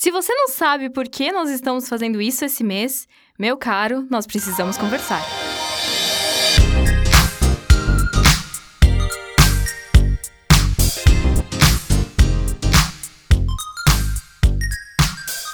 Se 0.00 0.10
você 0.10 0.32
não 0.32 0.48
sabe 0.48 0.88
por 0.88 1.06
que 1.06 1.30
nós 1.30 1.50
estamos 1.50 1.86
fazendo 1.86 2.22
isso 2.22 2.42
esse 2.42 2.64
mês, 2.64 3.06
meu 3.38 3.58
caro, 3.58 4.06
nós 4.08 4.26
precisamos 4.26 4.78
conversar. 4.78 5.20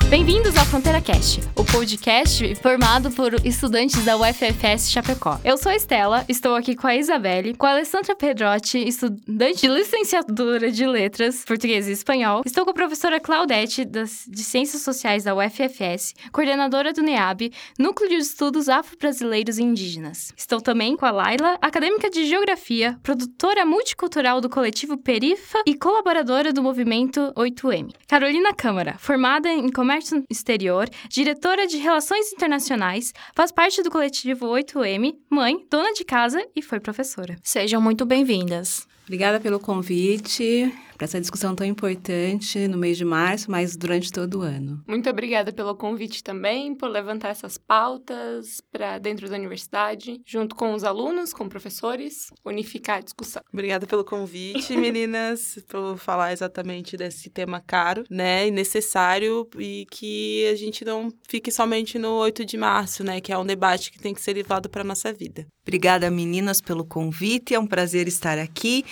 Bem-vindos 0.09 0.57
ao 0.57 0.65
Fronteira 0.65 1.01
Cast, 1.01 1.41
o 1.57 1.65
podcast 1.65 2.55
formado 2.63 3.11
por 3.11 3.35
estudantes 3.45 4.05
da 4.05 4.17
UFFS 4.17 4.89
Chapecó. 4.89 5.41
Eu 5.45 5.59
sou 5.59 5.73
a 5.73 5.75
Estela, 5.75 6.25
estou 6.29 6.55
aqui 6.55 6.77
com 6.77 6.87
a 6.87 6.95
Isabelle, 6.95 7.57
com 7.57 7.67
a 7.67 7.73
Alessandra 7.73 8.15
Pedrotti, 8.15 8.79
estudante 8.79 9.63
de 9.63 9.69
licenciatura 9.69 10.71
de 10.71 10.87
Letras, 10.87 11.45
Português 11.45 11.89
e 11.89 11.93
Espanhol. 11.93 12.43
Estou 12.47 12.65
com 12.65 12.71
a 12.71 12.75
professora 12.75 13.19
Claudete, 13.19 13.85
das, 13.85 14.25
de 14.29 14.45
Ciências 14.45 14.83
Sociais 14.83 15.25
da 15.25 15.35
UFFS, 15.35 16.15
coordenadora 16.31 16.93
do 16.93 17.03
NEAB, 17.03 17.53
Núcleo 17.77 18.09
de 18.09 18.15
Estudos 18.15 18.69
Afro-Brasileiros 18.69 19.59
e 19.59 19.65
Indígenas. 19.65 20.33
Estou 20.37 20.61
também 20.61 20.97
com 20.97 21.05
a 21.05 21.11
Laila, 21.11 21.59
acadêmica 21.61 22.09
de 22.09 22.27
Geografia, 22.27 22.97
produtora 23.03 23.67
multicultural 23.67 24.41
do 24.41 24.49
coletivo 24.49 24.97
Perifa 24.97 25.61
e 25.67 25.75
colaboradora 25.75 26.53
do 26.53 26.63
movimento 26.63 27.33
8M. 27.37 27.91
Carolina 28.07 28.55
Câmara, 28.55 28.95
formada 28.99 29.49
em 29.49 29.69
Comércio 29.69 29.96
Comércio 29.97 30.23
Exterior, 30.29 30.91
diretora 31.09 31.67
de 31.67 31.79
Relações 31.79 32.31
Internacionais, 32.31 33.15
faz 33.35 33.51
parte 33.51 33.83
do 33.83 33.91
coletivo 33.91 34.47
8M, 34.47 35.15
mãe, 35.31 35.57
dona 35.71 35.95
de 35.95 36.05
casa 36.05 36.47
e 36.55 36.61
foi 36.61 36.79
professora. 36.79 37.37
Sejam 37.43 37.81
muito 37.81 38.05
bem-vindas. 38.05 38.87
Obrigada 39.05 39.41
pelo 39.41 39.59
convite 39.59 40.71
para 40.97 41.05
essa 41.05 41.21
discussão 41.21 41.55
tão 41.55 41.67
importante 41.67 42.67
no 42.67 42.79
mês 42.79 42.97
de 42.97 43.05
março, 43.05 43.51
mas 43.51 43.77
durante 43.77 44.11
todo 44.11 44.39
o 44.39 44.43
ano. 44.43 44.83
Muito 44.89 45.09
obrigada 45.09 45.53
pelo 45.53 45.75
convite 45.75 46.23
também, 46.25 46.75
por 46.75 46.89
levantar 46.89 47.29
essas 47.29 47.59
pautas 47.59 48.61
para 48.73 48.99
dentro 48.99 49.29
da 49.29 49.37
universidade, 49.37 50.21
junto 50.27 50.57
com 50.57 50.73
os 50.75 50.85
alunos, 50.85 51.33
com 51.33 51.49
professores, 51.49 52.29
unificar 52.45 52.99
a 52.99 53.03
discussão. 53.03 53.43
Obrigada 53.53 53.87
pelo 53.87 54.05
convite, 54.05 54.75
meninas, 54.77 55.59
por 55.69 55.99
falar 55.99 56.33
exatamente 56.33 56.97
desse 56.97 57.29
tema 57.31 57.61
caro, 57.61 58.05
né, 58.11 58.47
e 58.47 58.51
necessário 58.51 59.49
e 59.59 59.87
que 59.91 60.47
a 60.51 60.57
gente 60.57 60.85
não 60.85 61.11
fique 61.29 61.51
somente 61.51 61.99
no 61.99 62.13
8 62.15 62.45
de 62.45 62.57
março, 62.57 63.05
né, 63.05 63.21
que 63.21 63.33
é 63.33 63.39
um 63.39 63.45
debate 63.45 63.93
que 63.93 63.99
tem 63.99 64.15
que 64.15 64.21
ser 64.21 64.35
levado 64.35 64.69
para 64.69 64.83
nossa 64.83 65.13
vida. 65.13 65.47
Obrigada, 65.63 66.09
meninas, 66.13 66.61
pelo 66.61 66.85
convite. 66.85 67.53
É 67.53 67.59
um 67.59 67.67
prazer 67.67 68.07
estar 68.07 68.39
aqui 68.39 68.85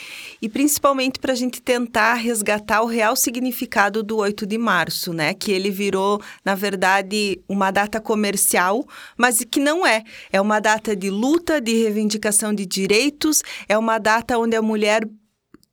e 0.42 0.48
principalmente 0.48 1.20
para 1.20 1.32
a 1.32 1.36
gente 1.36 1.62
tentar 1.62 1.93
resgatar 2.14 2.82
o 2.82 2.86
real 2.86 3.14
significado 3.14 4.02
do 4.02 4.16
8 4.16 4.44
de 4.44 4.58
março, 4.58 5.12
né? 5.12 5.32
Que 5.32 5.52
ele 5.52 5.70
virou, 5.70 6.20
na 6.44 6.56
verdade, 6.56 7.40
uma 7.48 7.70
data 7.70 8.00
comercial, 8.00 8.84
mas 9.16 9.44
que 9.44 9.60
não 9.60 9.86
é. 9.86 10.02
É 10.32 10.40
uma 10.40 10.58
data 10.58 10.96
de 10.96 11.10
luta, 11.10 11.60
de 11.60 11.72
reivindicação 11.72 12.52
de 12.52 12.66
direitos, 12.66 13.42
é 13.68 13.78
uma 13.78 13.98
data 13.98 14.36
onde 14.36 14.56
a 14.56 14.62
mulher 14.62 15.08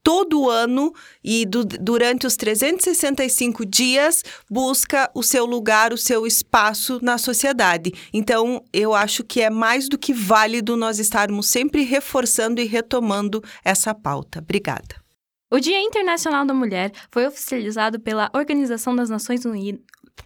todo 0.03 0.49
ano 0.49 0.93
e 1.23 1.45
do, 1.45 1.63
durante 1.63 2.25
os 2.25 2.35
365 2.35 3.65
dias 3.65 4.23
busca 4.49 5.09
o 5.13 5.23
seu 5.23 5.45
lugar, 5.45 5.93
o 5.93 5.97
seu 5.97 6.25
espaço 6.25 6.99
na 7.01 7.17
sociedade. 7.17 7.91
Então, 8.13 8.63
eu 8.73 8.93
acho 8.93 9.23
que 9.23 9.41
é 9.41 9.49
mais 9.49 9.87
do 9.87 9.97
que 9.97 10.13
válido 10.13 10.75
nós 10.75 10.99
estarmos 10.99 11.47
sempre 11.47 11.83
reforçando 11.83 12.59
e 12.61 12.65
retomando 12.65 13.43
essa 13.63 13.93
pauta. 13.93 14.39
Obrigada. 14.39 15.00
O 15.53 15.59
Dia 15.59 15.81
Internacional 15.81 16.45
da 16.45 16.53
Mulher 16.53 16.93
foi 17.11 17.27
oficializado 17.27 17.99
pela 17.99 18.31
Organização 18.33 18.95
das 18.95 19.09
Nações, 19.09 19.43
Uni... 19.43 19.83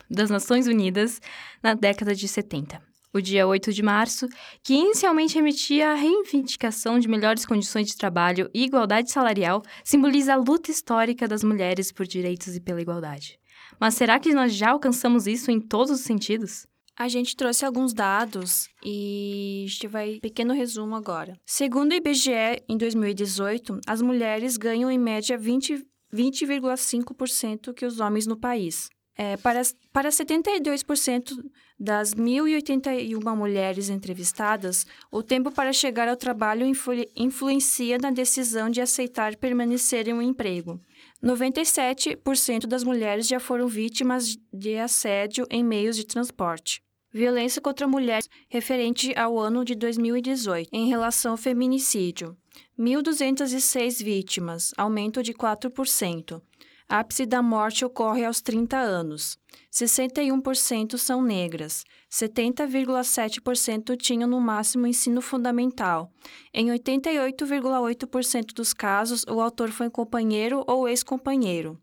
das 0.07 0.29
Nações 0.29 0.67
Unidas 0.67 1.19
na 1.63 1.73
década 1.73 2.13
de 2.13 2.27
70 2.27 2.79
o 3.11 3.21
dia 3.21 3.47
8 3.47 3.71
de 3.71 3.81
março, 3.81 4.27
que 4.61 4.73
inicialmente 4.73 5.35
remetia 5.35 5.91
à 5.91 5.93
reivindicação 5.93 6.99
de 6.99 7.07
melhores 7.07 7.45
condições 7.45 7.87
de 7.87 7.95
trabalho 7.95 8.49
e 8.53 8.65
igualdade 8.65 9.09
salarial, 9.09 9.63
simboliza 9.85 10.33
a 10.33 10.35
luta 10.35 10.69
histórica 10.69 11.25
das 11.25 11.41
mulheres 11.41 11.93
por 11.93 12.05
direitos 12.05 12.57
e 12.57 12.59
pela 12.59 12.81
igualdade. 12.81 13.39
Mas 13.79 13.93
será 13.93 14.19
que 14.19 14.33
nós 14.33 14.53
já 14.53 14.71
alcançamos 14.71 15.27
isso 15.27 15.49
em 15.49 15.61
todos 15.61 15.91
os 15.91 16.01
sentidos? 16.01 16.67
A 16.97 17.09
gente 17.09 17.35
trouxe 17.35 17.65
alguns 17.65 17.93
dados 17.93 18.69
e 18.83 19.65
a 19.65 19.69
gente 19.69 19.87
vai 19.87 20.19
pequeno 20.21 20.53
resumo 20.53 20.95
agora. 20.95 21.37
Segundo 21.45 21.91
o 21.91 21.95
IBGE, 21.95 22.63
em 22.69 22.77
2018, 22.77 23.81
as 23.85 24.01
mulheres 24.01 24.55
ganham 24.55 24.89
em 24.89 24.97
média 24.97 25.37
20,5% 25.37 25.85
20, 26.13 27.73
que 27.73 27.85
os 27.85 27.99
homens 27.99 28.25
no 28.25 28.37
país. 28.37 28.89
É, 29.17 29.37
para, 29.37 29.61
para 29.93 30.09
72% 30.09 31.31
das 31.79 32.13
1.081 32.13 33.35
mulheres 33.35 33.89
entrevistadas, 33.89 34.85
o 35.09 35.23
tempo 35.23 35.51
para 35.51 35.71
chegar 35.71 36.07
ao 36.09 36.17
trabalho 36.17 36.65
influ, 36.65 37.05
influencia 37.15 37.97
na 37.97 38.11
decisão 38.11 38.69
de 38.69 38.81
aceitar 38.81 39.37
permanecer 39.37 40.09
em 40.09 40.13
um 40.13 40.21
emprego. 40.21 40.81
97% 41.25 42.67
das 42.67 42.83
mulheres 42.83 43.27
já 43.27 43.39
foram 43.39 43.67
vítimas 43.67 44.37
de 44.53 44.77
assédio 44.77 45.47
em 45.49 45.63
meios 45.63 45.95
de 45.95 46.05
transporte. 46.05 46.83
Violência 47.11 47.59
contra 47.59 47.87
mulheres 47.87 48.29
referente 48.47 49.11
ao 49.17 49.39
ano 49.39 49.65
de 49.65 49.73
2018, 49.73 50.69
em 50.71 50.87
relação 50.87 51.31
ao 51.31 51.37
feminicídio. 51.37 52.37
1.206 52.77 54.03
vítimas, 54.03 54.71
aumento 54.77 55.23
de 55.23 55.33
4%. 55.33 56.39
Ápice 56.87 57.25
da 57.25 57.41
morte 57.41 57.83
ocorre 57.83 58.23
aos 58.23 58.41
30 58.41 58.77
anos. 58.77 59.39
61% 59.73 60.99
são 60.99 61.23
negras. 61.23 61.83
70,7% 62.11 63.97
tinham 63.97 64.29
no 64.29 64.39
máximo 64.39 64.85
ensino 64.85 65.19
fundamental. 65.19 66.11
Em 66.53 66.67
88,8% 66.67 68.53
dos 68.53 68.71
casos, 68.71 69.25
o 69.27 69.41
autor 69.41 69.71
foi 69.71 69.89
companheiro 69.89 70.63
ou 70.67 70.87
ex-companheiro. 70.87 71.75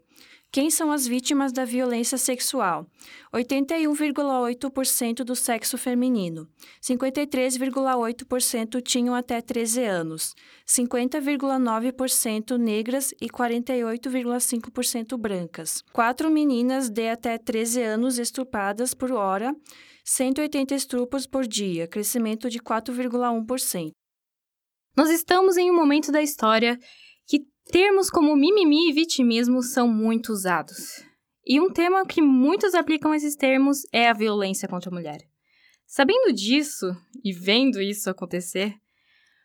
Quem 0.53 0.71
são 0.71 0.93
as 0.93 1.07
vítimas 1.07 1.53
da 1.53 1.65
violência 1.65 2.17
sexual? 2.17 2.87
81,8% 3.35 5.25
do 5.25 5.37
sexo 5.37 5.77
feminino, 5.77 6.49
53,8% 6.81 8.83
tinham 8.83 9.15
até 9.15 9.43
13 9.43 9.85
anos, 9.85 10.35
50,9% 10.67 12.57
negras 12.57 13.13
e 13.21 13.29
48,5% 13.29 15.19
brancas. 15.19 15.85
Quatro 15.93 16.31
meninas 16.31 16.89
de 16.89 17.09
até 17.09 17.37
13 17.37 17.83
anos 17.83 18.19
estupradas 18.19 18.95
por 18.95 19.13
hora 19.13 19.55
180 20.07 20.73
estupros 20.73 21.27
por 21.27 21.45
dia, 21.45 21.89
crescimento 21.89 22.49
de 22.49 22.61
4,1%. 22.61 23.91
Nós 24.97 25.11
estamos 25.11 25.57
em 25.57 25.69
um 25.69 25.75
momento 25.75 26.13
da 26.13 26.23
história 26.23 26.79
que 27.27 27.41
termos 27.65 28.09
como 28.09 28.37
mimimi 28.37 28.89
e 28.89 28.93
vitimismo 28.93 29.63
são 29.63 29.89
muito 29.89 30.33
usados. 30.33 31.05
E 31.45 31.61
um 31.61 31.73
tema 31.73 32.07
que 32.07 32.23
muitos 32.23 32.73
aplicam 32.73 33.13
esses 33.13 33.35
termos 33.35 33.83
é 33.93 34.09
a 34.09 34.15
violência 34.15 34.69
contra 34.69 34.91
a 34.91 34.95
mulher. 34.95 35.19
Sabendo 35.87 36.33
disso 36.33 36.87
e 37.25 37.33
vendo 37.33 37.81
isso 37.81 38.09
acontecer, 38.09 38.75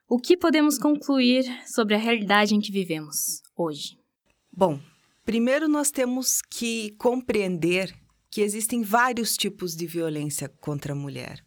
o 0.08 0.20
que 0.20 0.38
podemos 0.38 0.78
concluir 0.78 1.44
sobre 1.68 1.96
a 1.96 1.98
realidade 1.98 2.54
em 2.54 2.60
que 2.60 2.72
vivemos 2.72 3.42
hoje? 3.58 3.98
Bom, 4.52 4.80
primeiro 5.26 5.68
nós 5.68 5.90
temos 5.90 6.40
que 6.42 6.92
compreender 6.98 8.01
que 8.32 8.42
existem 8.42 8.82
vários 8.82 9.36
tipos 9.36 9.76
de 9.76 9.86
violência 9.86 10.50
contra 10.62 10.94
a 10.94 10.96
mulher. 10.96 11.44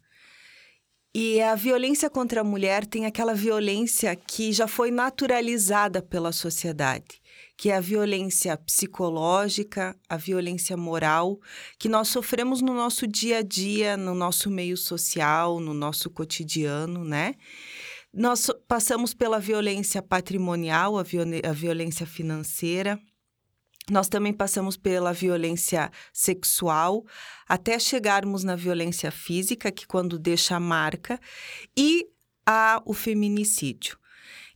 E 1.17 1.41
a 1.41 1.55
violência 1.55 2.09
contra 2.09 2.41
a 2.41 2.43
mulher 2.43 2.85
tem 2.85 3.05
aquela 3.05 3.33
violência 3.33 4.13
que 4.17 4.51
já 4.51 4.67
foi 4.67 4.91
naturalizada 4.91 6.01
pela 6.01 6.33
sociedade, 6.33 7.21
que 7.57 7.69
é 7.69 7.77
a 7.77 7.79
violência 7.79 8.57
psicológica, 8.57 9.97
a 10.09 10.17
violência 10.17 10.75
moral, 10.75 11.39
que 11.79 11.87
nós 11.87 12.09
sofremos 12.09 12.61
no 12.61 12.73
nosso 12.73 13.07
dia 13.07 13.37
a 13.37 13.41
dia, 13.41 13.95
no 13.95 14.13
nosso 14.13 14.51
meio 14.51 14.75
social, 14.75 15.61
no 15.61 15.73
nosso 15.73 16.09
cotidiano, 16.09 17.05
né? 17.05 17.35
Nós 18.13 18.51
passamos 18.67 19.13
pela 19.13 19.39
violência 19.39 20.01
patrimonial, 20.01 20.97
a, 20.97 21.03
viol 21.03 21.25
a 21.47 21.53
violência 21.53 22.05
financeira, 22.05 22.99
nós 23.89 24.09
também 24.09 24.33
passamos 24.33 24.75
pela 24.77 25.13
violência 25.13 25.91
sexual, 26.11 27.05
até 27.47 27.77
chegarmos 27.77 28.43
na 28.43 28.55
violência 28.55 29.11
física, 29.11 29.71
que 29.71 29.85
quando 29.85 30.17
deixa 30.17 30.55
a 30.55 30.59
marca, 30.59 31.19
e 31.77 32.07
a, 32.45 32.81
o 32.85 32.93
feminicídio. 32.93 33.97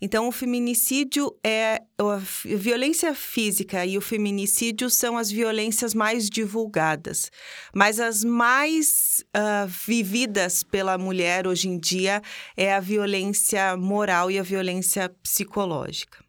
Então, 0.01 0.27
o 0.27 0.31
feminicídio 0.31 1.35
é. 1.43 1.81
A 1.97 2.15
violência 2.45 3.13
física 3.13 3.85
e 3.85 3.97
o 3.97 4.01
feminicídio 4.01 4.89
são 4.89 5.17
as 5.17 5.29
violências 5.29 5.93
mais 5.93 6.29
divulgadas. 6.29 7.29
Mas 7.75 7.99
as 7.99 8.23
mais 8.23 9.21
uh, 9.35 9.67
vividas 9.67 10.63
pela 10.63 10.97
mulher 10.97 11.45
hoje 11.45 11.67
em 11.67 11.77
dia 11.77 12.21
é 12.55 12.73
a 12.73 12.79
violência 12.79 13.75
moral 13.75 14.31
e 14.31 14.39
a 14.39 14.43
violência 14.43 15.09
psicológica. 15.21 16.28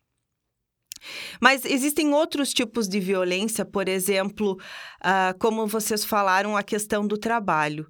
Mas 1.41 1.64
existem 1.64 2.12
outros 2.12 2.52
tipos 2.52 2.88
de 2.88 3.00
violência, 3.00 3.64
por 3.64 3.88
exemplo, 3.88 4.58
uh, 5.00 5.38
como 5.38 5.67
vocês 5.67 6.05
falaram, 6.05 6.56
a 6.56 6.62
questão 6.62 7.06
do 7.06 7.17
trabalho. 7.17 7.87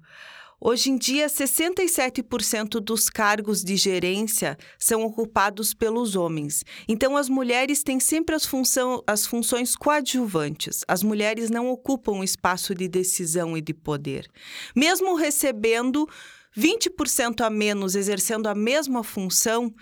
Hoje 0.63 0.91
em 0.91 0.95
dia, 0.95 1.25
67% 1.25 2.79
dos 2.79 3.09
cargos 3.09 3.63
de 3.63 3.75
gerência 3.75 4.55
são 4.77 5.01
ocupados 5.03 5.73
pelos 5.73 6.15
homens. 6.15 6.63
Então, 6.87 7.17
as 7.17 7.27
mulheres 7.27 7.81
têm 7.81 7.99
sempre 7.99 8.35
as, 8.35 8.45
função, 8.45 9.03
as 9.07 9.25
funções 9.25 9.75
coadjuvantes. 9.75 10.85
As 10.87 11.01
mulheres 11.01 11.49
não 11.49 11.67
ocupam 11.67 12.11
o 12.11 12.23
espaço 12.23 12.75
de 12.75 12.87
decisão 12.87 13.57
e 13.57 13.61
de 13.61 13.73
poder. 13.73 14.29
Mesmo 14.75 15.15
recebendo 15.15 16.07
20% 16.55 17.41
a 17.41 17.49
menos 17.49 17.95
exercendo 17.95 18.47
a 18.47 18.53
mesma 18.53 19.03
função 19.03 19.73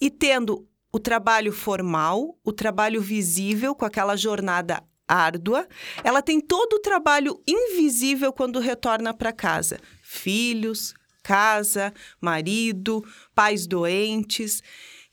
e 0.00 0.10
tendo 0.10 0.66
o 0.94 1.00
trabalho 1.00 1.50
formal, 1.50 2.38
o 2.44 2.52
trabalho 2.52 3.02
visível 3.02 3.74
com 3.74 3.84
aquela 3.84 4.14
jornada 4.14 4.80
árdua, 5.08 5.66
ela 6.04 6.22
tem 6.22 6.40
todo 6.40 6.74
o 6.74 6.78
trabalho 6.78 7.42
invisível 7.48 8.32
quando 8.32 8.60
retorna 8.60 9.12
para 9.12 9.32
casa 9.32 9.80
filhos, 10.04 10.94
casa, 11.20 11.92
marido, 12.20 13.04
pais 13.34 13.66
doentes. 13.66 14.62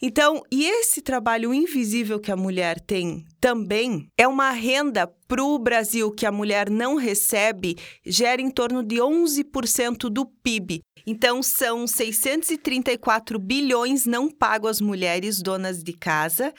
Então, 0.04 0.42
e 0.52 0.66
esse 0.66 1.00
trabalho 1.00 1.54
invisível 1.54 2.20
que 2.20 2.32
a 2.32 2.36
mulher 2.36 2.80
tem 2.80 3.24
também 3.40 4.08
é 4.18 4.28
uma 4.28 4.50
renda 4.50 5.06
para 5.28 5.44
o 5.44 5.60
Brasil 5.60 6.12
que 6.12 6.26
a 6.26 6.32
mulher 6.32 6.72
não 6.72 6.96
recebe, 6.96 7.78
gera 8.04 8.42
em 8.42 8.50
torno 8.50 8.82
de 8.82 8.96
11% 8.96 10.10
do 10.10 10.26
PIB. 10.26 10.82
Então, 11.06 11.44
são 11.44 11.86
634 11.86 13.38
bilhões 13.38 14.06
não 14.06 14.30
pagos 14.30 14.72
às 14.72 14.82
mulheres 14.82 15.40
donas 15.42 15.84
de 15.84 15.94
casa. 15.94 16.52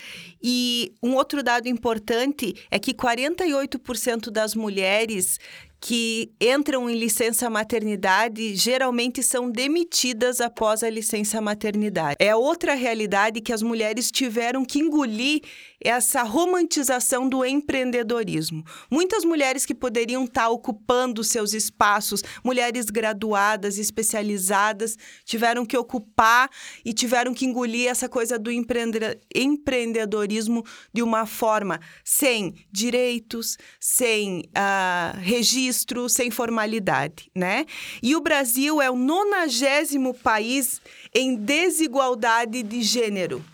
E 0.43 0.95
um 1.03 1.15
outro 1.15 1.43
dado 1.43 1.69
importante 1.69 2.55
é 2.71 2.79
que 2.79 2.95
48% 2.95 4.31
das 4.31 4.55
mulheres 4.55 5.39
que 5.85 6.31
entram 6.41 6.89
em 6.89 6.95
licença 6.95 7.51
maternidade 7.51 8.55
geralmente 8.55 9.21
são 9.21 9.51
demitidas 9.51 10.41
após 10.41 10.85
a 10.85 10.89
licença 10.89 11.41
maternidade. 11.41 12.15
É 12.21 12.37
outra 12.37 12.75
realidade 12.75 13.41
que 13.41 13.53
as 13.53 13.63
mulheres 13.63 14.09
tiveram 14.09 14.65
que 14.65 14.79
engolir 14.79 15.41
essa 15.85 16.23
romantização 16.23 17.29
do 17.29 17.45
empreendedorismo. 17.45 18.65
Muitas 18.91 19.25
mulheres 19.25 19.67
que 19.67 19.75
poderiam 19.75 20.25
estar 20.25 20.49
ocupando 20.49 21.25
seus 21.25 21.53
espaços, 21.53 22.23
mulheres 22.45 22.87
graduadas, 22.87 23.79
especializadas, 23.79 24.97
tiveram 25.25 25.67
que 25.67 25.77
ocupar 25.77 26.49
e 26.85 26.93
tiveram 26.93 27.35
que 27.35 27.47
engolir 27.47 27.89
essa 27.89 28.09
coisa 28.09 28.39
do 28.39 28.51
empreendedorismo 28.51 30.65
de 30.93 31.03
uma 31.03 31.27
forma 31.27 31.81
sem 32.05 32.55
direitos, 32.71 33.57
sem 33.81 34.41
uh, 34.41 35.19
registro, 35.19 36.09
sem 36.09 36.31
formalidade, 36.31 37.29
né? 37.35 37.67
E 38.03 38.15
o 38.15 38.21
Brasil 38.21 38.81
é 38.81 38.89
o 38.91 38.97
nonagésimo 38.97 40.15
país 40.15 40.81
em 41.15 41.35
desigualdade 41.35 42.63
de 42.63 42.83
gênero. 42.83 43.45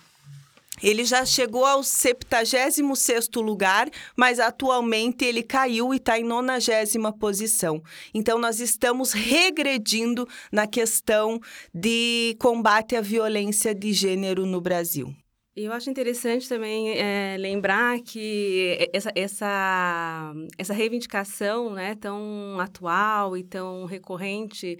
Ele 0.82 1.04
já 1.04 1.24
chegou 1.24 1.64
ao 1.64 1.80
76º 1.80 3.40
lugar, 3.40 3.88
mas 4.16 4.38
atualmente 4.38 5.24
ele 5.24 5.42
caiu 5.42 5.92
e 5.92 5.96
está 5.96 6.18
em 6.18 6.24
90 6.24 7.12
posição. 7.18 7.82
Então, 8.14 8.38
nós 8.38 8.60
estamos 8.60 9.12
regredindo 9.12 10.26
na 10.52 10.66
questão 10.66 11.40
de 11.74 12.36
combate 12.38 12.96
à 12.96 13.00
violência 13.00 13.74
de 13.74 13.92
gênero 13.92 14.46
no 14.46 14.60
Brasil. 14.60 15.14
Eu 15.60 15.72
acho 15.72 15.90
interessante 15.90 16.48
também 16.48 16.96
é, 16.96 17.36
lembrar 17.36 17.98
que 18.00 18.88
essa, 18.92 19.10
essa, 19.12 20.32
essa 20.56 20.72
reivindicação 20.72 21.72
né, 21.72 21.96
tão 21.96 22.60
atual 22.60 23.36
e 23.36 23.42
tão 23.42 23.84
recorrente 23.84 24.78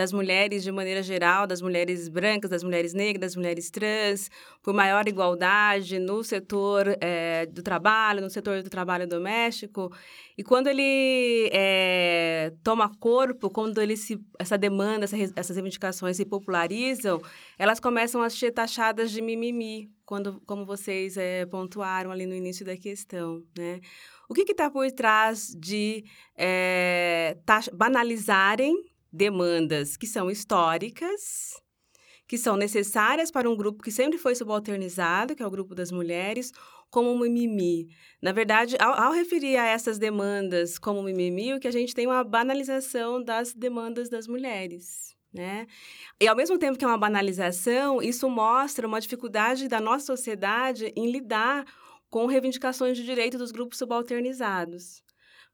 das 0.00 0.14
mulheres 0.14 0.62
de 0.62 0.72
maneira 0.72 1.02
geral, 1.02 1.46
das 1.46 1.60
mulheres 1.60 2.08
brancas, 2.08 2.50
das 2.50 2.64
mulheres 2.64 2.94
negras, 2.94 3.20
das 3.20 3.36
mulheres 3.36 3.70
trans, 3.70 4.30
por 4.62 4.72
maior 4.72 5.06
igualdade 5.06 5.98
no 5.98 6.24
setor 6.24 6.96
é, 7.02 7.44
do 7.44 7.62
trabalho, 7.62 8.22
no 8.22 8.30
setor 8.30 8.62
do 8.62 8.70
trabalho 8.70 9.06
doméstico. 9.06 9.92
E 10.38 10.42
quando 10.42 10.68
ele 10.68 11.50
é, 11.52 12.50
toma 12.64 12.90
corpo, 12.98 13.50
quando 13.50 13.78
ele 13.78 13.94
se, 13.94 14.18
essa 14.38 14.56
demanda, 14.56 15.04
essa, 15.04 15.16
essas 15.36 15.54
reivindicações 15.54 16.16
se 16.16 16.24
popularizam, 16.24 17.20
elas 17.58 17.78
começam 17.78 18.22
a 18.22 18.30
ser 18.30 18.52
taxadas 18.52 19.10
de 19.10 19.20
mimimi, 19.20 19.90
quando, 20.06 20.40
como 20.46 20.64
vocês 20.64 21.18
é, 21.18 21.44
pontuaram 21.44 22.10
ali 22.10 22.24
no 22.24 22.34
início 22.34 22.64
da 22.64 22.74
questão, 22.74 23.42
né? 23.56 23.80
O 24.30 24.32
que 24.32 24.50
está 24.50 24.70
por 24.70 24.90
trás 24.92 25.54
de 25.58 26.04
é, 26.38 27.36
banalizarem 27.74 28.89
demandas 29.12 29.96
que 29.96 30.06
são 30.06 30.30
históricas, 30.30 31.60
que 32.26 32.38
são 32.38 32.56
necessárias 32.56 33.30
para 33.30 33.50
um 33.50 33.56
grupo 33.56 33.82
que 33.82 33.90
sempre 33.90 34.16
foi 34.18 34.34
subalternizado, 34.34 35.34
que 35.34 35.42
é 35.42 35.46
o 35.46 35.50
grupo 35.50 35.74
das 35.74 35.90
mulheres, 35.90 36.52
como 36.90 37.16
mimimi. 37.18 37.88
Na 38.22 38.32
verdade, 38.32 38.76
ao, 38.78 38.92
ao, 38.92 39.12
referir 39.12 39.56
a 39.56 39.66
essas 39.66 39.98
demandas 39.98 40.78
como 40.78 41.02
mimimi, 41.02 41.54
o 41.54 41.60
que 41.60 41.68
a 41.68 41.72
gente 41.72 41.94
tem 41.94 42.04
é 42.04 42.08
uma 42.08 42.24
banalização 42.24 43.22
das 43.22 43.52
demandas 43.52 44.08
das 44.08 44.26
mulheres. 44.26 45.16
Né? 45.32 45.66
E 46.20 46.26
ao 46.26 46.34
mesmo 46.34 46.58
tempo 46.58 46.76
que 46.76 46.84
é 46.84 46.88
uma 46.88 46.98
banalização, 46.98 48.02
isso 48.02 48.28
mostra 48.28 48.86
uma 48.86 49.00
dificuldade 49.00 49.68
da 49.68 49.80
nossa 49.80 50.06
sociedade 50.06 50.92
em 50.96 51.10
lidar 51.10 51.64
com 52.08 52.26
reivindicações 52.26 52.96
de 52.96 53.04
direito 53.04 53.38
dos 53.38 53.52
grupos 53.52 53.78
subalternizados. 53.78 55.02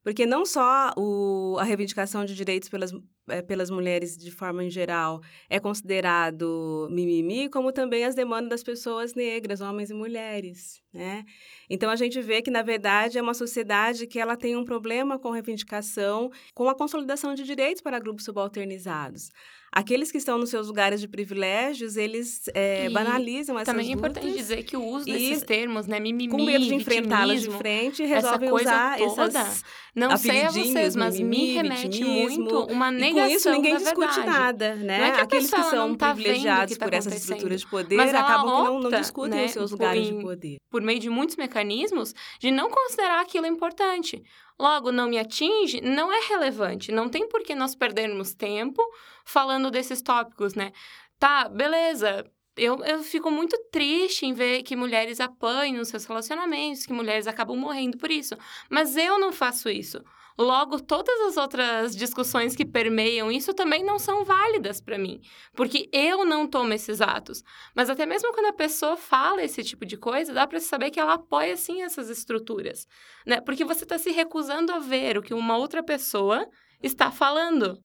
Porque 0.03 0.25
não 0.25 0.47
só 0.47 0.93
o, 0.97 1.56
a 1.58 1.64
reivindicação 1.64 2.25
de 2.25 2.35
direitos 2.35 2.69
pelas, 2.69 2.93
é, 3.28 3.43
pelas 3.43 3.70
mulheres 3.70 4.17
de 4.17 4.31
forma 4.31 4.64
em 4.64 4.70
geral 4.70 5.20
é 5.49 5.58
considerado 5.58 6.88
mimimi, 6.90 7.49
como 7.49 7.73
também 7.73 8.05
as 8.05 8.14
demandas 8.14 8.49
das 8.50 8.62
pessoas 8.62 9.14
negras, 9.14 9.61
homens 9.61 9.90
e 9.90 9.94
mulheres, 9.94 10.81
né? 10.93 11.25
Então 11.69 11.90
a 11.90 11.96
gente 11.96 12.20
vê 12.20 12.43
que 12.43 12.51
na 12.51 12.62
verdade 12.62 13.19
é 13.19 13.22
uma 13.22 13.34
sociedade 13.34 14.06
que 14.06 14.19
ela 14.19 14.36
tem 14.36 14.56
um 14.56 14.65
problema 14.65 15.19
com 15.19 15.31
reivindicação, 15.31 16.31
com 16.55 16.69
a 16.69 16.74
consolidação 16.74 17.34
de 17.34 17.44
direitos 17.44 17.82
para 17.82 17.98
grupos 17.98 18.24
subalternizados 18.24 19.31
aqueles 19.73 20.11
que 20.11 20.19
estão 20.19 20.39
nos 20.39 20.51
seus 20.51 20.69
lugares 20.69 21.01
de 21.01 21.08
privilégios, 21.08 21.96
eles 21.96 22.43
é, 22.55 22.89
banalizam 22.91 23.58
essas 23.58 23.73
Também 23.73 23.91
é 23.91 23.93
importante 23.93 24.32
dizer 24.32 24.63
que 24.63 24.77
o 24.77 24.85
uso 24.85 25.05
desses 25.05 25.43
termos, 25.43 25.87
né, 25.87 26.01
mimimi, 26.01 26.31
com 26.31 26.44
medo 26.44 26.65
de 26.65 26.75
enfrentá-las 26.75 27.43
de 27.43 27.51
frente, 27.51 28.05
resolvem 28.05 28.51
usar 28.51 28.99
toda. 28.99 29.41
essas 29.41 29.65
Não 29.94 30.17
sei 30.17 30.43
a 30.43 30.51
vocês, 30.51 30.96
mas 30.96 31.19
mimimi, 31.19 31.46
me 31.46 31.55
remete 31.55 32.05
muito 32.05 32.65
uma 32.65 32.91
negação 32.91 33.27
e 33.27 33.31
com 33.31 33.37
isso 33.37 33.51
ninguém 33.51 33.77
discute 33.77 34.20
nada, 34.20 34.75
né? 34.77 34.99
Não 34.99 35.05
é 35.06 35.11
que 35.13 35.20
Aqueles 35.20 35.51
que 35.51 35.63
são 35.65 35.94
tá 35.94 36.15
privilegiados 36.15 36.73
que 36.73 36.79
tá 36.79 36.87
por 36.87 36.94
essas 36.94 37.15
estruturas 37.15 37.61
de 37.61 37.67
poder 37.67 38.01
acabam 38.01 38.49
opta, 38.49 38.67
que 38.67 38.82
não, 38.82 38.91
não 38.91 39.01
discutem 39.01 39.39
né, 39.39 39.44
os 39.46 39.53
seus 39.53 39.70
lugares 39.70 40.06
em, 40.06 40.17
de 40.17 40.23
poder. 40.23 40.56
Por 40.70 40.82
meio 40.82 41.01
de 41.01 41.08
muitos 41.08 41.37
mecanismos 41.37 42.15
de 42.39 42.51
não 42.51 42.70
considerar 42.70 43.20
aquilo 43.20 43.46
importante. 43.46 44.23
Logo, 44.58 44.91
não 44.91 45.08
me 45.08 45.19
atinge, 45.19 45.81
não 45.81 46.13
é 46.13 46.20
relevante. 46.29 46.91
Não 46.91 47.08
tem 47.08 47.29
por 47.29 47.43
que 47.43 47.55
nós 47.55 47.75
perdermos 47.75 48.34
tempo 48.34 48.82
falando 49.25 49.70
desses 49.70 50.01
tópicos, 50.01 50.55
né? 50.55 50.72
Tá, 51.19 51.48
beleza. 51.48 52.25
Eu, 52.56 52.82
eu 52.84 53.03
fico 53.03 53.31
muito 53.31 53.56
triste 53.70 54.25
em 54.25 54.32
ver 54.32 54.63
que 54.63 54.75
mulheres 54.75 55.20
apanham 55.20 55.77
nos 55.77 55.89
seus 55.89 56.06
relacionamentos, 56.06 56.86
que 56.86 56.93
mulheres 56.93 57.27
acabam 57.27 57.56
morrendo 57.56 57.98
por 57.98 58.10
isso. 58.10 58.34
Mas 58.70 58.96
eu 58.96 59.19
não 59.19 59.31
faço 59.31 59.69
isso. 59.69 60.03
Logo, 60.39 60.79
todas 60.81 61.19
as 61.29 61.36
outras 61.39 61.96
discussões 61.96 62.55
que 62.55 62.65
permeiam 62.65 63.32
isso 63.32 63.55
também 63.55 63.82
não 63.82 63.98
são 63.98 64.22
válidas 64.22 64.82
para 64.82 64.98
mim, 64.98 65.20
porque 65.55 65.89
eu 65.91 66.27
não 66.27 66.46
tomo 66.46 66.75
esses 66.75 67.01
atos. 67.01 67.43
Mas 67.75 67.89
até 67.89 68.05
mesmo 68.05 68.32
quando 68.34 68.46
a 68.46 68.53
pessoa 68.53 68.98
fala 68.98 69.43
esse 69.43 69.65
tipo 69.65 69.86
de 69.86 69.96
coisa, 69.96 70.34
dá 70.34 70.46
para 70.46 70.60
saber 70.60 70.91
que 70.91 71.01
ela 71.01 71.15
apoia 71.15 71.56
sim 71.56 71.82
essas 71.82 72.10
estruturas, 72.10 72.86
né? 73.27 73.41
Porque 73.41 73.65
você 73.65 73.84
está 73.84 73.96
se 73.96 74.10
recusando 74.10 74.72
a 74.72 74.79
ver 74.79 75.17
o 75.17 75.22
que 75.22 75.32
uma 75.32 75.56
outra 75.56 75.82
pessoa 75.82 76.46
está 76.82 77.10
falando. 77.10 77.79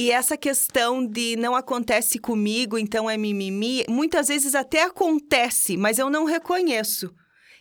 E 0.00 0.12
essa 0.12 0.36
questão 0.36 1.04
de 1.04 1.34
não 1.34 1.56
acontece 1.56 2.20
comigo, 2.20 2.78
então 2.78 3.10
é 3.10 3.16
mimimi, 3.16 3.82
muitas 3.88 4.28
vezes 4.28 4.54
até 4.54 4.84
acontece, 4.84 5.76
mas 5.76 5.98
eu 5.98 6.08
não 6.08 6.24
reconheço. 6.24 7.12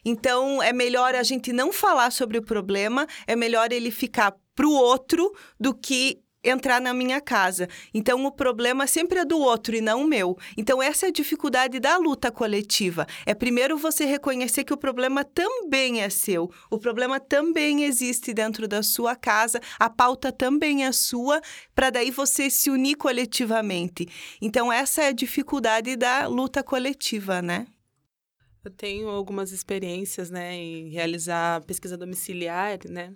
Então, 0.05 0.61
é 0.61 0.71
melhor 0.71 1.15
a 1.15 1.23
gente 1.23 1.51
não 1.51 1.73
falar 1.73 2.11
sobre 2.11 2.37
o 2.37 2.43
problema, 2.43 3.07
é 3.25 3.35
melhor 3.35 3.71
ele 3.71 3.89
ficar 3.89 4.35
para 4.53 4.67
o 4.67 4.71
outro 4.71 5.35
do 5.59 5.73
que 5.73 6.19
entrar 6.49 6.81
na 6.81 6.93
minha 6.93 7.19
casa. 7.21 7.67
Então, 7.93 8.25
o 8.25 8.31
problema 8.31 8.87
sempre 8.87 9.19
é 9.19 9.25
do 9.25 9.37
outro 9.37 9.75
e 9.75 9.81
não 9.81 10.03
o 10.03 10.07
meu. 10.07 10.37
Então, 10.55 10.81
essa 10.81 11.05
é 11.05 11.09
a 11.09 11.11
dificuldade 11.11 11.79
da 11.79 11.97
luta 11.97 12.31
coletiva. 12.31 13.05
É 13.25 13.33
primeiro 13.33 13.77
você 13.77 14.05
reconhecer 14.05 14.63
que 14.63 14.73
o 14.73 14.77
problema 14.77 15.23
também 15.23 16.01
é 16.01 16.09
seu, 16.09 16.51
o 16.69 16.77
problema 16.77 17.19
também 17.19 17.83
existe 17.83 18.33
dentro 18.33 18.67
da 18.67 18.83
sua 18.83 19.15
casa, 19.15 19.59
a 19.79 19.89
pauta 19.89 20.31
também 20.31 20.85
é 20.85 20.91
sua, 20.91 21.41
para 21.73 21.89
daí 21.89 22.11
você 22.11 22.49
se 22.49 22.69
unir 22.69 22.95
coletivamente. 22.95 24.07
Então, 24.41 24.71
essa 24.71 25.03
é 25.03 25.07
a 25.07 25.11
dificuldade 25.11 25.95
da 25.95 26.27
luta 26.27 26.63
coletiva, 26.63 27.41
né? 27.41 27.67
Eu 28.63 28.71
tenho 28.71 29.07
algumas 29.07 29.53
experiências, 29.53 30.29
né, 30.29 30.53
em 30.53 30.89
realizar 30.89 31.63
pesquisa 31.63 31.97
domiciliar, 31.97 32.79
né? 32.89 33.13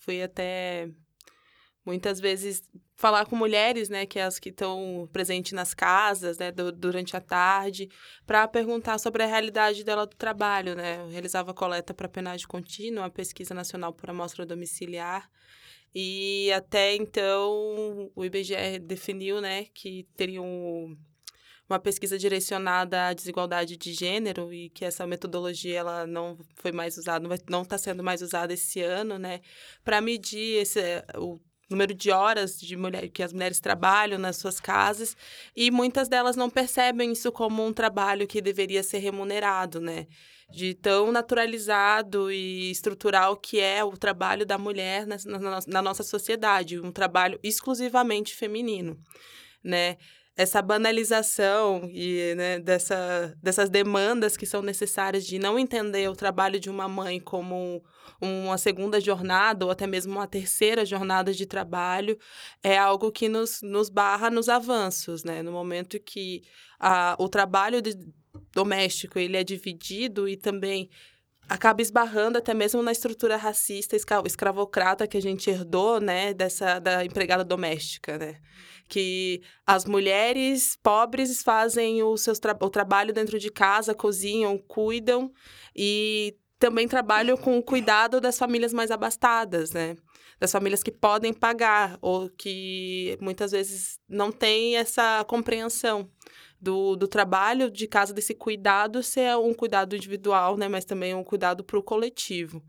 fui 0.00 0.22
até 0.22 0.88
muitas 1.84 2.20
vezes 2.20 2.62
falar 2.94 3.24
com 3.24 3.34
mulheres, 3.34 3.88
né, 3.88 4.04
que 4.04 4.18
é 4.18 4.24
as 4.24 4.38
que 4.38 4.50
estão 4.50 5.08
presentes 5.12 5.52
nas 5.52 5.72
casas, 5.72 6.36
né, 6.36 6.52
do, 6.52 6.70
durante 6.70 7.16
a 7.16 7.20
tarde, 7.20 7.88
para 8.26 8.46
perguntar 8.46 8.98
sobre 8.98 9.22
a 9.22 9.26
realidade 9.26 9.82
dela 9.82 10.06
do 10.06 10.14
trabalho, 10.16 10.74
né. 10.74 11.00
Eu 11.00 11.08
realizava 11.08 11.54
coleta 11.54 11.94
para 11.94 12.08
penagem 12.08 12.46
contínua, 12.46 13.06
a 13.06 13.10
pesquisa 13.10 13.54
nacional 13.54 13.92
por 13.92 14.10
amostra 14.10 14.44
domiciliar. 14.44 15.30
E 15.94 16.52
até 16.52 16.94
então 16.94 18.10
o 18.14 18.24
IBGE 18.24 18.78
definiu, 18.80 19.40
né, 19.40 19.64
que 19.74 20.06
teriam 20.16 20.96
uma 21.68 21.78
pesquisa 21.78 22.18
direcionada 22.18 23.06
à 23.06 23.12
desigualdade 23.14 23.76
de 23.76 23.92
gênero 23.92 24.52
e 24.52 24.70
que 24.70 24.84
essa 24.84 25.06
metodologia 25.06 25.78
ela 25.78 26.06
não 26.06 26.36
foi 26.56 26.72
mais 26.72 26.98
usada, 26.98 27.26
não 27.48 27.62
está 27.62 27.78
sendo 27.78 28.02
mais 28.02 28.22
usada 28.22 28.52
esse 28.52 28.82
ano, 28.82 29.18
né, 29.18 29.40
para 29.84 30.00
medir 30.00 30.60
esse, 30.60 30.80
o 31.16 31.40
número 31.70 31.94
de 31.94 32.10
horas 32.10 32.60
de 32.60 32.76
mulher, 32.76 33.08
que 33.08 33.22
as 33.22 33.32
mulheres 33.32 33.60
trabalham 33.60 34.18
nas 34.18 34.36
suas 34.36 34.58
casas 34.58 35.16
e 35.54 35.70
muitas 35.70 36.08
delas 36.08 36.34
não 36.34 36.50
percebem 36.50 37.12
isso 37.12 37.30
como 37.30 37.64
um 37.64 37.72
trabalho 37.72 38.26
que 38.26 38.42
deveria 38.42 38.82
ser 38.82 38.98
remunerado, 38.98 39.80
né? 39.80 40.08
De 40.50 40.74
tão 40.74 41.12
naturalizado 41.12 42.30
e 42.32 42.72
estrutural 42.72 43.36
que 43.36 43.60
é 43.60 43.84
o 43.84 43.96
trabalho 43.96 44.44
da 44.44 44.58
mulher 44.58 45.06
na, 45.06 45.16
na, 45.24 45.60
na 45.64 45.82
nossa 45.82 46.02
sociedade, 46.02 46.80
um 46.80 46.90
trabalho 46.90 47.38
exclusivamente 47.40 48.34
feminino, 48.34 48.98
né? 49.62 49.96
Essa 50.40 50.62
banalização 50.62 51.82
e 51.92 52.34
né, 52.34 52.58
dessa, 52.58 53.36
dessas 53.42 53.68
demandas 53.68 54.38
que 54.38 54.46
são 54.46 54.62
necessárias 54.62 55.26
de 55.26 55.38
não 55.38 55.58
entender 55.58 56.08
o 56.08 56.16
trabalho 56.16 56.58
de 56.58 56.70
uma 56.70 56.88
mãe 56.88 57.20
como 57.20 57.84
uma 58.22 58.56
segunda 58.56 58.98
jornada 58.98 59.66
ou 59.66 59.70
até 59.70 59.86
mesmo 59.86 60.14
uma 60.14 60.26
terceira 60.26 60.86
jornada 60.86 61.34
de 61.34 61.44
trabalho 61.44 62.18
é 62.62 62.78
algo 62.78 63.12
que 63.12 63.28
nos, 63.28 63.60
nos 63.62 63.90
barra 63.90 64.30
nos 64.30 64.48
avanços, 64.48 65.24
né? 65.24 65.42
No 65.42 65.52
momento 65.52 66.00
que 66.00 66.42
a, 66.78 67.16
o 67.18 67.28
trabalho 67.28 67.82
de, 67.82 67.94
doméstico 68.52 69.18
ele 69.18 69.36
é 69.36 69.44
dividido 69.44 70.26
e 70.26 70.38
também 70.38 70.88
acaba 71.50 71.82
esbarrando 71.82 72.38
até 72.38 72.54
mesmo 72.54 72.82
na 72.82 72.92
estrutura 72.92 73.36
racista 73.36 73.94
escravocrata 74.24 75.06
que 75.06 75.18
a 75.18 75.22
gente 75.22 75.50
herdou, 75.50 76.00
né, 76.00 76.32
dessa 76.32 76.78
da 76.78 77.04
empregada 77.04 77.44
doméstica, 77.44 78.16
né? 78.16 78.40
Que 78.90 79.40
as 79.64 79.84
mulheres 79.84 80.76
pobres 80.82 81.42
fazem 81.44 82.02
o, 82.02 82.16
seu 82.16 82.34
tra 82.34 82.58
o 82.60 82.68
trabalho 82.68 83.14
dentro 83.14 83.38
de 83.38 83.48
casa, 83.50 83.94
cozinham, 83.94 84.58
cuidam 84.58 85.32
e 85.74 86.36
também 86.58 86.88
trabalham 86.88 87.36
com 87.36 87.56
o 87.56 87.62
cuidado 87.62 88.20
das 88.20 88.36
famílias 88.36 88.72
mais 88.72 88.90
abastadas, 88.90 89.70
né? 89.70 89.96
Das 90.40 90.50
famílias 90.50 90.82
que 90.82 90.90
podem 90.90 91.32
pagar 91.32 91.96
ou 92.02 92.28
que 92.28 93.16
muitas 93.20 93.52
vezes 93.52 94.00
não 94.08 94.32
têm 94.32 94.76
essa 94.76 95.24
compreensão 95.28 96.10
do, 96.60 96.96
do 96.96 97.06
trabalho 97.06 97.70
de 97.70 97.86
casa, 97.86 98.12
desse 98.12 98.34
cuidado 98.34 99.02
ser 99.02 99.36
um 99.36 99.54
cuidado 99.54 99.94
individual, 99.94 100.56
né? 100.56 100.68
Mas 100.68 100.84
também 100.84 101.14
um 101.14 101.24
cuidado 101.24 101.62
para 101.62 101.78
o 101.78 101.82
coletivo. 101.82 102.60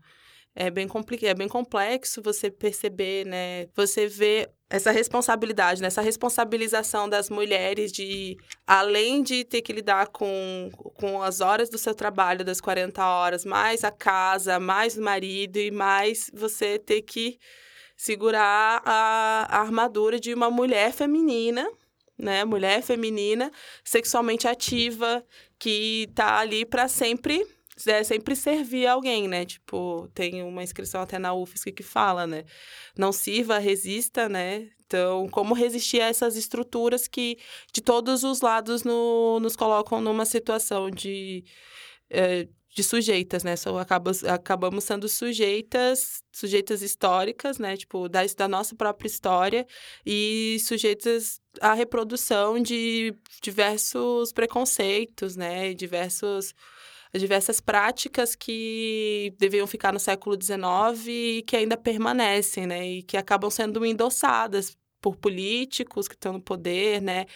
É 0.54 0.70
bem, 0.70 0.86
é 1.22 1.34
bem 1.34 1.48
complexo 1.48 2.22
você 2.22 2.50
perceber, 2.50 3.26
né? 3.26 3.66
Você 3.74 4.06
vê 4.06 4.50
essa 4.72 4.90
responsabilidade, 4.90 5.82
né? 5.82 5.88
essa 5.88 6.00
responsabilização 6.00 7.06
das 7.06 7.28
mulheres 7.28 7.92
de, 7.92 8.38
além 8.66 9.22
de 9.22 9.44
ter 9.44 9.60
que 9.60 9.70
lidar 9.70 10.06
com, 10.06 10.70
com 10.94 11.22
as 11.22 11.42
horas 11.42 11.68
do 11.68 11.76
seu 11.76 11.94
trabalho, 11.94 12.42
das 12.42 12.58
40 12.58 13.06
horas, 13.06 13.44
mais 13.44 13.84
a 13.84 13.90
casa, 13.90 14.58
mais 14.58 14.96
o 14.96 15.02
marido 15.02 15.58
e 15.58 15.70
mais 15.70 16.30
você 16.32 16.78
ter 16.78 17.02
que 17.02 17.38
segurar 17.94 18.80
a, 18.82 19.46
a 19.50 19.60
armadura 19.60 20.18
de 20.18 20.32
uma 20.32 20.50
mulher 20.50 20.92
feminina 20.92 21.68
né? 22.18 22.44
Mulher 22.44 22.82
feminina, 22.82 23.50
sexualmente 23.82 24.46
ativa, 24.46 25.24
que 25.58 26.08
tá 26.14 26.38
ali 26.38 26.64
para 26.64 26.86
sempre 26.86 27.44
é 27.86 28.04
sempre 28.04 28.36
servir 28.36 28.86
alguém, 28.86 29.28
né? 29.28 29.44
Tipo, 29.44 30.08
tem 30.14 30.42
uma 30.42 30.62
inscrição 30.62 31.00
até 31.00 31.18
na 31.18 31.34
UFSC 31.34 31.72
que 31.72 31.82
fala, 31.82 32.26
né? 32.26 32.44
Não 32.96 33.12
sirva, 33.12 33.58
resista, 33.58 34.28
né? 34.28 34.68
Então, 34.86 35.26
como 35.28 35.54
resistir 35.54 36.02
a 36.02 36.08
essas 36.08 36.36
estruturas 36.36 37.08
que, 37.08 37.38
de 37.72 37.80
todos 37.80 38.24
os 38.24 38.42
lados, 38.42 38.84
no, 38.84 39.40
nos 39.40 39.56
colocam 39.56 40.00
numa 40.02 40.26
situação 40.26 40.90
de, 40.90 41.44
é, 42.10 42.46
de 42.74 42.82
sujeitas, 42.82 43.42
né? 43.44 43.56
Só 43.56 43.78
acabamos, 43.78 44.24
acabamos 44.24 44.84
sendo 44.84 45.08
sujeitas, 45.08 46.22
sujeitas 46.32 46.82
históricas, 46.82 47.58
né? 47.58 47.76
Tipo, 47.76 48.08
da, 48.08 48.20
da 48.36 48.48
nossa 48.48 48.74
própria 48.74 49.06
história 49.08 49.66
e 50.04 50.58
sujeitas 50.60 51.40
à 51.60 51.74
reprodução 51.74 52.60
de 52.60 53.14
diversos 53.42 54.32
preconceitos, 54.32 55.36
né? 55.36 55.74
Diversos 55.74 56.54
diversas 57.18 57.60
práticas 57.60 58.34
que 58.34 59.34
deviam 59.38 59.66
ficar 59.66 59.92
no 59.92 60.00
século 60.00 60.36
XIX 60.40 61.06
e 61.06 61.44
que 61.46 61.56
ainda 61.56 61.76
permanecem, 61.76 62.66
né? 62.66 62.86
E 62.86 63.02
que 63.02 63.16
acabam 63.16 63.50
sendo 63.50 63.84
endossadas 63.84 64.76
por 65.00 65.16
políticos 65.16 66.08
que 66.08 66.14
estão 66.14 66.34
no 66.34 66.40
poder, 66.40 67.02
né? 67.02 67.26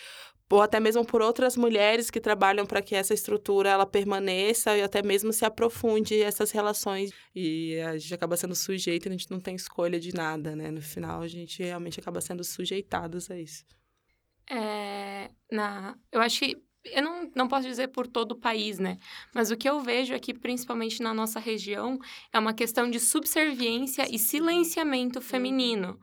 ou 0.48 0.62
até 0.62 0.78
mesmo 0.78 1.04
por 1.04 1.20
outras 1.20 1.56
mulheres 1.56 2.10
que 2.10 2.20
trabalham 2.20 2.64
para 2.64 2.80
que 2.80 2.94
essa 2.94 3.12
estrutura 3.12 3.70
ela 3.70 3.86
permaneça 3.86 4.76
e 4.76 4.82
até 4.82 5.02
mesmo 5.02 5.32
se 5.32 5.44
aprofunde 5.44 6.20
essas 6.22 6.50
relações 6.50 7.10
e 7.34 7.78
a 7.80 7.96
gente 7.98 8.14
acaba 8.14 8.36
sendo 8.36 8.54
sujeito, 8.54 9.08
a 9.08 9.12
gente 9.12 9.30
não 9.30 9.40
tem 9.40 9.56
escolha 9.56 9.98
de 9.98 10.14
nada, 10.14 10.54
né? 10.54 10.70
No 10.70 10.80
final 10.80 11.20
a 11.20 11.28
gente 11.28 11.62
realmente 11.62 11.98
acaba 11.98 12.20
sendo 12.20 12.44
sujeitados 12.44 13.30
a 13.30 13.38
isso. 13.38 13.64
É, 14.48 15.30
na, 15.50 15.98
eu 16.12 16.20
acho 16.20 16.38
que 16.38 16.65
eu 16.92 17.02
não, 17.02 17.30
não 17.34 17.48
posso 17.48 17.66
dizer 17.66 17.88
por 17.88 18.06
todo 18.06 18.32
o 18.32 18.40
país, 18.40 18.78
né? 18.78 18.98
Mas 19.34 19.50
o 19.50 19.56
que 19.56 19.68
eu 19.68 19.80
vejo 19.80 20.14
aqui, 20.14 20.32
principalmente 20.32 21.02
na 21.02 21.12
nossa 21.12 21.40
região, 21.40 21.98
é 22.32 22.38
uma 22.38 22.54
questão 22.54 22.90
de 22.90 23.00
subserviência 23.00 24.06
e 24.10 24.18
silenciamento 24.18 25.20
feminino 25.20 25.98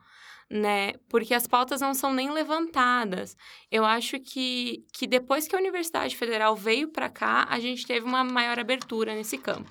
né? 0.50 0.94
Porque 1.08 1.34
as 1.34 1.46
pautas 1.46 1.80
não 1.80 1.94
são 1.94 2.12
nem 2.12 2.30
levantadas. 2.30 3.36
Eu 3.70 3.84
acho 3.84 4.20
que, 4.20 4.84
que 4.92 5.06
depois 5.06 5.48
que 5.48 5.56
a 5.56 5.58
Universidade 5.58 6.16
Federal 6.16 6.54
veio 6.54 6.88
para 6.88 7.08
cá, 7.08 7.46
a 7.48 7.58
gente 7.58 7.86
teve 7.86 8.06
uma 8.06 8.22
maior 8.22 8.58
abertura 8.58 9.14
nesse 9.14 9.38
campo. 9.38 9.70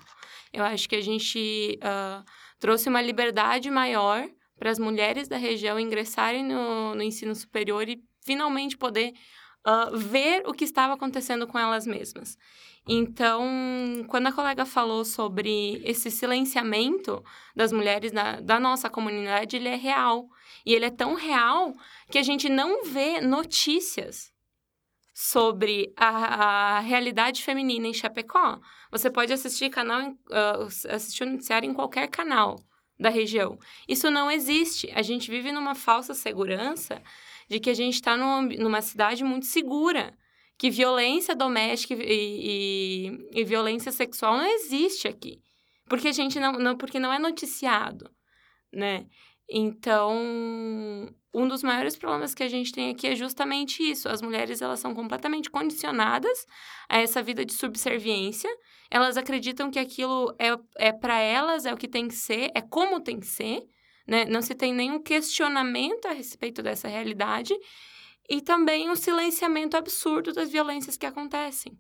Eu 0.52 0.64
acho 0.64 0.88
que 0.88 0.96
a 0.96 1.02
gente 1.02 1.80
uh, 1.80 2.24
trouxe 2.60 2.90
uma 2.90 3.02
liberdade 3.02 3.70
maior 3.72 4.28
para 4.58 4.70
as 4.70 4.80
mulheres 4.80 5.28
da 5.28 5.38
região 5.38 5.80
ingressarem 5.80 6.44
no, 6.44 6.96
no 6.96 7.02
ensino 7.02 7.34
superior 7.34 7.88
e 7.88 8.04
finalmente 8.24 8.78
poder 8.78 9.14
uh, 9.66 9.98
ver 9.98 10.44
o 10.46 10.54
que 10.54 10.64
estava 10.64 10.94
acontecendo 10.94 11.48
com 11.48 11.58
elas 11.58 11.86
mesmas. 11.86 12.38
Então, 12.88 14.06
quando 14.10 14.28
a 14.28 14.32
colega 14.32 14.66
falou 14.66 15.06
sobre 15.06 15.82
esse 15.86 16.12
silenciamento 16.12 17.24
das 17.56 17.72
mulheres 17.72 18.12
da, 18.12 18.42
da 18.42 18.60
nossa 18.60 18.90
comunidade, 18.90 19.56
ele 19.56 19.70
é 19.70 19.76
real. 19.76 20.28
E 20.66 20.74
ele 20.74 20.86
é 20.86 20.92
tão 20.92 21.14
real 21.14 21.74
que 22.12 22.18
a 22.18 22.24
gente 22.24 22.50
não 22.50 22.84
vê 22.84 23.22
notícias 23.22 24.34
sobre 25.14 25.94
a, 25.96 26.78
a 26.78 26.80
realidade 26.80 27.44
feminina 27.44 27.88
em 27.88 27.94
Chapecó. 27.94 28.60
Você 28.92 29.10
pode 29.10 29.32
assistir 29.32 29.70
canal, 29.70 30.10
uh, 30.12 30.66
assistir 30.90 31.24
o 31.24 31.30
noticiário 31.30 31.70
em 31.70 31.74
qualquer 31.74 32.08
canal 32.08 32.60
da 33.00 33.10
região. 33.10 33.58
Isso 33.88 34.10
não 34.10 34.30
existe. 34.30 34.92
A 34.94 35.02
gente 35.02 35.30
vive 35.30 35.52
numa 35.52 35.76
falsa 35.76 36.14
segurança 36.14 37.02
de 37.54 37.60
que 37.60 37.70
a 37.70 37.74
gente 37.76 37.94
está 37.94 38.18
numa 38.18 38.82
cidade 38.82 39.24
muito 39.24 39.46
segura, 39.46 40.18
que 40.58 40.72
violência 40.72 41.36
doméstica 41.36 41.94
e, 41.94 42.00
e, 42.02 43.42
e, 43.42 43.44
violência 43.44 43.92
sexual 43.92 44.38
não 44.38 44.46
existe 44.46 45.08
aqui, 45.08 45.40
porque 45.88 46.08
a 46.08 46.12
gente 46.12 46.40
não, 46.40 46.54
não 46.54 46.76
porque 46.76 47.00
não 47.00 47.14
é 47.14 47.20
noticiado, 47.20 48.10
né? 48.72 49.06
Então, 49.48 50.12
um 51.32 51.48
dos 51.48 51.62
maiores 51.62 51.96
problemas 51.96 52.34
que 52.34 52.42
a 52.42 52.48
gente 52.48 52.72
tem 52.72 52.90
aqui 52.90 53.06
é 53.06 53.16
justamente 53.16 53.84
isso. 53.84 54.10
As 54.10 54.22
mulheres, 54.22 54.62
elas 54.62 54.80
são 54.80 54.96
completamente 54.96 55.52
condicionadas 55.52 56.48
a 56.90 56.98
essa 56.98 57.22
vida 57.22 57.46
de 57.46 57.54
subserviência. 57.54 58.50
Elas 58.90 59.16
acreditam 59.16 59.70
que 59.70 59.78
aquilo 59.78 60.34
é, 60.40 60.58
é 60.78 60.92
para 60.92 61.20
elas, 61.20 61.68
é 61.68 61.74
o 61.74 61.78
que 61.78 61.88
tem 61.88 62.08
que 62.08 62.16
ser, 62.16 62.50
é 62.56 62.62
como 62.62 63.00
tem 63.00 63.20
que 63.20 63.28
ser, 63.28 63.62
né? 64.08 64.26
Não 64.26 64.42
se 64.42 64.54
tem 64.54 64.74
nenhum 64.74 65.02
questionamento 65.02 66.08
a 66.08 66.12
respeito 66.12 66.62
dessa 66.62 66.88
realidade 66.88 67.54
e 68.30 68.42
também 68.42 68.90
um 68.90 68.96
silenciamento 68.96 69.76
absurdo 69.76 70.34
das 70.34 70.50
violências 70.50 70.98
que 70.98 71.06
acontecem. 71.06 71.74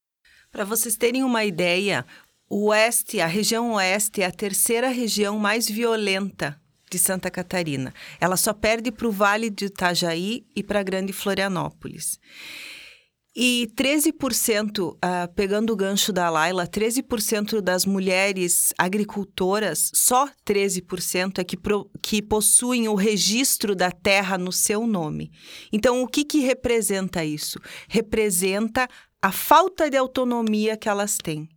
Para 0.52 0.64
vocês 0.66 0.96
terem 0.96 1.24
uma 1.24 1.44
ideia, 1.44 2.06
o 2.50 2.68
oeste, 2.68 3.20
a 3.20 3.26
região 3.26 3.74
oeste 3.74 4.22
é 4.22 4.26
a 4.26 4.32
terceira 4.32 4.90
região 4.90 5.40
mais 5.40 5.68
violenta 5.68 6.60
de 6.92 7.00
Santa 7.00 7.32
Catarina. 7.32 7.94
Ela 8.20 8.38
só 8.38 8.54
perde 8.54 8.92
para 8.92 9.08
o 9.08 9.12
Vale 9.12 9.50
de 9.50 9.66
Itajaí 9.66 10.46
e 10.56 10.62
para 10.62 10.80
a 10.80 10.84
Grande 10.84 11.12
Florianópolis. 11.12 12.20
E 13.36 13.68
13%, 13.76 14.92
uh, 14.92 14.98
ah, 15.02 15.28
pegando 15.36 15.74
o 15.74 15.76
gancho 15.76 16.14
da 16.14 16.30
Laila, 16.30 16.68
13% 16.68 17.62
das 17.62 17.84
mulheres 17.84 18.72
agricultoras, 18.78 19.90
só 19.96 20.30
13% 20.46 21.40
é 21.40 21.44
que, 21.44 21.58
pro, 21.58 21.90
que 22.00 22.22
possuem 22.22 22.88
o 22.88 22.94
registro 22.94 23.76
da 23.76 23.90
terra 23.90 24.38
no 24.38 24.52
seu 24.52 24.86
nome. 24.86 25.32
Então, 25.72 26.04
o 26.04 26.08
que, 26.08 26.24
que 26.24 26.42
representa 26.42 27.26
isso? 27.26 27.60
Representa 27.88 28.88
a 29.20 29.32
falta 29.32 29.90
de 29.90 29.98
autonomia 29.98 30.78
que 30.78 30.88
elas 30.88 31.18
têm. 31.18 31.50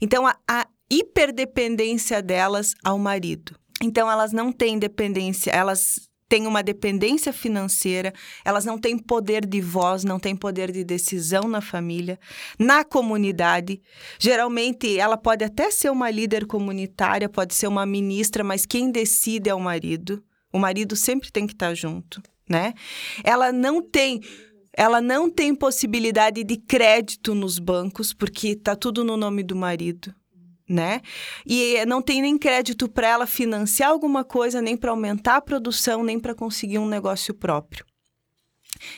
Então, 0.00 0.26
a, 0.26 0.34
a 0.48 0.66
hiperdependência 0.90 2.22
delas 2.22 2.74
ao 2.82 2.98
marido. 2.98 3.54
Então, 3.82 4.10
elas 4.10 4.32
não 4.32 4.50
têm 4.50 4.78
dependência, 4.78 5.50
elas 5.50 6.09
têm 6.30 6.46
uma 6.46 6.62
dependência 6.62 7.32
financeira, 7.32 8.14
elas 8.44 8.64
não 8.64 8.78
têm 8.78 8.96
poder 8.96 9.44
de 9.44 9.60
voz, 9.60 10.04
não 10.04 10.20
têm 10.20 10.36
poder 10.36 10.70
de 10.70 10.84
decisão 10.84 11.48
na 11.48 11.60
família, 11.60 12.20
na 12.56 12.84
comunidade. 12.84 13.82
Geralmente, 14.16 14.96
ela 14.96 15.16
pode 15.16 15.44
até 15.44 15.72
ser 15.72 15.90
uma 15.90 16.08
líder 16.08 16.46
comunitária, 16.46 17.28
pode 17.28 17.52
ser 17.52 17.66
uma 17.66 17.84
ministra, 17.84 18.44
mas 18.44 18.64
quem 18.64 18.92
decide 18.92 19.50
é 19.50 19.54
o 19.54 19.60
marido. 19.60 20.22
O 20.52 20.58
marido 20.58 20.94
sempre 20.94 21.32
tem 21.32 21.48
que 21.48 21.52
estar 21.52 21.74
junto, 21.74 22.22
né? 22.48 22.74
Ela 23.24 23.50
não 23.52 23.82
tem 23.82 24.20
ela 24.72 25.00
não 25.00 25.28
tem 25.28 25.52
possibilidade 25.52 26.44
de 26.44 26.56
crédito 26.56 27.34
nos 27.34 27.58
bancos, 27.58 28.14
porque 28.14 28.50
está 28.50 28.76
tudo 28.76 29.02
no 29.02 29.16
nome 29.16 29.42
do 29.42 29.56
marido 29.56 30.14
né? 30.70 31.00
E 31.44 31.84
não 31.84 32.00
tem 32.00 32.22
nem 32.22 32.38
crédito 32.38 32.88
para 32.88 33.08
ela 33.08 33.26
financiar 33.26 33.90
alguma 33.90 34.22
coisa, 34.22 34.62
nem 34.62 34.76
para 34.76 34.92
aumentar 34.92 35.36
a 35.36 35.40
produção, 35.40 36.04
nem 36.04 36.18
para 36.20 36.34
conseguir 36.34 36.78
um 36.78 36.88
negócio 36.88 37.34
próprio. 37.34 37.84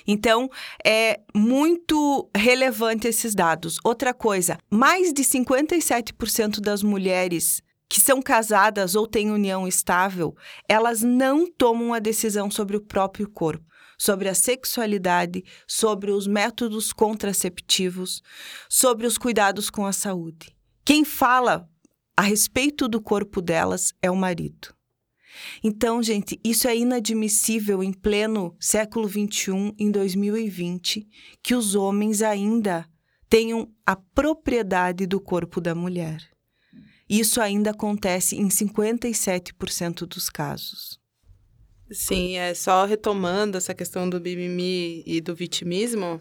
Então, 0.07 0.51
é 0.85 1.21
muito 1.35 2.29
relevante 2.37 3.09
esses 3.09 3.35
dados. 3.35 3.79
Outra 3.83 4.13
coisa, 4.13 4.59
mais 4.71 5.13
de 5.13 5.23
57% 5.23 6.61
das 6.61 6.83
mulheres 6.83 7.63
que 7.89 8.01
são 8.01 8.23
casadas 8.23 8.95
ou 8.95 9.07
têm 9.07 9.31
união 9.31 9.67
estável, 9.67 10.35
elas 10.69 11.03
não 11.03 11.51
tomam 11.51 11.93
a 11.93 11.99
decisão 11.99 12.51
sobre 12.51 12.77
o 12.77 12.81
próprio 12.81 13.29
corpo, 13.29 13.65
sobre 13.99 14.29
a 14.29 14.35
sexualidade, 14.35 15.43
sobre 15.67 16.11
os 16.11 16.27
métodos 16.27 16.93
contraceptivos, 16.93 18.23
sobre 18.69 19.07
os 19.07 19.19
cuidados 19.19 19.69
com 19.69 19.85
a 19.85 19.93
saúde. 19.93 20.55
Quem 20.85 21.05
fala 21.05 21.69
a 22.17 22.23
respeito 22.23 22.89
do 22.89 23.01
corpo 23.01 23.41
delas 23.41 23.93
é 24.03 24.11
o 24.11 24.17
marido. 24.17 24.75
Então, 25.63 26.03
gente, 26.03 26.39
isso 26.45 26.69
é 26.69 26.77
inadmissível 26.77 27.83
em 27.83 27.93
pleno 27.93 28.55
século 28.61 29.09
XXI, 29.09 29.75
em 29.79 29.91
2020, 29.91 31.07
que 31.43 31.55
os 31.55 31.75
homens 31.75 32.21
ainda 32.21 32.87
tenham 33.29 33.73
a 33.87 33.97
propriedade 33.97 35.07
do 35.07 35.21
corpo 35.21 35.61
da 35.61 35.75
mulher. 35.75 36.21
Isso 37.09 37.41
ainda 37.41 37.71
acontece 37.71 38.37
em 38.37 38.49
57% 38.49 40.07
dos 40.07 40.29
casos. 40.29 41.01
Sim, 41.91 42.37
é 42.37 42.55
só 42.55 42.85
retomando 42.87 43.59
essa 43.59 43.75
questão 43.75 44.09
do 44.09 44.21
mimimi 44.21 45.03
e 45.07 45.21
do 45.21 45.35
vitimismo. 45.35 46.21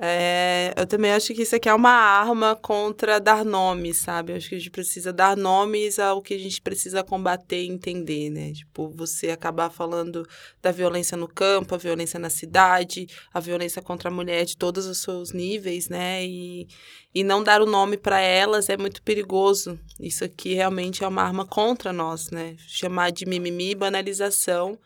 É, 0.00 0.72
eu 0.76 0.86
também 0.86 1.10
acho 1.10 1.34
que 1.34 1.42
isso 1.42 1.56
aqui 1.56 1.68
é 1.68 1.74
uma 1.74 1.90
arma 1.90 2.54
contra 2.54 3.18
dar 3.18 3.44
nomes, 3.44 3.96
sabe? 3.96 4.30
Eu 4.30 4.36
acho 4.36 4.48
que 4.48 4.54
a 4.54 4.58
gente 4.58 4.70
precisa 4.70 5.12
dar 5.12 5.36
nomes 5.36 5.98
ao 5.98 6.22
que 6.22 6.34
a 6.34 6.38
gente 6.38 6.62
precisa 6.62 7.02
combater 7.02 7.64
e 7.64 7.68
entender, 7.68 8.30
né? 8.30 8.52
Tipo, 8.52 8.88
você 8.90 9.30
acabar 9.30 9.70
falando 9.70 10.24
da 10.62 10.70
violência 10.70 11.16
no 11.16 11.26
campo, 11.26 11.74
a 11.74 11.78
violência 11.78 12.16
na 12.16 12.30
cidade, 12.30 13.08
a 13.34 13.40
violência 13.40 13.82
contra 13.82 14.08
a 14.08 14.12
mulher 14.12 14.44
de 14.44 14.56
todos 14.56 14.86
os 14.86 14.98
seus 14.98 15.32
níveis, 15.32 15.88
né? 15.88 16.24
E, 16.24 16.68
e 17.12 17.24
não 17.24 17.42
dar 17.42 17.60
o 17.60 17.66
nome 17.66 17.96
para 17.96 18.20
elas 18.20 18.68
é 18.68 18.76
muito 18.76 19.02
perigoso. 19.02 19.80
Isso 19.98 20.24
aqui 20.24 20.54
realmente 20.54 21.02
é 21.02 21.08
uma 21.08 21.22
arma 21.22 21.44
contra 21.44 21.92
nós, 21.92 22.30
né? 22.30 22.54
Chamar 22.68 23.10
de 23.10 23.26
mimimi, 23.26 23.74
banalização, 23.74 24.78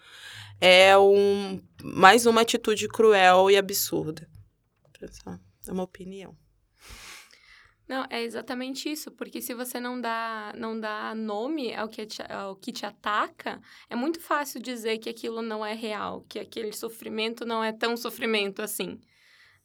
é 0.59 0.97
um, 0.97 1.61
mais 1.83 2.25
uma 2.25 2.41
atitude 2.41 2.89
cruel 2.89 3.51
e 3.51 3.59
absurda 3.59 4.32
só. 5.11 5.39
É 5.67 5.73
uma 5.73 5.83
opinião. 5.83 6.37
Não, 7.89 8.07
é 8.09 8.23
exatamente 8.23 8.91
isso, 8.91 9.11
porque 9.11 9.41
se 9.43 9.55
você 9.55 9.79
não 9.79 10.01
dá, 10.01 10.55
não 10.57 10.79
dá 10.79 11.15
nome 11.15 11.75
ao 11.75 11.89
que, 11.89 12.07
te, 12.07 12.23
ao 12.23 12.57
que 12.57 12.73
te 12.73 12.87
ataca, 12.87 13.61
é 13.91 13.97
muito 13.97 14.21
fácil 14.21 14.63
dizer 14.63 14.99
que 14.99 15.11
aquilo 15.11 15.43
não 15.43 15.67
é 15.67 15.75
real, 15.75 16.25
que 16.29 16.39
aquele 16.39 16.73
sofrimento 16.73 17.45
não 17.45 17.63
é 17.63 17.73
tão 17.73 17.97
sofrimento 17.97 18.63
assim. 18.63 18.99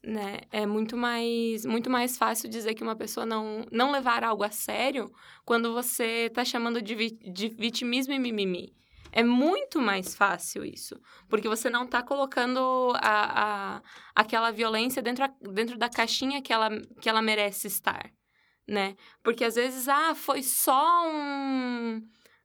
Né? 0.04 0.42
É 0.52 0.66
muito 0.66 0.98
mais, 0.98 1.66
muito 1.66 1.90
mais 1.90 2.18
fácil 2.18 2.50
dizer 2.50 2.74
que 2.74 2.84
uma 2.84 2.96
pessoa 2.96 3.26
não, 3.26 3.66
não 3.72 3.92
levar 3.92 4.24
algo 4.24 4.44
a 4.44 4.52
sério 4.52 5.12
quando 5.46 5.74
você 5.74 6.28
está 6.28 6.44
chamando 6.44 6.82
de, 6.82 6.96
vi, 6.96 7.12
de 7.12 7.50
vitimismo 7.50 8.14
e 8.14 8.20
mimimi. 8.20 8.74
É 9.18 9.24
muito 9.24 9.82
mais 9.82 10.14
fácil 10.14 10.64
isso, 10.64 10.96
porque 11.28 11.50
você 11.50 11.72
não 11.72 11.86
está 11.86 12.04
colocando 12.04 12.94
a, 12.98 13.78
a, 13.78 13.82
aquela 14.14 14.52
violência 14.52 15.02
dentro, 15.02 15.24
a, 15.26 15.34
dentro 15.42 15.76
da 15.76 15.90
caixinha 15.90 16.40
que 16.40 16.54
ela, 16.54 16.70
que 17.02 17.10
ela 17.10 17.20
merece 17.20 17.66
estar, 17.66 18.12
né? 18.68 18.96
Porque 19.24 19.44
às 19.44 19.56
vezes, 19.56 19.90
ah, 19.90 20.14
foi 20.14 20.44
só 20.44 21.10
um 21.10 22.00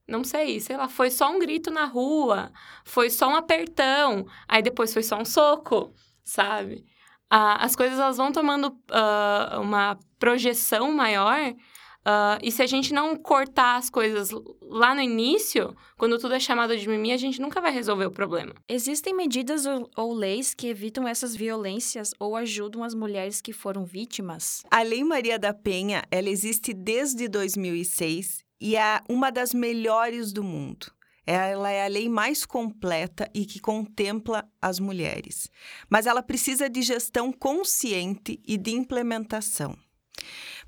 não 0.09 0.25
sei, 0.25 0.61
sei 0.61 0.79
lá, 0.79 0.89
foi 0.89 1.11
só 1.11 1.31
um 1.31 1.39
grito 1.39 1.71
na 1.71 1.85
rua, 1.85 2.51
foi 2.87 3.11
só 3.11 3.29
um 3.29 3.37
apertão, 3.37 4.27
aí 4.49 4.63
depois 4.63 4.95
foi 4.95 5.03
só 5.03 5.19
um 5.19 5.27
soco, 5.27 5.95
sabe? 6.25 6.87
Ah, 7.29 7.63
as 7.65 7.77
coisas 7.77 7.99
elas 7.99 8.17
vão 8.17 8.33
tomando 8.33 8.69
uh, 8.69 9.61
uma 9.61 9.99
projeção 10.19 10.91
maior 10.93 11.55
Uh, 12.03 12.39
e 12.43 12.51
se 12.51 12.63
a 12.63 12.67
gente 12.67 12.93
não 12.93 13.15
cortar 13.17 13.77
as 13.77 13.89
coisas 13.89 14.31
lá 14.61 14.93
no 14.93 15.01
início, 15.01 15.75
quando 15.97 16.19
tudo 16.19 16.35
é 16.35 16.41
chamado 16.41 16.77
de 16.77 16.89
mimimi, 16.89 17.13
a 17.13 17.17
gente 17.17 17.41
nunca 17.41 17.61
vai 17.61 17.73
resolver 17.73 18.07
o 18.07 18.11
problema. 18.11 18.53
Existem 18.69 19.15
medidas 19.15 19.67
ou, 19.67 19.89
ou, 19.97 20.13
leis 20.13 20.53
que 20.53 20.67
evitam 20.67 21.07
essas 21.07 21.37
violências 21.37 22.11
ou 22.19 22.35
ajudam 22.35 22.83
as 22.83 22.93
mulheres 22.93 23.41
que 23.41 23.53
foram 23.53 23.85
vítimas? 23.85 24.65
A 24.69 24.83
Lei 24.83 25.05
Maria 25.05 25.39
da 25.39 25.55
Penha, 25.55 26.03
ela 26.11 26.29
existe 26.29 26.75
desde 26.75 27.29
2006 27.29 28.45
e 28.61 28.77
é 28.77 29.01
uma 29.09 29.31
das 29.31 29.55
melhores 29.55 30.33
do 30.33 30.43
mundo. 30.43 30.87
Ela 31.25 31.71
é 31.71 31.85
a 31.85 31.89
lei 31.89 32.09
mais 32.09 32.45
completa 32.45 33.31
e 33.33 33.47
que 33.47 33.61
contempla 33.61 34.45
as 34.61 34.81
mulheres. 34.81 35.49
Mas 35.89 36.07
ela 36.07 36.21
precisa 36.21 36.69
de 36.69 36.83
gestão 36.83 37.33
consciente 37.33 38.41
e 38.45 38.57
de 38.57 38.73
implementação. 38.73 39.77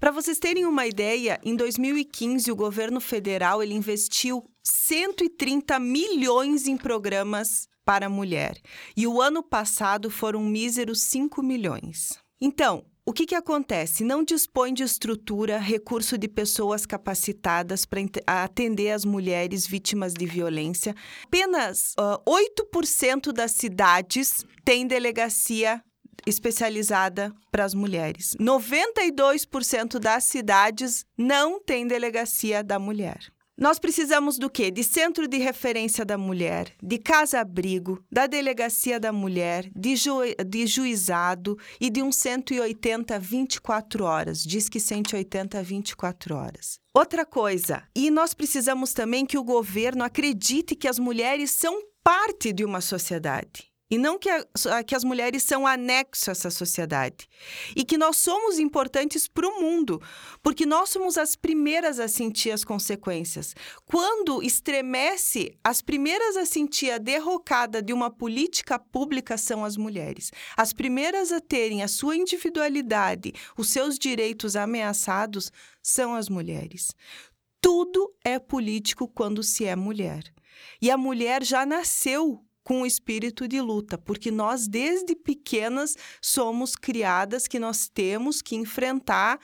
Para 0.04 0.12
vocês 0.12 0.38
terem 0.38 0.66
uma 0.66 0.86
ideia, 0.86 1.40
em 1.42 1.56
2015 1.56 2.52
o 2.52 2.54
governo 2.54 3.00
federal 3.00 3.62
ele 3.62 3.72
investiu 3.72 4.44
130 4.62 5.80
milhões 5.80 6.68
em 6.68 6.76
programas 6.76 7.66
para 7.86 8.04
a 8.04 8.10
mulher 8.10 8.60
e 8.94 9.06
o 9.06 9.22
ano 9.22 9.42
passado 9.42 10.10
foram 10.10 10.42
míseros 10.42 11.00
5 11.04 11.42
milhões. 11.42 12.18
Então, 12.38 12.84
o 13.06 13.14
que, 13.14 13.24
que 13.24 13.34
acontece? 13.34 14.04
Não 14.04 14.22
dispõe 14.22 14.74
de 14.74 14.82
estrutura, 14.82 15.56
recurso 15.56 16.18
de 16.18 16.28
pessoas 16.28 16.84
capacitadas 16.84 17.86
para 17.86 18.02
atender 18.26 18.90
as 18.90 19.06
mulheres 19.06 19.66
vítimas 19.66 20.12
de 20.12 20.26
violência. 20.26 20.94
Apenas 21.24 21.94
uh, 21.98 22.22
8% 22.30 23.32
das 23.32 23.52
cidades 23.52 24.44
têm 24.66 24.86
delegacia 24.86 25.82
especializada 26.26 27.32
para 27.50 27.64
as 27.64 27.74
mulheres. 27.74 28.36
92% 28.40 29.98
das 29.98 30.24
cidades 30.24 31.04
não 31.16 31.60
tem 31.60 31.86
delegacia 31.86 32.62
da 32.62 32.78
mulher. 32.78 33.32
Nós 33.56 33.78
precisamos 33.78 34.36
do 34.36 34.50
quê? 34.50 34.68
De 34.68 34.82
centro 34.82 35.28
de 35.28 35.38
referência 35.38 36.04
da 36.04 36.18
mulher, 36.18 36.74
de 36.82 36.98
casa-abrigo, 36.98 38.02
da 38.10 38.26
delegacia 38.26 38.98
da 38.98 39.12
mulher, 39.12 39.70
de, 39.76 39.94
ju 39.94 40.22
de 40.44 40.66
juizado 40.66 41.56
e 41.80 41.88
de 41.88 42.02
um 42.02 42.10
180 42.10 43.16
24 43.16 44.04
horas. 44.04 44.42
Diz 44.42 44.68
que 44.68 44.80
180 44.80 45.62
24 45.62 46.34
horas. 46.34 46.80
Outra 46.92 47.24
coisa, 47.24 47.84
e 47.94 48.10
nós 48.10 48.34
precisamos 48.34 48.92
também 48.92 49.24
que 49.24 49.38
o 49.38 49.44
governo 49.44 50.02
acredite 50.02 50.74
que 50.74 50.88
as 50.88 50.98
mulheres 50.98 51.52
são 51.52 51.80
parte 52.02 52.52
de 52.52 52.64
uma 52.64 52.80
sociedade 52.80 53.73
E 53.90 53.98
não 53.98 54.18
que, 54.18 54.30
a, 54.30 54.82
que 54.82 54.94
as 54.94 55.04
mulheres 55.04 55.42
são 55.42 55.66
anexo 55.66 56.30
a 56.30 56.32
essa 56.32 56.50
sociedade. 56.50 57.28
E 57.76 57.84
que 57.84 57.98
nós 57.98 58.16
somos 58.16 58.58
importantes 58.58 59.28
para 59.28 59.46
o 59.46 59.60
mundo, 59.60 60.00
porque 60.42 60.64
nós 60.64 60.88
somos 60.88 61.18
as 61.18 61.36
primeiras 61.36 62.00
a 62.00 62.08
sentir 62.08 62.50
as 62.50 62.64
consequências. 62.64 63.54
Quando 63.84 64.42
estremece, 64.42 65.56
as 65.62 65.82
primeiras 65.82 66.36
a 66.36 66.46
sentir 66.46 66.90
a 66.90 66.98
derrocada 66.98 67.82
de 67.82 67.92
uma 67.92 68.10
política 68.10 68.78
pública 68.78 69.36
são 69.36 69.64
as 69.64 69.76
mulheres. 69.76 70.30
As 70.56 70.72
primeiras 70.72 71.30
a 71.30 71.40
terem 71.40 71.82
a 71.82 71.88
sua 71.88 72.16
individualidade, 72.16 73.32
os 73.56 73.68
seus 73.68 73.98
direitos 73.98 74.56
ameaçados 74.56 75.52
são 75.82 76.14
as 76.14 76.28
mulheres. 76.28 76.92
Tudo 77.60 78.14
é 78.24 78.38
político 78.38 79.06
quando 79.08 79.42
se 79.42 79.64
é 79.64 79.76
mulher. 79.76 80.22
E 80.80 80.90
a 80.90 80.96
mulher 80.96 81.42
já 81.42 81.64
nasceu 81.64 82.43
com 82.64 82.82
o 82.82 82.86
espírito 82.86 83.46
de 83.46 83.60
luta, 83.60 83.98
porque 83.98 84.30
nós 84.30 84.66
desde 84.66 85.14
pequenas 85.14 85.94
somos 86.20 86.74
criadas 86.74 87.46
que 87.46 87.58
nós 87.58 87.86
temos 87.86 88.40
que 88.40 88.56
enfrentar 88.56 89.38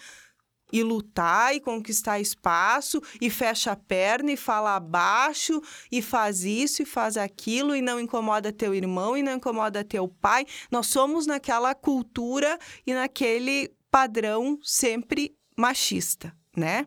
e 0.72 0.83
lutar 0.83 1.54
e 1.54 1.61
conquistar 1.61 2.20
espaço 2.20 3.02
e 3.20 3.28
fecha 3.28 3.72
a 3.72 3.76
perna 3.76 4.33
e 4.33 4.37
fala 4.37 4.76
abaixo 4.76 5.61
e 5.90 6.00
faz 6.00 6.44
isso 6.44 6.83
e 6.83 6.87
faz 6.87 7.16
aquilo 7.16 7.74
e 7.74 7.83
não 7.83 8.00
incomoda 8.00 8.52
teu 8.52 8.74
irmão 8.74 9.16
e 9.16 9.22
não 9.22 9.35
incomoda 9.35 9.85
teu 9.85 10.09
pai. 10.09 10.46
Nós 10.70 10.87
somos 10.87 11.26
naquela 11.26 11.74
cultura 11.74 12.59
e 12.87 12.94
naquele 12.94 13.70
padrão 13.90 14.59
sempre 14.62 15.37
machista, 15.56 16.35
né? 16.56 16.87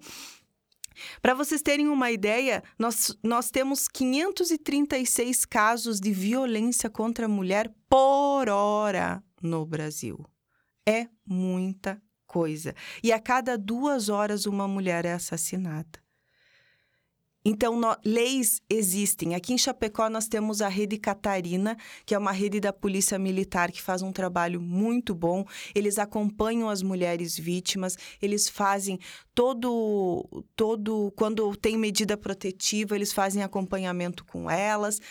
Para 1.22 1.34
vocês 1.34 1.62
terem 1.62 1.88
uma 1.88 2.12
ideia, 2.12 2.64
nós, 2.78 3.18
nós 3.24 3.50
temos 3.50 3.88
536 3.88 5.46
casos 5.46 6.00
de 6.00 6.12
violência 6.12 6.90
contra 6.90 7.26
a 7.26 7.30
mulher 7.30 7.74
por 7.90 8.50
hora 8.50 9.24
no 9.42 9.66
Brasil. 9.66 10.26
É 10.88 11.08
muita 11.26 12.02
coisa. 12.28 12.76
E 13.04 13.12
a 13.12 13.20
cada 13.20 13.58
duas 13.58 14.10
horas 14.10 14.46
uma 14.46 14.68
mulher 14.68 15.06
é 15.06 15.14
assassinada. 15.14 16.03
Então, 17.46 17.78
no, 17.78 17.96
leis 18.06 18.62
existem. 18.70 19.36
Aqui 19.36 19.54
em 19.54 19.58
Chapecó, 19.58 20.10
nós 20.10 20.28
temos 20.28 20.62
a 20.62 20.70
Rede 20.70 20.98
Catarina, 20.98 21.78
que 22.06 22.16
é 22.16 22.18
uma 22.18 22.32
rede 22.32 22.60
da 22.60 22.72
Polícia 22.72 23.20
Militar 23.20 23.70
que 23.70 23.82
faz 23.82 24.02
um 24.02 24.14
trabalho 24.14 24.62
muito 24.62 25.14
bom. 25.14 25.46
Eles 25.76 26.00
acompanham 26.00 26.70
as 26.70 26.82
mulheres 26.82 27.38
vítimas, 27.38 27.98
eles 28.22 28.48
fazem 28.48 28.98
todo. 29.36 30.46
todo 30.56 31.12
quando 31.18 31.54
tem 31.58 31.78
medida 31.78 32.16
protetiva, 32.16 32.96
eles 32.96 33.12
fazem 33.12 33.44
acompanhamento 33.44 34.24
com 34.24 34.50
elas. 34.50 35.02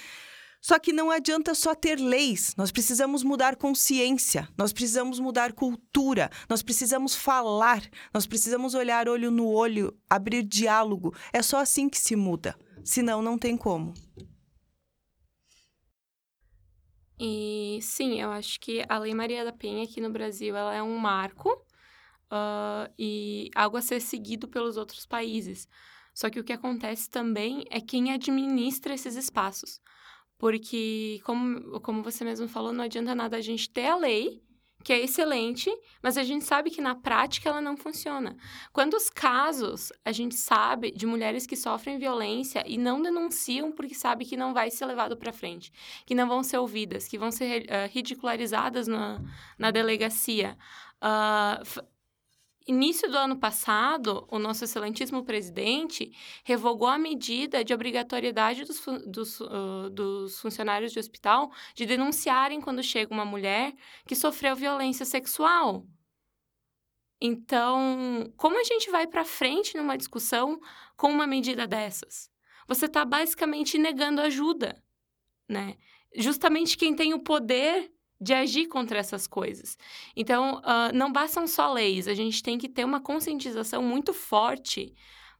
Só 0.62 0.79
que 0.79 0.92
não 0.92 1.11
adianta 1.11 1.57
só 1.57 1.75
ter 1.75 1.98
leis, 1.98 2.55
nós 2.57 2.70
precisamos 2.70 3.25
mudar 3.25 3.57
consciência, 3.57 4.48
nós 4.57 4.72
precisamos 4.72 5.18
mudar 5.18 5.53
cultura, 5.53 6.31
nós 6.48 6.62
precisamos 6.62 7.16
falar, 7.16 7.83
nós 8.14 8.29
precisamos 8.29 8.72
olhar 8.72 9.09
olho 9.09 9.29
no 9.33 9.48
olho, 9.48 9.92
abrir 10.09 10.44
diálogo. 10.44 11.12
É 11.33 11.42
só 11.42 11.59
assim 11.59 11.88
que 11.88 11.98
se 11.98 12.14
muda, 12.14 12.57
senão 12.85 13.20
não 13.20 13.37
tem 13.37 13.57
como. 13.57 13.92
E 17.18 17.81
sim, 17.83 18.20
eu 18.20 18.31
acho 18.31 18.61
que 18.61 18.85
a 18.88 19.01
Lei 19.01 19.14
Maria 19.14 19.44
da 19.44 19.53
Penha 19.53 19.83
aqui 19.83 20.01
no 20.01 20.11
Brasil 20.11 20.57
ela 20.57 20.72
é 20.72 20.83
um 20.83 20.96
marco 20.96 21.51
uh, 22.31 22.88
e 22.96 23.51
algo 23.57 23.77
a 23.77 23.83
ser 23.83 24.01
seguido 24.01 24.46
pelos 24.46 24.77
outros 24.77 25.07
países. 25.07 25.68
Só 26.14 26.31
que 26.31 26.38
o 26.38 26.44
que 26.44 26.53
acontece 26.53 27.11
também 27.11 27.64
é 27.68 27.81
quem 27.81 28.12
administra 28.12 28.94
esses 28.94 29.16
espaços. 29.16 29.81
Porque, 30.42 31.20
como, 31.22 31.81
como 31.83 32.02
você 32.02 32.24
mesmo 32.24 32.48
falou, 32.48 32.72
não 32.72 32.83
adianta 32.83 33.14
nada 33.14 33.37
a 33.37 33.40
gente 33.40 33.70
ter 33.70 33.87
a 33.87 33.94
lei, 33.94 34.42
que 34.83 34.92
é 34.92 34.98
excelente, 34.98 35.70
mas 36.02 36.18
a 36.18 36.24
gente 36.24 36.44
sabe 36.44 36.68
que 36.68 36.81
na 36.81 36.96
prática 36.96 37.48
ela 37.48 37.61
não 37.61 37.76
funciona. 37.76 38.37
Quantos 38.72 39.09
casos 39.09 39.92
a 40.05 40.11
gente 40.11 40.35
sabe 40.35 40.90
de 40.90 41.07
mulheres 41.07 41.46
que 41.46 41.55
sofrem 41.55 41.96
violência 41.96 42.64
e 42.66 42.76
não 42.76 43.00
denunciam 43.00 43.70
porque 43.70 43.94
sabe 43.94 44.24
que 44.24 44.37
não 44.37 44.52
vai 44.52 44.68
ser 44.68 44.85
levado 44.87 45.16
para 45.16 45.33
frente, 45.33 45.70
que 46.05 46.12
não 46.12 46.26
vão 46.26 46.42
ser 46.42 46.59
ouvidas, 46.59 47.07
que 47.07 47.16
vão 47.16 47.31
ser 47.31 47.62
uh, 47.62 47.88
ridicularizadas 47.92 48.88
na, 48.88 49.22
na 49.57 49.70
delegacia? 49.70 50.59
Uh, 51.00 51.85
Início 52.66 53.11
do 53.11 53.16
ano 53.16 53.37
passado, 53.37 54.27
o 54.31 54.38
nosso 54.38 54.64
excelentíssimo 54.64 55.25
presidente 55.25 56.12
revogou 56.44 56.87
a 56.87 56.98
medida 56.98 57.64
de 57.64 57.75
obrigatoriedade 57.75 58.64
dos, 58.64 58.85
dos, 59.07 59.40
uh, 59.40 59.90
dos, 59.90 60.40
funcionários 60.40 60.92
de 60.92 60.98
hospital 60.98 61.51
de 61.75 61.85
denunciarem 61.87 62.61
quando 62.61 62.83
chega 62.83 63.12
uma 63.12 63.25
mulher 63.25 63.75
que 64.07 64.14
sofreu 64.14 64.55
violência 64.55 65.05
sexual. 65.05 65.87
Então, 67.20 68.33
como 68.37 68.61
a 68.61 68.64
gente 68.64 68.90
vai 68.90 69.07
para 69.07 69.25
frente 69.25 69.77
numa 69.77 69.96
discussão 69.96 70.61
com 70.96 71.09
uma 71.09 71.27
medida 71.27 71.66
dessas? 71.66 72.31
Você 72.68 72.87
está 72.87 73.05
basicamente 73.05 73.79
negando 73.79 74.20
ajuda, 74.20 74.83
né? 75.48 75.77
Justamente 76.14 76.77
quem 76.77 76.94
tem 76.94 77.14
o 77.14 77.22
poder 77.22 77.92
de 78.22 78.32
agir 78.32 78.68
contra 78.68 78.98
essas 78.98 79.26
coisas. 79.26 79.76
Então, 80.14 80.58
uh, 80.58 80.94
não 80.94 81.12
bastam 81.12 81.46
só 81.46 81.72
leis, 81.72 82.06
a 82.06 82.14
gente 82.14 82.42
tem 82.42 82.56
que 82.56 82.68
ter 82.68 82.85
uma 82.85 83.00
conscientização 83.00 83.82
muito 83.82 84.14
forte 84.14 84.94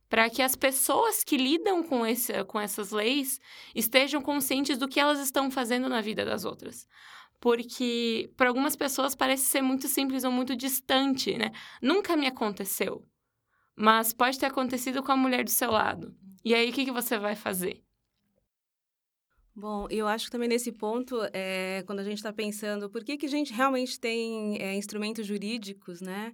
para 0.09 0.29
que 0.29 0.42
as 0.42 0.57
pessoas 0.57 1.23
que 1.25 1.37
lidam 1.37 1.83
com, 1.83 2.05
esse, 2.05 2.45
com 2.45 2.61
essas 2.61 2.90
leis 2.90 3.40
estejam 3.75 4.21
conscientes 4.21 4.77
do 4.77 4.88
que 4.88 5.01
elas 5.01 5.21
estão 5.21 5.51
fazendo 5.51 5.88
na 5.88 6.01
vida 6.01 6.25
das 6.25 6.45
outras. 6.45 6.87
Porque 7.40 8.31
para 8.37 8.49
algumas 8.49 8.77
pessoas 8.77 9.14
parece 9.14 9.45
ser 9.45 9.62
muito 9.62 9.88
simples 9.88 10.25
ou 10.25 10.31
muito 10.31 10.55
distante, 10.55 11.37
né? 11.38 11.51
Nunca 11.81 12.16
me 12.16 12.27
aconteceu, 12.27 13.05
mas 13.75 14.12
pode 14.12 14.38
ter 14.38 14.47
acontecido 14.47 15.03
com 15.03 15.12
a 15.12 15.16
mulher 15.16 15.45
do 15.45 15.51
seu 15.51 15.71
lado. 15.71 16.14
E 16.45 16.55
aí, 16.55 16.71
o 16.71 16.73
que, 16.73 16.85
que 16.85 16.92
você 16.92 17.18
vai 17.18 17.35
fazer? 17.35 17.82
Bom, 19.55 19.87
eu 19.91 20.09
acho 20.09 20.27
que 20.27 20.31
também 20.31 20.49
nesse 20.49 20.73
ponto, 20.73 21.15
é, 21.33 21.83
quando 21.87 21.99
a 21.99 22.05
gente 22.05 22.17
está 22.17 22.33
pensando 22.33 22.88
por 22.88 23.05
que, 23.05 23.19
que 23.19 23.27
a 23.27 23.29
gente 23.29 23.53
realmente 23.53 24.01
tem 24.01 24.57
é, 24.59 24.75
instrumentos 24.75 25.27
jurídicos, 25.27 26.01
né? 26.01 26.33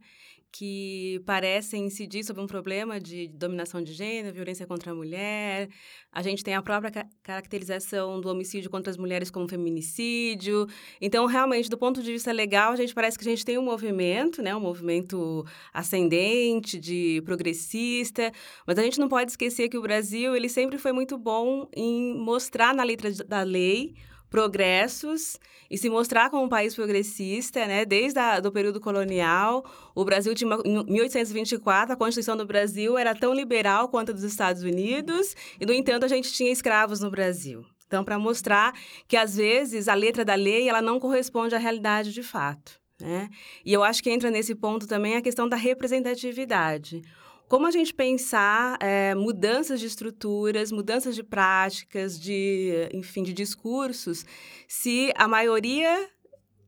Que 0.50 1.20
parecem 1.26 1.87
incidir 1.87 2.24
sobre 2.24 2.42
um 2.42 2.46
problema 2.46 2.98
de 3.00 3.28
dominação 3.28 3.82
de 3.82 3.92
gênero, 3.92 4.34
violência 4.34 4.66
contra 4.66 4.92
a 4.92 4.94
mulher. 4.94 5.68
A 6.11 6.22
gente 6.22 6.42
tem 6.42 6.54
a 6.54 6.62
própria 6.62 6.90
ca 6.90 7.06
caracterização 7.22 8.20
do 8.20 8.28
homicídio 8.28 8.70
contra 8.70 8.90
as 8.90 8.96
mulheres 8.96 9.30
como 9.30 9.48
feminicídio. 9.48 10.66
Então, 11.00 11.26
realmente, 11.26 11.68
do 11.68 11.76
ponto 11.76 12.02
de 12.02 12.11
vista 12.11 12.32
legal, 12.32 12.72
a 12.72 12.76
gente 12.76 12.94
parece 12.94 13.18
que 13.18 13.26
a 13.26 13.30
gente 13.30 13.44
tem 13.44 13.58
um 13.58 13.62
movimento, 13.62 14.42
né, 14.42 14.54
um 14.56 14.61
movimento 14.61 15.44
ascendente, 15.72 16.78
de 16.78 17.22
progressista, 17.24 18.32
mas 18.66 18.78
a 18.78 18.82
gente 18.82 18.98
não 18.98 19.08
pode 19.08 19.30
esquecer 19.30 19.68
que 19.68 19.76
o 19.76 19.82
Brasil, 19.82 20.34
ele 20.34 20.48
sempre 20.48 20.78
foi 20.78 20.92
muito 20.92 21.18
bom 21.18 21.68
em 21.76 22.14
mostrar 22.14 22.74
na 22.74 22.82
letra 22.82 23.12
da 23.26 23.42
lei 23.42 23.94
progressos 24.30 25.38
e 25.70 25.76
se 25.76 25.88
mostrar 25.90 26.30
como 26.30 26.44
um 26.44 26.48
país 26.48 26.74
progressista, 26.74 27.66
né? 27.66 27.84
Desde 27.84 28.18
o 28.44 28.52
período 28.52 28.80
colonial, 28.80 29.64
o 29.94 30.04
Brasil 30.04 30.34
tinha 30.34 30.58
em 30.64 30.84
1824 30.84 31.92
a 31.92 31.96
Constituição 31.96 32.36
do 32.36 32.46
Brasil 32.46 32.96
era 32.96 33.14
tão 33.14 33.34
liberal 33.34 33.88
quanto 33.88 34.10
a 34.10 34.14
dos 34.14 34.24
Estados 34.24 34.62
Unidos 34.62 35.34
e 35.60 35.66
no 35.66 35.72
entanto 35.72 36.04
a 36.04 36.08
gente 36.08 36.32
tinha 36.32 36.50
escravos 36.50 37.00
no 37.00 37.10
Brasil. 37.10 37.64
Então, 37.86 38.04
para 38.04 38.18
mostrar 38.18 38.74
que 39.06 39.16
às 39.16 39.36
vezes 39.36 39.88
a 39.88 39.94
letra 39.94 40.24
da 40.24 40.34
lei 40.34 40.68
ela 40.68 40.82
não 40.82 41.00
corresponde 41.00 41.54
à 41.54 41.58
realidade 41.58 42.12
de 42.12 42.22
fato. 42.22 42.78
Né? 43.00 43.30
E 43.64 43.72
eu 43.72 43.82
acho 43.82 44.02
que 44.02 44.10
entra 44.10 44.30
nesse 44.30 44.54
ponto 44.54 44.86
também 44.86 45.16
a 45.16 45.22
questão 45.22 45.48
da 45.48 45.56
representatividade 45.56 47.02
como 47.48 47.66
a 47.66 47.70
gente 47.70 47.94
pensar 47.94 48.76
é, 48.80 49.14
mudanças 49.14 49.80
de 49.80 49.87
estruturas, 49.87 50.70
mudanças 50.70 51.14
de 51.14 51.22
práticas, 51.22 52.20
de, 52.20 52.88
enfim, 52.92 53.22
de 53.22 53.32
discursos, 53.32 54.24
se 54.68 55.12
a 55.16 55.26
maioria 55.26 56.08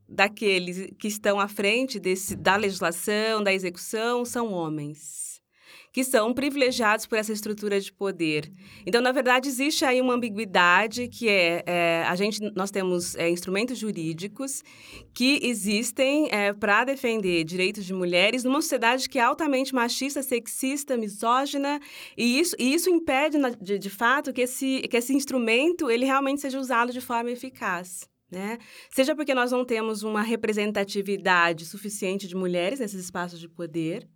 daqueles 0.09 0.91
que 0.99 1.07
estão 1.07 1.39
à 1.39 1.47
frente 1.47 1.99
desse, 1.99 2.35
da 2.35 2.55
legislação, 2.55 3.43
da 3.43 3.53
execução, 3.53 4.25
são 4.25 4.51
homens 4.51 5.30
que 5.91 6.03
são 6.03 6.33
privilegiados 6.33 7.05
por 7.05 7.17
essa 7.17 7.33
estrutura 7.33 7.79
de 7.79 7.91
poder. 7.91 8.51
Então, 8.85 9.01
na 9.01 9.11
verdade, 9.11 9.49
existe 9.49 9.83
aí 9.83 9.99
uma 9.99 10.13
ambiguidade 10.13 11.07
que 11.07 11.27
é, 11.27 11.63
é 11.65 12.05
a 12.07 12.15
gente, 12.15 12.39
nós 12.55 12.71
temos 12.71 13.15
é, 13.15 13.29
instrumentos 13.29 13.77
jurídicos 13.77 14.63
que 15.13 15.39
existem 15.43 16.29
é, 16.31 16.53
para 16.53 16.85
defender 16.85 17.43
direitos 17.43 17.85
de 17.85 17.93
mulheres 17.93 18.43
numa 18.43 18.61
sociedade 18.61 19.09
que 19.09 19.19
é 19.19 19.21
altamente 19.21 19.75
machista, 19.75 20.23
sexista, 20.23 20.95
misógina, 20.95 21.79
e 22.17 22.39
isso, 22.39 22.55
e 22.57 22.73
isso 22.73 22.89
impede, 22.89 23.37
de, 23.59 23.77
de 23.77 23.89
fato, 23.89 24.31
que 24.31 24.41
esse, 24.41 24.81
que 24.89 24.97
esse 24.97 25.13
instrumento 25.13 25.91
ele 25.91 26.05
realmente 26.05 26.41
seja 26.41 26.59
usado 26.59 26.93
de 26.93 27.01
forma 27.01 27.31
eficaz. 27.31 28.09
Né? 28.31 28.59
Seja 28.89 29.13
porque 29.13 29.35
nós 29.35 29.51
não 29.51 29.65
temos 29.65 30.03
uma 30.03 30.21
representatividade 30.21 31.65
suficiente 31.65 32.29
de 32.29 32.35
mulheres 32.35 32.79
nesses 32.79 33.03
espaços 33.03 33.37
de 33.37 33.49
poder, 33.49 34.07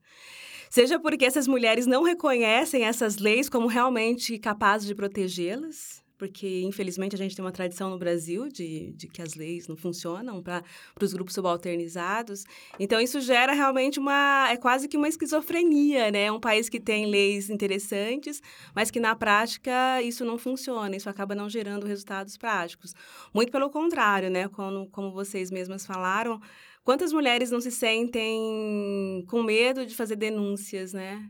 Seja 0.75 0.99
porque 0.99 1.23
essas 1.23 1.47
mulheres 1.47 1.87
não 1.87 2.03
reconhecem 2.03 2.83
essas 2.83 3.15
leis 3.15 3.47
como 3.47 3.65
realmente 3.65 4.37
capazes 4.37 4.85
de 4.85 4.93
protegê-las, 4.93 6.03
porque 6.17 6.63
infelizmente 6.63 7.15
a 7.15 7.17
gente 7.17 7.33
tem 7.33 7.45
uma 7.45 7.51
tradição 7.53 7.89
no 7.89 7.97
Brasil 7.97 8.49
de, 8.49 8.91
de 8.91 9.07
que 9.07 9.21
as 9.21 9.35
leis 9.35 9.69
não 9.69 9.77
funcionam 9.77 10.43
para 10.43 10.61
os 11.01 11.13
grupos 11.13 11.33
subalternizados. 11.33 12.43
Então 12.77 12.99
isso 12.99 13.21
gera 13.21 13.53
realmente 13.53 14.01
uma 14.01 14.49
é 14.51 14.57
quase 14.57 14.89
que 14.89 14.97
uma 14.97 15.07
esquizofrenia, 15.07 16.11
né? 16.11 16.29
Um 16.29 16.41
país 16.41 16.67
que 16.67 16.81
tem 16.81 17.05
leis 17.05 17.49
interessantes, 17.49 18.41
mas 18.75 18.91
que 18.91 18.99
na 18.99 19.15
prática 19.15 20.01
isso 20.01 20.25
não 20.25 20.37
funciona, 20.37 20.93
isso 20.93 21.09
acaba 21.09 21.33
não 21.33 21.49
gerando 21.49 21.87
resultados 21.87 22.35
práticos. 22.35 22.93
Muito 23.33 23.49
pelo 23.49 23.69
contrário, 23.69 24.29
né? 24.29 24.49
Como, 24.49 24.89
como 24.89 25.09
vocês 25.13 25.49
mesmas 25.49 25.85
falaram, 25.85 26.37
quantas 26.85 27.11
mulheres 27.11 27.51
não 27.51 27.59
se 27.59 27.71
sentem 27.71 29.25
com 29.27 29.43
medo 29.43 29.85
de 29.85 29.93
fazer 29.93 30.15
denúncias, 30.15 30.93
né? 30.93 31.27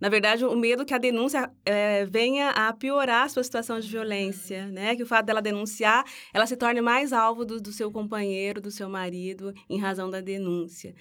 Na 0.00 0.08
verdade, 0.08 0.44
o 0.44 0.54
medo 0.54 0.84
que 0.84 0.94
a 0.94 0.98
denúncia 0.98 1.50
é, 1.64 2.04
venha 2.04 2.50
a 2.50 2.72
piorar 2.72 3.24
a 3.24 3.28
sua 3.28 3.42
situação 3.42 3.80
de 3.80 3.88
violência, 3.88 4.68
né? 4.68 4.94
Que 4.94 5.02
o 5.02 5.06
fato 5.06 5.26
dela 5.26 5.42
denunciar, 5.42 6.04
ela 6.32 6.46
se 6.46 6.56
torne 6.56 6.80
mais 6.80 7.12
alvo 7.12 7.44
do, 7.44 7.60
do 7.60 7.72
seu 7.72 7.90
companheiro, 7.90 8.60
do 8.60 8.70
seu 8.70 8.88
marido, 8.88 9.52
em 9.68 9.80
razão 9.80 10.08
da 10.08 10.20
denúncia. 10.20 10.94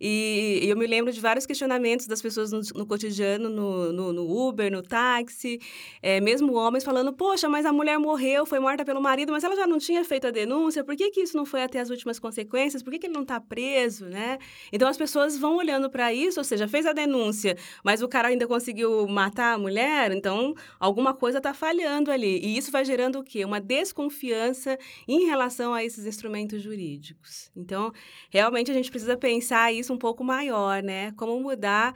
E, 0.00 0.60
eu 0.62 0.76
me 0.76 0.86
lembro 0.86 1.12
de 1.12 1.20
vários 1.20 1.46
questionamentos 1.46 2.06
das 2.06 2.20
pessoas 2.20 2.52
no, 2.52 2.60
no 2.74 2.86
cotidiano, 2.86 3.48
no, 3.48 3.92
no, 3.92 4.12
no, 4.12 4.48
Uber, 4.48 4.70
no 4.70 4.82
táxi, 4.82 5.60
é, 6.02 6.20
mesmo 6.20 6.54
homens 6.54 6.84
falando: 6.84 7.12
Poxa, 7.12 7.48
mas 7.48 7.64
a 7.64 7.72
mulher 7.72 7.98
morreu, 7.98 8.44
foi 8.44 8.58
morta 8.58 8.84
pelo 8.84 9.00
marido, 9.00 9.32
mas 9.32 9.42
ela 9.44 9.56
já 9.56 9.66
não 9.66 9.78
tinha 9.78 10.04
feito 10.04 10.26
a 10.26 10.30
denúncia, 10.30 10.84
por 10.84 10.94
que, 10.96 11.10
que 11.10 11.20
isso 11.20 11.36
não 11.36 11.46
foi 11.46 11.62
até 11.62 11.80
as 11.80 11.90
últimas 11.90 12.18
consequências? 12.18 12.82
Por 12.82 12.90
que, 12.90 12.98
que 12.98 13.06
ele 13.06 13.14
não 13.14 13.22
está 13.22 13.40
preso, 13.40 14.06
né? 14.06 14.38
Então 14.72 14.88
as 14.88 14.96
pessoas 14.96 15.38
vão 15.38 15.56
olhando 15.56 15.88
para 15.88 16.12
isso, 16.12 16.38
ou 16.40 16.44
seja, 16.44 16.68
fez 16.68 16.84
a 16.86 16.92
denúncia, 16.92 17.56
mas 17.82 18.02
o 18.02 18.08
cara 18.08 18.28
ainda 18.28 18.46
conseguiu 18.46 19.06
matar 19.08 19.54
a 19.54 19.58
mulher, 19.58 20.12
então 20.12 20.54
alguma 20.78 21.14
coisa 21.14 21.38
está 21.38 21.54
falhando 21.54 22.10
ali. 22.10 22.38
E 22.38 22.58
isso 22.58 22.70
vai 22.70 22.84
gerando 22.84 23.18
o 23.18 23.24
quê? 23.24 23.44
Uma 23.44 23.60
desconfiança 23.60 24.78
em 25.08 25.26
relação 25.26 25.72
a 25.72 25.82
esses 25.82 26.04
instrumentos 26.04 26.62
jurídicos. 26.62 27.50
Então, 27.56 27.92
realmente 28.30 28.70
a 28.70 28.74
gente 28.74 28.90
precisa 28.90 29.16
pensar 29.16 29.72
isso 29.72 29.85
isso 29.86 29.92
um 29.92 29.98
pouco 29.98 30.24
maior, 30.24 30.82
né? 30.82 31.12
Como 31.12 31.40
mudar 31.40 31.94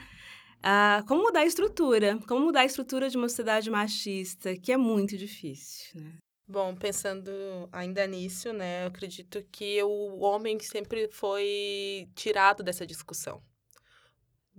como 1.07 1.22
mudar 1.22 1.40
a 1.40 1.46
estrutura? 1.46 2.18
Como 2.29 2.44
mudar 2.44 2.61
a 2.61 2.64
estrutura 2.66 3.09
de 3.09 3.16
uma 3.16 3.29
sociedade 3.29 3.70
machista, 3.70 4.55
que 4.57 4.70
é 4.70 4.76
muito 4.76 5.16
difícil, 5.16 6.00
né? 6.00 6.12
Bom, 6.46 6.74
pensando 6.74 7.31
ainda 7.70 8.05
nisso, 8.09 8.53
né, 8.53 8.83
eu 8.83 8.88
acredito 8.88 9.40
que 9.53 9.81
o 9.85 10.18
homem 10.18 10.59
sempre 10.59 11.09
foi 11.12 12.09
tirado 12.16 12.64
dessa 12.64 12.85
discussão. 12.85 13.40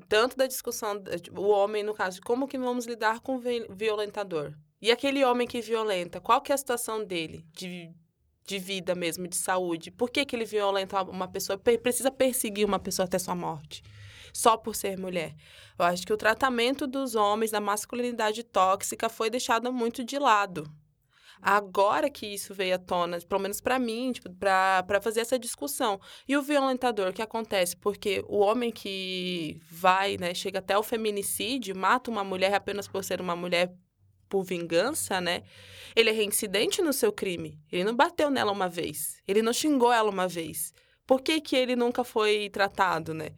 Tanto 0.08 0.38
da 0.38 0.48
discussão, 0.48 1.04
o 1.38 1.50
homem, 1.50 1.84
no 1.84 1.94
caso, 1.94 2.22
como 2.22 2.48
que 2.48 2.58
vamos 2.58 2.86
lidar 2.86 3.20
com 3.20 3.36
o 3.36 3.76
violentador. 3.76 4.54
E 4.82 4.90
aquele 4.90 5.26
homem 5.26 5.46
que 5.46 5.60
violenta, 5.60 6.22
qual 6.22 6.42
que 6.42 6.54
é 6.54 6.56
a 6.56 6.58
situação 6.58 7.04
dele? 7.04 7.46
De 7.52 7.94
de 8.52 8.60
vida 8.60 8.94
mesmo, 8.94 9.28
de 9.28 9.38
saúde. 9.38 9.90
Por 9.90 10.10
que, 10.10 10.26
que 10.26 10.36
ele 10.36 10.46
violenta 10.46 11.02
uma 11.04 11.28
pessoa? 11.28 11.58
Precisa 11.58 12.12
perseguir 12.12 12.66
uma 12.66 12.80
pessoa 12.80 13.06
até 13.06 13.18
sua 13.18 13.34
morte. 13.34 13.82
Só 14.34 14.58
por 14.58 14.76
ser 14.76 14.98
mulher. 14.98 15.34
Eu 15.80 15.86
acho 15.86 16.06
que 16.06 16.14
o 16.14 16.18
tratamento 16.18 16.86
dos 16.86 17.16
homens 17.16 17.52
da 17.52 17.62
masculinidade 17.62 18.44
tóxica 18.44 19.08
foi 19.10 19.30
deixado 19.30 19.72
muito 19.72 20.04
de 20.04 20.20
lado. 20.20 20.70
Agora 21.42 22.10
que 22.10 22.28
isso 22.28 22.54
veio 22.54 22.76
à 22.76 22.78
tona, 22.78 23.20
pelo 23.22 23.42
menos 23.42 23.60
para 23.60 23.80
mim, 23.80 24.12
tipo, 24.12 24.30
para 24.30 25.02
fazer 25.02 25.22
essa 25.22 25.40
discussão. 25.40 26.00
E 26.28 26.38
o 26.38 26.42
violentador, 26.42 27.12
que 27.12 27.22
acontece? 27.22 27.76
Porque 27.76 28.24
o 28.28 28.40
homem 28.40 28.72
que 28.72 29.60
vai, 29.70 30.18
né, 30.18 30.34
chega 30.36 30.60
até 30.60 30.78
o 30.78 30.84
feminicídio, 30.84 31.76
mata 31.76 32.12
uma 32.12 32.24
mulher 32.24 32.54
apenas 32.54 32.88
por 32.88 33.04
ser 33.04 33.20
uma 33.20 33.36
mulher 33.36 33.74
por 34.32 34.44
vingança, 34.44 35.20
né? 35.20 35.44
Ele 35.94 36.10
é 36.10 36.14
reincidente 36.14 36.82
no 36.82 36.94
seu 36.94 37.12
crime. 37.12 37.60
Ele 37.70 37.84
não 37.84 37.94
bateu 37.94 38.30
nela 38.30 38.54
uma 38.54 38.70
vez. 38.70 39.22
Ele 39.28 39.42
não 39.42 39.52
xingou 39.52 39.92
ela 39.92 40.10
uma 40.10 40.26
vez. 40.26 40.74
Por 41.06 41.22
que, 41.22 41.42
que 41.42 41.58
ele 41.58 41.76
nunca 41.76 42.06
foi 42.06 42.50
tratado, 42.50 43.14
né? 43.14 43.32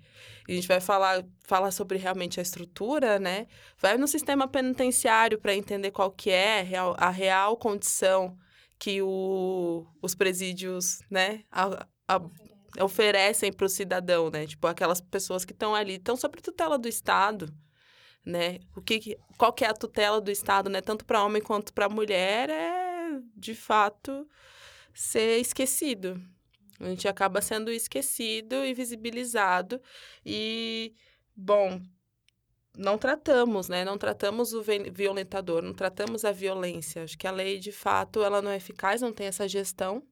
A 0.48 0.52
gente 0.52 0.68
vai 0.68 0.80
falar, 0.80 1.26
falar 1.46 1.72
sobre 1.72 1.98
realmente 1.98 2.40
a 2.40 2.44
estrutura, 2.44 3.18
né? 3.18 3.48
Vai 3.80 3.98
no 3.98 4.08
sistema 4.08 4.48
penitenciário 4.48 5.40
para 5.40 5.56
entender 5.56 5.90
qual 5.90 6.12
que 6.12 6.30
é 6.30 6.64
a 6.98 7.10
real, 7.10 7.58
condição 7.58 8.38
que 8.78 9.02
o, 9.02 9.88
os 10.02 10.14
presídios, 10.14 11.00
né, 11.10 11.44
a, 11.50 11.88
a, 12.08 12.22
oferecem 12.84 13.52
para 13.52 13.66
o 13.66 13.70
cidadão, 13.70 14.30
né? 14.30 14.46
Tipo, 14.46 14.68
aquelas 14.68 15.02
pessoas 15.02 15.44
que 15.44 15.54
estão 15.54 15.74
ali, 15.74 15.96
estão 15.96 16.16
sob 16.16 16.40
tutela 16.42 16.78
do 16.78 16.88
Estado, 16.88 17.52
né? 18.26 18.60
O 18.76 18.82
que, 18.82 19.18
qual 19.38 19.54
que 19.54 19.66
é 19.66 19.70
a 19.70 19.74
tutela 19.74 20.22
do 20.22 20.32
Estado, 20.32 20.70
né? 20.70 20.82
Tanto 20.82 21.06
para 21.06 21.24
homem 21.24 21.42
quanto 21.42 21.74
para 21.74 21.90
mulher 21.90 22.50
é, 22.50 23.20
de 23.36 23.54
fato, 23.54 24.28
ser 24.94 25.40
esquecido. 25.40 26.22
A 26.80 26.86
gente 26.86 27.08
acaba 27.08 27.42
sendo 27.42 27.72
esquecido 27.72 28.56
e 28.66 28.74
visibilizado 28.74 29.82
e, 30.26 30.94
bom, 31.36 31.82
não 32.78 32.98
tratamos, 32.98 33.70
né? 33.70 33.86
Não 33.86 33.98
tratamos 33.98 34.54
o 34.54 34.64
violentador, 34.92 35.62
não 35.62 35.74
tratamos 35.74 36.26
a 36.26 36.32
violência. 36.32 37.04
Acho 37.04 37.18
que 37.18 37.28
a 37.28 37.32
lei, 37.32 37.60
de 37.60 37.72
fato, 37.72 38.24
ela 38.24 38.42
não 38.42 38.52
é 38.52 38.58
eficaz, 38.58 39.02
não 39.02 39.14
tem 39.14 39.28
essa 39.28 39.48
gestão 39.48 40.04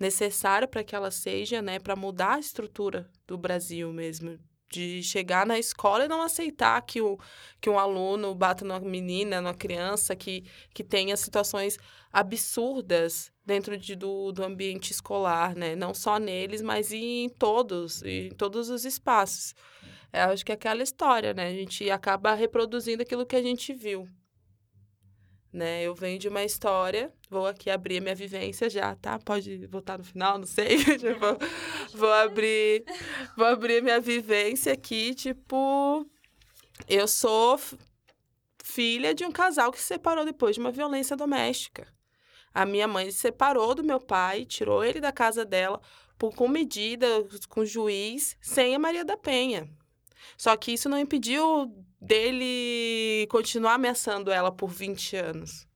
necessária 0.00 0.66
para 0.66 0.82
que 0.82 0.96
ela 0.96 1.10
seja, 1.10 1.62
né, 1.62 1.78
para 1.78 1.94
mudar 1.94 2.34
a 2.34 2.40
estrutura 2.40 3.08
do 3.24 3.38
Brasil 3.38 3.92
mesmo, 3.92 4.36
de 4.72 5.02
chegar 5.02 5.46
na 5.46 5.58
escola 5.58 6.04
e 6.04 6.08
não 6.08 6.22
aceitar 6.22 6.80
que, 6.82 7.00
o, 7.00 7.18
que 7.60 7.68
um 7.68 7.78
aluno 7.78 8.34
bata 8.34 8.64
numa 8.64 8.80
menina, 8.80 9.40
numa 9.40 9.54
criança, 9.54 10.16
que, 10.16 10.44
que 10.72 10.82
tenha 10.82 11.16
situações 11.16 11.76
absurdas 12.10 13.30
dentro 13.44 13.76
de, 13.76 13.94
do, 13.94 14.32
do 14.32 14.42
ambiente 14.42 14.90
escolar, 14.90 15.54
né? 15.54 15.76
Não 15.76 15.92
só 15.92 16.18
neles, 16.18 16.62
mas 16.62 16.92
em 16.92 17.28
todos, 17.28 18.02
em 18.02 18.30
todos 18.30 18.70
os 18.70 18.84
espaços. 18.84 19.54
É, 20.12 20.22
acho 20.22 20.44
que 20.44 20.52
é 20.52 20.54
aquela 20.54 20.82
história, 20.82 21.34
né? 21.34 21.48
A 21.48 21.52
gente 21.52 21.90
acaba 21.90 22.34
reproduzindo 22.34 23.02
aquilo 23.02 23.26
que 23.26 23.36
a 23.36 23.42
gente 23.42 23.72
viu 23.74 24.08
né? 25.52 25.82
Eu 25.82 25.94
venho 25.94 26.18
de 26.18 26.28
uma 26.28 26.42
história, 26.42 27.12
vou 27.28 27.46
aqui 27.46 27.68
abrir 27.68 27.98
a 27.98 28.00
minha 28.00 28.14
vivência 28.14 28.70
já, 28.70 28.96
tá? 28.96 29.18
Pode 29.18 29.66
voltar 29.66 29.98
no 29.98 30.04
final, 30.04 30.38
não 30.38 30.46
sei. 30.46 30.78
vou, 31.18 31.38
vou 31.94 32.12
abrir, 32.12 32.84
vou 33.36 33.46
abrir 33.46 33.82
minha 33.82 34.00
vivência 34.00 34.72
aqui, 34.72 35.14
tipo, 35.14 36.06
eu 36.88 37.06
sou 37.06 37.60
filha 38.64 39.14
de 39.14 39.24
um 39.24 39.30
casal 39.30 39.70
que 39.70 39.78
se 39.78 39.88
separou 39.88 40.24
depois 40.24 40.54
de 40.54 40.60
uma 40.60 40.70
violência 40.70 41.16
doméstica. 41.16 41.86
A 42.54 42.64
minha 42.64 42.88
mãe 42.88 43.10
se 43.10 43.18
separou 43.18 43.74
do 43.74 43.84
meu 43.84 44.00
pai, 44.00 44.44
tirou 44.44 44.84
ele 44.84 45.00
da 45.00 45.12
casa 45.12 45.44
dela 45.44 45.80
por, 46.18 46.34
com 46.34 46.48
medida, 46.48 47.06
com 47.48 47.64
juiz, 47.64 48.36
sem 48.40 48.74
a 48.74 48.78
Maria 48.78 49.04
da 49.04 49.16
Penha. 49.16 49.68
Só 50.36 50.56
que 50.56 50.72
isso 50.72 50.88
não 50.88 50.98
impediu 50.98 51.72
dele 52.02 53.28
continuar 53.30 53.74
ameaçando 53.74 54.32
ela 54.32 54.50
por 54.50 54.68
20 54.68 55.16
anos. 55.16 55.68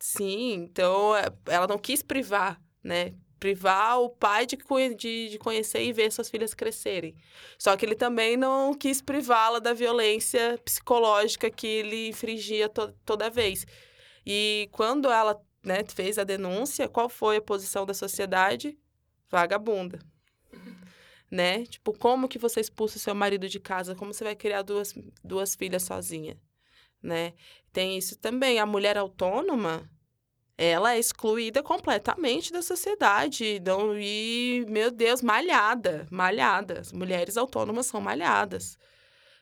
Sim, 0.00 0.54
então 0.54 1.14
é, 1.14 1.26
ela 1.46 1.66
não 1.66 1.78
quis 1.78 2.02
privar, 2.02 2.60
né? 2.82 3.14
Privar 3.38 4.00
o 4.00 4.08
pai 4.08 4.46
de, 4.46 4.56
de, 4.96 5.28
de 5.28 5.38
conhecer 5.38 5.82
e 5.82 5.92
ver 5.92 6.10
suas 6.10 6.30
filhas 6.30 6.54
crescerem. 6.54 7.14
Só 7.58 7.76
que 7.76 7.84
ele 7.84 7.94
também 7.94 8.36
não 8.38 8.72
quis 8.72 9.02
privá-la 9.02 9.58
da 9.58 9.74
violência 9.74 10.58
psicológica 10.64 11.50
que 11.50 11.66
ele 11.66 12.08
infringia 12.08 12.68
to 12.68 12.92
toda 13.04 13.28
vez. 13.28 13.66
E 14.24 14.68
quando 14.72 15.10
ela 15.10 15.38
né, 15.62 15.84
fez 15.86 16.18
a 16.18 16.24
denúncia, 16.24 16.88
qual 16.88 17.08
foi 17.08 17.36
a 17.36 17.42
posição 17.42 17.84
da 17.84 17.92
sociedade? 17.92 18.78
Vagabunda 19.30 19.98
né? 21.34 21.64
Tipo, 21.66 21.92
como 21.92 22.28
que 22.28 22.38
você 22.38 22.60
expulsa 22.60 22.96
o 22.96 23.00
seu 23.00 23.12
marido 23.12 23.48
de 23.48 23.58
casa? 23.58 23.96
Como 23.96 24.14
você 24.14 24.22
vai 24.22 24.36
criar 24.36 24.62
duas, 24.62 24.94
duas 25.24 25.56
filhas 25.56 25.82
sozinha, 25.82 26.40
né? 27.02 27.34
Tem 27.72 27.98
isso 27.98 28.16
também. 28.16 28.60
A 28.60 28.66
mulher 28.66 28.96
autônoma, 28.96 29.90
ela 30.56 30.94
é 30.94 30.98
excluída 31.00 31.60
completamente 31.60 32.52
da 32.52 32.62
sociedade. 32.62 33.58
Não, 33.66 33.98
e, 33.98 34.64
meu 34.68 34.92
Deus, 34.92 35.22
malhada, 35.22 36.06
malhada. 36.08 36.78
As 36.78 36.92
mulheres 36.92 37.36
autônomas 37.36 37.86
são 37.86 38.00
malhadas. 38.00 38.78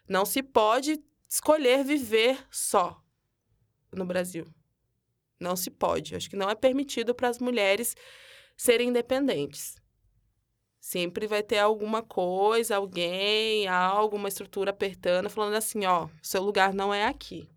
Não 0.08 0.24
se 0.24 0.42
pode 0.42 0.98
escolher 1.28 1.84
viver 1.84 2.38
só 2.50 3.02
no 3.92 4.06
Brasil. 4.06 4.46
Não 5.38 5.56
se 5.56 5.70
pode. 5.70 6.16
Acho 6.16 6.30
que 6.30 6.36
não 6.36 6.48
é 6.48 6.54
permitido 6.54 7.14
para 7.14 7.28
as 7.28 7.38
mulheres 7.38 7.94
serem 8.56 8.88
independentes. 8.88 9.81
Sempre 10.82 11.28
vai 11.28 11.44
ter 11.44 11.60
alguma 11.60 12.02
coisa, 12.02 12.74
alguém, 12.74 13.68
algo, 13.68 14.16
uma 14.16 14.26
estrutura 14.26 14.72
apertando, 14.72 15.30
falando 15.30 15.54
assim, 15.54 15.86
ó, 15.86 16.08
seu 16.20 16.42
lugar 16.42 16.74
não 16.74 16.92
é 16.92 17.06
aqui. 17.06 17.48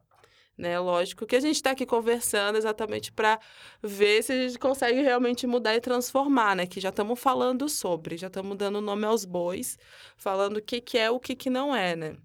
Né? 0.56 0.80
Lógico 0.80 1.26
que 1.26 1.36
a 1.36 1.40
gente 1.40 1.56
está 1.56 1.72
aqui 1.72 1.88
conversando 1.88 2.56
exatamente 2.56 3.12
para 3.12 3.40
ver 3.82 4.22
se 4.22 4.32
a 4.32 4.36
gente 4.36 4.60
consegue 4.60 5.02
realmente 5.02 5.48
mudar 5.48 5.76
e 5.76 5.82
transformar, 5.82 6.56
né? 6.56 6.68
Que 6.68 6.80
já 6.80 6.90
estamos 6.90 7.20
falando 7.20 7.68
sobre, 7.68 8.16
já 8.16 8.28
estamos 8.28 8.56
dando 8.56 8.80
nome 8.80 9.06
aos 9.06 9.26
bois, 9.26 9.80
falando 10.16 10.58
o 10.58 10.62
que, 10.62 10.80
que 10.80 10.96
é 10.96 11.10
o 11.10 11.20
que, 11.20 11.36
que 11.36 11.50
não 11.50 11.76
é, 11.76 11.96
né? 11.96 12.16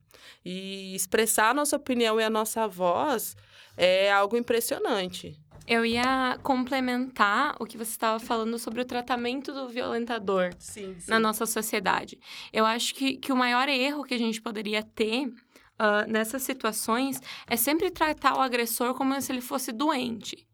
E 0.44 0.94
expressar 0.94 1.48
a 1.48 1.54
nossa 1.54 1.76
opinião 1.76 2.20
e 2.20 2.24
a 2.24 2.30
nossa 2.30 2.68
voz 2.68 3.34
é 3.74 4.12
algo 4.12 4.36
impressionante. 4.36 5.40
Eu 5.70 5.86
ia 5.86 6.36
complementar 6.42 7.54
o 7.60 7.64
que 7.64 7.78
você 7.78 7.92
estava 7.92 8.18
falando 8.18 8.58
sobre 8.58 8.80
o 8.80 8.84
tratamento 8.84 9.52
do 9.52 9.68
violentador 9.68 10.50
Sim, 10.58 10.96
sim. 10.98 11.08
na 11.08 11.20
nossa 11.20 11.46
sociedade. 11.46 12.18
Eu 12.52 12.66
acho 12.66 12.92
que, 12.92 13.16
que 13.16 13.32
o 13.32 13.36
maior 13.36 13.68
erro 13.68 14.02
que 14.02 14.14
a 14.14 14.18
gente 14.18 14.42
poderia 14.42 14.82
ter 14.82 15.28
uh, 15.28 16.08
nessas 16.08 16.42
situações 16.42 17.22
é 17.46 17.56
sempre 17.56 17.88
tratar 17.88 18.36
o 18.36 18.40
agressor 18.40 18.94
como 18.94 19.20
se 19.20 19.30
ele 19.30 19.40
fosse 19.40 19.70
doente. 19.70 20.44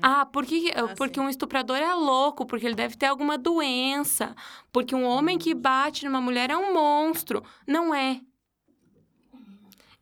Ah, 0.00 0.26
porque, 0.26 0.72
Ah, 0.76 0.94
porque 0.96 1.18
sim. 1.18 1.26
um 1.26 1.28
estuprador 1.28 1.76
é 1.78 1.92
louco, 1.94 2.46
porque 2.46 2.66
ele 2.66 2.74
deve 2.74 2.96
ter 2.96 3.06
alguma 3.06 3.36
doença, 3.36 4.34
porque 4.70 4.94
um 4.94 5.04
homem 5.04 5.38
que 5.38 5.54
bate 5.54 6.04
numa 6.04 6.20
mulher 6.20 6.50
é 6.50 6.56
um 6.56 6.72
monstro. 6.72 7.42
Não 7.66 7.94
é. 7.94 8.20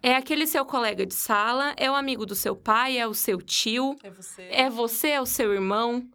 É 0.08 0.14
aquele 0.14 0.46
seu 0.46 0.64
colega 0.64 1.04
de 1.04 1.14
sala, 1.14 1.74
é 1.76 1.90
o 1.90 1.94
amigo 1.96 2.24
do 2.24 2.36
seu 2.36 2.54
pai, 2.54 2.96
é 2.96 3.08
o 3.08 3.12
seu 3.12 3.42
tio, 3.42 3.96
É 4.04 4.08
você. 4.08 4.42
é 4.52 4.70
você, 4.70 5.08
é 5.08 5.20
o 5.20 5.26
seu 5.26 5.52
irmão. 5.52 6.08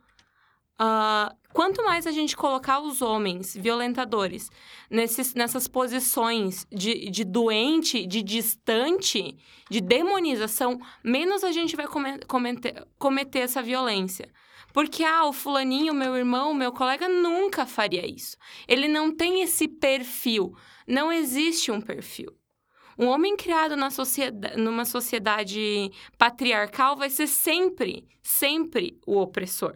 Ah, 0.80 1.36
quanto 1.54 1.84
mais 1.84 2.08
a 2.08 2.12
gente 2.12 2.34
colocar 2.38 2.80
os 2.80 3.02
homens 3.02 3.54
violentadores 3.54 4.50
nesses, 4.90 5.34
nessas 5.34 5.68
posições 5.68 6.66
de, 6.72 7.10
de 7.10 7.26
doente, 7.26 8.08
de 8.08 8.24
distante, 8.24 9.36
de 9.70 9.82
demonização, 9.82 10.80
menos 11.04 11.44
a 11.44 11.52
gente 11.52 11.76
vai 11.76 11.86
come- 11.86 12.20
cometer, 12.20 12.88
cometer 12.98 13.40
essa 13.40 13.62
violência. 13.62 14.32
Porque, 14.72 15.04
ah, 15.04 15.26
o 15.26 15.34
fulaninho, 15.34 15.94
meu 15.94 16.16
irmão, 16.16 16.54
meu 16.54 16.72
colega 16.72 17.10
nunca 17.10 17.66
faria 17.66 18.10
isso. 18.10 18.38
Ele 18.70 18.88
não 18.88 19.14
tem 19.14 19.42
esse 19.42 19.68
perfil. 19.68 20.56
Não 20.88 21.12
existe 21.12 21.70
um 21.74 21.82
perfil. 21.82 22.32
Um 23.02 23.08
homem 23.08 23.36
criado 23.36 23.76
na 23.76 23.90
sociedade, 23.90 24.62
numa 24.62 24.86
sociedade 24.86 25.90
patriarcal 26.20 26.96
vai 26.96 27.10
ser 27.10 27.26
sempre, 27.26 28.08
sempre 28.22 29.00
o 29.08 29.18
opressor. 29.18 29.74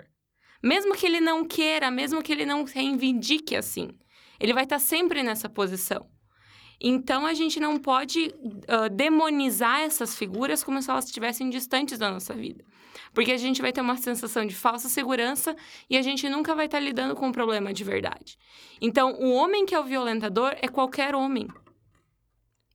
Mesmo 0.61 0.93
que 0.93 1.07
ele 1.07 1.19
não 1.19 1.43
queira, 1.43 1.89
mesmo 1.89 2.21
que 2.21 2.31
ele 2.31 2.45
não 2.45 2.63
reivindique 2.65 3.55
assim. 3.55 3.89
Ele 4.39 4.53
vai 4.53 4.63
estar 4.63 4.77
sempre 4.77 5.23
nessa 5.23 5.49
posição. 5.49 6.07
Então, 6.79 7.25
a 7.25 7.33
gente 7.33 7.59
não 7.59 7.79
pode 7.79 8.31
ah, 8.67 8.89
demonizar 8.89 9.79
essas 9.79 10.15
figuras 10.15 10.63
como 10.63 10.79
se 10.79 10.91
elas 10.91 11.05
estivessem 11.05 11.49
distantes 11.49 11.97
da 11.97 12.11
nossa 12.11 12.35
vida. 12.35 12.63
Porque 13.11 13.31
a 13.31 13.38
gente 13.38 13.59
vai 13.59 13.73
ter 13.73 13.81
uma 13.81 13.97
sensação 13.97 14.45
de 14.45 14.53
falsa 14.53 14.88
segurança 14.88 15.55
e 15.89 15.97
a 15.97 16.01
gente 16.03 16.29
nunca 16.29 16.53
vai 16.53 16.65
estar 16.67 16.79
lidando 16.79 17.15
com 17.15 17.29
um 17.29 17.31
problema 17.31 17.73
de 17.73 17.83
verdade. 17.83 18.38
Então, 18.79 19.13
o 19.13 19.31
homem 19.31 19.65
que 19.65 19.73
é 19.73 19.79
o 19.79 19.83
violentador 19.83 20.55
é 20.61 20.67
qualquer 20.67 21.15
homem. 21.15 21.47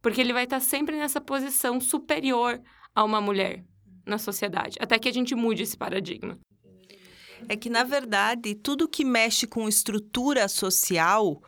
Porque 0.00 0.20
ele 0.20 0.32
vai 0.32 0.44
estar 0.44 0.60
sempre 0.60 0.96
nessa 0.96 1.20
posição 1.20 1.80
superior 1.80 2.60
a 2.94 3.04
uma 3.04 3.20
mulher 3.20 3.64
na 4.06 4.18
sociedade. 4.18 4.76
Até 4.80 4.98
que 4.98 5.08
a 5.08 5.12
gente 5.12 5.34
mude 5.34 5.62
esse 5.62 5.76
paradigma. 5.76 6.38
É 7.48 7.56
que, 7.56 7.70
na 7.70 7.84
verdade, 7.84 8.54
tudo 8.54 8.88
que 8.88 9.04
mexe 9.04 9.46
com 9.46 9.68
estrutura 9.68 10.48
social, 10.48 11.42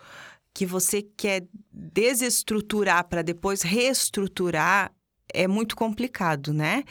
que 0.54 0.64
você 0.66 1.02
quer 1.02 1.46
desestruturar 1.70 3.08
para 3.08 3.22
depois 3.22 3.62
reestruturar, 3.62 4.94
é 5.32 5.46
muito 5.48 5.74
complicado, 5.76 6.52
né? 6.52 6.84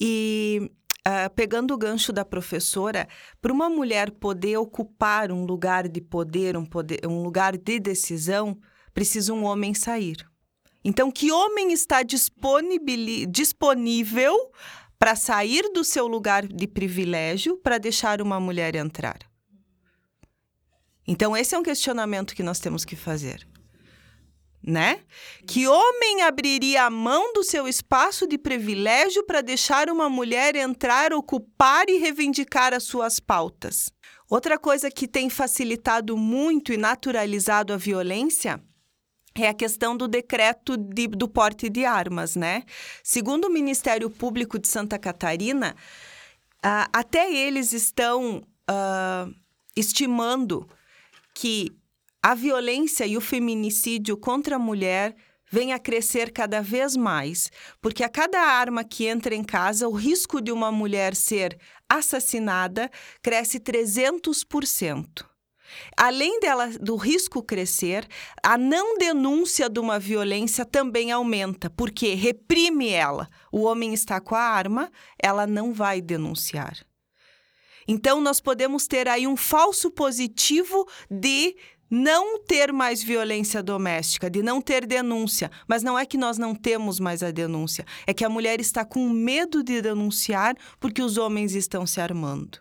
E 0.00 0.70
ah, 1.04 1.30
pegando 1.30 1.72
o 1.72 1.78
gancho 1.78 2.12
da 2.12 2.22
professora, 2.22 3.08
para 3.40 3.50
uma 3.50 3.70
mulher 3.70 4.10
poder 4.10 4.58
ocupar 4.58 5.32
um 5.32 5.46
lugar 5.46 5.88
de 5.88 6.02
poder, 6.02 6.54
um, 6.56 6.66
poder, 6.66 7.00
um 7.06 7.22
lugar 7.22 7.56
de 7.56 7.80
decisão, 7.80 8.58
precisa 8.92 9.32
um 9.32 9.44
homem 9.44 9.72
sair. 9.72 10.18
Então, 10.84 11.10
que 11.10 11.32
homem 11.32 11.72
está 11.72 12.02
disponível 12.02 14.52
para 14.98 15.16
sair 15.16 15.70
do 15.72 15.84
seu 15.84 16.06
lugar 16.06 16.46
de 16.46 16.66
privilégio 16.66 17.56
para 17.58 17.78
deixar 17.78 18.22
uma 18.22 18.38
mulher 18.38 18.76
entrar? 18.76 19.18
Então, 21.06 21.36
esse 21.36 21.54
é 21.54 21.58
um 21.58 21.62
questionamento 21.62 22.34
que 22.34 22.42
nós 22.42 22.60
temos 22.60 22.84
que 22.84 22.94
fazer. 22.94 23.46
Né? 24.62 25.00
Que 25.46 25.66
homem 25.66 26.22
abriria 26.22 26.84
a 26.84 26.90
mão 26.90 27.32
do 27.32 27.42
seu 27.42 27.66
espaço 27.66 28.26
de 28.26 28.36
privilégio 28.36 29.24
para 29.24 29.40
deixar 29.40 29.88
uma 29.88 30.10
mulher 30.10 30.56
entrar, 30.56 31.12
ocupar 31.12 31.88
e 31.88 31.98
reivindicar 31.98 32.74
as 32.74 32.82
suas 32.82 33.20
pautas? 33.20 33.90
Outra 34.28 34.58
coisa 34.58 34.90
que 34.90 35.08
tem 35.08 35.30
facilitado 35.30 36.16
muito 36.16 36.72
e 36.72 36.76
naturalizado 36.76 37.72
a 37.72 37.76
violência 37.76 38.62
é 39.44 39.48
a 39.48 39.54
questão 39.54 39.96
do 39.96 40.08
decreto 40.08 40.76
de- 40.76 41.08
do 41.08 41.28
porte 41.28 41.68
de 41.68 41.84
armas, 41.84 42.36
né? 42.36 42.64
Segundo 43.02 43.46
o 43.46 43.50
Ministério 43.50 44.10
Público 44.10 44.58
de 44.58 44.68
Santa 44.68 44.98
Catarina, 44.98 45.74
ah, 46.62 46.88
até 46.92 47.32
eles 47.32 47.72
estão 47.72 48.42
ah, 48.66 49.28
estimando 49.76 50.68
que 51.34 51.70
a 52.22 52.34
violência 52.34 53.06
e 53.06 53.16
o 53.16 53.20
feminicídio 53.20 54.16
contra 54.16 54.56
a 54.56 54.58
mulher 54.58 55.14
vem 55.50 55.72
a 55.72 55.78
crescer 55.78 56.30
cada 56.32 56.60
vez 56.60 56.96
mais, 56.96 57.50
porque 57.80 58.04
a 58.04 58.08
cada 58.08 58.38
arma 58.40 58.84
que 58.84 59.06
entra 59.06 59.34
em 59.34 59.44
casa, 59.44 59.88
o 59.88 59.92
risco 59.92 60.40
de 60.40 60.52
uma 60.52 60.70
mulher 60.70 61.14
ser 61.14 61.58
assassinada 61.88 62.90
cresce 63.22 63.58
300%. 63.58 65.27
Além 65.96 66.40
dela, 66.40 66.68
do 66.80 66.96
risco 66.96 67.42
crescer, 67.42 68.06
a 68.42 68.56
não 68.56 68.98
denúncia 68.98 69.68
de 69.68 69.80
uma 69.80 69.98
violência 69.98 70.64
também 70.64 71.10
aumenta, 71.10 71.70
porque 71.70 72.14
reprime 72.14 72.88
ela. 72.88 73.28
O 73.52 73.62
homem 73.62 73.94
está 73.94 74.20
com 74.20 74.34
a 74.34 74.40
arma, 74.40 74.90
ela 75.22 75.46
não 75.46 75.72
vai 75.72 76.00
denunciar. 76.00 76.76
Então, 77.86 78.20
nós 78.20 78.40
podemos 78.40 78.86
ter 78.86 79.08
aí 79.08 79.26
um 79.26 79.36
falso 79.36 79.90
positivo 79.90 80.86
de 81.10 81.56
não 81.90 82.38
ter 82.38 82.72
mais 82.72 83.02
violência 83.02 83.62
doméstica, 83.62 84.28
de 84.28 84.42
não 84.42 84.60
ter 84.60 84.86
denúncia. 84.86 85.50
Mas 85.66 85.82
não 85.82 85.98
é 85.98 86.04
que 86.04 86.18
nós 86.18 86.36
não 86.36 86.54
temos 86.54 87.00
mais 87.00 87.22
a 87.22 87.30
denúncia, 87.30 87.84
é 88.06 88.12
que 88.12 88.24
a 88.24 88.28
mulher 88.28 88.60
está 88.60 88.84
com 88.84 89.08
medo 89.08 89.62
de 89.62 89.80
denunciar 89.80 90.54
porque 90.78 91.02
os 91.02 91.16
homens 91.16 91.54
estão 91.54 91.86
se 91.86 92.00
armando. 92.00 92.58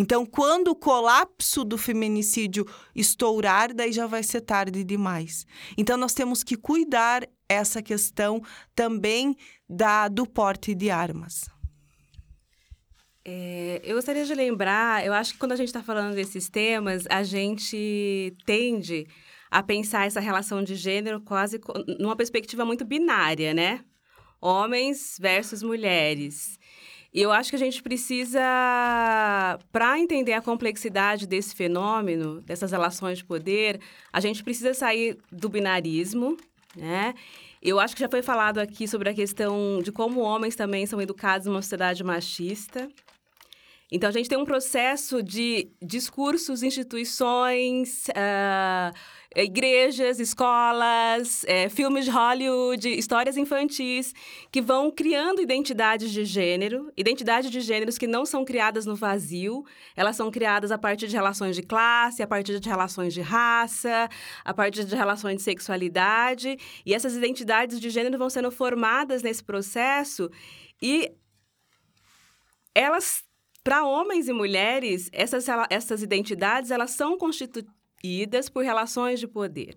Então, 0.00 0.24
quando 0.24 0.68
o 0.68 0.76
colapso 0.76 1.64
do 1.64 1.76
feminicídio 1.76 2.64
estourar, 2.94 3.74
daí 3.74 3.90
já 3.90 4.06
vai 4.06 4.22
ser 4.22 4.42
tarde 4.42 4.84
demais. 4.84 5.44
Então, 5.76 5.96
nós 5.96 6.14
temos 6.14 6.44
que 6.44 6.56
cuidar 6.56 7.28
essa 7.48 7.82
questão 7.82 8.40
também 8.76 9.36
da, 9.68 10.06
do 10.06 10.24
porte 10.24 10.72
de 10.72 10.88
armas. 10.88 11.50
É, 13.24 13.80
eu 13.82 13.96
gostaria 13.96 14.24
de 14.24 14.32
lembrar, 14.36 15.04
eu 15.04 15.12
acho 15.12 15.32
que 15.32 15.38
quando 15.40 15.50
a 15.50 15.56
gente 15.56 15.66
está 15.66 15.82
falando 15.82 16.14
desses 16.14 16.48
temas, 16.48 17.04
a 17.10 17.24
gente 17.24 18.36
tende 18.46 19.04
a 19.50 19.64
pensar 19.64 20.06
essa 20.06 20.20
relação 20.20 20.62
de 20.62 20.76
gênero 20.76 21.20
quase 21.22 21.60
numa 21.98 22.14
perspectiva 22.14 22.64
muito 22.64 22.84
binária, 22.84 23.52
né? 23.52 23.84
Homens 24.40 25.18
versus 25.20 25.60
mulheres. 25.60 26.56
Eu 27.20 27.32
acho 27.32 27.50
que 27.50 27.56
a 27.56 27.58
gente 27.58 27.82
precisa, 27.82 28.38
para 29.72 29.98
entender 29.98 30.34
a 30.34 30.40
complexidade 30.40 31.26
desse 31.26 31.52
fenômeno, 31.52 32.40
dessas 32.42 32.70
relações 32.70 33.18
de 33.18 33.24
poder, 33.24 33.80
a 34.12 34.20
gente 34.20 34.44
precisa 34.44 34.72
sair 34.72 35.18
do 35.32 35.48
binarismo, 35.48 36.36
né? 36.76 37.14
Eu 37.60 37.80
acho 37.80 37.96
que 37.96 38.02
já 38.02 38.08
foi 38.08 38.22
falado 38.22 38.58
aqui 38.58 38.86
sobre 38.86 39.08
a 39.10 39.14
questão 39.14 39.80
de 39.82 39.90
como 39.90 40.20
homens 40.20 40.54
também 40.54 40.86
são 40.86 41.02
educados 41.02 41.48
numa 41.48 41.60
sociedade 41.60 42.04
machista. 42.04 42.88
Então, 43.90 44.08
a 44.08 44.12
gente 44.12 44.28
tem 44.28 44.38
um 44.38 44.44
processo 44.44 45.20
de 45.20 45.72
discursos, 45.82 46.62
instituições, 46.62 48.06
ah, 48.14 48.92
igrejas, 49.36 50.18
escolas, 50.18 51.44
eh, 51.46 51.68
filmes 51.68 52.06
de 52.06 52.10
Hollywood, 52.10 52.88
histórias 52.88 53.36
infantis, 53.36 54.14
que 54.50 54.62
vão 54.62 54.90
criando 54.90 55.42
identidades 55.42 56.10
de 56.10 56.24
gênero, 56.24 56.90
identidades 56.96 57.50
de 57.50 57.60
gêneros 57.60 57.98
que 57.98 58.06
não 58.06 58.24
são 58.24 58.44
criadas 58.44 58.86
no 58.86 58.96
vazio, 58.96 59.64
elas 59.94 60.16
são 60.16 60.30
criadas 60.30 60.72
a 60.72 60.78
partir 60.78 61.08
de 61.08 61.14
relações 61.14 61.54
de 61.54 61.62
classe, 61.62 62.22
a 62.22 62.26
partir 62.26 62.58
de 62.58 62.68
relações 62.68 63.12
de 63.12 63.20
raça, 63.20 64.08
a 64.44 64.54
partir 64.54 64.84
de 64.84 64.96
relações 64.96 65.36
de 65.36 65.42
sexualidade, 65.42 66.56
e 66.84 66.94
essas 66.94 67.14
identidades 67.14 67.78
de 67.78 67.90
gênero 67.90 68.18
vão 68.18 68.30
sendo 68.30 68.50
formadas 68.50 69.22
nesse 69.22 69.44
processo 69.44 70.30
e 70.80 71.12
elas 72.74 73.24
para 73.62 73.84
homens 73.84 74.28
e 74.28 74.32
mulheres, 74.32 75.10
essas, 75.12 75.44
essas 75.68 76.02
identidades 76.02 76.70
elas 76.70 76.92
são 76.92 77.18
constituídas 77.98 78.48
por 78.48 78.64
relações 78.64 79.20
de 79.20 79.26
poder. 79.26 79.74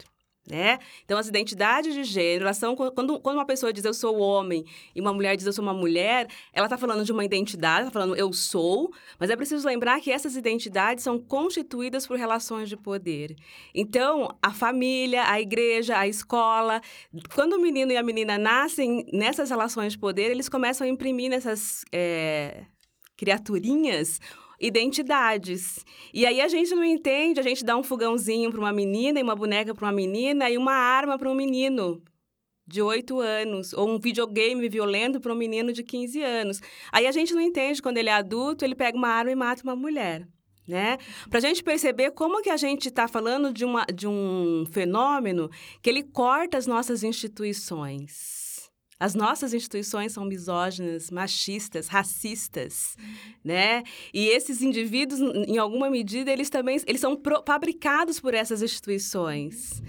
né? 0.49 0.79
Então, 1.05 1.17
as 1.17 1.27
identidades 1.27 1.93
de 1.93 2.03
gênero, 2.03 2.45
elas 2.45 2.57
são, 2.57 2.75
quando, 2.75 3.19
quando 3.19 3.37
uma 3.37 3.45
pessoa 3.45 3.71
diz 3.71 3.85
eu 3.85 3.93
sou 3.93 4.19
homem 4.19 4.65
e 4.95 4.99
uma 4.99 5.13
mulher 5.13 5.37
diz 5.37 5.45
eu 5.45 5.53
sou 5.53 5.63
uma 5.63 5.73
mulher, 5.73 6.27
ela 6.51 6.65
está 6.65 6.77
falando 6.77 7.05
de 7.05 7.11
uma 7.11 7.23
identidade, 7.23 7.87
está 7.87 7.91
falando 7.91 8.15
eu 8.15 8.33
sou, 8.33 8.91
mas 9.19 9.29
é 9.29 9.35
preciso 9.35 9.67
lembrar 9.67 10.01
que 10.01 10.11
essas 10.11 10.35
identidades 10.35 11.03
são 11.03 11.19
constituídas 11.19 12.07
por 12.07 12.17
relações 12.17 12.67
de 12.69 12.75
poder. 12.75 13.35
Então, 13.73 14.35
a 14.41 14.51
família, 14.51 15.29
a 15.29 15.39
igreja, 15.39 15.97
a 15.97 16.07
escola, 16.07 16.81
quando 17.35 17.53
o 17.53 17.61
menino 17.61 17.91
e 17.91 17.97
a 17.97 18.03
menina 18.03 18.37
nascem 18.37 19.05
nessas 19.13 19.49
relações 19.51 19.93
de 19.93 19.99
poder, 19.99 20.31
eles 20.31 20.49
começam 20.49 20.85
a 20.85 20.89
imprimir 20.89 21.29
nessas 21.29 21.85
é, 21.91 22.65
criaturinhas 23.15 24.19
identidades. 24.61 25.83
E 26.13 26.25
aí 26.25 26.39
a 26.39 26.47
gente 26.47 26.73
não 26.75 26.83
entende, 26.83 27.39
a 27.39 27.43
gente 27.43 27.65
dá 27.65 27.75
um 27.75 27.83
fogãozinho 27.83 28.51
para 28.51 28.59
uma 28.59 28.71
menina 28.71 29.19
e 29.19 29.23
uma 29.23 29.35
boneca 29.35 29.73
para 29.73 29.85
uma 29.85 29.91
menina 29.91 30.49
e 30.49 30.57
uma 30.57 30.73
arma 30.73 31.17
para 31.17 31.29
um 31.29 31.33
menino 31.33 32.01
de 32.67 32.81
8 32.81 33.19
anos, 33.19 33.73
ou 33.73 33.89
um 33.89 33.99
videogame 33.99 34.69
violento 34.69 35.19
para 35.19 35.33
um 35.33 35.35
menino 35.35 35.73
de 35.73 35.83
15 35.83 36.21
anos. 36.21 36.61
Aí 36.91 37.07
a 37.07 37.11
gente 37.11 37.33
não 37.33 37.41
entende 37.41 37.81
quando 37.81 37.97
ele 37.97 38.09
é 38.09 38.13
adulto, 38.13 38.63
ele 38.63 38.75
pega 38.75 38.97
uma 38.97 39.09
arma 39.09 39.31
e 39.31 39.35
mata 39.35 39.63
uma 39.63 39.75
mulher. 39.75 40.27
Né? 40.67 40.97
Para 41.29 41.39
a 41.39 41.41
gente 41.41 41.63
perceber 41.63 42.11
como 42.11 42.41
que 42.41 42.49
a 42.49 42.55
gente 42.55 42.87
está 42.87 43.07
falando 43.07 43.51
de, 43.51 43.65
uma, 43.65 43.83
de 43.85 44.07
um 44.07 44.63
fenômeno 44.71 45.49
que 45.81 45.89
ele 45.89 46.03
corta 46.03 46.57
as 46.57 46.67
nossas 46.67 47.03
instituições. 47.03 48.40
As 49.01 49.15
nossas 49.15 49.51
instituições 49.51 50.11
são 50.11 50.23
misóginas, 50.23 51.09
machistas, 51.09 51.87
racistas, 51.87 52.95
uhum. 52.99 53.33
né? 53.43 53.81
E 54.13 54.27
esses 54.27 54.61
indivíduos, 54.61 55.19
em 55.19 55.57
alguma 55.57 55.89
medida, 55.89 56.31
eles 56.31 56.51
também 56.51 56.79
eles 56.85 57.01
são 57.01 57.19
fabricados 57.43 58.19
por 58.19 58.35
essas 58.35 58.61
instituições. 58.61 59.81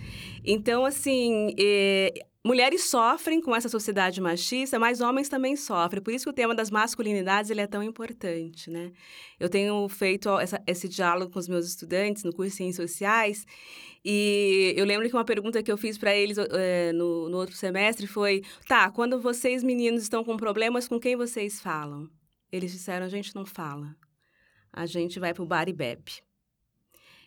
Então, 0.42 0.86
assim, 0.86 1.54
eh, 1.58 2.24
mulheres 2.44 2.84
sofrem 2.84 3.40
com 3.40 3.54
essa 3.54 3.68
sociedade 3.68 4.20
machista, 4.20 4.78
mas 4.78 5.00
homens 5.00 5.28
também 5.28 5.56
sofrem. 5.56 6.02
Por 6.02 6.12
isso 6.12 6.24
que 6.24 6.30
o 6.30 6.34
tema 6.34 6.54
das 6.54 6.70
masculinidades 6.70 7.50
ele 7.50 7.60
é 7.60 7.66
tão 7.66 7.82
importante, 7.82 8.70
né? 8.70 8.92
Eu 9.38 9.48
tenho 9.48 9.88
feito 9.88 10.28
essa, 10.38 10.62
esse 10.66 10.88
diálogo 10.88 11.32
com 11.32 11.38
os 11.38 11.48
meus 11.48 11.66
estudantes 11.66 12.24
no 12.24 12.32
curso 12.32 12.50
de 12.50 12.56
Ciências 12.56 12.90
Sociais 12.90 13.46
e 14.04 14.74
eu 14.76 14.84
lembro 14.84 15.08
que 15.08 15.14
uma 15.14 15.24
pergunta 15.24 15.62
que 15.62 15.70
eu 15.70 15.76
fiz 15.76 15.96
para 15.96 16.14
eles 16.14 16.36
é, 16.38 16.92
no, 16.92 17.28
no 17.28 17.36
outro 17.36 17.54
semestre 17.54 18.06
foi: 18.06 18.42
tá, 18.66 18.90
quando 18.90 19.20
vocês 19.20 19.62
meninos 19.62 20.02
estão 20.02 20.24
com 20.24 20.36
problemas, 20.36 20.88
com 20.88 20.98
quem 20.98 21.14
vocês 21.14 21.60
falam? 21.60 22.08
Eles 22.50 22.72
disseram: 22.72 23.06
a 23.06 23.08
gente 23.08 23.34
não 23.34 23.46
fala. 23.46 23.94
A 24.72 24.86
gente 24.86 25.20
vai 25.20 25.32
pro 25.32 25.46
bar 25.46 25.68
e 25.68 25.72
bebe. 25.72 26.22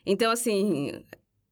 Então, 0.05 0.31
assim, 0.31 0.91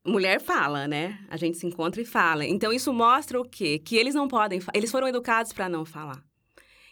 mulher 0.05 0.41
fala, 0.41 0.87
né? 0.87 1.19
A 1.29 1.37
gente 1.37 1.57
se 1.57 1.65
encontra 1.65 2.01
e 2.01 2.05
fala. 2.05 2.45
Então, 2.45 2.73
isso 2.73 2.91
mostra 2.93 3.39
o 3.39 3.45
quê? 3.45 3.79
Que 3.79 3.95
eles 3.95 4.15
não 4.15 4.27
podem. 4.27 4.59
Eles 4.73 4.91
foram 4.91 5.07
educados 5.07 5.53
para 5.53 5.69
não 5.69 5.85
falar. 5.85 6.23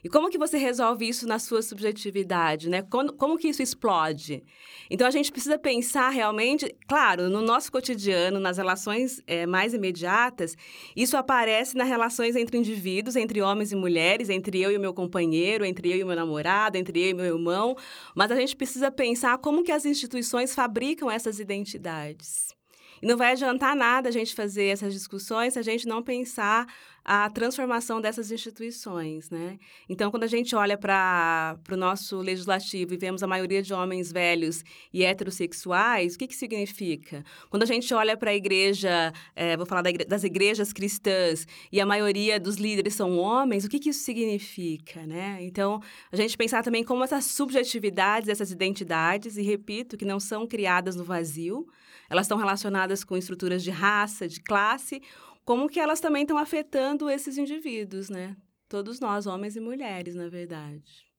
E 0.03 0.09
como 0.09 0.31
que 0.31 0.37
você 0.37 0.57
resolve 0.57 1.07
isso 1.07 1.27
na 1.27 1.37
sua 1.37 1.61
subjetividade, 1.61 2.69
né? 2.69 2.81
Como, 2.81 3.13
como 3.13 3.37
que 3.37 3.47
isso 3.47 3.61
explode? 3.61 4.43
Então, 4.89 5.05
a 5.05 5.11
gente 5.11 5.31
precisa 5.31 5.59
pensar 5.59 6.09
realmente, 6.09 6.75
claro, 6.87 7.29
no 7.29 7.39
nosso 7.39 7.71
cotidiano, 7.71 8.39
nas 8.39 8.57
relações 8.57 9.21
é, 9.27 9.45
mais 9.45 9.75
imediatas, 9.75 10.55
isso 10.95 11.15
aparece 11.15 11.77
nas 11.77 11.87
relações 11.87 12.35
entre 12.35 12.57
indivíduos, 12.57 13.15
entre 13.15 13.43
homens 13.43 13.71
e 13.71 13.75
mulheres, 13.75 14.29
entre 14.29 14.59
eu 14.59 14.71
e 14.71 14.77
o 14.77 14.81
meu 14.81 14.93
companheiro, 14.93 15.63
entre 15.63 15.91
eu 15.91 15.97
e 15.97 16.03
o 16.03 16.07
meu 16.07 16.15
namorado, 16.15 16.77
entre 16.77 16.99
eu 16.99 17.09
e 17.09 17.13
meu 17.13 17.25
irmão, 17.25 17.75
mas 18.15 18.31
a 18.31 18.35
gente 18.35 18.55
precisa 18.55 18.89
pensar 18.89 19.37
como 19.37 19.63
que 19.63 19.71
as 19.71 19.85
instituições 19.85 20.55
fabricam 20.55 21.11
essas 21.11 21.39
identidades. 21.39 22.59
E 23.01 23.07
não 23.07 23.17
vai 23.17 23.31
adiantar 23.31 23.75
nada 23.75 24.09
a 24.09 24.11
gente 24.11 24.35
fazer 24.35 24.65
essas 24.65 24.93
discussões 24.93 25.53
se 25.53 25.59
a 25.59 25.63
gente 25.63 25.87
não 25.87 26.03
pensar 26.03 26.67
a 27.03 27.29
transformação 27.29 27.99
dessas 27.99 28.31
instituições, 28.31 29.29
né? 29.31 29.57
Então, 29.89 30.11
quando 30.11 30.23
a 30.23 30.27
gente 30.27 30.55
olha 30.55 30.77
para 30.77 31.57
o 31.71 31.75
nosso 31.75 32.17
legislativo 32.17 32.93
e 32.93 32.97
vemos 32.97 33.23
a 33.23 33.27
maioria 33.27 33.61
de 33.61 33.73
homens 33.73 34.11
velhos 34.11 34.63
e 34.93 35.03
heterossexuais, 35.03 36.13
o 36.13 36.19
que, 36.19 36.27
que 36.27 36.35
significa? 36.35 37.25
Quando 37.49 37.63
a 37.63 37.65
gente 37.65 37.91
olha 37.93 38.15
para 38.15 38.29
a 38.29 38.35
igreja, 38.35 39.11
é, 39.35 39.57
vou 39.57 39.65
falar 39.65 39.81
da 39.81 39.89
igre 39.89 40.05
das 40.05 40.23
igrejas 40.23 40.71
cristãs, 40.71 41.47
e 41.71 41.81
a 41.81 41.85
maioria 41.85 42.39
dos 42.39 42.57
líderes 42.57 42.93
são 42.93 43.17
homens, 43.17 43.65
o 43.65 43.69
que, 43.69 43.79
que 43.79 43.89
isso 43.89 44.03
significa, 44.03 45.05
né? 45.05 45.39
Então, 45.41 45.81
a 46.11 46.15
gente 46.15 46.37
pensar 46.37 46.63
também 46.63 46.83
como 46.83 47.03
essas 47.03 47.25
subjetividades, 47.25 48.29
essas 48.29 48.51
identidades, 48.51 49.37
e 49.37 49.41
repito, 49.41 49.97
que 49.97 50.05
não 50.05 50.19
são 50.19 50.45
criadas 50.45 50.95
no 50.95 51.03
vazio, 51.03 51.67
elas 52.11 52.25
estão 52.25 52.37
relacionadas 52.37 53.05
com 53.05 53.15
estruturas 53.15 53.63
de 53.63 53.71
raça, 53.71 54.27
de 54.27 54.41
classe, 54.41 55.01
como 55.45 55.69
que 55.69 55.79
elas 55.79 56.01
também 56.01 56.23
estão 56.23 56.37
afetando 56.37 57.09
esses 57.09 57.37
indivíduos, 57.37 58.09
né? 58.09 58.35
Todos 58.67 58.99
nós, 58.99 59.25
homens 59.25 59.55
e 59.55 59.61
mulheres, 59.61 60.13
na 60.13 60.27
verdade. 60.27 61.10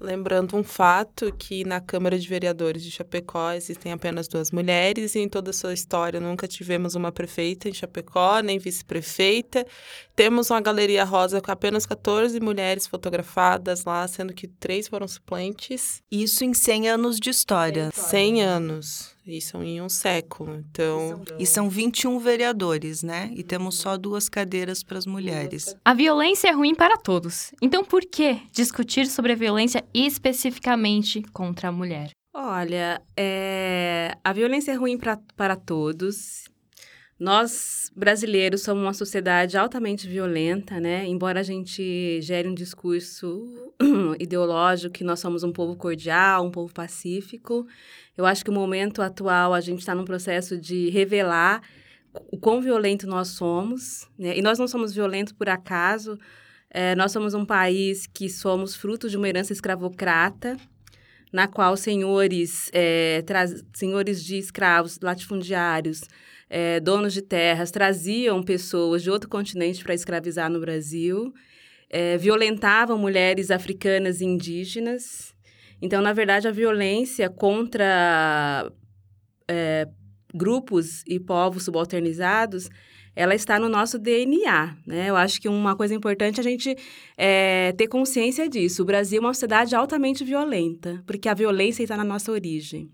Lembrando 0.00 0.56
um 0.56 0.64
fato 0.64 1.30
que 1.38 1.62
na 1.62 1.78
Câmara 1.78 2.18
de 2.18 2.26
Vereadores 2.26 2.82
de 2.82 2.90
Chapecó 2.90 3.52
existem 3.52 3.92
apenas 3.92 4.26
duas 4.26 4.50
mulheres 4.50 5.14
e 5.14 5.18
em 5.18 5.28
toda 5.28 5.50
a 5.50 5.52
sua 5.52 5.74
história 5.74 6.18
nunca 6.18 6.48
tivemos 6.48 6.94
uma 6.94 7.12
prefeita 7.12 7.68
em 7.68 7.74
Chapecó, 7.74 8.40
nem 8.40 8.58
vice-prefeita. 8.58 9.66
Temos 10.16 10.50
uma 10.50 10.60
galeria 10.62 11.04
rosa 11.04 11.40
com 11.42 11.52
apenas 11.52 11.84
14 11.84 12.40
mulheres 12.40 12.86
fotografadas 12.86 13.84
lá, 13.84 14.08
sendo 14.08 14.32
que 14.32 14.48
três 14.48 14.88
foram 14.88 15.06
suplentes. 15.06 16.02
Isso 16.10 16.44
em 16.44 16.54
100 16.54 16.88
anos 16.88 17.20
de 17.20 17.28
história. 17.28 17.90
100 17.92 18.42
anos. 18.42 19.19
Isso 19.26 19.62
em 19.62 19.80
um 19.80 19.88
século. 19.88 20.64
Então. 20.70 21.22
E 21.38 21.46
são 21.46 21.68
21 21.68 22.18
vereadores, 22.18 23.02
né? 23.02 23.30
E 23.34 23.42
temos 23.42 23.76
só 23.76 23.96
duas 23.96 24.28
cadeiras 24.28 24.82
para 24.82 24.98
as 24.98 25.06
mulheres. 25.06 25.76
A 25.84 25.94
violência 25.94 26.48
é 26.48 26.52
ruim 26.52 26.74
para 26.74 26.96
todos. 26.96 27.52
Então, 27.60 27.84
por 27.84 28.02
que 28.02 28.40
discutir 28.52 29.06
sobre 29.06 29.32
a 29.32 29.36
violência 29.36 29.84
especificamente 29.94 31.22
contra 31.32 31.68
a 31.68 31.72
mulher? 31.72 32.10
Olha, 32.32 33.02
é... 33.16 34.16
a 34.22 34.32
violência 34.32 34.72
é 34.72 34.74
ruim 34.74 34.96
pra, 34.96 35.18
para 35.36 35.56
todos. 35.56 36.44
Nós, 37.20 37.92
brasileiros, 37.94 38.62
somos 38.62 38.82
uma 38.82 38.94
sociedade 38.94 39.58
altamente 39.58 40.08
violenta, 40.08 40.80
né? 40.80 41.06
Embora 41.06 41.40
a 41.40 41.42
gente 41.42 42.18
gere 42.22 42.48
um 42.48 42.54
discurso 42.54 43.74
ideológico 44.18 44.94
que 44.94 45.04
nós 45.04 45.20
somos 45.20 45.42
um 45.42 45.52
povo 45.52 45.76
cordial, 45.76 46.46
um 46.46 46.50
povo 46.50 46.72
pacífico, 46.72 47.66
eu 48.16 48.26
acho 48.26 48.44
que 48.44 48.50
o 48.50 48.54
momento 48.54 49.02
atual 49.02 49.54
a 49.54 49.60
gente 49.60 49.80
está 49.80 49.94
num 49.94 50.04
processo 50.04 50.58
de 50.58 50.90
revelar 50.90 51.62
o 52.30 52.38
quão 52.38 52.60
violento 52.60 53.06
nós 53.06 53.28
somos, 53.28 54.08
né? 54.18 54.36
E 54.36 54.42
nós 54.42 54.58
não 54.58 54.66
somos 54.66 54.92
violentos 54.92 55.32
por 55.32 55.48
acaso. 55.48 56.18
É, 56.70 56.94
nós 56.94 57.12
somos 57.12 57.34
um 57.34 57.44
país 57.44 58.06
que 58.06 58.28
somos 58.28 58.74
fruto 58.74 59.08
de 59.08 59.16
uma 59.16 59.28
herança 59.28 59.52
escravocrata, 59.52 60.56
na 61.32 61.46
qual 61.46 61.76
senhores, 61.76 62.70
é, 62.72 63.24
senhores 63.72 64.24
de 64.24 64.38
escravos, 64.38 64.98
latifundiários, 65.00 66.02
é, 66.48 66.80
donos 66.80 67.12
de 67.12 67.22
terras, 67.22 67.70
traziam 67.70 68.42
pessoas 68.42 69.02
de 69.02 69.10
outro 69.10 69.28
continente 69.28 69.82
para 69.82 69.94
escravizar 69.94 70.50
no 70.50 70.60
Brasil, 70.60 71.32
é, 71.88 72.16
violentavam 72.16 72.98
mulheres 72.98 73.50
africanas 73.50 74.20
e 74.20 74.24
indígenas. 74.24 75.34
Então, 75.80 76.02
na 76.02 76.12
verdade, 76.12 76.46
a 76.46 76.52
violência 76.52 77.30
contra 77.30 78.70
é, 79.48 79.88
grupos 80.34 81.02
e 81.06 81.18
povos 81.18 81.64
subalternizados 81.64 82.68
ela 83.14 83.34
está 83.34 83.58
no 83.58 83.68
nosso 83.68 83.98
DNA, 83.98 84.76
né? 84.86 85.10
Eu 85.10 85.16
acho 85.16 85.40
que 85.40 85.48
uma 85.48 85.74
coisa 85.76 85.94
importante 85.94 86.38
é 86.38 86.40
a 86.40 86.44
gente 86.44 86.76
é, 87.16 87.72
ter 87.72 87.88
consciência 87.88 88.48
disso. 88.48 88.82
O 88.82 88.84
Brasil 88.84 89.18
é 89.18 89.20
uma 89.20 89.34
sociedade 89.34 89.74
altamente 89.74 90.24
violenta, 90.24 91.02
porque 91.06 91.28
a 91.28 91.34
violência 91.34 91.82
está 91.82 91.96
na 91.96 92.04
nossa 92.04 92.30
origem. 92.30 92.90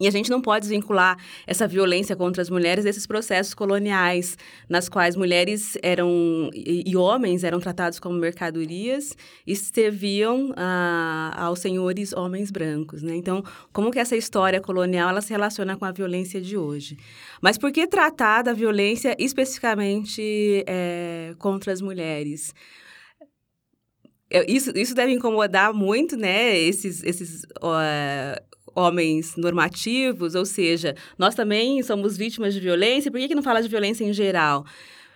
E 0.00 0.08
a 0.08 0.10
gente 0.10 0.30
não 0.30 0.40
pode 0.40 0.62
desvincular 0.62 1.16
essa 1.46 1.68
violência 1.68 2.16
contra 2.16 2.42
as 2.42 2.50
mulheres 2.50 2.84
desses 2.84 3.06
processos 3.06 3.54
coloniais, 3.54 4.36
nas 4.68 4.88
quais 4.88 5.14
mulheres 5.14 5.78
eram 5.82 6.50
e, 6.52 6.96
homens 6.96 7.44
eram 7.44 7.60
tratados 7.60 7.98
como 7.98 8.18
mercadorias 8.18 9.16
e 9.46 9.54
serviam 9.54 10.52
ah, 10.56 11.32
aos 11.36 11.60
senhores 11.60 12.12
homens 12.12 12.50
brancos, 12.50 13.02
né? 13.02 13.14
Então, 13.14 13.42
como 13.72 13.90
que 13.90 13.98
essa 13.98 14.16
história 14.16 14.60
colonial 14.60 15.10
ela 15.10 15.20
se 15.20 15.30
relaciona 15.30 15.76
com 15.76 15.84
a 15.84 15.92
violência 15.92 16.40
de 16.40 16.56
hoje? 16.56 16.96
Mas 17.40 17.56
por 17.58 17.70
que 17.70 17.86
tratar 17.86 18.42
da 18.42 18.52
violência 18.52 19.14
especificamente 19.18 20.64
é, 20.66 21.34
contra 21.38 21.72
as 21.72 21.80
mulheres? 21.80 22.54
Isso, 24.48 24.72
isso 24.74 24.94
deve 24.94 25.12
incomodar 25.12 25.72
muito, 25.72 26.16
né? 26.16 26.58
Esses, 26.58 27.02
esses 27.04 27.44
uh, 27.62 28.53
homens 28.74 29.36
normativos, 29.36 30.34
ou 30.34 30.44
seja, 30.44 30.94
nós 31.18 31.34
também 31.34 31.82
somos 31.82 32.16
vítimas 32.16 32.54
de 32.54 32.60
violência, 32.60 33.10
por 33.10 33.20
que, 33.20 33.28
que 33.28 33.34
não 33.34 33.42
fala 33.42 33.62
de 33.62 33.68
violência 33.68 34.04
em 34.04 34.12
geral? 34.12 34.64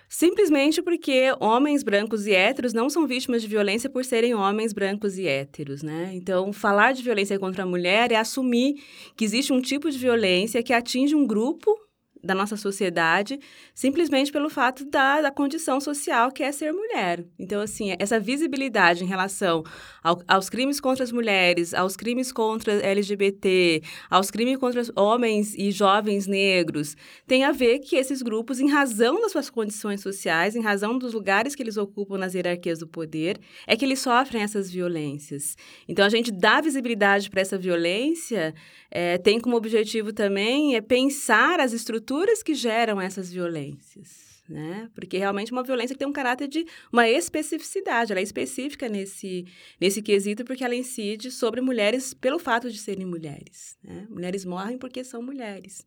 Simplesmente 0.09 0.80
porque 0.80 1.24
homens 1.38 1.82
brancos 1.82 2.26
e 2.26 2.32
héteros 2.32 2.72
não 2.72 2.88
são 2.88 3.06
vítimas 3.06 3.42
de 3.42 3.48
violência 3.48 3.90
por 3.90 4.04
serem 4.04 4.34
homens 4.34 4.72
brancos 4.72 5.18
e 5.18 5.26
héteros, 5.26 5.82
né? 5.82 6.12
Então, 6.14 6.50
falar 6.50 6.92
de 6.92 7.02
violência 7.02 7.38
contra 7.38 7.64
a 7.64 7.66
mulher 7.66 8.11
é 8.11 8.16
assumir 8.16 8.82
que 9.14 9.24
existe 9.24 9.52
um 9.52 9.61
tipo 9.61 9.90
de 9.90 9.98
violência 9.98 10.62
que 10.62 10.72
atinge 10.72 11.14
um 11.14 11.26
grupo 11.26 11.88
da 12.22 12.34
nossa 12.34 12.56
sociedade, 12.56 13.38
simplesmente 13.74 14.32
pelo 14.32 14.50
fato 14.50 14.84
da, 14.84 15.20
da 15.20 15.30
condição 15.30 15.80
social 15.80 16.30
que 16.30 16.42
é 16.42 16.52
ser 16.52 16.72
mulher. 16.72 17.24
Então, 17.38 17.60
assim, 17.60 17.94
essa 17.98 18.18
visibilidade 18.18 19.04
em 19.04 19.06
relação 19.06 19.62
ao, 20.02 20.20
aos 20.26 20.48
crimes 20.48 20.80
contra 20.80 21.04
as 21.04 21.12
mulheres, 21.12 21.74
aos 21.74 21.96
crimes 21.96 22.32
contra 22.32 22.72
LGBT, 22.74 23.82
aos 24.10 24.30
crimes 24.30 24.56
contra 24.58 24.82
homens 24.96 25.54
e 25.54 25.70
jovens 25.70 26.26
negros, 26.26 26.96
tem 27.26 27.44
a 27.44 27.52
ver 27.52 27.78
que 27.80 27.96
esses 27.96 28.22
grupos, 28.22 28.60
em 28.60 28.68
razão 28.68 29.20
das 29.20 29.32
suas 29.32 29.50
condições 29.50 30.00
sociais, 30.00 30.56
em 30.56 30.62
razão 30.62 30.98
dos 30.98 31.12
lugares 31.12 31.54
que 31.54 31.62
eles 31.62 31.76
ocupam 31.76 32.18
nas 32.18 32.34
hierarquias 32.34 32.78
do 32.78 32.86
poder, 32.86 33.38
é 33.66 33.76
que 33.76 33.84
eles 33.84 34.00
sofrem 34.00 34.42
essas 34.42 34.70
violências. 34.70 35.56
Então, 35.88 36.04
a 36.04 36.08
gente 36.08 36.30
dá 36.30 36.60
visibilidade 36.60 37.30
para 37.30 37.40
essa 37.40 37.58
violência, 37.58 38.54
é, 38.91 39.18
tem 39.18 39.41
como 39.41 39.57
objetivo 39.57 40.12
também 40.12 40.76
é 40.76 40.80
pensar 40.80 41.61
as 41.61 41.72
estruturas 41.72 42.43
que 42.43 42.55
geram 42.55 43.01
essas 43.01 43.30
violências. 43.32 44.28
Né? 44.49 44.91
Porque 44.95 45.18
realmente 45.18 45.53
uma 45.53 45.62
violência 45.62 45.95
que 45.95 45.99
tem 45.99 46.09
um 46.09 46.12
caráter 46.12 46.49
de 46.49 46.64
uma 46.91 47.07
especificidade, 47.07 48.12
ela 48.12 48.20
é 48.20 48.22
específica 48.22 48.89
nesse, 48.89 49.45
nesse 49.78 50.01
quesito 50.01 50.43
porque 50.43 50.64
ela 50.64 50.74
incide 50.74 51.30
sobre 51.30 51.61
mulheres 51.61 52.14
pelo 52.14 52.39
fato 52.39 52.70
de 52.70 52.78
serem 52.78 53.05
mulheres. 53.05 53.76
Né? 53.84 54.07
Mulheres 54.09 54.47
morrem 54.47 54.78
porque 54.78 55.05
são 55.05 55.22
mulheres. 55.22 55.84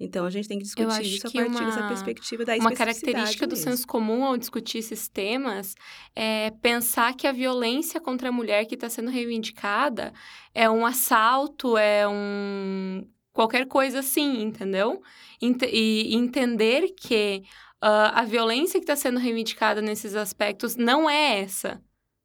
Então 0.00 0.24
a 0.24 0.30
gente 0.30 0.46
tem 0.46 0.58
que 0.58 0.64
discutir 0.64 1.02
isso 1.02 1.26
a 1.26 1.30
partir 1.30 1.48
uma, 1.48 1.64
dessa 1.64 1.88
perspectiva 1.88 2.44
da 2.44 2.56
Uma 2.56 2.72
característica 2.72 3.46
mesmo. 3.46 3.48
do 3.48 3.56
senso 3.56 3.86
comum 3.86 4.24
ao 4.24 4.36
discutir 4.36 4.78
esses 4.78 5.08
temas 5.08 5.74
é 6.14 6.52
pensar 6.62 7.14
que 7.14 7.26
a 7.26 7.32
violência 7.32 8.00
contra 8.00 8.28
a 8.28 8.32
mulher 8.32 8.64
que 8.66 8.74
está 8.74 8.88
sendo 8.88 9.10
reivindicada 9.10 10.12
é 10.54 10.70
um 10.70 10.86
assalto, 10.86 11.76
é 11.76 12.06
um 12.06 13.04
qualquer 13.32 13.66
coisa 13.66 14.00
assim, 14.00 14.42
entendeu? 14.42 15.00
E 15.40 16.14
entender 16.14 16.94
que 16.96 17.42
uh, 17.82 18.10
a 18.12 18.24
violência 18.24 18.80
que 18.80 18.84
está 18.84 18.96
sendo 18.96 19.18
reivindicada 19.18 19.80
nesses 19.80 20.16
aspectos 20.16 20.74
não 20.74 21.08
é 21.08 21.40
essa, 21.40 21.80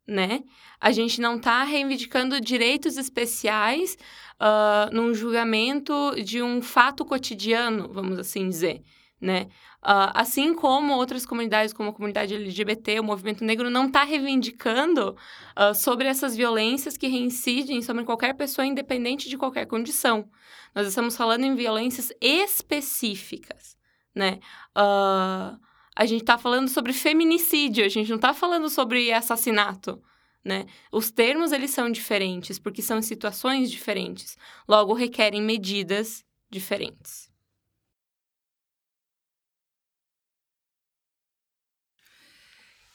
né? 0.08 0.44
A 0.80 0.92
gente 0.92 1.22
não 1.22 1.38
está 1.38 1.64
reivindicando 1.64 2.40
direitos 2.42 2.98
especiais 2.98 3.98
uh, 4.40 4.94
num 4.94 5.14
julgamento 5.14 6.16
de 6.24 6.42
um 6.42 6.62
fato 6.62 7.06
cotidiano, 7.06 7.90
vamos 7.92 8.20
assim 8.20 8.50
dizer, 8.50 8.84
né? 9.20 9.48
Uh, 9.82 10.12
assim 10.14 10.54
como 10.54 10.94
outras 10.94 11.26
comunidades, 11.26 11.74
como 11.74 11.90
a 11.90 11.94
comunidade 11.94 12.34
LGBT, 12.34 13.00
o 13.00 13.04
movimento 13.04 13.44
negro, 13.44 13.70
não 13.70 13.88
está 13.88 14.04
reivindicando 14.04 15.16
uh, 15.58 15.76
sobre 15.76 16.08
essas 16.08 16.36
violências 16.36 16.98
que 16.98 17.08
reincidem 17.08 17.82
sobre 17.82 18.04
qualquer 18.06 18.34
pessoa, 18.34 18.66
independente 18.66 19.30
de 19.30 19.38
qualquer 19.38 19.66
condição. 19.66 20.30
Nós 20.74 20.88
estamos 20.88 21.18
falando 21.18 21.44
em 21.44 21.56
violências 21.56 22.12
específicas, 22.22 23.78
né? 24.16 24.40
Uh, 24.76 25.60
a 25.96 26.06
gente 26.06 26.22
está 26.22 26.38
falando 26.38 26.68
sobre 26.68 26.94
feminicídio, 26.94 27.86
a 27.86 27.90
gente 27.90 28.10
não 28.10 28.16
está 28.16 28.34
falando 28.34 28.70
sobre 28.70 29.12
assassinato, 29.12 30.02
né? 30.44 30.66
Os 30.92 31.12
termos, 31.12 31.52
eles 31.52 31.72
são 31.72 31.92
diferentes, 31.92 32.60
porque 32.60 32.82
são 32.82 33.02
situações 33.02 33.70
diferentes. 33.70 34.38
Logo, 34.68 34.94
requerem 34.94 35.42
medidas 35.42 36.26
diferentes. 36.50 37.32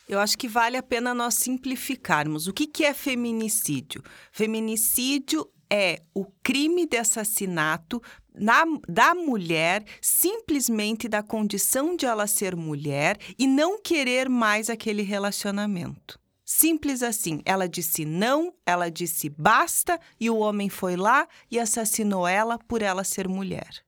Eu 0.09 0.19
acho 0.19 0.39
que 0.39 0.49
vale 0.49 0.77
a 0.77 0.83
pena 0.83 1.13
nós 1.13 1.35
simplificarmos. 1.35 2.47
O 2.47 2.53
que, 2.53 2.67
que 2.67 2.85
é 2.85 2.95
feminicídio? 2.95 4.03
Feminicídio 4.33 5.47
é 5.71 6.03
o 6.15 6.25
crime 6.43 6.87
de 6.87 6.97
assassinato 6.97 8.03
na, 8.39 8.65
da 8.89 9.15
mulher 9.15 9.85
simplesmente 10.01 11.09
da 11.09 11.23
condição 11.23 11.97
de 11.97 12.07
ela 12.07 12.27
ser 12.27 12.57
mulher 12.57 13.19
e 13.39 13.47
não 13.47 13.81
querer 13.81 14.29
mais 14.29 14.71
aquele 14.71 15.03
relacionamento. 15.03 16.19
Simples 16.45 17.03
assim. 17.03 17.43
Ela 17.45 17.69
disse 17.69 18.07
não, 18.07 18.55
ela 18.65 18.91
disse 18.91 19.29
basta 19.29 20.01
e 20.19 20.31
o 20.31 20.39
homem 20.39 20.71
foi 20.71 20.97
lá 20.97 21.29
e 21.51 21.59
assassinou 21.59 22.27
ela 22.27 22.59
por 22.59 22.81
ela 22.81 23.05
ser 23.05 23.29
mulher. 23.29 23.85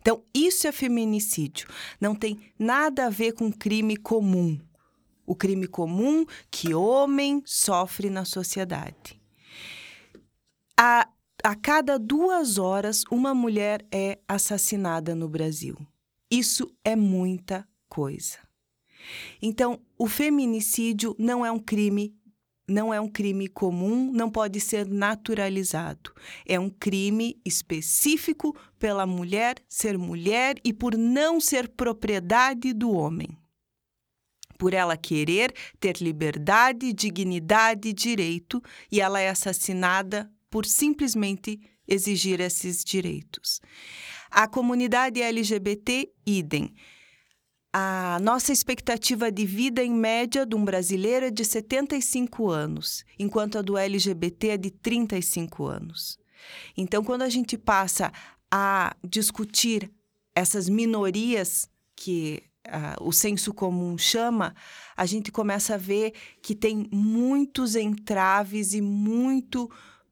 Então, 0.00 0.24
isso 0.34 0.66
é 0.66 0.72
feminicídio. 0.72 1.68
Não 2.00 2.14
tem 2.14 2.40
nada 2.58 3.06
a 3.06 3.10
ver 3.10 3.32
com 3.32 3.52
crime 3.52 3.96
comum. 3.96 4.58
O 5.26 5.34
crime 5.34 5.66
comum 5.66 6.24
que 6.50 6.74
homem 6.74 7.42
sofre 7.44 8.10
na 8.10 8.24
sociedade. 8.24 9.20
A, 10.76 11.06
a 11.42 11.54
cada 11.54 11.98
duas 11.98 12.58
horas, 12.58 13.04
uma 13.10 13.34
mulher 13.34 13.86
é 13.92 14.18
assassinada 14.28 15.14
no 15.14 15.28
Brasil. 15.28 15.76
Isso 16.30 16.72
é 16.84 16.94
muita 16.94 17.66
coisa. 17.88 18.38
Então, 19.40 19.80
o 19.98 20.06
feminicídio 20.06 21.16
não 21.18 21.44
é 21.44 21.50
um 21.50 21.58
crime 21.58 22.14
não 22.68 22.94
é 22.94 23.00
um 23.00 23.08
crime 23.08 23.48
comum, 23.48 24.12
não 24.12 24.30
pode 24.30 24.60
ser 24.60 24.86
naturalizado. 24.86 26.14
É 26.46 26.56
um 26.60 26.70
crime 26.70 27.40
específico 27.44 28.56
pela 28.78 29.04
mulher 29.04 29.56
ser 29.68 29.98
mulher 29.98 30.54
e 30.64 30.72
por 30.72 30.96
não 30.96 31.40
ser 31.40 31.68
propriedade 31.68 32.72
do 32.72 32.92
homem. 32.92 33.36
Por 34.56 34.72
ela 34.72 34.96
querer 34.96 35.52
ter 35.80 35.96
liberdade, 35.96 36.92
dignidade 36.92 37.88
e 37.88 37.92
direito, 37.92 38.62
e 38.92 39.00
ela 39.00 39.18
é 39.18 39.30
assassinada 39.30 40.30
por 40.50 40.66
simplesmente 40.66 41.60
exigir 41.86 42.40
esses 42.40 42.84
direitos. 42.84 43.60
A 44.30 44.46
comunidade 44.46 45.22
LGBT, 45.22 46.12
idem 46.26 46.74
a 47.72 48.18
nossa 48.20 48.52
expectativa 48.52 49.30
de 49.30 49.46
vida 49.46 49.82
em 49.82 49.92
média 49.92 50.44
de 50.44 50.56
um 50.56 50.64
brasileiro 50.64 51.26
é 51.26 51.30
de 51.30 51.44
75 51.44 52.50
anos, 52.50 53.04
enquanto 53.18 53.58
a 53.58 53.62
do 53.62 53.78
LGBT 53.78 54.48
é 54.48 54.56
de 54.56 54.70
35 54.70 55.66
anos. 55.66 56.18
Então, 56.76 57.04
quando 57.04 57.22
a 57.22 57.28
gente 57.28 57.56
passa 57.56 58.10
a 58.50 58.96
discutir 59.04 59.88
essas 60.34 60.68
minorias 60.68 61.68
que 61.94 62.42
uh, 62.66 63.04
o 63.06 63.12
senso 63.12 63.54
comum 63.54 63.96
chama, 63.96 64.52
a 64.96 65.06
gente 65.06 65.30
começa 65.30 65.74
a 65.74 65.78
ver 65.78 66.12
que 66.42 66.56
tem 66.56 66.88
muitos 66.90 67.76
entraves 67.76 68.74
e 68.74 68.80
muito 68.80 69.70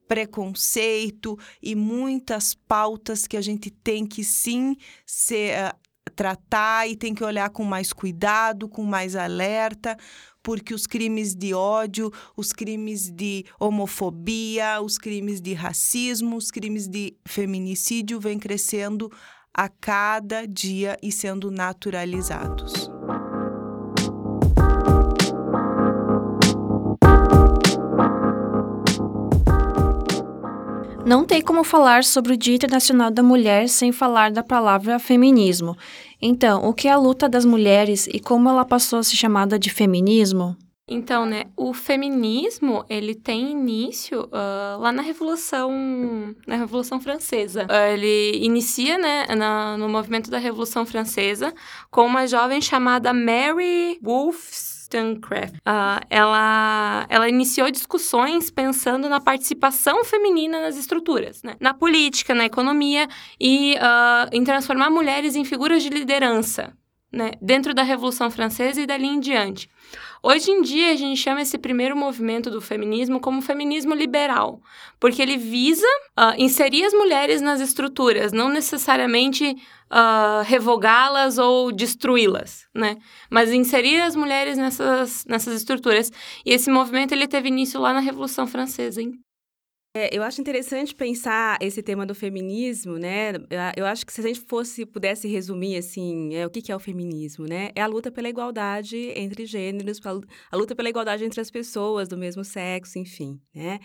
preconceito 0.08 1.38
e 1.62 1.74
muitas 1.74 2.54
pautas 2.54 3.26
que 3.26 3.36
a 3.36 3.40
gente 3.40 3.70
tem 3.70 4.06
que 4.06 4.24
sim 4.24 4.76
ser, 5.06 5.54
uh, 5.68 6.10
tratar 6.16 6.88
e 6.88 6.96
tem 6.96 7.14
que 7.14 7.22
olhar 7.22 7.50
com 7.50 7.62
mais 7.62 7.92
cuidado, 7.92 8.68
com 8.68 8.82
mais 8.82 9.14
alerta, 9.14 9.96
porque 10.42 10.74
os 10.74 10.86
crimes 10.86 11.34
de 11.34 11.52
ódio, 11.54 12.10
os 12.36 12.52
crimes 12.52 13.10
de 13.10 13.44
homofobia, 13.60 14.80
os 14.82 14.96
crimes 14.96 15.40
de 15.40 15.52
racismo, 15.52 16.36
os 16.36 16.50
crimes 16.50 16.88
de 16.88 17.14
feminicídio 17.26 18.18
vêm 18.18 18.38
crescendo 18.38 19.12
a 19.52 19.68
cada 19.68 20.46
dia 20.46 20.96
e 21.02 21.12
sendo 21.12 21.50
naturalizados. 21.50 22.90
Não 31.08 31.24
tem 31.24 31.40
como 31.40 31.64
falar 31.64 32.04
sobre 32.04 32.34
o 32.34 32.36
Dia 32.36 32.54
Internacional 32.54 33.10
da 33.10 33.22
Mulher 33.22 33.66
sem 33.70 33.90
falar 33.92 34.30
da 34.30 34.42
palavra 34.42 34.98
feminismo. 34.98 35.74
Então, 36.20 36.68
o 36.68 36.74
que 36.74 36.86
é 36.86 36.90
a 36.90 36.98
luta 36.98 37.26
das 37.26 37.46
mulheres 37.46 38.06
e 38.12 38.20
como 38.20 38.46
ela 38.46 38.62
passou 38.62 38.98
a 38.98 39.02
ser 39.02 39.16
chamada 39.16 39.58
de 39.58 39.70
feminismo? 39.70 40.54
Então, 40.86 41.24
né, 41.24 41.44
o 41.56 41.72
feminismo, 41.72 42.84
ele 42.90 43.14
tem 43.14 43.52
início 43.52 44.24
uh, 44.24 44.78
lá 44.80 44.92
na 44.92 45.00
Revolução, 45.00 45.70
na 46.46 46.56
Revolução 46.56 47.00
Francesa. 47.00 47.64
Uh, 47.64 47.94
ele 47.94 48.44
inicia, 48.44 48.98
né, 48.98 49.26
na, 49.34 49.78
no 49.78 49.88
movimento 49.88 50.30
da 50.30 50.36
Revolução 50.36 50.84
Francesa 50.84 51.54
com 51.90 52.04
uma 52.04 52.26
jovem 52.26 52.60
chamada 52.60 53.14
Mary 53.14 53.98
Wolfe 54.02 54.67
Wollstonecraft, 54.88 55.54
uh, 55.56 56.04
ela, 56.08 57.06
ela 57.08 57.28
iniciou 57.28 57.70
discussões 57.70 58.50
pensando 58.50 59.08
na 59.08 59.20
participação 59.20 60.04
feminina 60.04 60.60
nas 60.60 60.76
estruturas, 60.76 61.42
né? 61.42 61.54
na 61.60 61.74
política, 61.74 62.34
na 62.34 62.46
economia 62.46 63.06
e 63.38 63.74
uh, 63.74 64.28
em 64.32 64.42
transformar 64.42 64.90
mulheres 64.90 65.36
em 65.36 65.44
figuras 65.44 65.82
de 65.82 65.90
liderança 65.90 66.72
né? 67.12 67.32
dentro 67.40 67.74
da 67.74 67.82
Revolução 67.82 68.30
Francesa 68.30 68.80
e 68.80 68.86
dali 68.86 69.06
em 69.06 69.20
diante. 69.20 69.68
Hoje 70.22 70.50
em 70.50 70.62
dia, 70.62 70.92
a 70.92 70.96
gente 70.96 71.18
chama 71.20 71.42
esse 71.42 71.56
primeiro 71.58 71.96
movimento 71.96 72.50
do 72.50 72.60
feminismo 72.60 73.20
como 73.20 73.40
feminismo 73.40 73.94
liberal, 73.94 74.60
porque 74.98 75.22
ele 75.22 75.36
visa 75.36 75.86
uh, 76.18 76.34
inserir 76.36 76.84
as 76.84 76.92
mulheres 76.92 77.40
nas 77.40 77.60
estruturas, 77.60 78.32
não 78.32 78.48
necessariamente 78.48 79.44
uh, 79.44 80.42
revogá-las 80.44 81.38
ou 81.38 81.70
destruí-las, 81.70 82.66
né? 82.74 82.96
Mas 83.30 83.52
inserir 83.52 84.00
as 84.00 84.16
mulheres 84.16 84.58
nessas, 84.58 85.24
nessas 85.26 85.54
estruturas. 85.54 86.10
E 86.44 86.52
esse 86.52 86.70
movimento 86.70 87.12
ele 87.12 87.28
teve 87.28 87.48
início 87.48 87.80
lá 87.80 87.92
na 87.92 88.00
Revolução 88.00 88.46
Francesa, 88.46 89.00
hein? 89.00 89.12
É, 89.98 90.16
eu 90.16 90.22
acho 90.22 90.40
interessante 90.40 90.94
pensar 90.94 91.58
esse 91.60 91.82
tema 91.82 92.06
do 92.06 92.14
feminismo, 92.14 92.98
né? 92.98 93.32
Eu 93.76 93.84
acho 93.84 94.06
que 94.06 94.12
se 94.12 94.20
a 94.20 94.24
gente 94.24 94.38
fosse 94.42 94.86
pudesse 94.86 95.26
resumir 95.26 95.76
assim, 95.76 96.36
é, 96.36 96.46
o 96.46 96.50
que, 96.50 96.62
que 96.62 96.70
é 96.70 96.76
o 96.76 96.78
feminismo, 96.78 97.46
né? 97.46 97.70
É 97.74 97.82
a 97.82 97.86
luta 97.88 98.08
pela 98.08 98.28
igualdade 98.28 99.12
entre 99.16 99.44
gêneros, 99.44 100.00
a 100.52 100.56
luta 100.56 100.76
pela 100.76 100.88
igualdade 100.88 101.24
entre 101.24 101.40
as 101.40 101.50
pessoas 101.50 102.06
do 102.06 102.16
mesmo 102.16 102.44
sexo, 102.44 102.96
enfim, 102.96 103.40
né? 103.52 103.80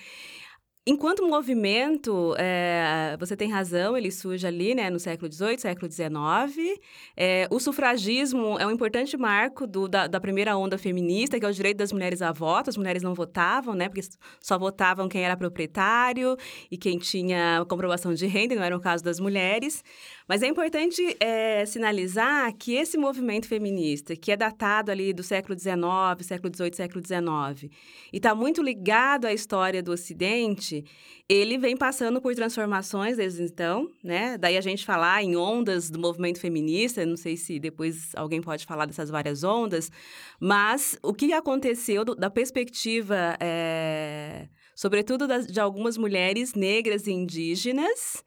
Enquanto 0.86 1.26
movimento, 1.26 2.36
é, 2.38 3.16
você 3.18 3.38
tem 3.38 3.50
razão, 3.50 3.96
ele 3.96 4.12
surge 4.12 4.46
ali 4.46 4.76
né, 4.76 4.90
no 4.90 5.00
século 5.00 5.32
XVIII, 5.32 5.58
século 5.58 5.90
XIX. 5.90 6.78
É, 7.16 7.48
o 7.50 7.58
sufragismo 7.58 8.60
é 8.60 8.68
um 8.68 8.72
importante 8.72 9.16
marco 9.16 9.66
do, 9.66 9.88
da, 9.88 10.08
da, 10.08 10.20
primeira 10.20 10.58
onda 10.58 10.78
feminista, 10.78 11.40
que 11.40 11.46
é 11.46 11.48
o 11.48 11.54
direito 11.54 11.78
das 11.78 11.94
mulheres 11.94 12.22
a 12.22 12.34
voto. 12.34 12.70
As 12.70 12.76
mulheres 12.76 13.02
não 13.02 13.14
votavam, 13.14 13.74
né, 13.74 13.88
porque 13.88 14.06
só 14.42 14.60
votavam 14.60 15.08
quem 15.08 15.24
era 15.24 15.38
proprietário 15.38 16.36
e 16.70 16.78
quem 16.78 16.98
tinha 16.98 17.64
comprovação 17.70 18.14
de 18.14 18.28
renda, 18.28 18.54
não 18.54 18.64
era 18.64 18.76
o 18.76 18.82
caso 18.82 19.02
das 19.02 19.22
mulheres. 19.22 19.82
Mas 20.28 20.42
é 20.42 20.48
importante 20.48 21.16
é, 21.20 21.66
sinalizar 21.66 22.54
que 22.56 22.76
esse 22.76 22.98
movimento 22.98 23.48
feminista, 23.48 24.16
que 24.16 24.32
é 24.32 24.38
datado 24.38 24.92
ali 24.92 25.14
do 25.14 25.24
século 25.24 25.58
XIX, 25.58 25.74
século 26.22 26.54
XVIII, 26.54 26.74
século 26.74 27.04
XIX, 27.06 27.72
e 28.12 28.18
está 28.18 28.34
muito 28.34 28.62
ligado 28.62 29.26
à 29.26 29.34
história 29.34 29.84
do 29.84 29.92
Ocidente, 29.92 30.84
ele 31.28 31.58
vem 31.58 31.76
passando 31.76 32.22
por 32.22 32.34
transformações 32.36 33.18
desde 33.18 33.44
então, 33.44 33.90
né? 34.04 34.38
Daí 34.38 34.58
a 34.58 34.62
gente 34.62 34.86
falar 34.86 35.24
em 35.24 35.36
ondas 35.36 35.90
do 35.90 36.00
movimento 36.00 36.40
feminista, 36.40 37.06
não 37.06 37.18
sei 37.18 37.36
se 37.36 37.60
depois 37.60 38.12
alguém 38.16 38.42
pode 38.42 38.66
falar 38.66 38.86
dessas 38.86 39.10
várias 39.10 39.44
ondas, 39.44 39.92
mas 40.40 40.98
o 41.04 41.14
que 41.14 41.34
aconteceu 41.34 42.04
da 42.06 42.30
perspectiva, 42.30 43.38
é, 43.40 44.48
sobretudo 44.76 45.28
das, 45.28 45.48
de 45.48 45.60
algumas 45.60 45.98
mulheres 45.98 46.54
negras 46.54 47.08
e 47.08 47.12
indígenas, 47.12 48.24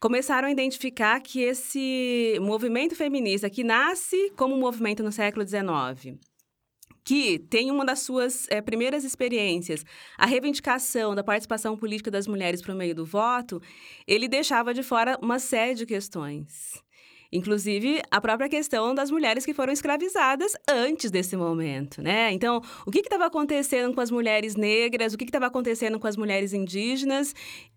começaram 0.00 0.48
a 0.48 0.50
identificar 0.50 1.20
que 1.20 1.40
esse 1.42 2.38
movimento 2.40 2.96
feminista, 2.96 3.50
que 3.50 3.62
nasce 3.62 4.32
como 4.34 4.54
um 4.54 4.58
movimento 4.58 5.02
no 5.02 5.12
século 5.12 5.46
XIX, 5.46 6.18
que 7.04 7.38
tem 7.38 7.70
uma 7.70 7.84
das 7.84 8.00
suas 8.00 8.46
é, 8.48 8.62
primeiras 8.62 9.04
experiências, 9.04 9.84
a 10.16 10.26
reivindicação 10.26 11.14
da 11.14 11.22
participação 11.22 11.76
política 11.76 12.10
das 12.10 12.26
mulheres 12.26 12.62
por 12.62 12.74
meio 12.74 12.94
do 12.94 13.04
voto, 13.04 13.60
ele 14.06 14.26
deixava 14.26 14.72
de 14.72 14.82
fora 14.82 15.18
uma 15.20 15.38
série 15.38 15.74
de 15.74 15.84
questões. 15.84 16.82
Inclusive, 17.32 18.02
a 18.10 18.20
própria 18.20 18.48
questão 18.48 18.92
das 18.92 19.10
mulheres 19.10 19.46
que 19.46 19.54
foram 19.54 19.72
escravizadas 19.72 20.52
antes 20.68 21.12
desse 21.12 21.36
momento, 21.36 22.02
né? 22.02 22.32
Então, 22.32 22.60
o 22.84 22.90
que 22.90 22.98
estava 22.98 23.26
acontecendo 23.26 23.94
com 23.94 24.00
as 24.00 24.10
mulheres 24.10 24.56
negras, 24.56 25.14
o 25.14 25.18
que 25.18 25.24
estava 25.24 25.46
acontecendo 25.46 26.00
com 26.00 26.08
as 26.08 26.16
mulheres 26.16 26.52
indígenas 26.52 27.32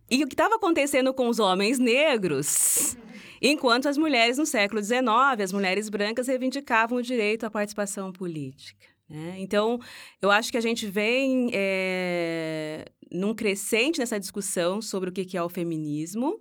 e 0.10 0.24
o 0.24 0.28
que 0.28 0.34
estava 0.34 0.56
acontecendo 0.56 1.14
com 1.14 1.28
os 1.28 1.38
homens 1.38 1.78
negros? 1.78 2.98
Enquanto 3.40 3.88
as 3.88 3.98
mulheres 3.98 4.40
no 4.40 4.46
século 4.46 4.82
XIX, 4.82 5.04
as 5.44 5.52
mulheres 5.52 5.88
brancas 5.88 6.28
reivindicavam 6.28 6.98
o 6.98 7.02
direito 7.02 7.46
à 7.46 7.52
participação 7.52 8.12
política. 8.12 8.88
Né? 9.08 9.36
Então, 9.38 9.80
eu 10.20 10.32
acho 10.32 10.52
que 10.52 10.58
a 10.58 10.62
gente 10.62 10.88
vem 10.88 11.52
é, 11.54 12.86
num 13.12 13.36
crescente 13.36 14.00
nessa 14.00 14.20
discussão 14.20 14.82
sobre 14.82 15.10
o 15.10 15.14
que 15.14 15.38
é 15.38 15.44
o 15.44 15.50
feminismo 15.50 16.40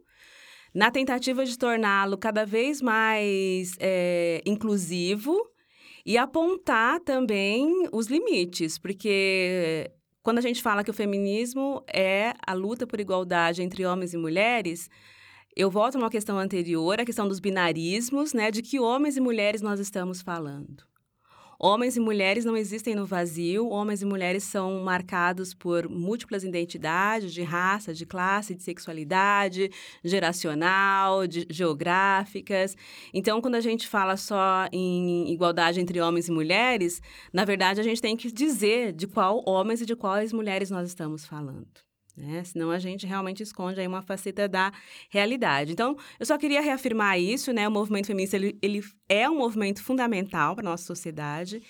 na 0.74 0.90
tentativa 0.90 1.44
de 1.44 1.56
torná-lo 1.58 2.16
cada 2.16 2.46
vez 2.46 2.80
mais 2.80 3.74
é, 3.78 4.42
inclusivo 4.46 5.36
e 6.04 6.16
apontar 6.16 7.00
também 7.00 7.88
os 7.92 8.06
limites, 8.06 8.78
porque 8.78 9.90
quando 10.22 10.38
a 10.38 10.42
gente 10.42 10.62
fala 10.62 10.82
que 10.82 10.90
o 10.90 10.94
feminismo 10.94 11.84
é 11.92 12.32
a 12.46 12.54
luta 12.54 12.86
por 12.86 13.00
igualdade 13.00 13.62
entre 13.62 13.84
homens 13.84 14.14
e 14.14 14.16
mulheres, 14.16 14.88
eu 15.54 15.70
volto 15.70 15.96
a 15.96 15.98
uma 15.98 16.10
questão 16.10 16.38
anterior, 16.38 17.00
a 17.00 17.04
questão 17.04 17.28
dos 17.28 17.38
binarismos, 17.38 18.32
né, 18.32 18.50
de 18.50 18.62
que 18.62 18.80
homens 18.80 19.16
e 19.16 19.20
mulheres 19.20 19.60
nós 19.60 19.78
estamos 19.78 20.22
falando. 20.22 20.91
Homens 21.64 21.96
e 21.96 22.00
mulheres 22.00 22.44
não 22.44 22.56
existem 22.56 22.92
no 22.92 23.06
vazio, 23.06 23.68
homens 23.68 24.02
e 24.02 24.04
mulheres 24.04 24.42
são 24.42 24.82
marcados 24.82 25.54
por 25.54 25.88
múltiplas 25.88 26.42
identidades 26.42 27.32
de 27.32 27.44
raça, 27.44 27.94
de 27.94 28.04
classe, 28.04 28.52
de 28.56 28.64
sexualidade, 28.64 29.70
geracional, 30.02 31.24
de, 31.24 31.46
geográficas. 31.48 32.76
Então, 33.14 33.40
quando 33.40 33.54
a 33.54 33.60
gente 33.60 33.86
fala 33.86 34.16
só 34.16 34.66
em 34.72 35.30
igualdade 35.32 35.80
entre 35.80 36.00
homens 36.00 36.26
e 36.26 36.32
mulheres, 36.32 37.00
na 37.32 37.44
verdade 37.44 37.78
a 37.78 37.84
gente 37.84 38.02
tem 38.02 38.16
que 38.16 38.32
dizer 38.32 38.92
de 38.92 39.06
qual 39.06 39.40
homens 39.46 39.80
e 39.80 39.86
de 39.86 39.94
quais 39.94 40.32
mulheres 40.32 40.68
nós 40.68 40.88
estamos 40.88 41.24
falando. 41.24 41.91
Né? 42.16 42.44
Senão 42.44 42.70
a 42.70 42.78
gente 42.78 43.06
realmente 43.06 43.42
esconde 43.42 43.80
aí 43.80 43.86
uma 43.86 44.02
faceta 44.02 44.48
da 44.48 44.72
realidade. 45.08 45.72
Então, 45.72 45.96
eu 46.20 46.26
só 46.26 46.36
queria 46.36 46.60
reafirmar 46.60 47.18
isso, 47.18 47.52
né? 47.52 47.66
O 47.66 47.70
movimento 47.70 48.06
feminista, 48.06 48.36
ele, 48.36 48.58
ele 48.60 48.82
é 49.08 49.28
um 49.28 49.38
movimento 49.38 49.82
fundamental 49.82 50.54
para 50.54 50.66
a 50.66 50.70
nossa 50.70 50.84
sociedade. 50.84 51.62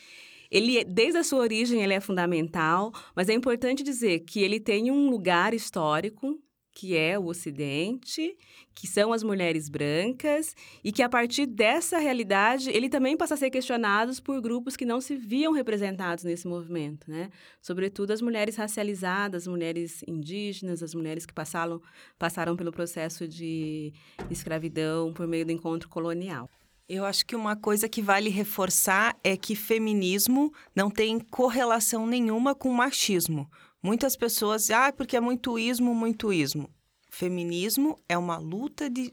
Ele, 0.50 0.84
desde 0.84 1.18
a 1.18 1.24
sua 1.24 1.40
origem, 1.40 1.82
ele 1.82 1.94
é 1.94 2.00
fundamental, 2.00 2.92
mas 3.14 3.28
é 3.28 3.32
importante 3.32 3.82
dizer 3.82 4.20
que 4.20 4.40
ele 4.40 4.60
tem 4.60 4.90
um 4.90 5.08
lugar 5.08 5.54
histórico 5.54 6.38
que 6.72 6.96
é 6.96 7.18
o 7.18 7.26
Ocidente, 7.26 8.36
que 8.74 8.86
são 8.86 9.12
as 9.12 9.22
mulheres 9.22 9.68
brancas, 9.68 10.54
e 10.82 10.90
que 10.90 11.02
a 11.02 11.08
partir 11.08 11.46
dessa 11.46 11.98
realidade 11.98 12.70
ele 12.70 12.88
também 12.88 13.16
passa 13.16 13.34
a 13.34 13.36
ser 13.36 13.50
questionado 13.50 14.12
por 14.22 14.40
grupos 14.40 14.76
que 14.76 14.84
não 14.84 15.00
se 15.00 15.14
viam 15.14 15.52
representados 15.52 16.24
nesse 16.24 16.48
movimento, 16.48 17.10
né? 17.10 17.30
Sobretudo 17.60 18.12
as 18.12 18.22
mulheres 18.22 18.56
racializadas, 18.56 19.42
as 19.42 19.46
mulheres 19.46 20.02
indígenas, 20.08 20.82
as 20.82 20.94
mulheres 20.94 21.26
que 21.26 21.34
passaram, 21.34 21.80
passaram 22.18 22.56
pelo 22.56 22.72
processo 22.72 23.28
de 23.28 23.92
escravidão 24.30 25.12
por 25.12 25.26
meio 25.26 25.44
do 25.44 25.52
encontro 25.52 25.88
colonial. 25.88 26.48
Eu 26.88 27.04
acho 27.04 27.24
que 27.24 27.36
uma 27.36 27.56
coisa 27.56 27.88
que 27.88 28.02
vale 28.02 28.28
reforçar 28.28 29.16
é 29.22 29.36
que 29.36 29.54
feminismo 29.54 30.52
não 30.74 30.90
tem 30.90 31.18
correlação 31.18 32.06
nenhuma 32.06 32.54
com 32.54 32.70
machismo. 32.72 33.48
Muitas 33.82 34.16
pessoas, 34.16 34.70
ah, 34.70 34.92
porque 34.92 35.16
é 35.16 35.20
muito 35.20 35.58
ismo, 35.58 35.92
muito 35.94 36.32
ismo. 36.32 36.70
Feminismo 37.10 37.98
é 38.08 38.16
uma 38.16 38.38
luta 38.38 38.88
de, 38.88 39.12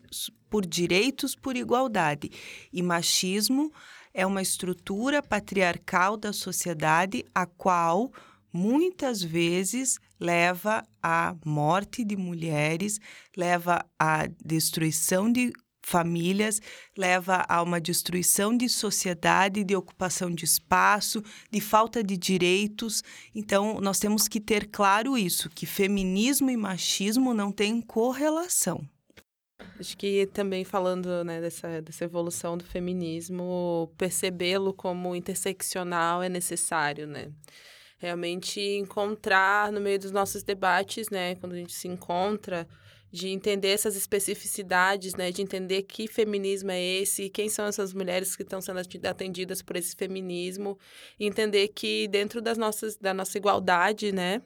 por 0.50 0.66
direitos, 0.66 1.36
por 1.36 1.58
igualdade. 1.58 2.30
E 2.72 2.82
machismo 2.84 3.74
é 4.14 4.26
uma 4.26 4.42
estrutura 4.42 5.24
patriarcal 5.24 6.16
da 6.16 6.32
sociedade 6.32 7.26
a 7.34 7.46
qual 7.46 8.12
muitas 8.54 9.24
vezes 9.24 10.00
leva 10.20 10.84
à 11.02 11.36
morte 11.44 12.04
de 12.04 12.16
mulheres, 12.16 13.00
leva 13.36 13.86
à 13.98 14.28
destruição 14.28 15.32
de 15.32 15.52
famílias, 15.82 16.62
leva 16.98 17.46
a 17.48 17.62
uma 17.62 17.80
destruição 17.80 18.56
de 18.56 18.70
sociedade, 18.70 19.64
de 19.64 19.76
ocupação 19.76 20.30
de 20.30 20.46
espaço, 20.46 21.24
de 21.52 21.62
falta 21.62 22.04
de 22.04 22.18
direitos. 22.18 23.04
Então, 23.34 23.80
nós 23.82 24.00
temos 24.00 24.28
que 24.28 24.40
ter 24.40 24.68
claro 24.68 25.18
isso, 25.18 25.50
que 25.50 25.66
feminismo 25.66 26.50
e 26.50 26.58
machismo 26.58 27.34
não 27.34 27.52
têm 27.52 27.82
correlação. 27.82 28.88
Acho 29.80 29.98
que 29.98 30.26
também 30.28 30.64
falando 30.64 31.24
né, 31.24 31.40
dessa, 31.40 31.82
dessa 31.82 32.04
evolução 32.04 32.58
do 32.58 32.66
feminismo, 32.66 33.92
percebê-lo 33.98 34.74
como 34.74 35.16
interseccional 35.16 36.22
é 36.22 36.30
necessário, 36.30 37.08
né? 37.08 37.32
Realmente 37.98 38.60
encontrar 38.62 39.72
no 39.72 39.82
meio 39.82 40.00
dos 40.00 40.12
nossos 40.12 40.44
debates, 40.44 41.10
né, 41.10 41.36
quando 41.36 41.54
a 41.54 41.58
gente 41.58 41.74
se 41.74 41.88
encontra, 41.88 42.66
de 43.12 43.30
entender 43.30 43.70
essas 43.70 43.96
especificidades, 43.96 45.16
né, 45.16 45.32
de 45.32 45.42
entender 45.42 45.84
que 45.84 46.08
feminismo 46.08 46.72
é 46.72 46.82
esse, 46.82 47.30
quem 47.30 47.50
são 47.50 47.66
essas 47.66 47.94
mulheres 47.94 48.36
que 48.36 48.44
estão 48.44 48.62
sendo 48.62 48.80
atendidas 49.08 49.62
por 49.62 49.76
esse 49.76 49.96
feminismo, 49.96 50.78
entender 51.20 51.70
que 51.70 52.08
dentro 52.08 52.42
das 52.42 52.58
nossas 52.58 52.98
da 52.98 53.14
nossa 53.14 53.38
igualdade, 53.38 54.12
né, 54.12 54.42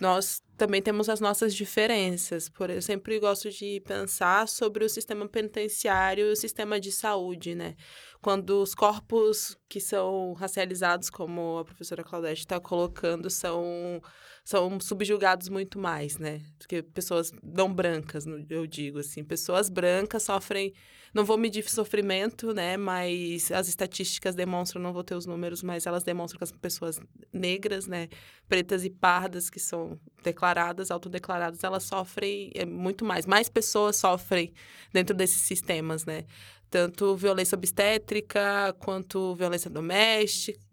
nós 0.00 0.42
também 0.56 0.80
temos 0.82 1.08
as 1.08 1.20
nossas 1.20 1.54
diferenças. 1.54 2.48
Por 2.48 2.70
eu 2.70 2.80
sempre 2.82 3.18
gosto 3.18 3.50
de 3.50 3.80
pensar 3.80 4.48
sobre 4.48 4.84
o 4.84 4.88
sistema 4.88 5.28
penitenciário 5.28 6.26
e 6.28 6.32
o 6.32 6.36
sistema 6.36 6.80
de 6.80 6.92
saúde, 6.92 7.54
né? 7.54 7.76
Quando 8.20 8.62
os 8.62 8.74
corpos 8.74 9.56
que 9.68 9.80
são 9.80 10.32
racializados, 10.34 11.10
como 11.10 11.58
a 11.58 11.64
professora 11.64 12.04
Claudete 12.04 12.40
está 12.40 12.60
colocando, 12.60 13.30
são 13.30 14.00
são 14.48 14.80
subjugados 14.80 15.50
muito 15.50 15.78
mais, 15.78 16.16
né? 16.16 16.40
Do 16.58 16.66
que 16.66 16.82
pessoas 16.82 17.30
não 17.42 17.70
brancas, 17.70 18.24
eu 18.48 18.66
digo 18.66 18.98
assim. 18.98 19.22
Pessoas 19.22 19.68
brancas 19.68 20.22
sofrem. 20.22 20.72
Não 21.12 21.22
vou 21.22 21.36
medir 21.36 21.68
sofrimento, 21.68 22.54
né? 22.54 22.78
Mas 22.78 23.52
as 23.52 23.68
estatísticas 23.68 24.34
demonstram, 24.34 24.80
não 24.80 24.90
vou 24.90 25.04
ter 25.04 25.14
os 25.14 25.26
números, 25.26 25.62
mas 25.62 25.84
elas 25.84 26.02
demonstram 26.02 26.38
que 26.38 26.44
as 26.44 26.52
pessoas 26.52 26.98
negras, 27.30 27.86
né? 27.86 28.08
Pretas 28.48 28.86
e 28.86 28.88
pardas, 28.88 29.50
que 29.50 29.60
são 29.60 30.00
declaradas, 30.24 30.90
autodeclaradas, 30.90 31.62
elas 31.62 31.82
sofrem 31.82 32.50
é, 32.54 32.64
muito 32.64 33.04
mais. 33.04 33.26
Mais 33.26 33.50
pessoas 33.50 33.96
sofrem 33.96 34.54
dentro 34.90 35.14
desses 35.14 35.42
sistemas, 35.42 36.06
né? 36.06 36.24
Tanto 36.70 37.14
violência 37.16 37.54
obstétrica 37.54 38.74
quanto 38.78 39.34
violência 39.34 39.68
doméstica 39.68 40.67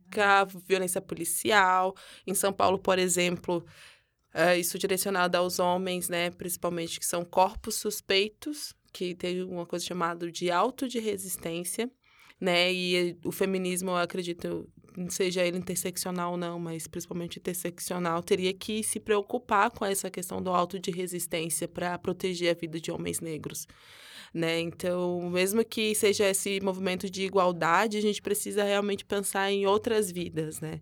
violência 0.68 1.01
policial. 1.01 1.95
Em 2.26 2.34
São 2.34 2.53
Paulo, 2.53 2.80
por 2.80 2.99
exemplo, 2.99 3.66
É, 4.38 4.60
isso 4.60 4.78
direcionado 4.78 5.38
aos 5.38 5.60
homens, 5.60 6.10
né, 6.10 6.30
principalmente 6.30 6.99
que 6.99 7.06
são 7.06 7.24
corpos 7.24 7.76
suspeitos, 7.76 8.76
que 8.91 9.16
tem 9.16 9.41
uma 9.43 9.66
coisa 9.66 9.86
chamada 9.86 10.30
de 10.30 10.51
auto 10.51 10.89
de 10.89 10.99
resistência, 10.99 11.89
né? 12.39 12.70
E 12.74 13.18
o 13.24 13.32
feminismo, 13.32 13.91
eu 13.91 13.95
acredito, 13.97 14.70
seja 15.10 15.46
ele 15.46 15.58
interseccional 15.58 16.32
ou 16.32 16.38
não, 16.38 16.60
mas 16.60 16.88
principalmente 16.88 17.39
interseccional, 17.39 18.22
teria 18.24 18.54
que 18.54 18.84
se 18.84 19.00
preocupar 19.00 19.70
com 19.72 19.86
essa 19.86 20.10
questão 20.10 20.41
do 20.41 20.50
auto 20.50 20.80
de 20.80 20.91
resistência 20.91 21.68
para 21.68 21.98
proteger 21.98 22.52
a 22.52 22.60
vida 22.60 22.80
de 22.80 22.91
homens 22.91 23.20
negros. 23.20 23.68
Né? 24.34 24.60
Então, 24.60 25.30
mesmo 25.30 25.64
que 25.64 25.96
seja 25.96 26.30
esse 26.30 26.60
movimento 26.62 27.10
de 27.10 27.24
igualdade, 27.24 27.98
a 27.98 28.02
gente 28.02 28.22
precisa 28.22 28.64
realmente 28.64 29.06
pensar 29.06 29.52
em 29.52 29.66
outras 29.66 30.12
vidas, 30.12 30.60
né? 30.60 30.82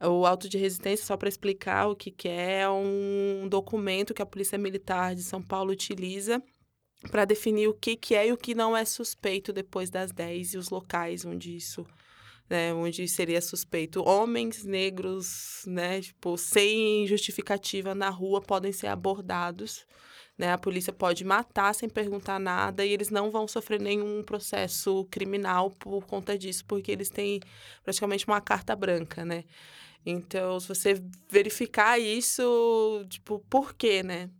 O 0.00 0.26
auto 0.26 0.48
de 0.48 0.58
resistência, 0.58 1.06
só 1.06 1.16
para 1.16 1.28
explicar 1.28 1.88
o 1.88 1.96
que, 1.96 2.10
que 2.10 2.28
é, 2.28 2.60
é 2.60 2.68
um 2.68 3.48
documento 3.48 4.12
que 4.12 4.20
a 4.20 4.26
Polícia 4.26 4.58
Militar 4.58 5.14
de 5.14 5.22
São 5.22 5.42
Paulo 5.42 5.72
utiliza 5.72 6.42
para 7.10 7.24
definir 7.24 7.68
o 7.68 7.74
que, 7.74 7.96
que 7.96 8.14
é 8.14 8.28
e 8.28 8.32
o 8.32 8.36
que 8.36 8.54
não 8.54 8.76
é 8.76 8.84
suspeito 8.84 9.52
depois 9.52 9.90
das 9.90 10.12
10 10.12 10.54
e 10.54 10.58
os 10.58 10.68
locais 10.68 11.24
onde 11.24 11.56
isso 11.56 11.86
né, 12.48 12.72
onde 12.72 13.06
seria 13.08 13.40
suspeito 13.40 14.02
homens 14.06 14.64
negros, 14.64 15.62
né, 15.66 16.00
tipo, 16.00 16.36
sem 16.36 17.06
justificativa 17.06 17.94
na 17.94 18.08
rua 18.08 18.40
podem 18.40 18.72
ser 18.72 18.86
abordados, 18.88 19.84
né, 20.38 20.52
a 20.52 20.58
polícia 20.58 20.92
pode 20.92 21.24
matar 21.24 21.74
sem 21.74 21.88
perguntar 21.88 22.38
nada 22.38 22.84
e 22.84 22.92
eles 22.92 23.10
não 23.10 23.30
vão 23.30 23.48
sofrer 23.48 23.80
nenhum 23.80 24.22
processo 24.22 25.04
criminal 25.10 25.70
por 25.70 26.06
conta 26.06 26.36
disso, 26.38 26.64
porque 26.66 26.92
eles 26.92 27.08
têm 27.10 27.40
praticamente 27.82 28.26
uma 28.26 28.40
carta 28.40 28.76
branca, 28.76 29.24
né. 29.24 29.44
Então, 30.04 30.60
se 30.60 30.68
você 30.68 31.02
verificar 31.28 31.98
isso, 31.98 33.04
tipo, 33.08 33.40
por 33.50 33.74
quê, 33.74 34.04
né? 34.04 34.30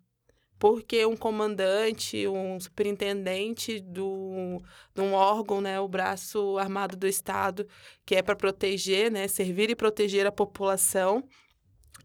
Porque 0.59 1.05
um 1.05 1.17
comandante, 1.17 2.27
um 2.27 2.59
superintendente 2.59 3.81
do, 3.81 4.63
de 4.95 5.03
um 5.03 5.13
órgão, 5.13 5.61
né, 5.61 5.79
o 5.81 5.89
braço 5.89 6.57
armado 6.59 6.97
do 6.97 7.07
Estado, 7.07 7.67
que 8.05 8.15
é 8.15 8.23
para 8.23 8.35
proteger, 8.35 9.11
né, 9.11 9.29
servir 9.29 9.71
e 9.71 9.77
proteger 9.77 10.27
a 10.27 10.33
população, 10.33 11.23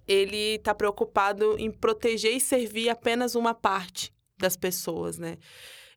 ele 0.08 0.56
está 0.56 0.76
preocupado 0.76 1.56
em 1.58 1.72
proteger 1.72 2.36
e 2.36 2.40
servir 2.40 2.90
apenas 2.90 3.36
uma 3.36 3.54
parte 3.54 4.14
das 4.38 4.58
pessoas, 4.58 5.18
né? 5.18 5.38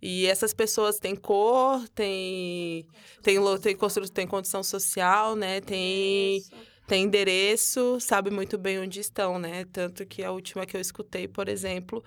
E 0.00 0.26
essas 0.26 0.52
pessoas 0.52 0.98
têm 0.98 1.16
cor, 1.16 1.88
têm, 1.88 2.86
têm, 3.22 3.38
têm, 3.60 3.76
têm, 3.76 4.08
têm 4.12 4.26
condição 4.26 4.62
social, 4.62 5.34
né? 5.34 5.62
Tem, 5.62 6.42
tem 6.86 7.04
endereço, 7.04 7.98
sabe 8.00 8.30
muito 8.30 8.58
bem 8.58 8.78
onde 8.78 9.00
estão, 9.00 9.38
né? 9.38 9.64
Tanto 9.72 10.04
que 10.04 10.22
a 10.22 10.30
última 10.30 10.66
que 10.66 10.76
eu 10.76 10.80
escutei, 10.80 11.26
por 11.26 11.48
exemplo, 11.48 12.04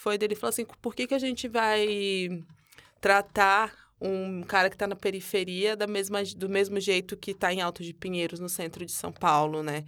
foi 0.00 0.16
dele 0.16 0.34
falar 0.34 0.50
assim: 0.50 0.66
por 0.80 0.94
que, 0.94 1.06
que 1.06 1.14
a 1.14 1.18
gente 1.18 1.46
vai 1.46 2.42
tratar 3.00 3.74
um 4.00 4.42
cara 4.42 4.70
que 4.70 4.74
está 4.74 4.86
na 4.86 4.96
periferia 4.96 5.76
da 5.76 5.86
mesma, 5.86 6.22
do 6.36 6.48
mesmo 6.48 6.80
jeito 6.80 7.16
que 7.16 7.32
está 7.32 7.52
em 7.52 7.60
Alto 7.60 7.82
de 7.82 7.92
Pinheiros, 7.92 8.40
no 8.40 8.48
centro 8.48 8.84
de 8.84 8.92
São 8.92 9.12
Paulo, 9.12 9.62
né? 9.62 9.84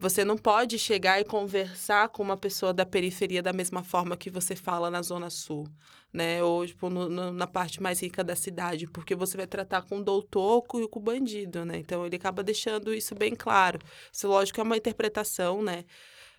Você 0.00 0.24
não 0.24 0.38
pode 0.38 0.78
chegar 0.78 1.20
e 1.20 1.24
conversar 1.24 2.08
com 2.10 2.22
uma 2.22 2.36
pessoa 2.36 2.72
da 2.72 2.86
periferia 2.86 3.42
da 3.42 3.52
mesma 3.52 3.82
forma 3.82 4.16
que 4.16 4.30
você 4.30 4.54
fala 4.54 4.88
na 4.92 5.02
Zona 5.02 5.28
Sul, 5.28 5.66
né? 6.12 6.40
Ou, 6.40 6.64
tipo, 6.64 6.88
no, 6.88 7.08
no, 7.08 7.32
na 7.32 7.48
parte 7.48 7.82
mais 7.82 8.00
rica 8.00 8.22
da 8.22 8.36
cidade, 8.36 8.86
porque 8.86 9.16
você 9.16 9.36
vai 9.36 9.46
tratar 9.48 9.82
com 9.82 9.98
o 9.98 10.04
doutor 10.04 10.64
e 10.84 10.86
com 10.86 11.00
o 11.00 11.02
bandido, 11.02 11.64
né? 11.64 11.78
Então, 11.78 12.06
ele 12.06 12.14
acaba 12.14 12.44
deixando 12.44 12.94
isso 12.94 13.12
bem 13.16 13.34
claro. 13.34 13.80
Isso, 14.12 14.28
lógico, 14.28 14.60
é 14.60 14.62
uma 14.62 14.76
interpretação, 14.76 15.62
né? 15.62 15.84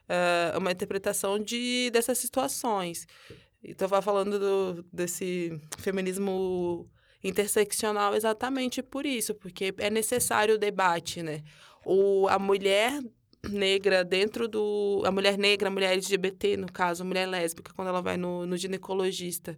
Uh, 0.09 0.57
uma 0.57 0.71
interpretação 0.71 1.39
de, 1.39 1.89
dessas 1.91 2.17
situações. 2.17 3.07
Então, 3.63 3.87
eu 3.91 4.01
falando 4.01 4.39
do, 4.39 4.85
desse 4.91 5.59
feminismo 5.77 6.89
interseccional 7.23 8.15
exatamente 8.15 8.81
por 8.81 9.05
isso, 9.05 9.35
porque 9.35 9.73
é 9.77 9.89
necessário 9.89 10.55
o 10.55 10.57
debate, 10.57 11.21
né? 11.21 11.43
O, 11.85 12.27
a 12.29 12.39
mulher 12.39 12.99
negra 13.49 14.03
dentro 14.03 14.47
do... 14.47 15.01
A 15.05 15.11
mulher 15.11 15.37
negra, 15.37 15.67
a 15.67 15.71
mulher 15.71 15.93
LGBT, 15.93 16.57
no 16.57 16.71
caso, 16.71 17.03
a 17.03 17.05
mulher 17.05 17.25
lésbica, 17.25 17.73
quando 17.73 17.89
ela 17.89 18.01
vai 18.01 18.17
no, 18.17 18.45
no 18.45 18.57
ginecologista, 18.57 19.57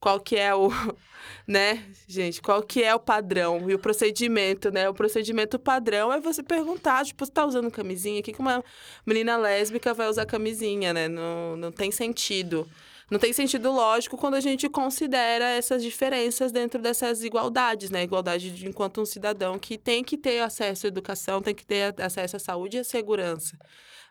qual 0.00 0.20
que 0.20 0.36
é 0.36 0.54
o, 0.54 0.68
né, 1.46 1.84
gente, 2.06 2.40
qual 2.40 2.62
que 2.62 2.82
é 2.82 2.94
o 2.94 3.00
padrão 3.00 3.68
e 3.68 3.74
o 3.74 3.78
procedimento, 3.78 4.70
né? 4.70 4.88
O 4.88 4.94
procedimento 4.94 5.58
padrão 5.58 6.12
é 6.12 6.20
você 6.20 6.42
perguntar, 6.42 7.04
tipo, 7.04 7.24
você 7.24 7.32
tá 7.32 7.44
usando 7.44 7.70
camisinha? 7.70 8.20
O 8.20 8.22
que, 8.22 8.34
uma 8.38 8.62
menina 9.04 9.36
lésbica 9.36 9.94
vai 9.94 10.08
usar 10.08 10.26
camisinha, 10.26 10.92
né? 10.92 11.08
Não, 11.08 11.56
não 11.56 11.72
tem 11.72 11.90
sentido. 11.90 12.68
Não 13.08 13.20
tem 13.20 13.32
sentido 13.32 13.70
lógico 13.70 14.16
quando 14.16 14.34
a 14.34 14.40
gente 14.40 14.68
considera 14.68 15.44
essas 15.44 15.80
diferenças 15.80 16.50
dentro 16.50 16.80
dessas 16.82 17.22
igualdades, 17.22 17.88
né? 17.88 18.02
Igualdade 18.02 18.50
de 18.50 18.66
enquanto 18.66 19.00
um 19.00 19.04
cidadão 19.04 19.58
que 19.58 19.78
tem 19.78 20.02
que 20.02 20.18
ter 20.18 20.40
acesso 20.40 20.86
à 20.86 20.88
educação, 20.88 21.40
tem 21.40 21.54
que 21.54 21.64
ter 21.64 21.94
acesso 22.00 22.36
à 22.36 22.38
saúde 22.40 22.78
e 22.78 22.80
à 22.80 22.84
segurança 22.84 23.56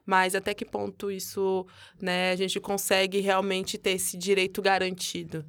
mas 0.06 0.36
até 0.36 0.54
que 0.54 0.64
ponto 0.64 1.10
isso, 1.10 1.66
né, 2.00 2.32
a 2.32 2.36
gente 2.36 2.60
consegue 2.60 3.20
realmente 3.20 3.78
ter 3.78 3.92
esse 3.92 4.18
direito 4.18 4.62
garantido? 4.62 5.44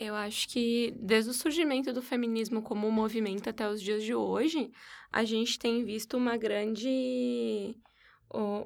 Eu 0.00 0.14
acho 0.14 0.48
que 0.48 0.94
desde 0.96 1.30
o 1.30 1.34
surgimento 1.34 1.92
do 1.92 2.00
feminismo 2.00 2.62
como 2.62 2.90
movimento 2.90 3.50
até 3.50 3.68
os 3.68 3.82
dias 3.82 4.02
de 4.02 4.14
hoje, 4.14 4.72
a 5.12 5.24
gente 5.24 5.58
tem 5.58 5.84
visto 5.84 6.16
uma 6.16 6.38
grande 6.38 7.76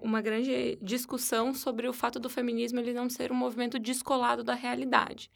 uma 0.02 0.20
grande 0.20 0.78
discussão 0.82 1.54
sobre 1.54 1.88
o 1.88 1.92
fato 1.92 2.20
do 2.20 2.28
feminismo 2.28 2.78
ele 2.78 2.92
não 2.92 3.08
ser 3.08 3.32
um 3.32 3.34
movimento 3.34 3.78
descolado 3.78 4.44
da 4.44 4.54
realidade. 4.54 5.30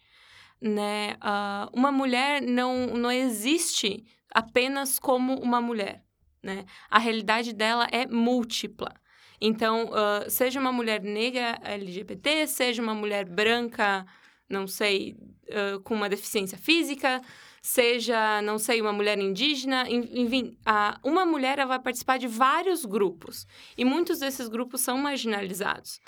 Né? 0.61 1.15
Uh, 1.15 1.69
uma 1.73 1.91
mulher 1.91 2.39
não, 2.39 2.87
não 2.87 3.11
existe 3.11 4.05
apenas 4.31 4.99
como 4.99 5.33
uma 5.41 5.59
mulher. 5.59 6.03
Né? 6.43 6.63
A 6.91 6.99
realidade 6.99 7.53
dela 7.53 7.87
é 7.91 8.05
múltipla. 8.05 8.93
Então, 9.41 9.85
uh, 9.85 10.29
seja 10.29 10.59
uma 10.59 10.71
mulher 10.71 11.01
negra 11.01 11.59
LGBT, 11.63 12.45
seja 12.45 12.83
uma 12.83 12.93
mulher 12.93 13.25
branca 13.25 14.05
não 14.49 14.67
sei, 14.67 15.15
uh, 15.49 15.79
com 15.81 15.93
uma 15.93 16.09
deficiência 16.09 16.57
física, 16.57 17.21
seja, 17.61 18.41
não 18.41 18.57
sei, 18.57 18.81
uma 18.81 18.93
mulher 18.93 19.17
indígena, 19.19 19.85
enfim, 19.89 20.57
a, 20.65 20.99
uma 21.03 21.25
mulher 21.25 21.65
vai 21.67 21.79
participar 21.79 22.17
de 22.17 22.27
vários 22.27 22.85
grupos 22.85 23.45
e 23.77 23.83
muitos 23.83 24.19
desses 24.19 24.47
grupos 24.47 24.81
são 24.81 24.97
marginalizados. 24.97 26.01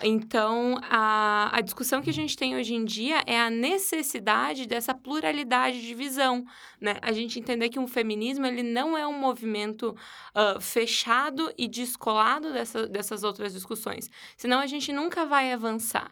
Então, 0.00 0.78
a, 0.82 1.50
a 1.52 1.60
discussão 1.60 2.00
que 2.00 2.08
a 2.10 2.12
gente 2.12 2.36
tem 2.36 2.56
hoje 2.56 2.74
em 2.74 2.84
dia 2.84 3.22
é 3.26 3.38
a 3.38 3.50
necessidade 3.50 4.66
dessa 4.66 4.94
pluralidade 4.94 5.82
de 5.82 5.94
visão, 5.94 6.44
né? 6.80 6.96
A 7.02 7.12
gente 7.12 7.38
entender 7.38 7.68
que 7.68 7.78
um 7.78 7.86
feminismo, 7.86 8.46
ele 8.46 8.62
não 8.62 8.96
é 8.96 9.06
um 9.06 9.16
movimento 9.18 9.94
uh, 10.34 10.60
fechado 10.60 11.52
e 11.58 11.68
descolado 11.68 12.52
dessa, 12.52 12.86
dessas 12.88 13.22
outras 13.22 13.52
discussões, 13.52 14.08
senão 14.36 14.60
a 14.60 14.66
gente 14.66 14.92
nunca 14.92 15.26
vai 15.26 15.52
avançar. 15.52 16.10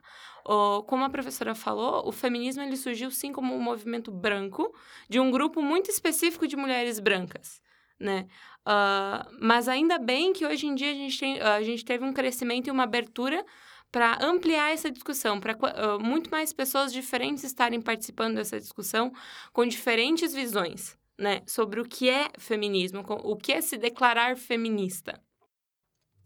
Como 0.87 1.05
a 1.05 1.11
professora 1.11 1.55
falou, 1.55 2.09
o 2.09 2.13
feminismo 2.13 2.63
ele 2.63 2.77
surgiu 2.77 3.11
sim 3.11 3.33
como 3.33 3.55
um 3.55 3.61
movimento 3.61 4.11
branco 4.11 4.75
de 5.09 5.21
um 5.21 5.31
grupo 5.31 5.63
muito 5.63 5.91
específico 5.91 6.47
de 6.47 6.57
mulheres 6.57 6.99
brancas, 6.99 7.63
né? 7.99 8.27
Uh, 8.67 9.37
mas 9.41 9.69
ainda 9.69 9.97
bem 9.99 10.33
que 10.33 10.45
hoje 10.45 10.67
em 10.67 10.75
dia 10.75 10.91
a 10.91 10.95
gente, 10.95 11.19
tem, 11.19 11.41
a 11.41 11.63
gente 11.63 11.85
teve 11.85 12.05
um 12.05 12.13
crescimento 12.13 12.67
e 12.67 12.71
uma 12.71 12.83
abertura 12.83 13.45
para 13.93 14.19
ampliar 14.25 14.73
essa 14.73 14.91
discussão, 14.91 15.39
para 15.39 15.55
uh, 15.55 16.01
muito 16.01 16.31
mais 16.31 16.53
pessoas 16.53 16.93
diferentes 16.93 17.45
estarem 17.45 17.81
participando 17.81 18.37
dessa 18.37 18.59
discussão 18.59 19.13
com 19.53 19.65
diferentes 19.65 20.35
visões, 20.35 20.99
né? 21.17 21.43
Sobre 21.47 21.81
o 21.81 21.85
que 21.85 22.09
é 22.11 22.29
feminismo, 22.39 23.05
o 23.07 23.37
que 23.37 23.53
é 23.53 23.61
se 23.61 23.77
declarar 23.77 24.37
feminista. 24.37 25.21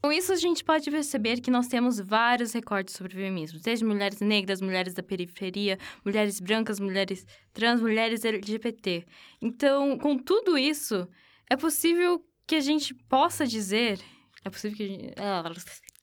Com 0.04 0.12
isso, 0.12 0.34
a 0.34 0.36
gente 0.36 0.62
pode 0.62 0.90
perceber 0.90 1.40
que 1.40 1.50
nós 1.50 1.66
temos 1.66 1.98
vários 1.98 2.52
recortes 2.52 2.94
sobre 2.94 3.14
o 3.14 3.16
feminismo, 3.16 3.58
desde 3.58 3.86
mulheres 3.86 4.20
negras, 4.20 4.60
mulheres 4.60 4.92
da 4.92 5.02
periferia, 5.02 5.78
mulheres 6.04 6.40
brancas, 6.40 6.78
mulheres 6.78 7.24
trans, 7.54 7.80
mulheres 7.80 8.22
LGBT. 8.22 9.06
Então, 9.40 9.96
com 9.96 10.18
tudo 10.18 10.58
isso, 10.58 11.08
é 11.48 11.56
possível 11.56 12.22
que 12.46 12.54
a 12.54 12.60
gente 12.60 12.92
possa 13.08 13.46
dizer. 13.46 13.98
É 14.44 14.50
possível 14.50 14.76
que 14.76 14.82
a 14.82 14.86
gente. 14.86 15.14
Ah, 15.16 15.42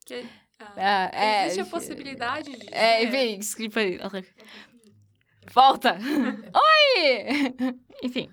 que, 0.04 0.26
ah, 0.58 0.74
ah, 0.78 1.10
é, 1.14 1.46
existe 1.46 1.62
a 1.62 1.66
possibilidade 1.68 2.58
de. 2.58 2.74
É, 2.74 3.04
enfim, 3.04 3.38
desculpa 3.38 3.82
aí. 3.82 4.00
Volta! 5.54 5.96
Oi! 6.58 7.76
enfim. 8.02 8.32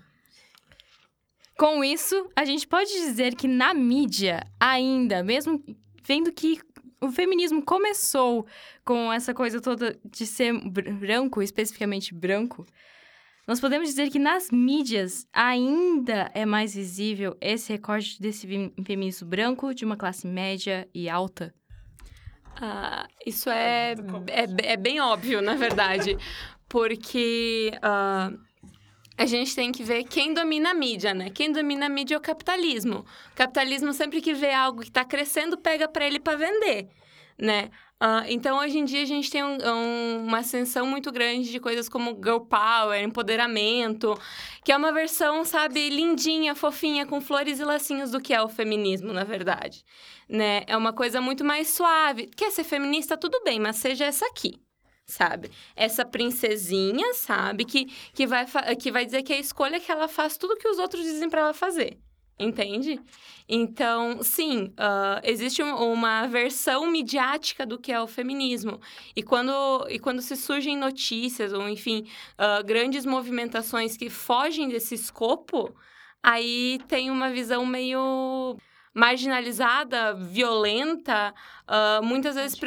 Com 1.59 1.83
isso, 1.83 2.31
a 2.37 2.45
gente 2.45 2.69
pode 2.69 2.89
dizer 2.93 3.35
que 3.35 3.49
na 3.49 3.75
mídia, 3.75 4.47
ainda, 4.61 5.25
mesmo 5.25 5.61
vendo 6.05 6.31
que 6.31 6.61
o 7.01 7.11
feminismo 7.11 7.65
começou 7.65 8.47
com 8.85 9.13
essa 9.13 9.35
coisa 9.35 9.61
toda 9.61 9.99
de 10.05 10.25
ser 10.25 10.53
branco, 10.71 11.43
especificamente 11.43 12.15
branco, 12.15 12.65
nós 13.45 13.59
podemos 13.59 13.89
dizer 13.89 14.09
que 14.09 14.21
nas 14.21 14.53
mídias 14.53 15.27
ainda 15.33 16.31
é 16.33 16.47
mais 16.47 16.77
visível 16.77 17.37
esse 17.41 17.73
recorte 17.73 18.23
desse 18.23 18.47
feminismo 18.87 19.27
branco 19.27 19.75
de 19.75 19.85
uma 19.85 19.97
classe 19.97 20.29
média 20.29 20.89
e 20.95 21.09
alta? 21.09 21.53
Ah, 22.55 23.09
isso 23.27 23.51
é, 23.51 23.95
é, 24.29 24.73
é, 24.75 24.77
bem 24.77 25.01
óbvio, 25.01 25.43
na 25.43 25.57
verdade. 25.57 26.17
Porque 26.69 27.73
uh, 27.79 28.48
a 29.19 29.27
gente 29.27 29.53
tem 29.53 29.73
que 29.73 29.83
ver 29.83 30.05
quem 30.05 30.33
domina 30.33 30.71
a 30.71 30.75
mídia, 30.75 31.13
né? 31.13 31.29
Quem 31.29 31.51
domina 31.51 31.87
a 31.87 31.89
mídia 31.89 32.15
é 32.15 32.19
o 32.19 32.21
capitalismo. 32.21 33.05
O 33.33 33.35
capitalismo, 33.35 33.93
sempre 33.93 34.21
que 34.21 34.33
vê 34.33 34.53
algo 34.53 34.81
que 34.81 34.89
está 34.89 35.05
crescendo, 35.05 35.59
pega 35.59 35.89
para 35.89 36.07
ele 36.07 36.21
para 36.21 36.39
vender, 36.39 36.89
né? 37.37 37.69
Uh, 38.01 38.23
então, 38.29 38.61
hoje 38.61 38.79
em 38.79 38.85
dia, 38.85 39.03
a 39.03 39.07
gente 39.07 39.29
tem 39.29 39.43
um, 39.43 39.59
um, 39.61 40.25
uma 40.25 40.39
ascensão 40.39 40.87
muito 40.87 41.11
grande 41.11 41.51
de 41.51 41.59
coisas 41.59 41.89
como 41.89 42.15
girl 42.15 42.39
power, 42.39 43.03
empoderamento, 43.03 44.17
que 44.65 44.71
é 44.71 44.77
uma 44.77 44.93
versão, 44.93 45.45
sabe, 45.45 45.91
lindinha, 45.91 46.55
fofinha, 46.55 47.05
com 47.05 47.21
flores 47.21 47.59
e 47.59 47.65
lacinhos 47.65 48.13
do 48.13 48.21
que 48.21 48.33
é 48.33 48.41
o 48.41 48.49
feminismo, 48.49 49.13
na 49.13 49.25
verdade. 49.25 49.85
Né? 50.29 50.63
É 50.69 50.77
uma 50.77 50.93
coisa 50.93 51.21
muito 51.21 51.45
mais 51.45 51.71
suave. 51.71 52.31
Quer 52.37 52.53
ser 52.53 52.63
feminista? 52.63 53.17
Tudo 53.17 53.43
bem, 53.43 53.59
mas 53.59 53.75
seja 53.79 54.05
essa 54.05 54.27
aqui 54.27 54.61
sabe? 55.09 55.51
Essa 55.75 56.05
princesinha, 56.05 57.15
sabe? 57.15 57.65
Que, 57.65 57.87
que, 58.13 58.27
vai, 58.27 58.47
que 58.79 58.93
vai 58.93 59.05
dizer 59.05 59.23
que 59.23 59.33
a 59.33 59.39
escolha 59.39 59.77
é 59.77 59.81
que 59.81 59.91
ela 59.91 60.07
faz 60.07 60.37
tudo 60.37 60.57
que 60.57 60.69
os 60.69 60.79
outros 60.79 61.03
dizem 61.03 61.29
para 61.29 61.41
ela 61.41 61.55
fazer. 61.55 61.99
Entende? 62.39 63.01
Então, 63.49 64.23
sim, 64.23 64.67
uh, 64.79 65.21
existe 65.25 65.61
uma 65.61 66.27
versão 66.29 66.87
midiática 66.87 67.67
do 67.67 67.79
que 67.79 67.91
é 67.91 68.01
o 68.01 68.07
feminismo. 68.07 68.81
E 69.17 69.25
quando, 69.25 69.53
e 69.89 69.99
quando 69.99 70.23
se 70.23 70.37
surgem 70.37 70.77
notícias, 70.77 71.53
ou 71.53 71.69
enfim, 71.69 72.07
uh, 72.39 72.65
grandes 72.65 73.05
movimentações 73.05 73.97
que 73.97 74.09
fogem 74.09 74.69
desse 74.69 74.95
escopo, 74.95 75.75
aí 76.23 76.79
tem 76.87 77.11
uma 77.11 77.31
visão 77.31 77.67
meio 77.67 78.57
marginalizada, 78.95 80.15
violenta, 80.15 81.35
uh, 81.69 82.05
muitas 82.05 82.35
vezes 82.35 82.59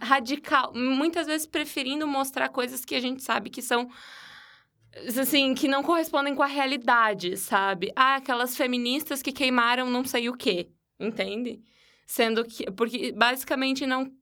radical, 0.00 0.72
muitas 0.74 1.26
vezes 1.26 1.46
preferindo 1.46 2.06
mostrar 2.06 2.48
coisas 2.48 2.84
que 2.84 2.94
a 2.94 3.00
gente 3.00 3.22
sabe 3.22 3.50
que 3.50 3.62
são 3.62 3.88
assim, 5.18 5.54
que 5.54 5.68
não 5.68 5.82
correspondem 5.82 6.34
com 6.34 6.42
a 6.42 6.46
realidade, 6.46 7.36
sabe? 7.36 7.92
Ah, 7.96 8.16
aquelas 8.16 8.56
feministas 8.56 9.22
que 9.22 9.32
queimaram 9.32 9.90
não 9.90 10.04
sei 10.04 10.28
o 10.28 10.36
quê, 10.36 10.70
entende? 10.98 11.60
Sendo 12.06 12.44
que. 12.44 12.70
Porque 12.70 13.12
basicamente 13.12 13.86
não 13.86 14.12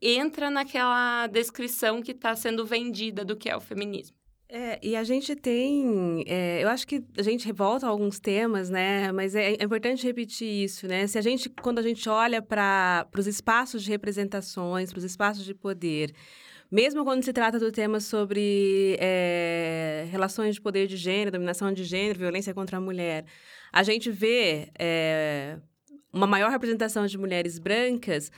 entra 0.00 0.50
naquela 0.50 1.26
descrição 1.26 2.02
que 2.02 2.12
está 2.12 2.34
sendo 2.34 2.64
vendida 2.64 3.24
do 3.24 3.36
que 3.36 3.48
é 3.48 3.56
o 3.56 3.60
feminismo. 3.60 4.16
É, 4.56 4.78
e 4.80 4.94
a 4.94 5.02
gente 5.02 5.34
tem, 5.34 6.22
é, 6.28 6.62
eu 6.62 6.68
acho 6.68 6.86
que 6.86 7.02
a 7.18 7.22
gente 7.22 7.50
volta 7.50 7.86
a 7.86 7.88
alguns 7.88 8.20
temas, 8.20 8.70
né? 8.70 9.10
Mas 9.10 9.34
é, 9.34 9.54
é 9.54 9.64
importante 9.64 10.06
repetir 10.06 10.46
isso, 10.46 10.86
né? 10.86 11.08
Se 11.08 11.18
a 11.18 11.20
gente, 11.20 11.48
quando 11.50 11.80
a 11.80 11.82
gente 11.82 12.08
olha 12.08 12.40
para 12.40 13.04
os 13.18 13.26
espaços 13.26 13.82
de 13.82 13.90
representações, 13.90 14.92
para 14.92 14.98
os 14.98 15.02
espaços 15.02 15.44
de 15.44 15.54
poder, 15.54 16.14
mesmo 16.70 17.02
quando 17.02 17.24
se 17.24 17.32
trata 17.32 17.58
do 17.58 17.72
tema 17.72 17.98
sobre 17.98 18.96
é, 19.00 20.06
relações 20.12 20.54
de 20.54 20.60
poder 20.60 20.86
de 20.86 20.96
gênero, 20.96 21.32
dominação 21.32 21.72
de 21.72 21.82
gênero, 21.82 22.20
violência 22.20 22.54
contra 22.54 22.76
a 22.76 22.80
mulher, 22.80 23.24
a 23.72 23.82
gente 23.82 24.08
vê 24.08 24.68
é, 24.78 25.58
uma 26.12 26.28
maior 26.28 26.48
representação 26.48 27.04
de 27.06 27.18
mulheres 27.18 27.58
brancas. 27.58 28.30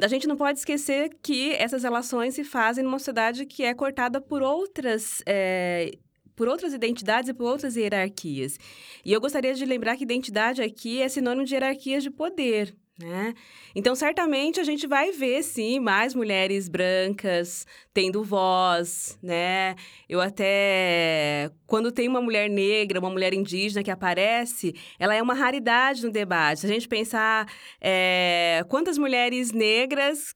A 0.00 0.08
gente 0.08 0.26
não 0.26 0.36
pode 0.36 0.58
esquecer 0.58 1.10
que 1.22 1.52
essas 1.52 1.82
relações 1.82 2.34
se 2.34 2.44
fazem 2.44 2.82
numa 2.82 2.98
sociedade 2.98 3.44
que 3.44 3.62
é 3.62 3.74
cortada 3.74 4.20
por 4.20 4.40
outras 4.42 5.22
é, 5.26 5.92
por 6.34 6.48
outras 6.48 6.72
identidades 6.72 7.28
e 7.28 7.34
por 7.34 7.44
outras 7.44 7.76
hierarquias. 7.76 8.58
E 9.04 9.12
eu 9.12 9.20
gostaria 9.20 9.54
de 9.54 9.64
lembrar 9.64 9.96
que 9.96 10.04
identidade 10.04 10.62
aqui 10.62 11.02
é 11.02 11.08
sinônimo 11.08 11.44
de 11.44 11.54
hierarquias 11.54 12.02
de 12.02 12.10
poder. 12.10 12.74
Né? 12.98 13.32
Então, 13.74 13.94
certamente 13.94 14.60
a 14.60 14.64
gente 14.64 14.86
vai 14.86 15.12
ver, 15.12 15.42
sim, 15.42 15.80
mais 15.80 16.14
mulheres 16.14 16.68
brancas 16.68 17.66
tendo 17.92 18.22
voz, 18.22 19.18
né? 19.22 19.74
Eu 20.08 20.20
até. 20.20 21.50
Quando 21.66 21.90
tem 21.90 22.06
uma 22.06 22.20
mulher 22.20 22.50
negra, 22.50 23.00
uma 23.00 23.08
mulher 23.10 23.32
indígena 23.32 23.82
que 23.82 23.90
aparece, 23.90 24.74
ela 24.98 25.14
é 25.14 25.22
uma 25.22 25.34
raridade 25.34 26.04
no 26.04 26.12
debate. 26.12 26.60
Se 26.60 26.66
a 26.66 26.68
gente 26.68 26.86
pensar 26.86 27.50
é, 27.80 28.62
quantas 28.68 28.98
mulheres 28.98 29.52
negras 29.52 30.34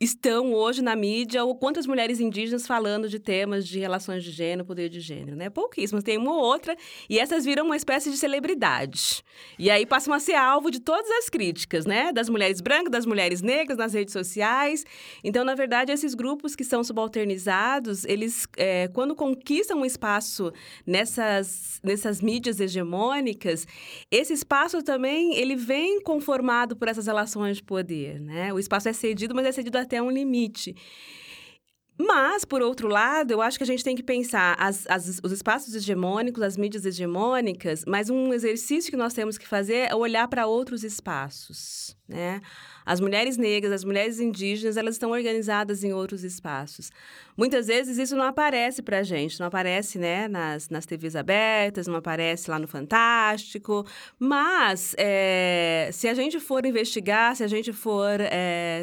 estão 0.00 0.52
hoje 0.52 0.82
na 0.82 0.94
mídia 0.94 1.42
ou 1.42 1.56
quantas 1.56 1.86
mulheres 1.86 2.20
indígenas 2.20 2.66
falando 2.66 3.08
de 3.08 3.18
temas 3.18 3.66
de 3.66 3.78
relações 3.78 4.22
de 4.22 4.30
gênero, 4.30 4.66
poder 4.66 4.90
de 4.90 5.00
gênero, 5.00 5.36
né? 5.36 5.48
Pouquíssimas, 5.48 6.04
tem 6.04 6.18
uma 6.18 6.32
ou 6.32 6.40
outra, 6.40 6.76
e 7.08 7.18
essas 7.18 7.46
viram 7.46 7.64
uma 7.64 7.76
espécie 7.76 8.10
de 8.10 8.18
celebridade. 8.18 9.24
E 9.58 9.70
aí 9.70 9.86
passam 9.86 10.12
a 10.12 10.18
ser 10.18 10.34
alvo 10.34 10.70
de 10.70 10.80
todas 10.80 11.10
as 11.12 11.30
críticas, 11.30 11.86
né? 11.86 12.12
Das 12.12 12.28
mulheres 12.28 12.60
brancas, 12.60 12.90
das 12.90 13.06
mulheres 13.06 13.40
negras 13.40 13.78
nas 13.78 13.94
redes 13.94 14.12
sociais. 14.12 14.84
Então, 15.24 15.44
na 15.44 15.54
verdade, 15.54 15.90
esses 15.90 16.14
grupos 16.14 16.54
que 16.54 16.64
são 16.64 16.84
subalternizados, 16.84 18.04
eles, 18.04 18.46
é, 18.58 18.88
quando 18.88 19.14
conquistam 19.14 19.78
um 19.78 19.84
espaço 19.84 20.52
nessas, 20.86 21.80
nessas 21.82 22.20
mídias 22.20 22.60
hegemônicas, 22.60 23.66
esse 24.10 24.34
espaço 24.34 24.82
também, 24.82 25.34
ele 25.36 25.56
vem 25.56 26.02
conformado 26.02 26.76
por 26.76 26.86
essas 26.86 27.06
relações 27.06 27.56
de 27.56 27.62
poder, 27.62 28.20
né? 28.20 28.52
O 28.52 28.58
espaço 28.58 28.90
é 28.90 28.92
cedido, 28.92 29.34
mas 29.34 29.46
é 29.46 29.52
cedido 29.52 29.85
até 29.86 30.02
um 30.02 30.10
limite. 30.10 30.74
Mas, 31.98 32.44
por 32.44 32.60
outro 32.60 32.88
lado, 32.88 33.30
eu 33.30 33.40
acho 33.40 33.56
que 33.56 33.64
a 33.64 33.66
gente 33.66 33.82
tem 33.82 33.96
que 33.96 34.02
pensar 34.02 34.54
as, 34.58 34.86
as, 34.86 35.18
os 35.22 35.32
espaços 35.32 35.74
hegemônicos, 35.74 36.42
as 36.42 36.56
mídias 36.56 36.84
hegemônicas, 36.84 37.84
mas 37.86 38.10
um 38.10 38.34
exercício 38.34 38.90
que 38.90 38.98
nós 38.98 39.14
temos 39.14 39.38
que 39.38 39.48
fazer 39.48 39.88
é 39.90 39.94
olhar 39.94 40.28
para 40.28 40.46
outros 40.46 40.84
espaços, 40.84 41.96
né? 42.06 42.42
As 42.84 43.00
mulheres 43.00 43.38
negras, 43.38 43.72
as 43.72 43.82
mulheres 43.82 44.20
indígenas, 44.20 44.76
elas 44.76 44.96
estão 44.96 45.10
organizadas 45.10 45.82
em 45.82 45.94
outros 45.94 46.22
espaços. 46.22 46.90
Muitas 47.36 47.66
vezes 47.66 47.98
isso 47.98 48.16
não 48.16 48.24
aparece 48.24 48.82
para 48.82 48.98
a 48.98 49.02
gente, 49.02 49.38
não 49.38 49.46
aparece 49.46 49.98
né, 49.98 50.26
nas, 50.26 50.70
nas 50.70 50.86
TVs 50.86 51.14
abertas, 51.14 51.86
não 51.86 51.96
aparece 51.96 52.50
lá 52.50 52.58
no 52.58 52.66
Fantástico, 52.66 53.86
mas 54.18 54.94
é, 54.96 55.90
se 55.92 56.08
a 56.08 56.14
gente 56.14 56.40
for 56.40 56.64
investigar, 56.64 57.36
se 57.36 57.44
a 57.44 57.48
gente 57.48 57.72
for 57.72 58.20
é, 58.20 58.82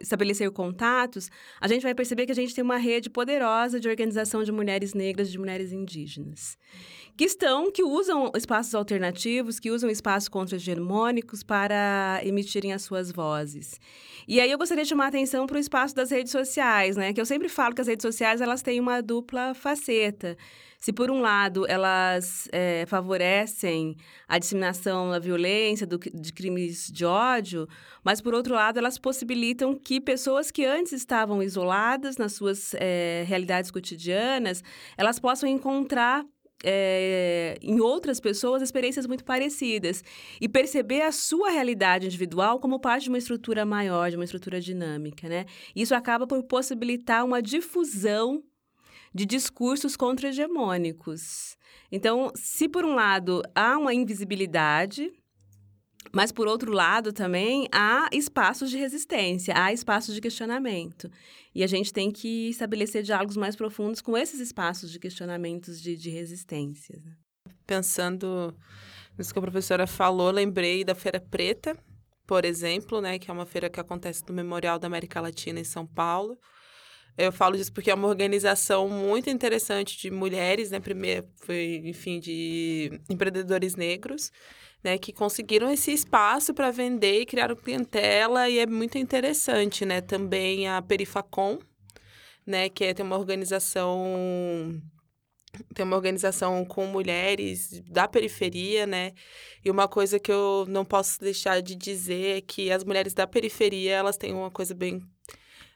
estabelecer 0.00 0.50
contatos, 0.50 1.30
a 1.60 1.68
gente 1.68 1.82
vai 1.82 1.94
perceber 1.94 2.26
que 2.26 2.32
a 2.32 2.34
gente 2.34 2.54
tem 2.54 2.64
uma 2.64 2.76
rede 2.76 3.08
poderosa 3.08 3.78
de 3.78 3.88
organização 3.88 4.42
de 4.42 4.50
mulheres 4.50 4.94
negras, 4.94 5.30
de 5.30 5.38
mulheres 5.38 5.72
indígenas 5.72 6.58
que 7.16 7.24
estão, 7.24 7.70
que 7.70 7.82
usam 7.82 8.30
espaços 8.34 8.74
alternativos, 8.74 9.60
que 9.60 9.70
usam 9.70 9.90
espaços 9.90 10.28
contra-hegemônicos 10.28 11.42
para 11.42 12.20
emitirem 12.24 12.72
as 12.72 12.82
suas 12.82 13.12
vozes. 13.12 13.78
E 14.26 14.40
aí 14.40 14.50
eu 14.50 14.56
gostaria 14.56 14.84
de 14.84 14.88
chamar 14.88 15.06
a 15.06 15.08
atenção 15.08 15.46
para 15.46 15.56
o 15.56 15.60
espaço 15.60 15.94
das 15.94 16.10
redes 16.10 16.32
sociais, 16.32 16.96
né? 16.96 17.12
Que 17.12 17.20
eu 17.20 17.26
sempre 17.26 17.48
falo 17.48 17.74
que 17.74 17.80
as 17.80 17.88
redes 17.92 18.02
sociais 18.02 18.40
elas 18.40 18.62
têm 18.62 18.80
uma 18.80 19.00
dupla 19.02 19.54
faceta. 19.54 20.36
Se 20.78 20.92
por 20.92 21.10
um 21.10 21.20
lado 21.20 21.64
elas 21.68 22.48
é, 22.50 22.84
favorecem 22.88 23.96
a 24.26 24.36
disseminação 24.38 25.10
da 25.10 25.18
violência, 25.20 25.86
do, 25.86 25.96
de 25.96 26.32
crimes 26.32 26.90
de 26.90 27.04
ódio, 27.04 27.68
mas 28.02 28.20
por 28.20 28.34
outro 28.34 28.54
lado 28.54 28.78
elas 28.78 28.98
possibilitam 28.98 29.78
que 29.78 30.00
pessoas 30.00 30.50
que 30.50 30.64
antes 30.64 30.92
estavam 30.92 31.40
isoladas 31.40 32.16
nas 32.16 32.32
suas 32.32 32.74
é, 32.74 33.24
realidades 33.28 33.70
cotidianas, 33.70 34.62
elas 34.96 35.20
possam 35.20 35.48
encontrar 35.48 36.24
é, 36.64 37.56
em 37.60 37.80
outras 37.80 38.20
pessoas 38.20 38.62
experiências 38.62 39.06
muito 39.06 39.24
parecidas 39.24 40.02
e 40.40 40.48
perceber 40.48 41.02
a 41.02 41.12
sua 41.12 41.50
realidade 41.50 42.06
individual 42.06 42.58
como 42.58 42.80
parte 42.80 43.04
de 43.04 43.08
uma 43.08 43.18
estrutura 43.18 43.64
maior, 43.64 44.10
de 44.10 44.16
uma 44.16 44.24
estrutura 44.24 44.60
dinâmica, 44.60 45.28
né? 45.28 45.46
Isso 45.74 45.94
acaba 45.94 46.26
por 46.26 46.42
possibilitar 46.44 47.24
uma 47.24 47.42
difusão 47.42 48.42
de 49.14 49.26
discursos 49.26 49.96
contra-hegemônicos. 49.96 51.56
Então, 51.90 52.32
se 52.34 52.68
por 52.68 52.84
um 52.84 52.94
lado 52.94 53.42
há 53.54 53.76
uma 53.76 53.92
invisibilidade 53.92 55.12
mas, 56.12 56.30
por 56.30 56.46
outro 56.46 56.70
lado, 56.70 57.12
também 57.12 57.66
há 57.72 58.08
espaços 58.12 58.70
de 58.70 58.76
resistência, 58.76 59.54
há 59.56 59.72
espaços 59.72 60.14
de 60.14 60.20
questionamento. 60.20 61.10
E 61.54 61.64
a 61.64 61.66
gente 61.66 61.92
tem 61.92 62.10
que 62.10 62.50
estabelecer 62.50 63.02
diálogos 63.02 63.36
mais 63.36 63.56
profundos 63.56 64.02
com 64.02 64.16
esses 64.16 64.38
espaços 64.38 64.90
de 64.90 64.98
questionamentos 64.98 65.80
de, 65.80 65.96
de 65.96 66.10
resistência. 66.10 67.00
Né? 67.02 67.12
Pensando 67.66 68.54
nisso 69.16 69.32
que 69.32 69.38
a 69.38 69.42
professora 69.42 69.86
falou, 69.86 70.30
lembrei 70.30 70.84
da 70.84 70.94
Feira 70.94 71.18
Preta, 71.18 71.74
por 72.26 72.44
exemplo, 72.44 73.00
né, 73.00 73.18
que 73.18 73.30
é 73.30 73.34
uma 73.34 73.46
feira 73.46 73.70
que 73.70 73.80
acontece 73.80 74.22
no 74.28 74.34
Memorial 74.34 74.78
da 74.78 74.86
América 74.86 75.20
Latina 75.20 75.60
em 75.60 75.64
São 75.64 75.86
Paulo. 75.86 76.38
Eu 77.16 77.30
falo 77.30 77.56
disso 77.56 77.72
porque 77.72 77.90
é 77.90 77.94
uma 77.94 78.08
organização 78.08 78.88
muito 78.88 79.28
interessante 79.28 79.98
de 79.98 80.10
mulheres, 80.10 80.70
né? 80.70 80.80
Primeiro 80.80 81.28
foi, 81.36 81.82
enfim, 81.84 82.18
de 82.18 83.00
empreendedores 83.10 83.76
negros 83.76 84.30
né, 84.82 84.98
que 84.98 85.12
conseguiram 85.12 85.70
esse 85.70 85.92
espaço 85.92 86.52
para 86.52 86.70
vender 86.70 87.20
e 87.20 87.26
criaram 87.26 87.54
clientela 87.56 88.48
e 88.48 88.58
é 88.58 88.66
muito 88.66 88.98
interessante, 88.98 89.84
né? 89.84 90.00
Também 90.00 90.68
a 90.68 90.82
Perifacom, 90.82 91.58
né, 92.46 92.68
que 92.68 92.84
é 92.84 92.94
tem 92.94 93.04
uma 93.04 93.16
organização 93.16 94.82
tem 95.74 95.84
uma 95.84 95.96
organização 95.96 96.64
com 96.64 96.86
mulheres 96.86 97.82
da 97.90 98.08
periferia, 98.08 98.86
né? 98.86 99.12
E 99.64 99.70
uma 99.70 99.86
coisa 99.86 100.18
que 100.18 100.32
eu 100.32 100.64
não 100.68 100.84
posso 100.84 101.20
deixar 101.20 101.60
de 101.60 101.74
dizer 101.74 102.38
é 102.38 102.40
que 102.40 102.70
as 102.70 102.82
mulheres 102.84 103.12
da 103.14 103.26
periferia, 103.26 103.92
elas 103.92 104.16
têm 104.16 104.32
uma 104.32 104.50
coisa 104.50 104.74
bem, 104.74 105.02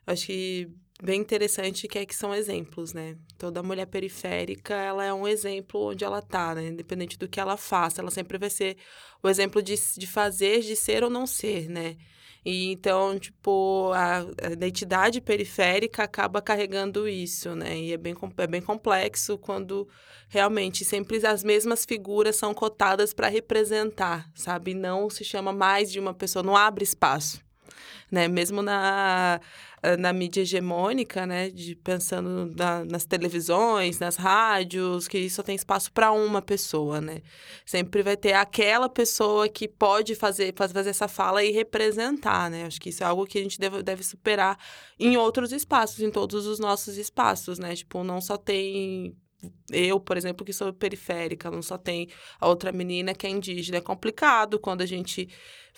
acho 0.06 0.26
que 0.26 0.70
bem 1.02 1.20
interessante, 1.20 1.88
que 1.88 1.98
é 1.98 2.06
que 2.06 2.14
são 2.14 2.34
exemplos, 2.34 2.92
né? 2.92 3.16
Toda 3.38 3.62
mulher 3.62 3.86
periférica, 3.86 4.74
ela 4.74 5.04
é 5.04 5.12
um 5.12 5.28
exemplo 5.28 5.90
onde 5.90 6.04
ela 6.04 6.22
tá, 6.22 6.54
né? 6.54 6.68
Independente 6.68 7.18
do 7.18 7.28
que 7.28 7.40
ela 7.40 7.56
faça, 7.56 8.00
ela 8.00 8.10
sempre 8.10 8.38
vai 8.38 8.50
ser 8.50 8.76
o 9.22 9.28
exemplo 9.28 9.62
de, 9.62 9.74
de 9.96 10.06
fazer, 10.06 10.60
de 10.60 10.74
ser 10.74 11.04
ou 11.04 11.10
não 11.10 11.26
ser, 11.26 11.68
né? 11.68 11.96
E 12.44 12.70
então, 12.70 13.18
tipo, 13.18 13.90
a, 13.92 14.20
a 14.46 14.52
identidade 14.52 15.20
periférica 15.20 16.04
acaba 16.04 16.40
carregando 16.40 17.08
isso, 17.08 17.56
né? 17.56 17.76
E 17.76 17.92
é 17.92 17.96
bem, 17.96 18.14
é 18.38 18.46
bem 18.46 18.62
complexo 18.62 19.36
quando 19.36 19.88
realmente 20.28 20.84
sempre 20.84 21.24
as 21.26 21.42
mesmas 21.42 21.84
figuras 21.84 22.36
são 22.36 22.54
cotadas 22.54 23.12
para 23.12 23.28
representar, 23.28 24.30
sabe? 24.34 24.74
Não 24.74 25.10
se 25.10 25.24
chama 25.24 25.52
mais 25.52 25.90
de 25.90 25.98
uma 25.98 26.14
pessoa, 26.14 26.42
não 26.42 26.56
abre 26.56 26.84
espaço 26.84 27.44
né? 28.10 28.28
Mesmo 28.28 28.62
na, 28.62 29.40
na 29.98 30.12
mídia 30.12 30.40
hegemônica, 30.42 31.26
né? 31.26 31.50
De, 31.50 31.74
pensando 31.76 32.52
na, 32.56 32.84
nas 32.84 33.04
televisões, 33.04 33.98
nas 33.98 34.16
rádios, 34.16 35.06
que 35.06 35.28
só 35.30 35.42
tem 35.42 35.54
espaço 35.54 35.92
para 35.92 36.12
uma 36.12 36.42
pessoa, 36.42 37.00
né? 37.00 37.22
Sempre 37.64 38.02
vai 38.02 38.16
ter 38.16 38.32
aquela 38.32 38.88
pessoa 38.88 39.48
que 39.48 39.68
pode 39.68 40.14
fazer, 40.14 40.54
fazer 40.56 40.88
essa 40.88 41.08
fala 41.08 41.44
e 41.44 41.52
representar, 41.52 42.50
né? 42.50 42.64
Acho 42.64 42.80
que 42.80 42.90
isso 42.90 43.02
é 43.02 43.06
algo 43.06 43.26
que 43.26 43.38
a 43.38 43.42
gente 43.42 43.58
deve, 43.58 43.82
deve 43.82 44.02
superar 44.02 44.58
em 44.98 45.16
outros 45.16 45.52
espaços, 45.52 46.00
em 46.00 46.10
todos 46.10 46.46
os 46.46 46.58
nossos 46.58 46.96
espaços, 46.96 47.58
né? 47.58 47.74
Tipo, 47.74 48.02
não 48.02 48.20
só 48.20 48.36
tem 48.36 49.16
eu, 49.70 50.00
por 50.00 50.16
exemplo, 50.16 50.44
que 50.44 50.52
sou 50.52 50.72
periférica, 50.72 51.50
não 51.50 51.62
só 51.62 51.76
tem 51.76 52.08
a 52.40 52.48
outra 52.48 52.72
menina 52.72 53.14
que 53.14 53.26
é 53.26 53.30
indígena. 53.30 53.78
É 53.78 53.80
complicado 53.80 54.58
quando 54.58 54.82
a 54.82 54.86
gente 54.86 55.28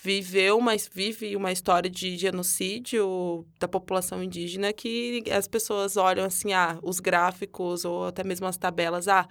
viveu, 0.01 0.61
mas 0.61 0.89
vive 0.91 1.35
uma 1.35 1.51
história 1.51 1.89
de 1.89 2.17
genocídio 2.17 3.45
da 3.59 3.67
população 3.67 4.23
indígena 4.23 4.71
que 4.71 5.23
as 5.31 5.47
pessoas 5.47 5.97
olham 5.97 6.25
assim, 6.25 6.53
ah, 6.53 6.79
os 6.81 6.99
gráficos 6.99 7.83
ou 7.83 8.05
até 8.05 8.23
mesmo 8.23 8.47
as 8.47 8.57
tabelas, 8.57 9.07
ah, 9.07 9.27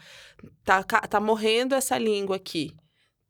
tá, 0.64 0.82
tá 0.82 1.20
morrendo 1.20 1.74
essa 1.74 1.96
língua 1.96 2.36
aqui. 2.36 2.74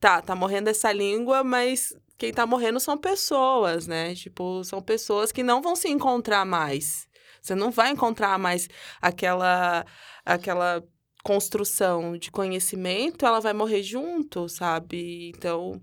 Tá, 0.01 0.22
tá 0.22 0.34
morrendo 0.34 0.68
essa 0.68 0.92
língua, 0.92 1.42
mas 1.42 1.92
quem 2.16 2.32
tá 2.32 2.46
morrendo 2.46 2.80
são 2.80 2.96
pessoas, 2.96 3.86
né? 3.86 4.14
Tipo, 4.14 4.62
são 4.64 4.80
pessoas 4.80 5.32
que 5.32 5.42
não 5.42 5.62
vão 5.62 5.74
se 5.74 5.88
encontrar 5.88 6.44
mais. 6.44 7.07
Você 7.49 7.55
não 7.55 7.70
vai 7.70 7.90
encontrar 7.90 8.38
mais 8.38 8.68
aquela 9.01 9.84
aquela 10.24 10.84
construção 11.24 12.16
de 12.16 12.30
conhecimento, 12.30 13.26
ela 13.26 13.40
vai 13.40 13.53
morrer 13.53 13.82
junto, 13.82 14.49
sabe? 14.49 15.30
Então, 15.30 15.80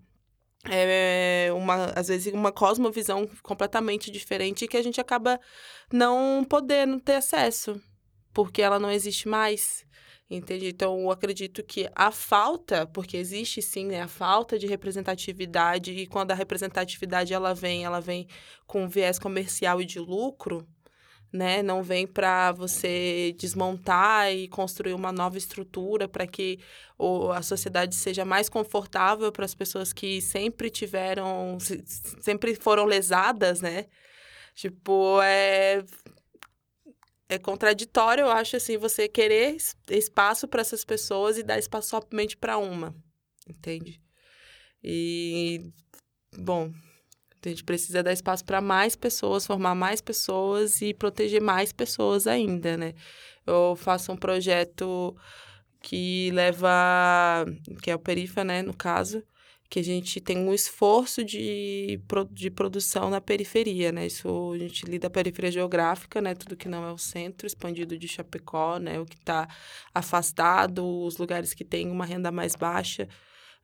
é 0.69 1.49
uma, 1.53 1.85
às 1.95 2.07
vezes, 2.07 2.33
uma 2.33 2.51
cosmovisão 2.51 3.27
completamente 3.43 4.11
diferente 4.11 4.67
que 4.67 4.77
a 4.77 4.81
gente 4.83 5.01
acaba 5.01 5.39
não 5.91 6.45
podendo 6.47 6.99
ter 6.99 7.15
acesso, 7.15 7.81
porque 8.33 8.61
ela 8.61 8.79
não 8.79 8.91
existe 8.91 9.27
mais. 9.27 9.85
Entende? 10.27 10.67
Então, 10.67 10.99
eu 11.01 11.11
acredito 11.11 11.63
que 11.63 11.87
a 11.95 12.11
falta, 12.11 12.87
porque 12.87 13.15
existe 13.15 13.61
sim, 13.61 13.85
né, 13.85 14.01
a 14.01 14.07
falta 14.07 14.57
de 14.57 14.65
representatividade, 14.65 15.91
e 15.91 16.07
quando 16.07 16.31
a 16.31 16.35
representatividade 16.35 17.31
ela 17.31 17.53
vem, 17.53 17.85
ela 17.85 17.99
vem 18.01 18.27
com 18.65 18.89
viés 18.89 19.19
comercial 19.19 19.79
e 19.79 19.85
de 19.85 19.99
lucro, 19.99 20.67
né? 21.35 21.61
Não 21.61 21.83
vem 21.83 22.07
para 22.07 22.51
você 22.51 23.35
desmontar 23.37 24.31
e 24.33 24.47
construir 24.47 24.93
uma 24.93 25.11
nova 25.11 25.37
estrutura 25.37 26.07
para 26.07 26.25
que 26.25 26.59
o, 26.97 27.31
a 27.31 27.41
sociedade 27.41 27.95
seja 27.95 28.25
mais 28.25 28.49
confortável 28.49 29.31
para 29.31 29.45
as 29.45 29.53
pessoas 29.53 29.93
que 29.93 30.21
sempre 30.21 30.69
tiveram, 30.69 31.57
sempre 32.21 32.55
foram 32.55 32.85
lesadas, 32.85 33.61
né? 33.61 33.85
Tipo, 34.55 35.21
é 35.21 35.83
é 37.27 37.39
contraditório, 37.39 38.23
eu 38.23 38.31
acho 38.31 38.55
assim, 38.55 38.77
você 38.77 39.07
querer 39.07 39.57
espaço 39.89 40.47
para 40.47 40.61
essas 40.61 40.85
pessoas 40.85 41.37
e 41.37 41.43
dar 41.43 41.57
espaço 41.57 41.89
somente 41.89 42.37
para 42.37 42.57
uma, 42.57 42.95
entende? 43.49 43.99
E 44.83 45.71
bom, 46.37 46.71
a 47.47 47.51
gente 47.51 47.63
precisa 47.63 48.03
dar 48.03 48.13
espaço 48.13 48.43
para 48.45 48.61
mais 48.61 48.95
pessoas, 48.95 49.45
formar 49.45 49.75
mais 49.75 50.01
pessoas 50.01 50.81
e 50.81 50.93
proteger 50.93 51.41
mais 51.41 51.71
pessoas 51.71 52.27
ainda, 52.27 52.77
né? 52.77 52.93
Eu 53.45 53.75
faço 53.75 54.11
um 54.11 54.17
projeto 54.17 55.15
que 55.81 56.31
leva, 56.31 57.45
que 57.81 57.91
é 57.91 57.95
o 57.95 57.99
Perifa, 57.99 58.43
né, 58.43 58.61
no 58.63 58.73
caso, 58.73 59.23
que 59.69 59.79
a 59.79 59.83
gente 59.83 60.21
tem 60.21 60.37
um 60.37 60.53
esforço 60.53 61.23
de, 61.23 61.99
de 62.31 62.49
produção 62.49 63.09
na 63.09 63.19
periferia, 63.19 63.91
né? 63.91 64.05
Isso 64.07 64.53
a 64.53 64.57
gente 64.57 64.85
lida 64.85 65.07
a 65.07 65.09
periferia 65.09 65.51
geográfica, 65.51 66.21
né? 66.21 66.35
Tudo 66.35 66.55
que 66.55 66.69
não 66.69 66.87
é 66.87 66.91
o 66.91 66.97
centro 66.97 67.47
expandido 67.47 67.97
de 67.97 68.07
Chapecó, 68.07 68.77
né? 68.77 68.99
O 68.99 69.05
que 69.05 69.15
está 69.15 69.47
afastado, 69.93 70.85
os 71.03 71.17
lugares 71.17 71.53
que 71.53 71.65
têm 71.65 71.89
uma 71.89 72.05
renda 72.05 72.31
mais 72.31 72.55
baixa. 72.55 73.07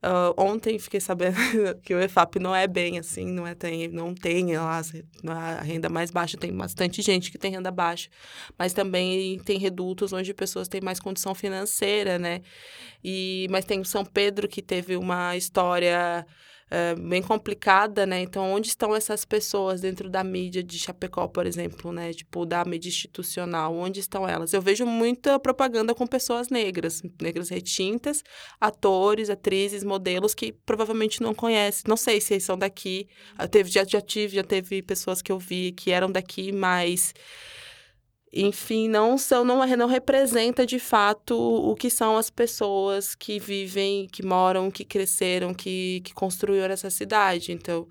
Uh, 0.03 0.33
ontem 0.35 0.79
fiquei 0.79 0.99
sabendo 0.99 1.35
que 1.83 1.93
o 1.93 1.99
EFAP 1.99 2.39
não 2.39 2.55
é 2.55 2.65
bem 2.65 2.97
assim, 2.97 3.25
não 3.31 3.45
é 3.45 3.53
tem, 3.53 3.87
não 3.87 4.15
tem 4.15 4.57
lá 4.57 4.81
a 5.27 5.61
renda 5.61 5.89
mais 5.89 6.09
baixa, 6.09 6.37
tem 6.37 6.51
bastante 6.51 7.03
gente 7.03 7.31
que 7.31 7.37
tem 7.37 7.51
renda 7.51 7.69
baixa, 7.69 8.09
mas 8.57 8.73
também 8.73 9.37
tem 9.45 9.59
redutos 9.59 10.11
onde 10.11 10.33
pessoas 10.33 10.67
têm 10.67 10.81
mais 10.81 10.99
condição 10.99 11.35
financeira, 11.35 12.17
né? 12.17 12.41
E 13.03 13.45
mas 13.51 13.63
tem 13.63 13.79
o 13.79 13.85
São 13.85 14.03
Pedro 14.03 14.47
que 14.47 14.61
teve 14.63 14.95
uma 14.95 15.37
história 15.37 16.25
bem 17.09 17.21
complicada, 17.21 18.05
né? 18.05 18.21
Então, 18.21 18.51
onde 18.53 18.69
estão 18.69 18.95
essas 18.95 19.25
pessoas 19.25 19.81
dentro 19.81 20.09
da 20.09 20.23
mídia 20.23 20.63
de 20.63 20.79
Chapecó, 20.79 21.27
por 21.27 21.45
exemplo, 21.45 21.91
né? 21.91 22.13
Tipo, 22.13 22.45
da 22.45 22.63
mídia 22.63 22.89
institucional, 22.89 23.75
onde 23.75 23.99
estão 23.99 24.27
elas? 24.27 24.53
Eu 24.53 24.61
vejo 24.61 24.85
muita 24.85 25.37
propaganda 25.39 25.93
com 25.93 26.07
pessoas 26.07 26.49
negras, 26.49 27.01
negras 27.21 27.49
retintas, 27.49 28.23
atores, 28.59 29.29
atrizes, 29.29 29.83
modelos 29.83 30.33
que 30.33 30.53
provavelmente 30.65 31.21
não 31.21 31.33
conhecem. 31.33 31.83
Não 31.87 31.97
sei 31.97 32.21
se 32.21 32.33
eles 32.35 32.43
são 32.43 32.57
daqui. 32.57 33.07
Teve, 33.51 33.69
já, 33.69 33.83
já 33.83 33.99
tive, 33.99 34.35
já 34.35 34.43
teve 34.43 34.81
pessoas 34.81 35.21
que 35.21 35.31
eu 35.31 35.37
vi 35.37 35.71
que 35.73 35.91
eram 35.91 36.11
daqui, 36.11 36.51
mas 36.51 37.13
enfim, 38.33 38.87
não 38.87 39.17
são, 39.17 39.43
não, 39.43 39.65
não 39.65 39.87
representa 39.87 40.65
de 40.65 40.79
fato 40.79 41.35
o 41.37 41.75
que 41.75 41.89
são 41.89 42.17
as 42.17 42.29
pessoas 42.29 43.13
que 43.13 43.39
vivem, 43.39 44.07
que 44.07 44.23
moram, 44.23 44.71
que 44.71 44.85
cresceram, 44.85 45.53
que, 45.53 46.01
que 46.05 46.13
construíram 46.13 46.71
essa 46.73 46.89
cidade. 46.89 47.51
Então, 47.51 47.81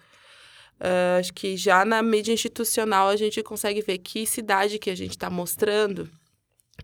uh, 0.81 1.19
acho 1.19 1.35
que 1.35 1.57
já 1.57 1.85
na 1.85 2.03
mídia 2.03 2.33
institucional 2.33 3.09
a 3.09 3.17
gente 3.17 3.43
consegue 3.43 3.83
ver 3.83 3.99
que 3.99 4.25
cidade 4.27 4.79
que 4.79 4.89
a 4.89 4.95
gente 4.95 5.13
está 5.13 5.29
mostrando 5.29 6.09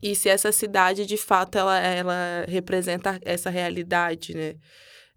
e 0.03 0.15
se 0.15 0.29
essa 0.29 0.53
cidade 0.53 1.07
de 1.07 1.17
fato 1.17 1.57
ela, 1.57 1.79
ela 1.79 2.45
representa 2.49 3.19
essa 3.23 3.51
realidade, 3.51 4.35
né? 4.35 4.57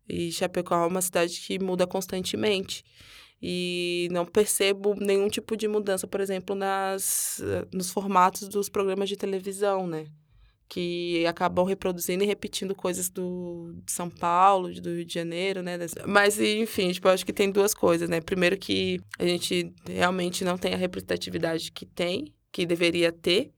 E 0.07 0.31
Chapecó 0.31 0.83
é 0.83 0.87
uma 0.87 1.01
cidade 1.01 1.39
que 1.39 1.59
muda 1.59 1.85
constantemente 1.85 2.83
e 3.41 4.09
não 4.11 4.25
percebo 4.25 4.95
nenhum 4.95 5.29
tipo 5.29 5.55
de 5.55 5.67
mudança, 5.67 6.05
por 6.05 6.19
exemplo, 6.19 6.55
nas, 6.55 7.41
nos 7.73 7.89
formatos 7.89 8.49
dos 8.49 8.67
programas 8.67 9.07
de 9.07 9.15
televisão, 9.15 9.87
né? 9.87 10.07
Que 10.67 11.25
acabam 11.25 11.65
reproduzindo 11.65 12.23
e 12.23 12.27
repetindo 12.27 12.75
coisas 12.75 13.09
do, 13.09 13.73
de 13.83 13.91
São 13.91 14.09
Paulo, 14.09 14.71
do 14.81 14.93
Rio 14.93 15.05
de 15.05 15.13
Janeiro, 15.13 15.63
né? 15.63 15.77
Mas, 16.05 16.39
enfim, 16.39 16.91
tipo, 16.91 17.07
eu 17.07 17.13
acho 17.13 17.25
que 17.25 17.33
tem 17.33 17.49
duas 17.49 17.73
coisas, 17.73 18.09
né? 18.09 18.19
Primeiro 18.19 18.57
que 18.57 18.99
a 19.17 19.25
gente 19.25 19.73
realmente 19.87 20.43
não 20.43 20.57
tem 20.57 20.73
a 20.73 20.77
representatividade 20.77 21.71
que 21.71 21.85
tem, 21.85 22.33
que 22.51 22.65
deveria 22.65 23.11
ter, 23.11 23.51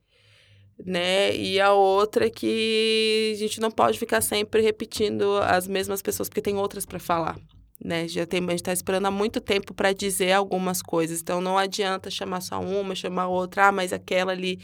né? 0.86 1.36
E 1.36 1.60
a 1.60 1.74
outra 1.74 2.28
é 2.28 2.30
que 2.30 3.34
a 3.36 3.38
gente 3.38 3.60
não 3.60 3.72
pode 3.72 3.98
ficar 3.98 4.22
sempre 4.22 4.62
repetindo 4.62 5.38
as 5.38 5.68
mesmas 5.68 6.04
pessoas, 6.04 6.30
porque 6.30 6.42
tem 6.42 6.56
outras 6.56 6.86
para 6.86 7.00
falar 7.00 7.36
né? 7.84 8.08
Já 8.08 8.26
tem, 8.26 8.40
a 8.40 8.50
gente 8.52 8.56
está 8.56 8.74
esperando 8.74 9.08
há 9.08 9.12
muito 9.12 9.42
tempo 9.42 9.74
para 9.74 9.92
dizer 9.92 10.32
algumas 10.32 10.82
coisas. 10.82 11.22
Então 11.22 11.42
não 11.42 11.58
adianta 11.58 12.10
chamar 12.10 12.42
só 12.42 12.60
uma, 12.62 12.96
chamar 12.96 13.28
outra, 13.28 13.68
ah, 13.68 13.72
mas 13.72 13.92
aquela 13.92 14.32
ali, 14.32 14.60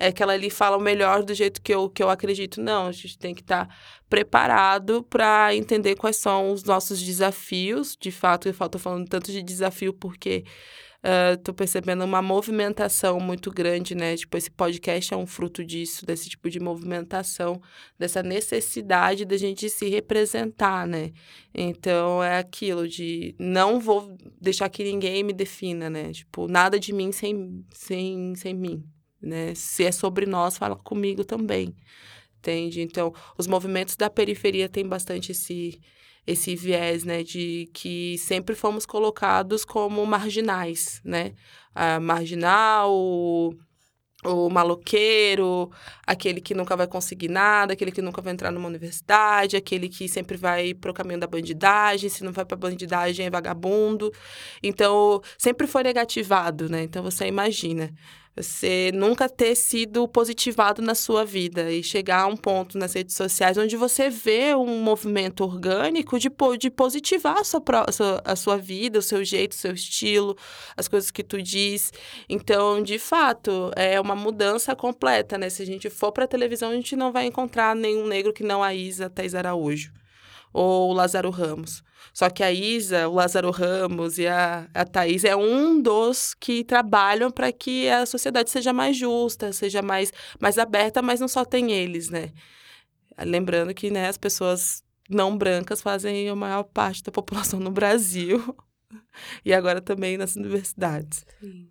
aquela 0.00 0.32
ali 0.32 0.50
fala 0.50 0.76
o 0.76 0.80
melhor 0.80 1.22
do 1.22 1.34
jeito 1.34 1.60
que 1.60 1.74
eu, 1.74 1.88
que 1.88 2.02
eu 2.02 2.08
acredito. 2.08 2.60
Não, 2.60 2.86
a 2.86 2.92
gente 2.92 3.18
tem 3.18 3.34
que 3.34 3.42
estar 3.42 3.66
tá 3.66 3.74
preparado 4.08 5.02
para 5.04 5.54
entender 5.54 5.96
quais 5.96 6.16
são 6.16 6.52
os 6.52 6.64
nossos 6.64 7.00
desafios. 7.00 7.96
De 8.00 8.10
fato, 8.10 8.48
eu 8.48 8.52
estou 8.52 8.80
falando 8.80 9.08
tanto 9.08 9.30
de 9.30 9.42
desafio 9.42 9.92
porque 9.92 10.44
estou 11.02 11.52
uh, 11.52 11.56
percebendo 11.56 12.04
uma 12.04 12.22
movimentação 12.22 13.18
muito 13.18 13.50
grande, 13.50 13.94
né? 13.94 14.16
Tipo, 14.16 14.36
esse 14.36 14.50
podcast 14.50 15.12
é 15.12 15.16
um 15.16 15.26
fruto 15.26 15.64
disso, 15.64 16.06
desse 16.06 16.28
tipo 16.28 16.48
de 16.48 16.60
movimentação, 16.60 17.60
dessa 17.98 18.22
necessidade 18.22 19.24
da 19.24 19.36
gente 19.36 19.68
se 19.68 19.88
representar, 19.88 20.86
né? 20.86 21.12
Então, 21.52 22.22
é 22.22 22.38
aquilo 22.38 22.86
de 22.88 23.34
não 23.38 23.80
vou 23.80 24.16
deixar 24.40 24.68
que 24.68 24.84
ninguém 24.84 25.24
me 25.24 25.32
defina, 25.32 25.90
né? 25.90 26.12
Tipo, 26.12 26.46
nada 26.46 26.78
de 26.78 26.92
mim 26.92 27.10
sem, 27.10 27.64
sem, 27.72 28.34
sem 28.36 28.54
mim, 28.54 28.84
né? 29.20 29.54
Se 29.56 29.84
é 29.84 29.90
sobre 29.90 30.24
nós, 30.24 30.56
fala 30.56 30.76
comigo 30.76 31.24
também. 31.24 31.74
entende? 32.38 32.80
Então, 32.80 33.12
os 33.38 33.46
movimentos 33.46 33.96
da 33.96 34.10
periferia 34.10 34.68
têm 34.68 34.86
bastante 34.86 35.32
esse 35.32 35.80
esse 36.26 36.54
viés, 36.54 37.04
né, 37.04 37.22
de 37.22 37.68
que 37.74 38.16
sempre 38.18 38.54
fomos 38.54 38.86
colocados 38.86 39.64
como 39.64 40.04
marginais, 40.06 41.00
né? 41.04 41.32
A 41.74 41.98
marginal, 41.98 42.92
o 44.24 44.48
maloqueiro, 44.48 45.70
aquele 46.06 46.40
que 46.40 46.54
nunca 46.54 46.76
vai 46.76 46.86
conseguir 46.86 47.28
nada, 47.28 47.72
aquele 47.72 47.90
que 47.90 48.00
nunca 48.00 48.22
vai 48.22 48.32
entrar 48.32 48.52
numa 48.52 48.68
universidade, 48.68 49.56
aquele 49.56 49.88
que 49.88 50.08
sempre 50.08 50.36
vai 50.36 50.74
pro 50.74 50.94
caminho 50.94 51.18
da 51.18 51.26
bandidagem, 51.26 52.08
se 52.08 52.22
não 52.22 52.32
vai 52.32 52.44
pra 52.44 52.56
bandidagem 52.56 53.26
é 53.26 53.30
vagabundo. 53.30 54.12
Então, 54.62 55.20
sempre 55.36 55.66
foi 55.66 55.82
negativado, 55.82 56.68
né? 56.68 56.82
Então, 56.84 57.02
você 57.02 57.26
imagina, 57.26 57.92
você 58.34 58.90
nunca 58.94 59.28
ter 59.28 59.54
sido 59.54 60.08
positivado 60.08 60.80
na 60.80 60.94
sua 60.94 61.24
vida 61.24 61.70
e 61.70 61.82
chegar 61.82 62.22
a 62.22 62.26
um 62.26 62.36
ponto 62.36 62.78
nas 62.78 62.94
redes 62.94 63.14
sociais 63.14 63.58
onde 63.58 63.76
você 63.76 64.08
vê 64.08 64.54
um 64.54 64.80
movimento 64.82 65.44
orgânico 65.44 66.18
de, 66.18 66.30
de 66.58 66.70
positivar 66.70 67.38
a 67.38 67.44
sua, 67.44 67.62
a 68.24 68.34
sua 68.34 68.56
vida, 68.56 68.98
o 68.98 69.02
seu 69.02 69.22
jeito, 69.22 69.52
o 69.52 69.56
seu 69.56 69.72
estilo, 69.72 70.36
as 70.76 70.88
coisas 70.88 71.10
que 71.10 71.22
tu 71.22 71.42
diz. 71.42 71.92
Então, 72.28 72.82
de 72.82 72.98
fato, 72.98 73.70
é 73.76 74.00
uma 74.00 74.16
mudança 74.16 74.74
completa, 74.74 75.36
né? 75.36 75.50
Se 75.50 75.62
a 75.62 75.66
gente 75.66 75.90
for 75.90 76.10
para 76.10 76.26
televisão, 76.26 76.70
a 76.70 76.74
gente 76.74 76.96
não 76.96 77.12
vai 77.12 77.26
encontrar 77.26 77.76
nenhum 77.76 78.06
negro 78.06 78.32
que 78.32 78.42
não 78.42 78.62
a 78.62 78.74
Isa 78.74 79.10
Thais 79.10 79.34
Araújo 79.34 79.92
ou 80.52 80.90
o 80.90 80.92
Lázaro 80.92 81.30
Ramos. 81.30 81.82
Só 82.12 82.28
que 82.28 82.42
a 82.42 82.52
Isa, 82.52 83.08
o 83.08 83.14
Lázaro 83.14 83.50
Ramos 83.50 84.18
e 84.18 84.26
a, 84.26 84.68
a 84.74 84.84
Thaís 84.84 85.24
é 85.24 85.34
um 85.34 85.80
dos 85.80 86.34
que 86.34 86.62
trabalham 86.62 87.30
para 87.30 87.50
que 87.50 87.88
a 87.88 88.04
sociedade 88.04 88.50
seja 88.50 88.72
mais 88.72 88.96
justa, 88.96 89.52
seja 89.52 89.80
mais, 89.80 90.12
mais 90.38 90.58
aberta, 90.58 91.00
mas 91.00 91.20
não 91.20 91.28
só 91.28 91.44
tem 91.44 91.72
eles, 91.72 92.10
né? 92.10 92.30
Lembrando 93.18 93.72
que 93.72 93.90
né, 93.90 94.08
as 94.08 94.18
pessoas 94.18 94.82
não 95.08 95.36
brancas 95.36 95.80
fazem 95.80 96.28
a 96.28 96.36
maior 96.36 96.64
parte 96.64 97.02
da 97.02 97.12
população 97.12 97.60
no 97.60 97.70
Brasil 97.70 98.56
e 99.44 99.52
agora 99.52 99.80
também 99.80 100.16
nas 100.16 100.36
universidades. 100.36 101.24
Sim. 101.40 101.68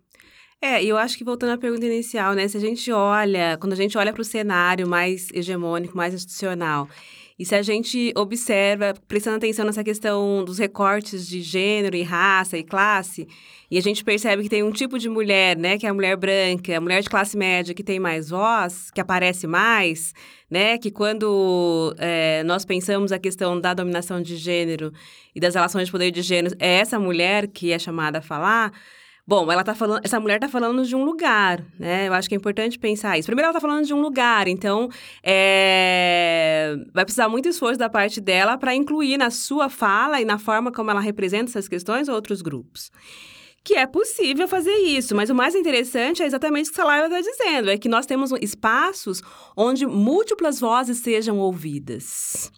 É, 0.60 0.82
eu 0.84 0.96
acho 0.96 1.18
que 1.18 1.24
voltando 1.24 1.50
à 1.50 1.58
pergunta 1.58 1.84
inicial, 1.84 2.34
né? 2.34 2.46
Se 2.46 2.56
a 2.56 2.60
gente 2.60 2.92
olha, 2.92 3.58
quando 3.58 3.72
a 3.72 3.76
gente 3.76 3.98
olha 3.98 4.12
para 4.12 4.22
o 4.22 4.24
cenário 4.24 4.86
mais 4.86 5.28
hegemônico, 5.32 5.96
mais 5.96 6.14
institucional, 6.14 6.88
e 7.42 7.44
se 7.44 7.56
a 7.56 7.62
gente 7.62 8.12
observa, 8.16 8.94
prestando 9.08 9.38
atenção 9.38 9.64
nessa 9.64 9.82
questão 9.82 10.44
dos 10.44 10.58
recortes 10.58 11.26
de 11.26 11.42
gênero 11.42 11.96
e 11.96 12.02
raça 12.04 12.56
e 12.56 12.62
classe, 12.62 13.26
e 13.68 13.76
a 13.76 13.80
gente 13.80 14.04
percebe 14.04 14.44
que 14.44 14.48
tem 14.48 14.62
um 14.62 14.70
tipo 14.70 14.96
de 14.96 15.08
mulher, 15.08 15.56
né, 15.56 15.76
que 15.76 15.84
é 15.84 15.88
a 15.88 15.92
mulher 15.92 16.16
branca, 16.16 16.76
a 16.76 16.80
mulher 16.80 17.02
de 17.02 17.10
classe 17.10 17.36
média 17.36 17.74
que 17.74 17.82
tem 17.82 17.98
mais 17.98 18.30
voz, 18.30 18.92
que 18.92 19.00
aparece 19.00 19.48
mais, 19.48 20.14
né, 20.48 20.78
que 20.78 20.88
quando 20.88 21.92
é, 21.98 22.44
nós 22.44 22.64
pensamos 22.64 23.10
a 23.10 23.18
questão 23.18 23.60
da 23.60 23.74
dominação 23.74 24.22
de 24.22 24.36
gênero 24.36 24.92
e 25.34 25.40
das 25.40 25.56
relações 25.56 25.86
de 25.86 25.90
poder 25.90 26.12
de 26.12 26.22
gênero, 26.22 26.54
é 26.60 26.74
essa 26.76 26.96
mulher 26.96 27.48
que 27.48 27.72
é 27.72 27.78
chamada 27.78 28.18
a 28.18 28.22
falar. 28.22 28.72
Bom, 29.24 29.50
ela 29.52 29.62
tá 29.62 29.72
falando, 29.72 30.04
essa 30.04 30.18
mulher 30.18 30.34
está 30.34 30.48
falando 30.48 30.84
de 30.84 30.96
um 30.96 31.04
lugar, 31.04 31.64
né? 31.78 32.08
Eu 32.08 32.12
acho 32.12 32.28
que 32.28 32.34
é 32.34 32.38
importante 32.38 32.76
pensar 32.76 33.16
isso. 33.16 33.26
Primeiro, 33.26 33.46
ela 33.46 33.56
está 33.56 33.60
falando 33.60 33.86
de 33.86 33.94
um 33.94 34.00
lugar, 34.00 34.48
então 34.48 34.88
é... 35.22 36.74
vai 36.92 37.04
precisar 37.04 37.28
muito 37.28 37.48
esforço 37.48 37.78
da 37.78 37.88
parte 37.88 38.20
dela 38.20 38.58
para 38.58 38.74
incluir 38.74 39.16
na 39.16 39.30
sua 39.30 39.68
fala 39.68 40.20
e 40.20 40.24
na 40.24 40.38
forma 40.38 40.72
como 40.72 40.90
ela 40.90 41.00
representa 41.00 41.50
essas 41.50 41.68
questões 41.68 42.08
outros 42.08 42.42
grupos. 42.42 42.90
Que 43.64 43.74
é 43.74 43.86
possível 43.86 44.48
fazer 44.48 44.74
isso, 44.78 45.14
mas 45.14 45.30
o 45.30 45.34
mais 45.36 45.54
interessante 45.54 46.20
é 46.20 46.26
exatamente 46.26 46.70
o 46.70 46.72
que 46.72 46.80
a 46.80 46.84
Laila 46.84 47.06
está 47.06 47.20
dizendo: 47.20 47.70
é 47.70 47.78
que 47.78 47.88
nós 47.88 48.06
temos 48.06 48.32
espaços 48.40 49.22
onde 49.56 49.86
múltiplas 49.86 50.58
vozes 50.58 50.98
sejam 50.98 51.38
ouvidas. 51.38 52.50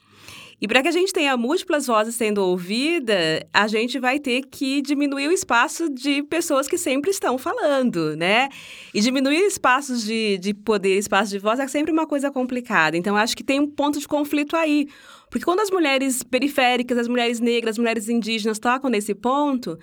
E 0.64 0.66
para 0.66 0.80
que 0.80 0.88
a 0.88 0.92
gente 0.92 1.12
tenha 1.12 1.36
múltiplas 1.36 1.86
vozes 1.86 2.14
sendo 2.14 2.38
ouvidas, 2.38 3.42
a 3.52 3.68
gente 3.68 3.98
vai 3.98 4.18
ter 4.18 4.46
que 4.50 4.80
diminuir 4.80 5.28
o 5.28 5.30
espaço 5.30 5.90
de 5.90 6.22
pessoas 6.22 6.66
que 6.66 6.78
sempre 6.78 7.10
estão 7.10 7.36
falando, 7.36 8.16
né? 8.16 8.48
E 8.94 9.00
diminuir 9.02 9.44
espaços 9.44 10.02
de, 10.02 10.38
de 10.38 10.54
poder, 10.54 10.96
espaços 10.96 11.28
de 11.28 11.38
voz 11.38 11.60
é 11.60 11.68
sempre 11.68 11.92
uma 11.92 12.06
coisa 12.06 12.30
complicada. 12.30 12.96
Então, 12.96 13.14
acho 13.14 13.36
que 13.36 13.44
tem 13.44 13.60
um 13.60 13.66
ponto 13.68 14.00
de 14.00 14.08
conflito 14.08 14.56
aí. 14.56 14.88
Porque 15.28 15.44
quando 15.44 15.60
as 15.60 15.70
mulheres 15.70 16.22
periféricas, 16.22 16.96
as 16.96 17.08
mulheres 17.08 17.40
negras, 17.40 17.74
as 17.74 17.78
mulheres 17.78 18.08
indígenas 18.08 18.58
tocam 18.58 18.88
nesse 18.88 19.14
ponto, 19.14 19.78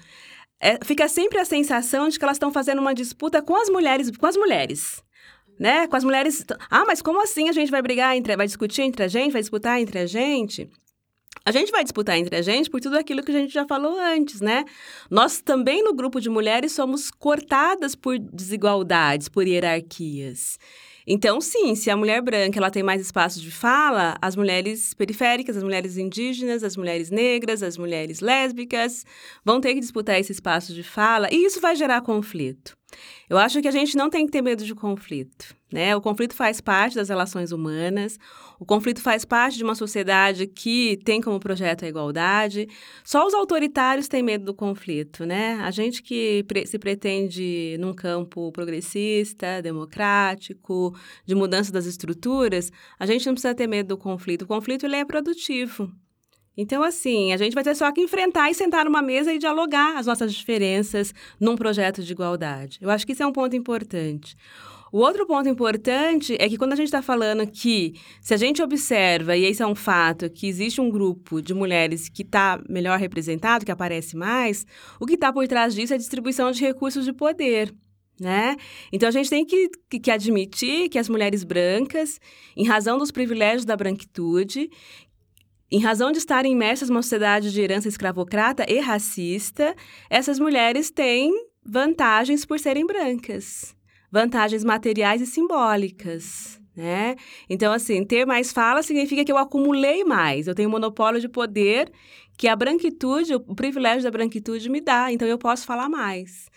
é, 0.59 0.83
fica 0.83 1.07
sempre 1.07 1.37
a 1.37 1.45
sensação 1.45 2.09
de 2.09 2.17
que 2.17 2.25
elas 2.25 2.37
estão 2.37 2.51
fazendo 2.51 2.79
uma 2.79 2.95
disputa 2.95 3.39
com 3.39 3.55
as 3.55 3.69
mulheres, 3.69 4.09
com 4.17 4.25
as 4.25 4.35
mulheres 4.35 5.03
né? 5.61 5.85
Com 5.85 5.95
as 5.95 6.03
mulheres. 6.03 6.43
Ah, 6.71 6.85
mas 6.87 7.03
como 7.03 7.21
assim 7.21 7.47
a 7.47 7.51
gente 7.51 7.69
vai 7.69 7.83
brigar 7.83 8.17
entre. 8.17 8.35
vai 8.35 8.47
discutir 8.47 8.81
entre 8.81 9.03
a 9.03 9.07
gente, 9.07 9.31
vai 9.31 9.41
disputar 9.41 9.79
entre 9.79 9.99
a 9.99 10.07
gente? 10.07 10.67
A 11.45 11.51
gente 11.51 11.71
vai 11.71 11.83
disputar 11.83 12.17
entre 12.17 12.35
a 12.35 12.41
gente 12.41 12.67
por 12.67 12.81
tudo 12.81 12.97
aquilo 12.97 13.21
que 13.21 13.29
a 13.29 13.35
gente 13.35 13.53
já 13.53 13.63
falou 13.67 13.95
antes, 13.99 14.41
né? 14.41 14.65
Nós 15.09 15.39
também 15.39 15.83
no 15.83 15.93
grupo 15.93 16.19
de 16.19 16.29
mulheres 16.29 16.71
somos 16.71 17.11
cortadas 17.11 17.93
por 17.93 18.17
desigualdades, 18.17 19.29
por 19.29 19.47
hierarquias. 19.47 20.57
Então, 21.05 21.41
sim, 21.41 21.75
se 21.75 21.89
a 21.89 21.97
mulher 21.97 22.21
branca 22.21 22.59
ela 22.59 22.69
tem 22.69 22.83
mais 22.83 23.01
espaço 23.01 23.41
de 23.41 23.51
fala, 23.51 24.15
as 24.21 24.35
mulheres 24.35 24.93
periféricas, 24.93 25.57
as 25.57 25.63
mulheres 25.63 25.97
indígenas, 25.97 26.63
as 26.63 26.77
mulheres 26.77 27.09
negras, 27.09 27.63
as 27.63 27.77
mulheres 27.77 28.19
lésbicas 28.19 29.05
vão 29.43 29.59
ter 29.59 29.73
que 29.73 29.79
disputar 29.79 30.19
esse 30.19 30.31
espaço 30.31 30.73
de 30.73 30.83
fala 30.83 31.27
e 31.31 31.45
isso 31.45 31.59
vai 31.59 31.75
gerar 31.75 32.01
conflito. 32.01 32.77
Eu 33.29 33.37
acho 33.37 33.61
que 33.61 33.67
a 33.67 33.71
gente 33.71 33.95
não 33.95 34.09
tem 34.09 34.25
que 34.25 34.31
ter 34.31 34.41
medo 34.41 34.63
de 34.63 34.75
conflito, 34.75 35.55
né? 35.71 35.95
O 35.95 36.01
conflito 36.01 36.35
faz 36.35 36.59
parte 36.59 36.95
das 36.95 37.09
relações 37.09 37.51
humanas, 37.51 38.19
o 38.59 38.65
conflito 38.65 39.01
faz 39.01 39.25
parte 39.25 39.57
de 39.57 39.63
uma 39.63 39.73
sociedade 39.73 40.45
que 40.45 40.99
tem 41.03 41.21
como 41.21 41.39
projeto 41.39 41.83
a 41.83 41.87
igualdade. 41.87 42.67
Só 43.03 43.25
os 43.25 43.33
autoritários 43.33 44.07
têm 44.07 44.21
medo 44.21 44.45
do 44.45 44.53
conflito, 44.53 45.25
né? 45.25 45.55
A 45.61 45.71
gente 45.71 46.03
que 46.03 46.45
se 46.65 46.77
pretende 46.77 47.77
num 47.79 47.93
campo 47.93 48.51
progressista, 48.51 49.61
democrático, 49.61 50.95
de 51.25 51.33
mudança 51.33 51.71
das 51.71 51.85
estruturas, 51.85 52.71
a 52.99 53.05
gente 53.05 53.25
não 53.25 53.33
precisa 53.33 53.55
ter 53.55 53.67
medo 53.67 53.87
do 53.87 53.97
conflito. 53.97 54.43
O 54.43 54.47
conflito 54.47 54.85
ele 54.85 54.97
é 54.97 55.05
produtivo. 55.05 55.91
Então, 56.55 56.83
assim, 56.83 57.31
a 57.31 57.37
gente 57.37 57.53
vai 57.53 57.63
ter 57.63 57.75
só 57.75 57.91
que 57.91 58.01
enfrentar 58.01 58.51
e 58.51 58.53
sentar 58.53 58.85
numa 58.85 59.01
mesa 59.01 59.33
e 59.33 59.39
dialogar 59.39 59.97
as 59.97 60.05
nossas 60.05 60.33
diferenças 60.33 61.13
num 61.39 61.55
projeto 61.55 62.03
de 62.03 62.11
igualdade. 62.11 62.77
Eu 62.81 62.89
acho 62.89 63.05
que 63.05 63.13
isso 63.13 63.23
é 63.23 63.25
um 63.25 63.31
ponto 63.31 63.55
importante. 63.55 64.35
O 64.91 64.99
outro 64.99 65.25
ponto 65.25 65.47
importante 65.47 66.35
é 66.37 66.49
que 66.49 66.57
quando 66.57 66.73
a 66.73 66.75
gente 66.75 66.87
está 66.87 67.01
falando 67.01 67.47
que, 67.47 67.93
se 68.19 68.33
a 68.33 68.37
gente 68.37 68.61
observa, 68.61 69.37
e 69.37 69.49
isso 69.49 69.63
é 69.63 69.67
um 69.67 69.73
fato, 69.73 70.29
que 70.29 70.47
existe 70.47 70.81
um 70.81 70.89
grupo 70.89 71.41
de 71.41 71.53
mulheres 71.53 72.09
que 72.09 72.23
está 72.23 72.61
melhor 72.67 72.99
representado, 72.99 73.63
que 73.63 73.71
aparece 73.71 74.17
mais, 74.17 74.65
o 74.99 75.05
que 75.05 75.13
está 75.13 75.31
por 75.31 75.47
trás 75.47 75.73
disso 75.73 75.93
é 75.93 75.95
a 75.95 75.99
distribuição 75.99 76.51
de 76.51 76.59
recursos 76.59 77.05
de 77.05 77.13
poder. 77.13 77.73
Né? 78.19 78.57
Então 78.91 79.07
a 79.07 79.11
gente 79.11 79.29
tem 79.29 79.45
que, 79.45 79.69
que, 79.89 79.99
que, 79.99 80.11
admitir 80.11 80.89
que 80.89 80.99
as 80.99 81.07
mulheres 81.07 81.43
brancas, 81.43 82.19
em 82.55 82.67
razão 82.67 82.97
dos 82.97 83.11
privilégios 83.11 83.65
da 83.65 83.77
branquitude, 83.77 84.69
em 85.71 85.79
razão 85.79 86.11
de 86.11 86.17
estarem 86.17 86.51
imersas 86.51 86.89
numa 86.89 87.01
sociedade 87.01 87.51
de 87.51 87.61
herança 87.61 87.87
escravocrata 87.87 88.65
e 88.69 88.79
racista, 88.79 89.73
essas 90.09 90.37
mulheres 90.37 90.91
têm 90.91 91.31
vantagens 91.65 92.45
por 92.45 92.59
serem 92.59 92.85
brancas, 92.85 93.73
vantagens 94.11 94.63
materiais 94.63 95.21
e 95.21 95.25
simbólicas. 95.25 96.59
Né? 96.75 97.15
Então, 97.49 97.73
assim, 97.73 98.03
ter 98.05 98.25
mais 98.25 98.51
fala 98.51 98.81
significa 98.81 99.25
que 99.25 99.31
eu 99.31 99.37
acumulei 99.37 100.03
mais, 100.03 100.47
eu 100.47 100.55
tenho 100.55 100.69
um 100.69 100.71
monopólio 100.71 101.19
de 101.19 101.27
poder 101.27 101.91
que 102.37 102.47
a 102.47 102.55
branquitude, 102.55 103.35
o 103.35 103.55
privilégio 103.55 104.03
da 104.03 104.09
branquitude 104.09 104.69
me 104.69 104.81
dá, 104.81 105.11
então 105.11 105.27
eu 105.27 105.37
posso 105.37 105.65
falar 105.65 105.89
mais. 105.89 106.49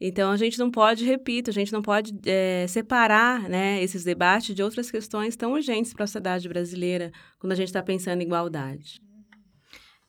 Então, 0.00 0.32
a 0.32 0.36
gente 0.36 0.58
não 0.58 0.68
pode, 0.68 1.04
repito, 1.04 1.48
a 1.48 1.52
gente 1.52 1.72
não 1.72 1.80
pode 1.80 2.12
é, 2.26 2.66
separar 2.68 3.48
né, 3.48 3.80
esses 3.80 4.02
debates 4.02 4.52
de 4.52 4.62
outras 4.62 4.90
questões 4.90 5.36
tão 5.36 5.52
urgentes 5.52 5.94
para 5.94 6.02
a 6.02 6.06
sociedade 6.08 6.48
brasileira, 6.48 7.12
quando 7.38 7.52
a 7.52 7.54
gente 7.54 7.68
está 7.68 7.80
pensando 7.80 8.20
em 8.20 8.24
igualdade. 8.24 9.00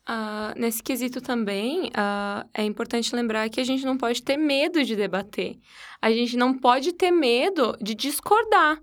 Uh, 0.06 0.52
nesse 0.60 0.82
quesito 0.82 1.20
também, 1.20 1.86
uh, 1.86 2.46
é 2.52 2.62
importante 2.62 3.16
lembrar 3.16 3.48
que 3.48 3.58
a 3.58 3.64
gente 3.64 3.86
não 3.86 3.96
pode 3.96 4.22
ter 4.22 4.36
medo 4.36 4.84
de 4.84 4.94
debater. 4.94 5.58
A 6.00 6.10
gente 6.10 6.36
não 6.36 6.52
pode 6.58 6.92
ter 6.92 7.10
medo 7.10 7.74
de 7.80 7.94
discordar 7.94 8.78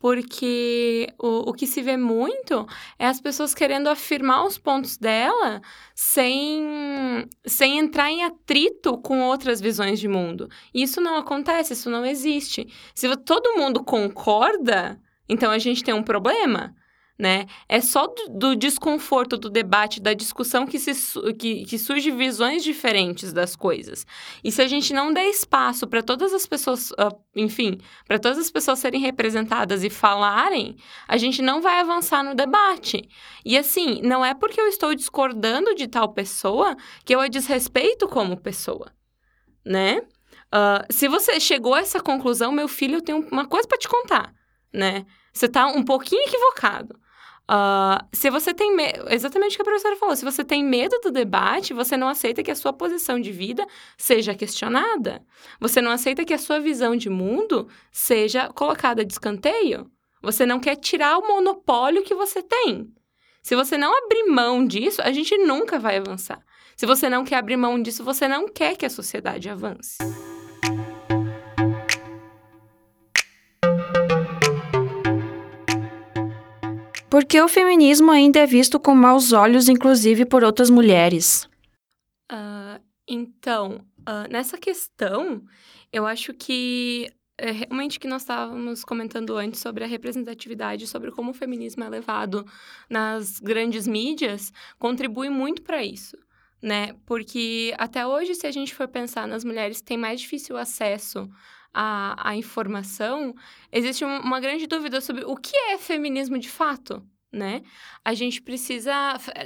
porque 0.00 1.12
o, 1.18 1.50
o 1.50 1.52
que 1.52 1.66
se 1.66 1.82
vê 1.82 1.96
muito 1.96 2.66
é 2.98 3.06
as 3.06 3.20
pessoas 3.20 3.54
querendo 3.54 3.86
afirmar 3.88 4.46
os 4.46 4.56
pontos 4.56 4.96
dela 4.96 5.60
sem, 5.94 7.28
sem 7.46 7.78
entrar 7.78 8.10
em 8.10 8.24
atrito 8.24 8.96
com 8.98 9.20
outras 9.20 9.60
visões 9.60 10.00
de 10.00 10.08
mundo. 10.08 10.48
Isso 10.72 11.02
não 11.02 11.16
acontece, 11.16 11.74
isso 11.74 11.90
não 11.90 12.04
existe. 12.04 12.66
Se 12.94 13.14
todo 13.18 13.58
mundo 13.58 13.84
concorda, 13.84 14.98
então 15.28 15.50
a 15.50 15.58
gente 15.58 15.84
tem 15.84 15.92
um 15.92 16.02
problema. 16.02 16.74
Né? 17.20 17.46
É 17.68 17.82
só 17.82 18.06
do, 18.06 18.28
do, 18.30 18.56
desconforto 18.56 19.36
do 19.36 19.50
debate, 19.50 20.00
da 20.00 20.14
discussão 20.14 20.66
que, 20.66 20.78
se, 20.78 20.94
que, 21.34 21.66
que 21.66 21.78
surge 21.78 22.10
visões 22.10 22.64
diferentes 22.64 23.30
das 23.30 23.54
coisas. 23.54 24.06
E 24.42 24.50
se 24.50 24.62
a 24.62 24.66
gente 24.66 24.94
não 24.94 25.12
der 25.12 25.26
espaço 25.26 25.86
para 25.86 26.02
todas 26.02 26.32
as 26.32 26.46
pessoas, 26.46 26.90
uh, 26.92 27.14
enfim, 27.36 27.78
para 28.08 28.18
todas 28.18 28.38
as 28.38 28.50
pessoas 28.50 28.78
serem 28.78 29.02
representadas 29.02 29.84
e 29.84 29.90
falarem, 29.90 30.76
a 31.06 31.18
gente 31.18 31.42
não 31.42 31.60
vai 31.60 31.80
avançar 31.80 32.24
no 32.24 32.34
debate. 32.34 33.06
E 33.44 33.58
assim, 33.58 34.00
não 34.02 34.24
é 34.24 34.32
porque 34.32 34.58
eu 34.58 34.66
estou 34.66 34.94
discordando 34.94 35.74
de 35.74 35.86
tal 35.86 36.14
pessoa 36.14 36.74
que 37.04 37.14
eu 37.14 37.20
a 37.20 37.28
desrespeito 37.28 38.08
como 38.08 38.40
pessoa, 38.40 38.90
né? 39.62 40.00
Uh, 40.52 40.90
se 40.90 41.06
você 41.06 41.38
chegou 41.38 41.74
a 41.74 41.80
essa 41.80 42.00
conclusão, 42.00 42.50
meu 42.50 42.66
filho, 42.66 42.94
eu 42.96 43.02
tenho 43.02 43.28
uma 43.30 43.46
coisa 43.46 43.68
para 43.68 43.76
te 43.76 43.86
contar, 43.86 44.32
né? 44.72 45.04
Você 45.34 45.46
está 45.46 45.66
um 45.66 45.84
pouquinho 45.84 46.22
equivocado. 46.22 46.99
Uh, 47.50 48.06
se 48.12 48.30
você 48.30 48.54
tem 48.54 48.76
medo, 48.76 49.06
exatamente 49.08 49.54
o 49.54 49.56
que 49.56 49.62
a 49.62 49.64
professora 49.64 49.96
falou, 49.96 50.14
se 50.14 50.24
você 50.24 50.44
tem 50.44 50.64
medo 50.64 50.96
do 51.02 51.10
debate, 51.10 51.74
você 51.74 51.96
não 51.96 52.06
aceita 52.06 52.44
que 52.44 52.50
a 52.50 52.54
sua 52.54 52.72
posição 52.72 53.18
de 53.18 53.32
vida 53.32 53.66
seja 53.98 54.36
questionada. 54.36 55.20
Você 55.58 55.82
não 55.82 55.90
aceita 55.90 56.24
que 56.24 56.32
a 56.32 56.38
sua 56.38 56.60
visão 56.60 56.94
de 56.94 57.10
mundo 57.10 57.68
seja 57.90 58.48
colocada 58.50 59.04
de 59.04 59.12
escanteio. 59.12 59.90
Você 60.22 60.46
não 60.46 60.60
quer 60.60 60.76
tirar 60.76 61.18
o 61.18 61.26
monopólio 61.26 62.04
que 62.04 62.14
você 62.14 62.40
tem. 62.40 62.94
Se 63.42 63.56
você 63.56 63.76
não 63.76 63.98
abrir 63.98 64.26
mão 64.26 64.64
disso, 64.64 65.02
a 65.02 65.10
gente 65.10 65.36
nunca 65.38 65.76
vai 65.76 65.96
avançar. 65.96 66.40
Se 66.76 66.86
você 66.86 67.08
não 67.08 67.24
quer 67.24 67.36
abrir 67.36 67.56
mão 67.56 67.82
disso, 67.82 68.04
você 68.04 68.28
não 68.28 68.46
quer 68.46 68.76
que 68.76 68.86
a 68.86 68.90
sociedade 68.90 69.48
avance. 69.48 69.96
Porque 77.10 77.40
o 77.40 77.48
feminismo 77.48 78.12
ainda 78.12 78.38
é 78.38 78.46
visto 78.46 78.78
com 78.78 78.94
maus 78.94 79.32
olhos, 79.32 79.68
inclusive 79.68 80.24
por 80.24 80.44
outras 80.44 80.70
mulheres? 80.70 81.48
Uh, 82.30 82.80
então, 83.08 83.84
uh, 84.00 84.30
nessa 84.30 84.56
questão, 84.56 85.42
eu 85.92 86.06
acho 86.06 86.32
que 86.32 87.12
é 87.36 87.50
realmente 87.50 87.98
que 87.98 88.06
nós 88.06 88.22
estávamos 88.22 88.84
comentando 88.84 89.36
antes 89.36 89.60
sobre 89.60 89.82
a 89.82 89.88
representatividade, 89.88 90.86
sobre 90.86 91.10
como 91.10 91.32
o 91.32 91.34
feminismo 91.34 91.82
é 91.82 91.88
levado 91.88 92.46
nas 92.88 93.40
grandes 93.40 93.88
mídias, 93.88 94.52
contribui 94.78 95.28
muito 95.28 95.62
para 95.62 95.82
isso. 95.82 96.16
Né? 96.62 96.94
Porque 97.06 97.74
até 97.78 98.06
hoje, 98.06 98.34
se 98.34 98.46
a 98.46 98.52
gente 98.52 98.72
for 98.74 98.86
pensar 98.86 99.26
nas 99.26 99.42
mulheres 99.42 99.78
que 99.78 99.86
têm 99.86 99.96
mais 99.96 100.20
difícil 100.20 100.56
acesso 100.56 101.28
a, 101.72 102.30
a 102.30 102.36
informação, 102.36 103.34
existe 103.72 104.04
uma 104.04 104.40
grande 104.40 104.66
dúvida 104.66 105.00
sobre 105.00 105.24
o 105.24 105.36
que 105.36 105.56
é 105.56 105.78
feminismo 105.78 106.38
de 106.38 106.50
fato, 106.50 107.02
né? 107.32 107.62
A 108.04 108.12
gente 108.12 108.42
precisa, 108.42 108.92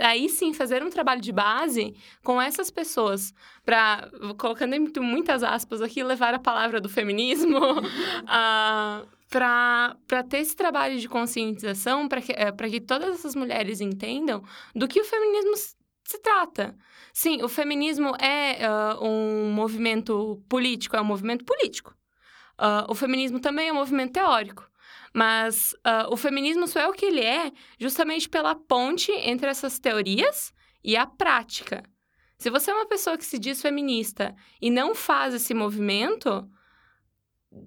aí 0.03 0.29
sim, 0.29 0.55
fazer 0.55 0.83
um 0.83 0.91
trabalho 0.91 1.21
de 1.21 1.33
base 1.33 1.95
com 2.23 2.41
essas 2.41 2.71
pessoas, 2.71 3.33
para, 3.65 4.11
colocando 4.39 4.75
em 4.75 4.91
muitas 5.01 5.43
aspas 5.43 5.83
aqui, 5.83 6.03
levar 6.03 6.33
a 6.35 6.39
palavra 6.39 6.81
do 6.81 6.89
feminismo, 6.89 7.59
uh, 7.81 9.09
para 9.29 10.23
ter 10.29 10.39
esse 10.39 10.55
trabalho 10.55 10.99
de 10.99 11.09
conscientização, 11.09 12.09
para 12.09 12.23
que, 12.23 12.33
é, 12.33 12.51
que 12.53 12.81
todas 12.81 13.17
essas 13.17 13.35
mulheres 13.35 13.81
entendam 13.81 14.43
do 14.75 14.89
que 14.89 15.01
o 15.01 15.05
feminismo 15.05 15.55
se 15.57 16.19
trata. 16.23 16.77
Sim, 17.13 17.43
o 17.43 17.49
feminismo 17.49 18.15
é 18.17 18.59
uh, 18.69 19.05
um 19.05 19.53
movimento 19.53 20.43
político, 20.49 20.97
é 20.97 21.01
um 21.01 21.05
movimento 21.05 21.45
político. 21.45 21.95
Uh, 22.59 22.91
o 22.91 22.95
feminismo 22.95 23.41
também 23.41 23.69
é 23.69 23.73
um 23.73 23.77
movimento 23.77 24.13
teórico. 24.13 24.69
Mas 25.13 25.73
uh, 25.75 26.13
o 26.13 26.17
feminismo 26.17 26.67
só 26.67 26.81
é 26.81 26.89
o 26.89 26.93
que 26.93 27.07
ele 27.07 27.21
é 27.21 27.53
justamente 27.79 28.29
pela 28.29 28.55
ponte 28.55 29.13
entre 29.13 29.49
essas 29.49 29.79
teorias 29.79 30.53
e 30.83 30.97
a 30.97 31.07
prática. 31.07 31.83
Se 32.37 32.51
você 32.51 32.71
é 32.71 32.75
uma 32.75 32.87
pessoa 32.87 33.17
que 33.17 33.25
se 33.25 33.39
diz 33.39 33.63
feminista 33.63 34.35
e 34.61 34.71
não 34.71 34.95
faz 34.95 35.33
esse 35.35 35.55
movimento, 35.55 36.49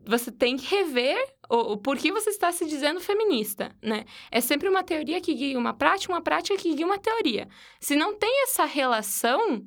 você 0.06 0.30
tem 0.30 0.58
que 0.58 0.68
rever 0.68 1.18
o, 1.50 1.74
o 1.74 1.78
porquê 1.78 2.12
você 2.12 2.30
está 2.30 2.52
se 2.52 2.66
dizendo 2.66 3.00
feminista, 3.00 3.74
né? 3.82 4.04
É 4.30 4.42
sempre 4.42 4.68
uma 4.68 4.84
teoria 4.84 5.22
que 5.22 5.34
guia 5.34 5.58
uma 5.58 5.74
prática, 5.74 6.14
uma 6.14 6.22
prática 6.22 6.58
que 6.58 6.74
guia 6.74 6.86
uma 6.86 7.00
teoria. 7.00 7.48
Se 7.80 7.96
não 7.96 8.14
tem 8.14 8.44
essa 8.44 8.66
relação, 8.66 9.66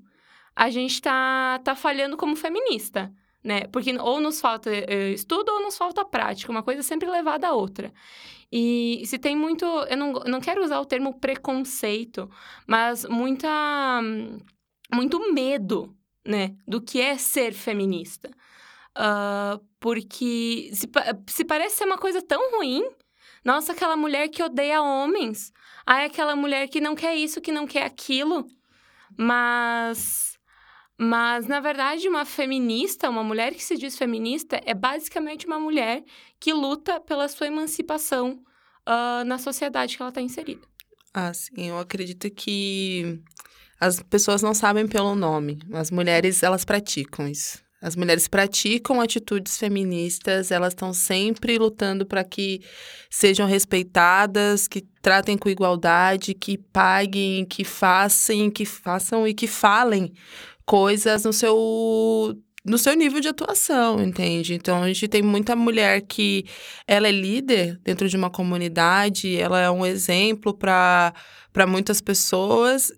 a 0.55 0.69
gente 0.69 0.93
está 0.93 1.59
tá 1.61 1.75
falhando 1.75 2.17
como 2.19 2.37
feminista 2.37 3.11
né? 3.43 3.62
Porque 3.73 3.97
ou 3.99 4.21
nos 4.21 4.41
falta 4.41 4.71
uh, 4.71 5.12
estudo 5.15 5.51
ou 5.51 5.62
nos 5.62 5.77
falta 5.77 6.05
prática, 6.05 6.53
uma 6.53 6.62
coisa 6.62 6.83
sempre 6.83 7.09
levada 7.09 7.49
à 7.49 7.53
outra. 7.53 7.93
E 8.53 9.03
se 9.07 9.19
tem 9.19 9.37
muito, 9.37 9.65
eu 9.65 9.97
não, 9.97 10.12
não 10.27 10.41
quero 10.41 10.62
usar 10.65 10.81
o 10.81 10.87
termo 10.87 11.19
preconceito, 11.19 12.29
mas 12.67 13.05
muita 13.05 13.49
muito 14.93 15.33
medo, 15.33 15.97
né, 16.27 16.57
do 16.67 16.81
que 16.81 17.01
é 17.01 17.17
ser 17.17 17.53
feminista. 17.53 18.31
Uh, 18.91 19.65
porque 19.79 20.71
se, 20.75 20.91
se 21.29 21.45
parece 21.45 21.77
ser 21.77 21.85
uma 21.85 21.97
coisa 21.97 22.21
tão 22.21 22.57
ruim, 22.57 22.83
nossa, 23.45 23.73
aquela 23.73 23.97
mulher 23.97 24.29
que 24.29 24.43
odeia 24.43 24.83
homens, 24.83 25.53
ai, 25.87 26.07
aquela 26.07 26.37
mulher 26.37 26.69
que 26.69 26.81
não 26.81 26.95
quer 26.95 27.15
isso, 27.15 27.41
que 27.41 27.53
não 27.53 27.67
quer 27.67 27.85
aquilo, 27.85 28.47
mas 29.17 30.30
mas, 31.03 31.47
na 31.47 31.61
verdade, 31.61 32.07
uma 32.07 32.27
feminista, 32.27 33.09
uma 33.09 33.25
mulher 33.25 33.55
que 33.55 33.65
se 33.65 33.75
diz 33.75 33.97
feminista, 33.97 34.61
é 34.67 34.75
basicamente 34.75 35.47
uma 35.47 35.59
mulher 35.59 36.05
que 36.39 36.53
luta 36.53 37.01
pela 37.01 37.27
sua 37.27 37.47
emancipação 37.47 38.43
uh, 38.87 39.25
na 39.25 39.39
sociedade 39.39 39.97
que 39.97 40.03
ela 40.03 40.11
está 40.11 40.21
inserida. 40.21 40.61
Ah, 41.15 41.33
sim. 41.33 41.69
Eu 41.71 41.79
acredito 41.79 42.31
que 42.31 43.19
as 43.81 44.03
pessoas 44.03 44.43
não 44.43 44.53
sabem 44.53 44.87
pelo 44.87 45.15
nome. 45.15 45.59
As 45.73 45.91
mulheres, 45.91 46.43
elas 46.43 46.67
praticam 46.67 47.27
isso. 47.27 47.63
As 47.81 47.97
mulheres 47.97 48.29
praticam 48.29 49.01
atitudes 49.01 49.57
feministas, 49.57 50.51
elas 50.51 50.75
estão 50.75 50.93
sempre 50.93 51.57
lutando 51.57 52.05
para 52.05 52.23
que 52.23 52.61
sejam 53.09 53.47
respeitadas, 53.47 54.69
que 54.69 54.83
tratem 55.01 55.39
com 55.39 55.49
igualdade, 55.49 56.35
que 56.35 56.59
paguem, 56.59 57.47
que 57.47 57.65
façam, 57.65 58.51
que 58.51 58.67
façam 58.67 59.27
e 59.27 59.33
que 59.33 59.47
falem 59.47 60.13
coisas 60.71 61.25
no 61.25 61.33
seu 61.33 62.33
no 62.65 62.79
seu 62.79 62.95
nível 62.95 63.21
de 63.21 63.27
atuação, 63.27 64.01
entende? 64.01 64.55
Então 64.55 64.85
a 64.85 64.87
gente 64.87 65.09
tem 65.09 65.21
muita 65.21 65.57
mulher 65.57 66.03
que 66.03 66.45
ela 66.87 67.09
é 67.09 67.11
líder 67.11 67.81
dentro 67.83 68.09
de 68.09 68.17
uma 68.17 68.31
comunidade, 68.31 69.37
ela 69.37 69.59
é 69.59 69.69
um 69.69 69.85
exemplo 69.85 70.55
para 70.55 71.13
muitas 71.67 72.01
pessoas, 72.01 72.93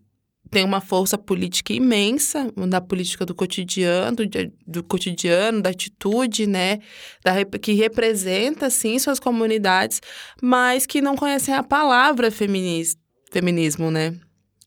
tem 0.51 0.67
uma 0.67 0.83
força 0.83 1.17
política 1.17 1.73
imensa 1.73 2.53
da 2.69 2.79
política 2.79 3.25
do 3.25 3.35
cotidiano, 3.35 4.17
do, 4.17 4.29
do 4.67 4.85
cotidiano, 4.85 5.63
da 5.63 5.71
atitude, 5.71 6.47
né, 6.47 6.81
da, 7.25 7.43
que 7.59 7.73
representa 7.73 8.69
sim 8.69 8.99
suas 8.99 9.19
comunidades, 9.19 10.03
mas 10.43 10.85
que 10.85 11.01
não 11.01 11.17
conhecem 11.17 11.55
a 11.55 11.63
palavra 11.63 12.31
feminis, 12.31 12.99
feminismo, 13.31 13.91
né? 13.91 14.15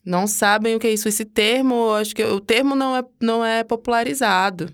Não 0.05 0.27
sabem 0.27 0.75
o 0.75 0.79
que 0.79 0.85
é 0.85 0.93
isso. 0.93 1.09
Esse 1.09 1.25
termo, 1.25 1.91
acho 1.93 2.15
que 2.15 2.23
o 2.23 2.39
termo 2.39 2.75
não 2.75 2.95
é, 2.95 3.03
não 3.19 3.43
é 3.43 3.63
popularizado, 3.63 4.71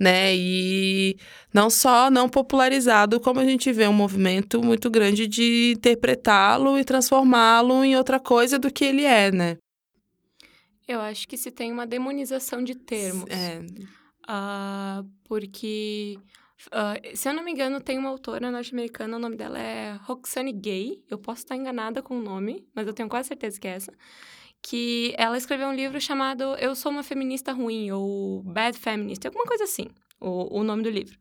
né? 0.00 0.34
E 0.34 1.16
não 1.52 1.68
só 1.68 2.10
não 2.10 2.28
popularizado, 2.28 3.20
como 3.20 3.38
a 3.38 3.44
gente 3.44 3.70
vê 3.70 3.86
um 3.86 3.92
movimento 3.92 4.62
muito 4.62 4.90
grande 4.90 5.26
de 5.26 5.74
interpretá-lo 5.76 6.78
e 6.78 6.84
transformá-lo 6.84 7.84
em 7.84 7.96
outra 7.96 8.18
coisa 8.18 8.58
do 8.58 8.72
que 8.72 8.84
ele 8.84 9.04
é, 9.04 9.30
né? 9.30 9.58
Eu 10.88 11.00
acho 11.00 11.28
que 11.28 11.36
se 11.36 11.50
tem 11.50 11.70
uma 11.70 11.86
demonização 11.86 12.64
de 12.64 12.74
termos. 12.74 13.24
É. 13.30 13.60
Uh, 14.24 15.08
porque, 15.24 16.18
uh, 16.68 17.16
se 17.16 17.28
eu 17.28 17.34
não 17.34 17.44
me 17.44 17.52
engano, 17.52 17.80
tem 17.80 17.98
uma 17.98 18.08
autora 18.08 18.50
norte-americana, 18.50 19.16
o 19.16 19.20
nome 19.20 19.36
dela 19.36 19.58
é 19.58 19.98
Roxane 20.02 20.52
Gay. 20.52 21.02
Eu 21.10 21.18
posso 21.18 21.42
estar 21.42 21.56
enganada 21.56 22.02
com 22.02 22.18
o 22.18 22.22
nome, 22.22 22.66
mas 22.74 22.86
eu 22.86 22.94
tenho 22.94 23.08
quase 23.08 23.28
certeza 23.28 23.60
que 23.60 23.68
é 23.68 23.72
essa 23.72 23.92
que 24.62 25.12
ela 25.18 25.36
escreveu 25.36 25.68
um 25.68 25.74
livro 25.74 26.00
chamado 26.00 26.54
Eu 26.56 26.74
Sou 26.74 26.92
Uma 26.92 27.02
Feminista 27.02 27.52
Ruim, 27.52 27.90
ou 27.90 28.42
Bad 28.42 28.78
Feminist, 28.78 29.26
alguma 29.26 29.44
coisa 29.44 29.64
assim, 29.64 29.88
o, 30.20 30.60
o 30.60 30.62
nome 30.62 30.84
do 30.84 30.90
livro. 30.90 31.18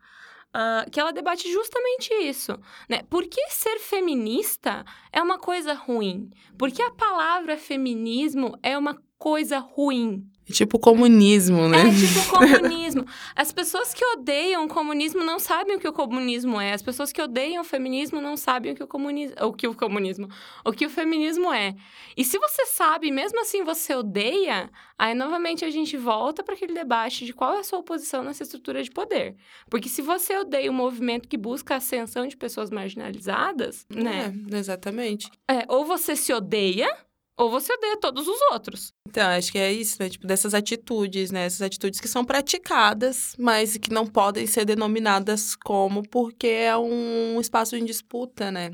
Uh, 0.49 0.89
que 0.91 0.99
ela 0.99 1.13
debate 1.13 1.51
justamente 1.51 2.13
isso, 2.13 2.59
né? 2.88 3.03
Por 3.09 3.26
que 3.26 3.41
ser 3.49 3.80
feminista 3.80 4.85
é 5.11 5.22
uma 5.22 5.39
coisa 5.39 5.73
ruim? 5.73 6.30
Por 6.57 6.69
que 6.69 6.81
a 6.81 6.91
palavra 6.91 7.57
feminismo 7.57 8.59
é 8.61 8.77
uma 8.77 9.01
coisa 9.18 9.59
ruim? 9.59 10.30
Tipo 10.52 10.78
comunismo, 10.78 11.68
né? 11.68 11.82
É 11.82 11.90
tipo 11.90 12.30
comunismo. 12.38 13.06
As 13.36 13.52
pessoas 13.52 13.94
que 13.94 14.06
odeiam 14.06 14.65
o 14.65 14.68
comunismo 14.68 15.23
não 15.23 15.40
sabem 15.40 15.76
o 15.76 15.80
que 15.80 15.88
o 15.88 15.94
comunismo 15.94 16.60
é. 16.60 16.73
As 16.73 16.82
pessoas 16.82 17.11
que 17.11 17.22
odeiam 17.22 17.61
o 17.61 17.65
feminismo 17.65 18.22
não 18.22 18.38
sabem 18.38 18.73
o 18.73 18.76
que 18.76 18.84
o 18.84 18.88
comunismo, 18.88 19.36
o 19.41 19.53
que 19.53 19.68
o 19.68 19.73
comunismo, 19.73 20.28
o 20.65 20.72
que 20.72 20.86
o 20.86 20.90
feminismo 20.90 21.52
é. 21.52 21.76
E 22.15 22.23
se 22.23 22.38
você 22.38 22.65
sabe, 22.65 23.11
mesmo 23.11 23.40
assim 23.41 23.64
você 23.64 23.95
odeia, 23.95 24.69
aí 24.98 25.14
novamente 25.14 25.64
a 25.65 25.69
gente 25.69 25.98
volta 25.98 26.44
para 26.44 26.56
aquele 26.56 26.73
debate 26.73 27.26
de 27.26 27.34
qual 27.34 27.53
é 27.53 27.60
a 27.60 27.64
sua 27.64 27.82
posição 27.82 28.23
nessa 28.23 28.44
estrutura 28.44 28.84
de 28.84 28.91
poder. 28.91 29.36
Porque 29.69 29.90
se 29.90 30.02
você 30.02 30.38
odeia 30.38 30.69
o 30.69 30.73
um 30.73 30.78
movimento 30.78 31.28
que 31.28 31.38
busca 31.38 31.73
a 31.73 31.78
ascensão 31.78 32.28
de 32.28 32.36
pessoas 32.38 32.69
marginalizadas, 32.69 33.86
né? 33.90 34.34
É, 34.52 34.57
exatamente. 34.57 35.30
É, 35.48 35.65
ou 35.68 35.86
você 35.86 36.15
se 36.15 36.34
odeia 36.34 36.90
ou 37.38 37.49
você 37.49 37.74
odeia 37.74 37.98
todos 37.98 38.28
os 38.28 38.40
outros. 38.52 38.94
Então, 39.08 39.28
acho 39.30 39.52
que 39.52 39.58
é 39.58 39.72
isso, 39.72 39.98
né? 39.99 40.10
Tipo, 40.10 40.28
dessas 40.28 40.53
atitudes, 40.53 41.32
né? 41.32 41.45
Essas 41.45 41.62
atitudes 41.62 41.99
que 41.99 42.08
são 42.08 42.24
praticadas, 42.24 43.36
mas 43.38 43.78
que 43.78 43.91
não 43.91 44.06
podem 44.06 44.45
ser 44.45 44.66
denominadas 44.66 45.56
como, 45.56 46.08
porque 46.10 46.48
é 46.48 46.78
um 46.78 47.40
espaço 47.40 47.76
em 47.76 47.84
disputa, 47.84 48.52
né? 48.52 48.72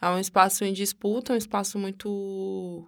É 0.00 0.08
um 0.08 0.18
espaço 0.18 0.64
em 0.64 0.72
disputa, 0.72 1.32
um 1.32 1.36
espaço 1.36 1.78
muito. 1.78 2.86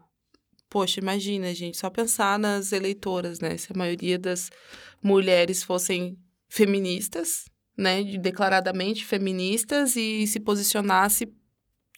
Poxa, 0.68 1.00
imagina, 1.00 1.54
gente, 1.54 1.78
só 1.78 1.88
pensar 1.88 2.38
nas 2.38 2.72
eleitoras, 2.72 3.40
né? 3.40 3.56
Se 3.56 3.72
a 3.72 3.78
maioria 3.78 4.18
das 4.18 4.50
mulheres 5.02 5.62
fossem 5.62 6.18
feministas, 6.50 7.46
né? 7.76 8.02
Declaradamente 8.02 9.04
feministas 9.04 9.96
e 9.96 10.26
se 10.26 10.38
posicionasse 10.38 11.26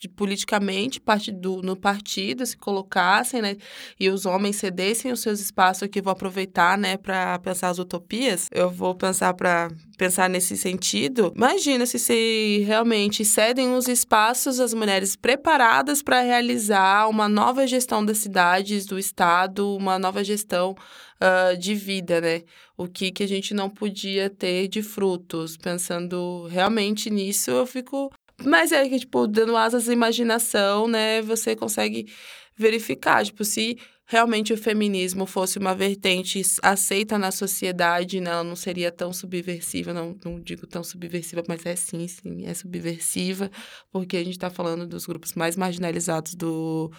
de, 0.00 0.08
politicamente 0.08 0.98
parte 1.00 1.30
do, 1.30 1.60
no 1.62 1.76
partido 1.76 2.44
se 2.46 2.56
colocassem, 2.56 3.42
né, 3.42 3.56
e 3.98 4.08
os 4.08 4.24
homens 4.24 4.56
cedessem 4.56 5.12
os 5.12 5.20
seus 5.20 5.40
espaços 5.40 5.88
que 5.88 6.00
vou 6.00 6.12
aproveitar, 6.12 6.78
né, 6.78 6.96
para 6.96 7.38
pensar 7.38 7.68
as 7.68 7.78
utopias. 7.78 8.48
Eu 8.50 8.70
vou 8.70 8.94
pensar 8.94 9.34
para 9.34 9.70
pensar 9.98 10.30
nesse 10.30 10.56
sentido. 10.56 11.32
Imagina 11.36 11.84
se 11.84 11.98
se 11.98 12.64
realmente 12.66 13.24
cedem 13.24 13.74
os 13.74 13.86
espaços 13.86 14.58
às 14.58 14.72
mulheres 14.72 15.14
preparadas 15.14 16.02
para 16.02 16.22
realizar 16.22 17.06
uma 17.08 17.28
nova 17.28 17.66
gestão 17.66 18.04
das 18.04 18.18
cidades, 18.18 18.86
do 18.86 18.98
estado, 18.98 19.76
uma 19.76 19.98
nova 19.98 20.24
gestão 20.24 20.74
uh, 21.20 21.56
de 21.56 21.74
vida, 21.74 22.20
né? 22.20 22.42
O 22.76 22.88
que 22.88 23.10
que 23.10 23.22
a 23.22 23.28
gente 23.28 23.52
não 23.52 23.68
podia 23.68 24.30
ter 24.30 24.66
de 24.66 24.82
frutos. 24.82 25.56
Pensando 25.56 26.46
realmente 26.46 27.10
nisso, 27.10 27.50
eu 27.50 27.66
fico 27.66 28.10
mas 28.44 28.72
é 28.72 28.88
que, 28.88 28.98
tipo, 28.98 29.26
dando 29.26 29.56
asas 29.56 29.88
à 29.88 29.92
imaginação, 29.92 30.88
né, 30.88 31.22
você 31.22 31.54
consegue 31.54 32.06
verificar, 32.56 33.24
tipo, 33.24 33.44
se 33.44 33.78
realmente 34.06 34.52
o 34.52 34.58
feminismo 34.58 35.24
fosse 35.24 35.56
uma 35.56 35.72
vertente 35.72 36.42
aceita 36.62 37.16
na 37.16 37.30
sociedade, 37.30 38.20
né, 38.20 38.30
ela 38.30 38.42
não 38.42 38.56
seria 38.56 38.90
tão 38.90 39.12
subversiva, 39.12 39.94
não, 39.94 40.18
não 40.24 40.40
digo 40.40 40.66
tão 40.66 40.82
subversiva, 40.82 41.44
mas 41.46 41.64
é 41.64 41.76
sim, 41.76 42.08
sim, 42.08 42.44
é 42.44 42.52
subversiva, 42.52 43.50
porque 43.92 44.16
a 44.16 44.24
gente 44.24 44.32
está 44.34 44.50
falando 44.50 44.86
dos 44.86 45.06
grupos 45.06 45.34
mais 45.34 45.54
marginalizados 45.56 46.34
do, 46.34 46.90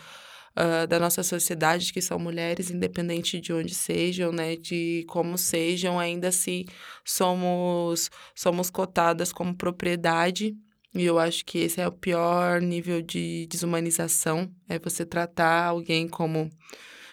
uh, 0.57 0.88
da 0.88 0.99
nossa 0.99 1.22
sociedade, 1.22 1.91
que 1.91 2.01
são 2.01 2.18
mulheres, 2.18 2.72
independente 2.72 3.41
de 3.41 3.51
onde 3.51 3.76
sejam, 3.76 4.31
né, 4.31 4.55
de 4.55 5.03
como 5.07 5.38
sejam, 5.38 5.99
ainda 5.99 6.30
assim 6.30 6.65
somos, 7.03 8.09
somos 8.34 8.69
cotadas 8.69 9.34
como 9.34 9.53
propriedade, 9.55 10.55
e 10.93 11.05
eu 11.05 11.18
acho 11.19 11.45
que 11.45 11.59
esse 11.59 11.80
é 11.80 11.88
o 11.88 11.91
pior 11.91 12.61
nível 12.61 13.01
de 13.01 13.47
desumanização, 13.47 14.51
é 14.68 14.77
você 14.80 15.05
tratar 15.05 15.65
alguém 15.65 16.07
como 16.07 16.49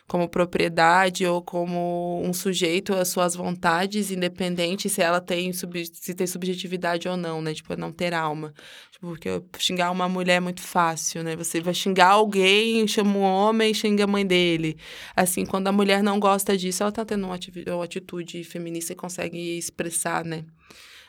como 0.09 0.27
propriedade 0.27 1.27
ou 1.27 1.43
como 1.43 2.23
um 2.25 2.33
sujeito 2.33 2.95
às 2.95 3.09
suas 3.09 3.35
vontades, 3.37 4.11
independente 4.11 4.89
se 4.89 5.03
ela 5.03 5.21
tem 5.21 5.53
sub, 5.53 5.85
se 5.85 6.15
tem 6.15 6.27
subjetividade 6.27 7.07
ou 7.07 7.17
não, 7.17 7.43
né? 7.43 7.53
Tipo, 7.53 7.77
não 7.77 7.93
ter 7.93 8.15
alma. 8.15 8.55
Tipo, 8.91 9.09
porque 9.09 9.29
xingar 9.59 9.91
uma 9.91 10.09
mulher 10.09 10.37
é 10.37 10.41
muito 10.41 10.63
fácil, 10.63 11.23
né? 11.23 11.37
Você 11.37 11.61
vai 11.61 11.75
xingar 11.75 12.13
alguém, 12.13 12.89
chama 12.89 13.19
um 13.19 13.23
homem, 13.23 13.75
xinga 13.75 14.05
a 14.05 14.07
mãe 14.07 14.27
dele. 14.27 14.79
Assim, 15.15 15.45
quando 15.45 15.69
a 15.69 15.73
mulher 15.73 16.03
não 16.03 16.19
gosta 16.19 16.57
disso, 16.57 16.83
ela 16.83 16.91
tá 16.91 17.05
tendo 17.05 17.27
uma 17.27 17.85
atitude 17.85 18.43
feminista 18.45 18.95
e 18.95 18.97
consegue 18.97 19.59
expressar, 19.59 20.25
né? 20.25 20.47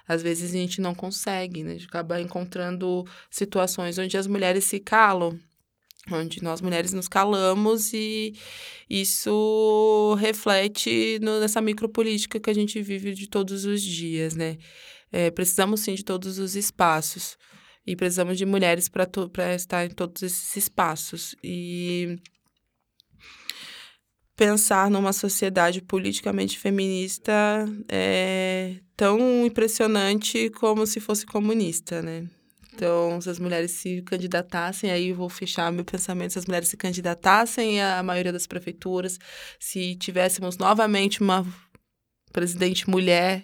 Às 0.10 0.24
vezes 0.24 0.50
a 0.50 0.58
gente 0.58 0.82
não 0.82 0.96
consegue, 0.96 1.64
né? 1.64 1.70
A 1.70 1.74
gente 1.74 1.86
acaba 1.86 2.20
encontrando 2.20 3.06
situações 3.30 4.00
onde 4.00 4.18
as 4.18 4.26
mulheres 4.26 4.64
se 4.64 4.80
calam, 4.80 5.40
onde 6.12 6.42
nós 6.42 6.62
mulheres 6.62 6.94
nos 6.94 7.08
calamos 7.08 7.94
e 7.94 8.34
isso 8.90 10.18
reflete 10.20 11.20
no, 11.22 11.40
nessa 11.40 11.62
micropolítica 11.62 12.40
que 12.40 12.50
a 12.50 12.56
gente 12.56 12.82
vive 12.82 13.14
de 13.14 13.28
todos 13.30 13.66
os 13.66 13.84
dias, 13.84 14.36
né? 14.36 14.58
É, 15.12 15.30
precisamos 15.30 15.82
sim 15.82 15.94
de 15.94 16.04
todos 16.04 16.40
os 16.40 16.56
espaços 16.56 17.38
e 17.86 17.96
precisamos 17.96 18.36
de 18.36 18.48
mulheres 18.48 18.90
para 18.90 19.56
estar 19.56 19.86
em 19.86 19.92
todos 19.92 20.24
esses 20.24 20.58
espaços. 20.58 21.36
E 21.44 22.18
pensar 24.40 24.90
numa 24.90 25.12
sociedade 25.12 25.82
politicamente 25.82 26.58
feminista 26.58 27.66
é 27.90 28.76
tão 28.96 29.46
impressionante 29.46 30.50
como 30.52 30.88
se 30.88 31.02
fosse 31.02 31.26
comunista, 31.26 32.02
né? 32.02 32.26
Então, 32.74 33.20
se 33.20 33.30
as 33.30 33.38
mulheres 33.38 33.72
se 33.72 34.02
candidatassem, 34.04 34.92
aí 34.92 35.10
eu 35.10 35.16
vou 35.18 35.28
fechar 35.28 35.70
meu 35.74 35.84
pensamento, 35.84 36.32
se 36.32 36.40
as 36.40 36.46
mulheres 36.46 36.70
se 36.70 36.78
candidatassem 36.78 37.82
à 37.82 38.02
maioria 38.02 38.32
das 38.32 38.48
prefeituras, 38.48 39.20
se 39.60 39.96
tivéssemos 39.96 40.58
novamente 40.58 41.20
uma 41.20 41.46
presidente 42.32 42.90
mulher, 42.90 43.44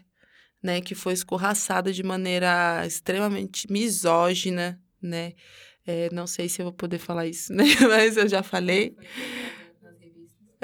né, 0.64 0.80
que 0.80 0.96
foi 0.96 1.12
escorraçada 1.12 1.92
de 1.92 2.04
maneira 2.04 2.86
extremamente 2.88 3.70
misógina, 3.70 4.80
né? 5.02 5.34
É, 5.86 6.10
não 6.14 6.26
sei 6.26 6.48
se 6.48 6.62
eu 6.62 6.68
vou 6.68 6.74
poder 6.74 7.00
falar 7.00 7.28
isso, 7.28 7.52
né? 7.54 7.66
Mas 7.82 8.16
eu 8.16 8.30
já 8.30 8.42
falei. 8.42 8.96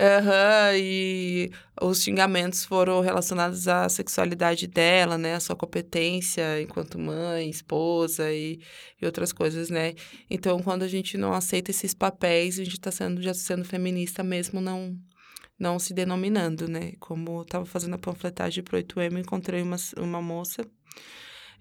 Uhum, 0.01 0.77
e 0.77 1.51
os 1.79 2.01
xingamentos 2.01 2.65
foram 2.65 3.01
relacionados 3.01 3.67
à 3.67 3.87
sexualidade 3.87 4.65
dela, 4.65 5.15
né? 5.15 5.35
A 5.35 5.39
sua 5.39 5.55
competência 5.55 6.59
enquanto 6.59 6.97
mãe, 6.97 7.47
esposa 7.47 8.31
e, 8.33 8.59
e 8.99 9.05
outras 9.05 9.31
coisas, 9.31 9.69
né? 9.69 9.93
Então, 10.27 10.59
quando 10.63 10.81
a 10.81 10.87
gente 10.87 11.19
não 11.19 11.33
aceita 11.33 11.69
esses 11.69 11.93
papéis, 11.93 12.59
a 12.59 12.63
gente 12.63 12.77
está 12.77 12.89
sendo, 12.89 13.21
já 13.21 13.31
sendo 13.35 13.63
feminista 13.63 14.23
mesmo, 14.23 14.59
não 14.59 14.97
não 15.59 15.77
se 15.77 15.93
denominando, 15.93 16.67
né? 16.67 16.93
Como 16.99 17.37
eu 17.37 17.41
estava 17.43 17.65
fazendo 17.65 17.93
a 17.93 17.99
panfletagem 17.99 18.63
pro 18.63 18.79
8M, 18.79 19.19
encontrei 19.19 19.61
uma, 19.61 19.77
uma 19.97 20.19
moça 20.19 20.65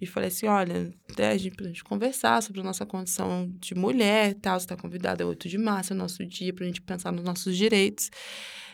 e 0.01 0.07
falei 0.07 0.29
assim, 0.29 0.47
olha, 0.47 0.93
até 1.11 1.31
a 1.31 1.37
gente, 1.37 1.55
pra 1.55 1.67
gente 1.67 1.85
conversar 1.85 2.43
sobre 2.43 2.61
a 2.61 2.65
nossa 2.65 2.87
condição 2.87 3.53
de 3.61 3.75
mulher 3.75 4.35
tal, 4.35 4.59
você 4.59 4.65
está 4.65 4.77
convidada 4.77 5.23
é 5.23 5.27
8 5.27 5.49
de 5.49 5.59
março, 5.59 5.93
é 5.93 5.97
o 5.97 5.99
nosso 5.99 6.25
dia 6.25 6.53
para 6.53 6.65
a 6.65 6.67
gente 6.67 6.81
pensar 6.81 7.13
nos 7.13 7.25
nossos 7.25 7.57
direitos. 7.57 8.11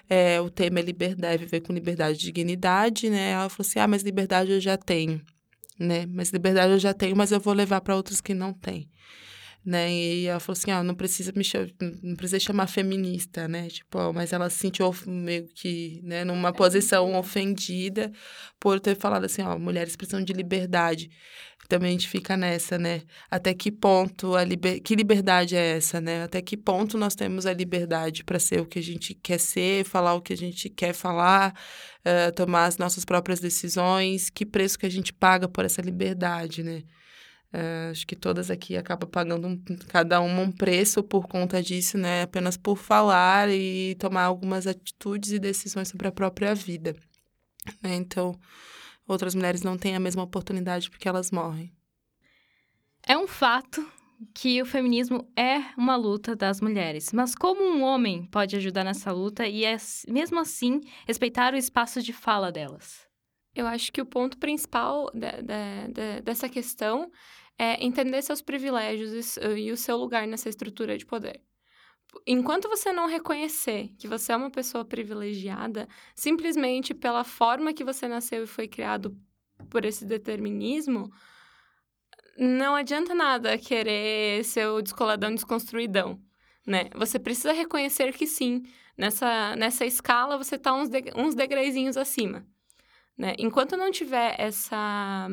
É, 0.09 0.41
o 0.41 0.49
tema 0.49 0.79
é 0.79 0.83
liberdade, 0.83 1.45
viver 1.45 1.61
com 1.61 1.73
liberdade 1.73 2.17
e 2.17 2.21
dignidade, 2.21 3.11
né? 3.11 3.31
Ela 3.31 3.49
falou 3.49 3.69
assim, 3.69 3.81
ah, 3.81 3.89
mas 3.89 4.03
liberdade 4.03 4.53
eu 4.53 4.61
já 4.61 4.77
tenho, 4.77 5.21
né? 5.79 6.07
Mas 6.07 6.31
liberdade 6.31 6.73
eu 6.73 6.79
já 6.79 6.95
tenho, 6.95 7.17
mas 7.17 7.33
eu 7.33 7.41
vou 7.41 7.53
levar 7.53 7.81
para 7.81 7.97
outros 7.97 8.21
que 8.21 8.33
não 8.33 8.53
têm 8.53 8.89
né? 9.67 9.93
E 9.93 10.27
ela 10.27 10.39
falou 10.39 10.57
assim, 10.57 10.71
ah, 10.71 10.83
não 10.85 10.95
precisa 10.95 11.33
me 11.35 11.43
chamar, 11.43 11.69
não 12.01 12.15
precisa 12.15 12.39
chamar 12.39 12.69
feminista, 12.69 13.49
né? 13.49 13.69
Tipo, 13.69 14.13
mas 14.13 14.33
ela 14.33 14.49
se 14.49 14.59
sentiu 14.59 14.95
meio 15.05 15.49
que, 15.49 16.01
né, 16.05 16.25
numa 16.25 16.53
posição 16.53 17.19
ofendida 17.19 18.13
por 18.61 18.79
ter 18.79 18.97
falado 18.97 19.25
assim, 19.25 19.43
ó, 19.43 19.59
mulheres 19.59 19.97
precisam 19.97 20.23
de 20.23 20.33
liberdade. 20.33 21.11
Também 21.69 21.89
a 21.89 21.93
gente 21.93 22.09
fica 22.09 22.37
nessa, 22.37 22.79
né? 22.79 23.03
Até 23.29 23.53
que 23.53 23.73
ponto 23.73 24.37
a 24.37 24.45
liber... 24.45 24.81
que 24.81 24.95
liberdade 24.95 25.57
é 25.57 25.79
essa, 25.79 26.01
né? 26.01 26.23
Até 26.23 26.41
que 26.41 26.57
ponto 26.57 26.97
nós 26.97 27.17
temos 27.17 27.45
a 27.45 27.53
liberdade 27.53 28.23
para 28.23 28.39
ser 28.39 28.61
o 28.61 28.67
que 28.67 28.79
a 28.79 28.83
gente 28.83 29.15
quer 29.15 29.41
ser, 29.41 29.85
falar 29.85 30.15
o 30.15 30.23
que 30.23 30.33
a 30.33 30.37
gente 30.37 30.71
quer 30.71 30.93
falar, 30.93 31.53
uh, 32.07 32.33
tomar 32.37 32.67
as 32.67 32.79
nossas 32.79 33.05
próprias 33.05 33.41
decisões, 33.41 34.31
que 34.31 34.47
preço 34.47 34.79
que 34.79 34.87
a 34.87 34.91
gente 34.91 35.13
paga 35.13 35.49
por 35.49 35.65
essa 35.65 35.83
liberdade, 35.83 36.63
né? 36.63 36.85
É, 37.59 37.89
acho 37.91 38.07
que 38.07 38.15
todas 38.15 38.51
aqui 38.51 38.77
acabam 38.77 39.09
pagando 39.09 39.49
um, 39.49 39.59
cada 39.89 40.21
uma 40.21 40.43
um 40.43 40.53
preço 40.53 41.03
por 41.03 41.27
conta 41.27 41.63
disso, 41.63 41.97
né? 41.97 42.21
Apenas 42.21 42.55
por 42.55 42.77
falar 42.77 43.49
e 43.49 43.95
tomar 43.95 44.25
algumas 44.25 44.67
atitudes 44.67 45.33
e 45.33 45.39
decisões 45.39 45.89
sobre 45.89 46.07
a 46.07 46.13
própria 46.13 46.55
vida. 46.55 46.95
Né? 47.83 47.95
Então, 47.95 48.39
outras 49.09 49.35
mulheres 49.35 49.63
não 49.63 49.79
têm 49.79 49.97
a 49.97 50.01
mesma 50.01 50.23
oportunidade 50.23 50.91
porque 50.91 51.09
elas 51.09 51.31
morrem. 51.31 51.73
É 53.07 53.17
um 53.17 53.27
fato 53.27 53.91
que 54.35 54.61
o 54.61 54.67
feminismo 54.67 55.27
é 55.35 55.59
uma 55.79 55.97
luta 55.97 56.37
das 56.37 56.61
mulheres, 56.61 57.11
mas 57.11 57.35
como 57.35 57.63
um 57.63 57.83
homem 57.83 58.27
pode 58.27 58.55
ajudar 58.57 58.85
nessa 58.85 59.11
luta 59.13 59.49
e, 59.49 59.65
é, 59.65 59.79
mesmo 60.07 60.39
assim, 60.41 60.83
respeitar 61.07 61.55
o 61.55 61.57
espaço 61.57 62.03
de 62.03 62.13
fala 62.13 62.53
delas? 62.53 63.07
Eu 63.55 63.67
acho 63.67 63.91
que 63.91 64.03
o 64.03 64.07
ponto 64.07 64.37
principal 64.37 65.11
de, 65.15 65.31
de, 65.41 65.93
de, 65.95 66.21
dessa 66.21 66.47
questão 66.47 67.11
é 67.59 67.85
entender 67.85 68.23
seus 68.23 68.43
privilégios 68.43 69.37
e, 69.37 69.41
e 69.59 69.73
o 69.73 69.77
seu 69.77 69.97
lugar 69.97 70.27
nessa 70.27 70.49
estrutura 70.49 70.97
de 70.99 71.07
poder. 71.07 71.41
enquanto 72.27 72.69
você 72.69 72.93
não 72.93 73.07
reconhecer 73.07 73.91
que 73.99 74.09
você 74.09 74.33
é 74.33 74.37
uma 74.37 74.51
pessoa 74.51 74.85
privilegiada, 74.85 75.89
simplesmente 76.15 76.95
pela 76.95 77.25
forma 77.25 77.75
que 77.75 77.85
você 77.85 78.09
nasceu 78.09 78.45
e 78.45 78.47
foi 78.47 78.69
criado 78.69 79.17
por 79.71 79.85
esse 79.85 80.05
determinismo, 80.05 81.11
não 82.39 82.75
adianta 82.75 83.15
nada 83.15 83.59
querer 83.59 84.45
ser 84.45 84.67
o 84.69 84.83
descoladão 84.83 85.35
desconstruidão, 85.35 86.21
né? 86.67 86.91
Você 86.95 87.19
precisa 87.19 87.53
reconhecer 87.53 88.13
que 88.13 88.27
sim, 88.27 88.63
nessa, 88.97 89.57
nessa 89.57 89.85
escala 89.87 90.37
você 90.37 90.57
está 90.57 90.75
uns, 90.75 90.89
de, 90.89 91.05
uns 91.17 91.35
degraizinhos 91.35 91.97
acima, 91.97 92.47
né? 93.17 93.35
Enquanto 93.39 93.77
não 93.77 93.91
tiver 93.91 94.35
essa 94.39 95.29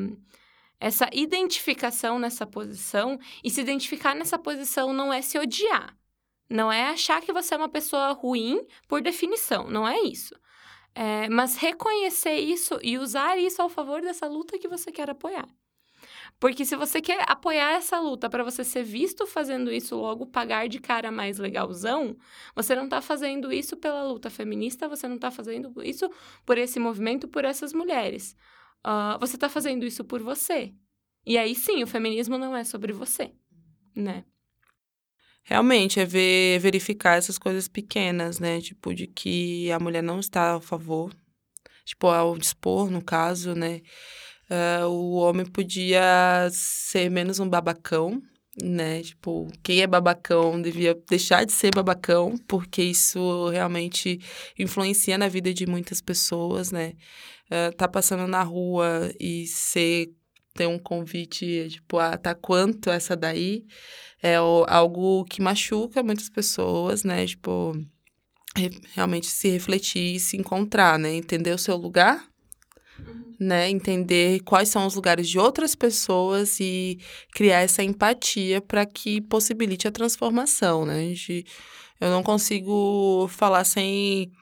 essa 0.80 1.08
identificação 1.12 2.18
nessa 2.18 2.46
posição, 2.46 3.18
e 3.42 3.50
se 3.50 3.60
identificar 3.60 4.14
nessa 4.14 4.38
posição 4.38 4.92
não 4.92 5.12
é 5.12 5.22
se 5.22 5.38
odiar, 5.38 5.96
não 6.48 6.70
é 6.70 6.90
achar 6.90 7.20
que 7.22 7.32
você 7.32 7.54
é 7.54 7.56
uma 7.56 7.68
pessoa 7.68 8.12
ruim 8.12 8.66
por 8.88 9.00
definição, 9.00 9.68
não 9.68 9.86
é 9.86 10.00
isso. 10.00 10.34
É, 10.94 11.28
mas 11.28 11.56
reconhecer 11.56 12.36
isso 12.36 12.78
e 12.82 12.98
usar 12.98 13.36
isso 13.36 13.60
ao 13.60 13.68
favor 13.68 14.00
dessa 14.00 14.28
luta 14.28 14.58
que 14.58 14.68
você 14.68 14.92
quer 14.92 15.10
apoiar. 15.10 15.48
Porque 16.38 16.64
se 16.64 16.76
você 16.76 17.00
quer 17.00 17.24
apoiar 17.28 17.72
essa 17.72 17.98
luta 17.98 18.28
para 18.28 18.44
você 18.44 18.64
ser 18.64 18.84
visto 18.84 19.26
fazendo 19.26 19.72
isso, 19.72 19.96
logo 19.96 20.26
pagar 20.26 20.68
de 20.68 20.78
cara 20.78 21.10
mais 21.10 21.38
legalzão, 21.38 22.16
você 22.54 22.74
não 22.74 22.84
está 22.84 23.00
fazendo 23.00 23.52
isso 23.52 23.76
pela 23.76 24.04
luta 24.04 24.30
feminista, 24.30 24.88
você 24.88 25.08
não 25.08 25.16
está 25.16 25.30
fazendo 25.30 25.72
isso 25.82 26.10
por 26.44 26.58
esse 26.58 26.78
movimento, 26.78 27.28
por 27.28 27.44
essas 27.44 27.72
mulheres. 27.72 28.36
Uh, 28.84 29.18
você 29.18 29.36
está 29.36 29.48
fazendo 29.48 29.84
isso 29.84 30.04
por 30.04 30.22
você. 30.22 30.74
E 31.26 31.38
aí 31.38 31.54
sim, 31.54 31.82
o 31.82 31.86
feminismo 31.86 32.36
não 32.36 32.54
é 32.54 32.64
sobre 32.64 32.92
você, 32.92 33.32
né? 33.96 34.24
Realmente, 35.42 36.00
é 36.00 36.06
ver, 36.06 36.58
verificar 36.58 37.18
essas 37.18 37.38
coisas 37.38 37.68
pequenas, 37.68 38.38
né? 38.38 38.60
Tipo, 38.60 38.94
de 38.94 39.06
que 39.06 39.70
a 39.70 39.78
mulher 39.78 40.02
não 40.02 40.18
está 40.18 40.56
a 40.56 40.60
favor, 40.60 41.14
tipo, 41.84 42.06
ao 42.08 42.36
dispor, 42.36 42.90
no 42.90 43.02
caso, 43.02 43.54
né? 43.54 43.82
Uh, 44.50 44.86
o 44.86 45.14
homem 45.16 45.44
podia 45.44 46.48
ser 46.50 47.10
menos 47.10 47.40
um 47.40 47.48
babacão, 47.48 48.22
né? 48.62 49.02
Tipo, 49.02 49.48
quem 49.62 49.82
é 49.82 49.86
babacão 49.86 50.60
devia 50.60 50.94
deixar 51.08 51.44
de 51.44 51.52
ser 51.52 51.74
babacão, 51.74 52.36
porque 52.46 52.82
isso 52.82 53.48
realmente 53.48 54.20
influencia 54.58 55.18
na 55.18 55.28
vida 55.28 55.52
de 55.52 55.66
muitas 55.66 56.00
pessoas, 56.00 56.70
né? 56.70 56.94
Uh, 57.54 57.72
tá 57.76 57.86
passando 57.86 58.26
na 58.26 58.42
rua 58.42 59.12
e 59.20 59.46
ser 59.46 60.08
ter 60.54 60.66
um 60.66 60.78
convite, 60.78 61.68
tipo, 61.68 61.98
ah, 61.98 62.16
tá 62.16 62.34
quanto 62.34 62.90
essa 62.90 63.16
daí? 63.16 63.64
é 64.24 64.36
algo 64.36 65.22
que 65.26 65.42
machuca 65.42 66.02
muitas 66.02 66.30
pessoas, 66.30 67.04
né? 67.04 67.26
Tipo, 67.26 67.76
realmente 68.94 69.26
se 69.26 69.50
refletir 69.50 70.16
e 70.16 70.18
se 70.20 70.38
encontrar, 70.38 70.98
né? 70.98 71.14
Entender 71.14 71.52
o 71.52 71.58
seu 71.58 71.76
lugar, 71.76 72.26
uhum. 72.98 73.34
né? 73.38 73.68
Entender 73.68 74.40
quais 74.40 74.70
são 74.70 74.86
os 74.86 74.94
lugares 74.94 75.28
de 75.28 75.38
outras 75.38 75.74
pessoas 75.74 76.58
e 76.58 76.98
criar 77.34 77.60
essa 77.60 77.82
empatia 77.82 78.62
para 78.62 78.86
que 78.86 79.20
possibilite 79.20 79.86
a 79.86 79.92
transformação, 79.92 80.86
né? 80.86 81.00
A 81.00 81.08
gente, 81.08 81.44
eu 82.00 82.10
não 82.10 82.22
consigo 82.22 83.28
falar 83.28 83.64
sem 83.64 84.32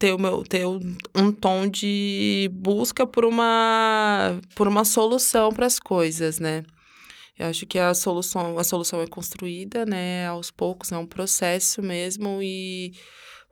ter, 0.00 0.14
o 0.14 0.18
meu, 0.18 0.42
ter 0.42 0.66
um 0.66 1.30
tom 1.30 1.68
de 1.68 2.50
busca 2.54 3.06
por 3.06 3.22
uma, 3.22 4.40
por 4.56 4.66
uma 4.66 4.82
solução 4.82 5.52
para 5.52 5.66
as 5.66 5.78
coisas, 5.78 6.40
né? 6.40 6.64
Eu 7.38 7.46
acho 7.46 7.66
que 7.66 7.78
a 7.78 7.92
solução, 7.92 8.58
a 8.58 8.64
solução 8.64 9.02
é 9.02 9.06
construída, 9.06 9.84
né, 9.84 10.26
aos 10.26 10.50
poucos, 10.50 10.90
é 10.90 10.96
um 10.96 11.06
processo 11.06 11.82
mesmo 11.82 12.40
e 12.42 12.92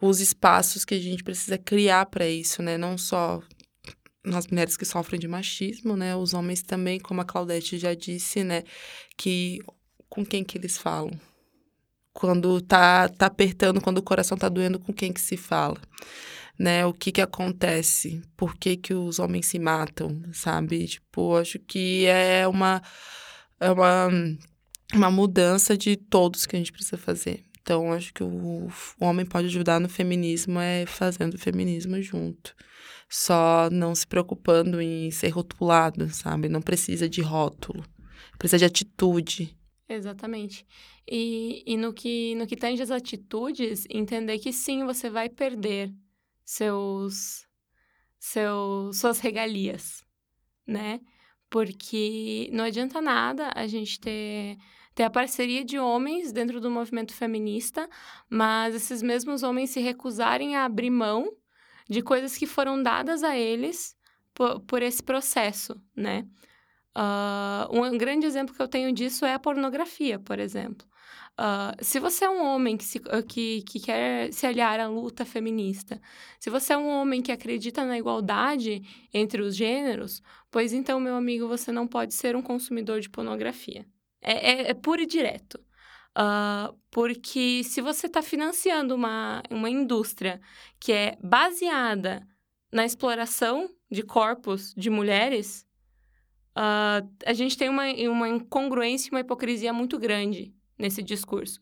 os 0.00 0.20
espaços 0.20 0.84
que 0.84 0.94
a 0.94 0.98
gente 0.98 1.22
precisa 1.22 1.58
criar 1.58 2.06
para 2.06 2.26
isso, 2.26 2.62
né, 2.62 2.76
não 2.78 2.96
só 2.98 3.42
nas 4.24 4.46
mulheres 4.46 4.76
que 4.76 4.84
sofrem 4.84 5.20
de 5.20 5.28
machismo, 5.28 5.96
né, 5.96 6.14
os 6.16 6.34
homens 6.34 6.62
também, 6.62 6.98
como 6.98 7.20
a 7.20 7.24
Claudete 7.24 7.78
já 7.78 7.94
disse, 7.94 8.44
né, 8.44 8.62
que 9.16 9.58
com 10.08 10.24
quem 10.24 10.44
que 10.44 10.58
eles 10.58 10.76
falam? 10.76 11.12
Quando 12.12 12.60
tá, 12.60 13.08
tá 13.08 13.26
apertando, 13.26 13.80
quando 13.80 13.98
o 13.98 14.02
coração 14.02 14.36
tá 14.36 14.48
doendo, 14.48 14.78
com 14.78 14.92
quem 14.92 15.12
que 15.12 15.20
se 15.20 15.36
fala? 15.36 15.78
Né, 16.58 16.84
o 16.84 16.92
que 16.92 17.12
que 17.12 17.20
acontece? 17.20 18.20
Por 18.36 18.56
que 18.56 18.76
que 18.76 18.92
os 18.92 19.20
homens 19.20 19.46
se 19.46 19.60
matam, 19.60 20.20
sabe? 20.32 20.88
Tipo, 20.88 21.36
acho 21.36 21.58
que 21.60 22.04
é 22.06 22.48
uma 22.48 22.82
é 23.60 23.70
uma, 23.70 24.08
uma 24.94 25.10
mudança 25.10 25.76
de 25.76 25.96
todos 25.96 26.46
que 26.46 26.56
a 26.56 26.58
gente 26.58 26.72
precisa 26.72 26.96
fazer. 26.96 27.44
Então, 27.60 27.92
acho 27.92 28.14
que 28.14 28.22
o, 28.22 28.68
o 28.68 29.04
homem 29.04 29.26
pode 29.26 29.46
ajudar 29.48 29.78
no 29.78 29.88
feminismo 29.88 30.58
é 30.58 30.86
fazendo 30.86 31.34
o 31.34 31.38
feminismo 31.38 32.00
junto. 32.00 32.54
Só 33.10 33.68
não 33.70 33.94
se 33.94 34.06
preocupando 34.06 34.80
em 34.80 35.10
ser 35.10 35.28
rotulado, 35.28 36.08
sabe? 36.10 36.48
Não 36.48 36.62
precisa 36.62 37.08
de 37.08 37.20
rótulo. 37.20 37.84
Precisa 38.38 38.58
de 38.58 38.64
atitude. 38.64 39.56
Exatamente. 39.88 40.66
E, 41.10 41.62
e 41.66 41.76
no, 41.76 41.92
que, 41.92 42.34
no 42.36 42.46
que 42.46 42.56
tange 42.56 42.82
as 42.82 42.90
atitudes, 42.90 43.84
entender 43.90 44.38
que 44.38 44.52
sim, 44.52 44.84
você 44.84 45.08
vai 45.08 45.28
perder 45.28 45.92
seus, 46.48 47.46
seus, 48.18 48.96
suas 48.96 49.20
regalias, 49.20 50.02
né? 50.66 50.98
Porque 51.50 52.48
não 52.54 52.64
adianta 52.64 53.02
nada 53.02 53.52
a 53.54 53.66
gente 53.66 54.00
ter, 54.00 54.56
ter 54.94 55.02
a 55.02 55.10
parceria 55.10 55.62
de 55.62 55.78
homens 55.78 56.32
dentro 56.32 56.58
do 56.58 56.70
movimento 56.70 57.12
feminista, 57.12 57.86
mas 58.30 58.74
esses 58.74 59.02
mesmos 59.02 59.42
homens 59.42 59.68
se 59.68 59.80
recusarem 59.80 60.56
a 60.56 60.64
abrir 60.64 60.88
mão 60.88 61.30
de 61.86 62.00
coisas 62.00 62.38
que 62.38 62.46
foram 62.46 62.82
dadas 62.82 63.22
a 63.22 63.36
eles 63.36 63.94
por, 64.32 64.60
por 64.60 64.82
esse 64.82 65.02
processo, 65.02 65.78
né? 65.94 66.26
Uh, 66.96 67.78
um 67.78 67.98
grande 67.98 68.24
exemplo 68.24 68.54
que 68.54 68.62
eu 68.62 68.68
tenho 68.68 68.90
disso 68.90 69.26
é 69.26 69.34
a 69.34 69.38
pornografia, 69.38 70.18
por 70.18 70.38
exemplo. 70.38 70.88
Uh, 71.38 71.84
se 71.84 72.00
você 72.00 72.24
é 72.24 72.30
um 72.30 72.42
homem 72.42 72.76
que, 72.76 72.82
se, 72.82 73.00
que, 73.28 73.62
que 73.62 73.78
quer 73.78 74.32
se 74.32 74.44
aliar 74.44 74.80
à 74.80 74.88
luta 74.88 75.24
feminista, 75.24 76.02
se 76.40 76.50
você 76.50 76.72
é 76.72 76.76
um 76.76 76.88
homem 76.88 77.22
que 77.22 77.30
acredita 77.30 77.84
na 77.84 77.96
igualdade 77.96 78.82
entre 79.14 79.40
os 79.40 79.54
gêneros, 79.54 80.20
pois 80.50 80.72
então, 80.72 80.98
meu 80.98 81.14
amigo, 81.14 81.46
você 81.46 81.70
não 81.70 81.86
pode 81.86 82.12
ser 82.12 82.34
um 82.34 82.42
consumidor 82.42 83.00
de 83.00 83.08
pornografia. 83.08 83.86
É, 84.20 84.32
é, 84.50 84.70
é 84.70 84.74
puro 84.74 85.00
e 85.00 85.06
direto. 85.06 85.60
Uh, 86.10 86.76
porque 86.90 87.62
se 87.62 87.80
você 87.80 88.08
está 88.08 88.20
financiando 88.20 88.92
uma, 88.96 89.40
uma 89.48 89.70
indústria 89.70 90.40
que 90.80 90.92
é 90.92 91.16
baseada 91.22 92.26
na 92.72 92.84
exploração 92.84 93.70
de 93.88 94.02
corpos 94.02 94.74
de 94.76 94.90
mulheres, 94.90 95.64
uh, 96.56 97.08
a 97.24 97.32
gente 97.32 97.56
tem 97.56 97.68
uma, 97.68 97.84
uma 98.10 98.28
incongruência 98.28 99.08
e 99.08 99.12
uma 99.12 99.20
hipocrisia 99.20 99.72
muito 99.72 99.96
grande 100.00 100.57
nesse 100.78 101.02
discurso. 101.02 101.60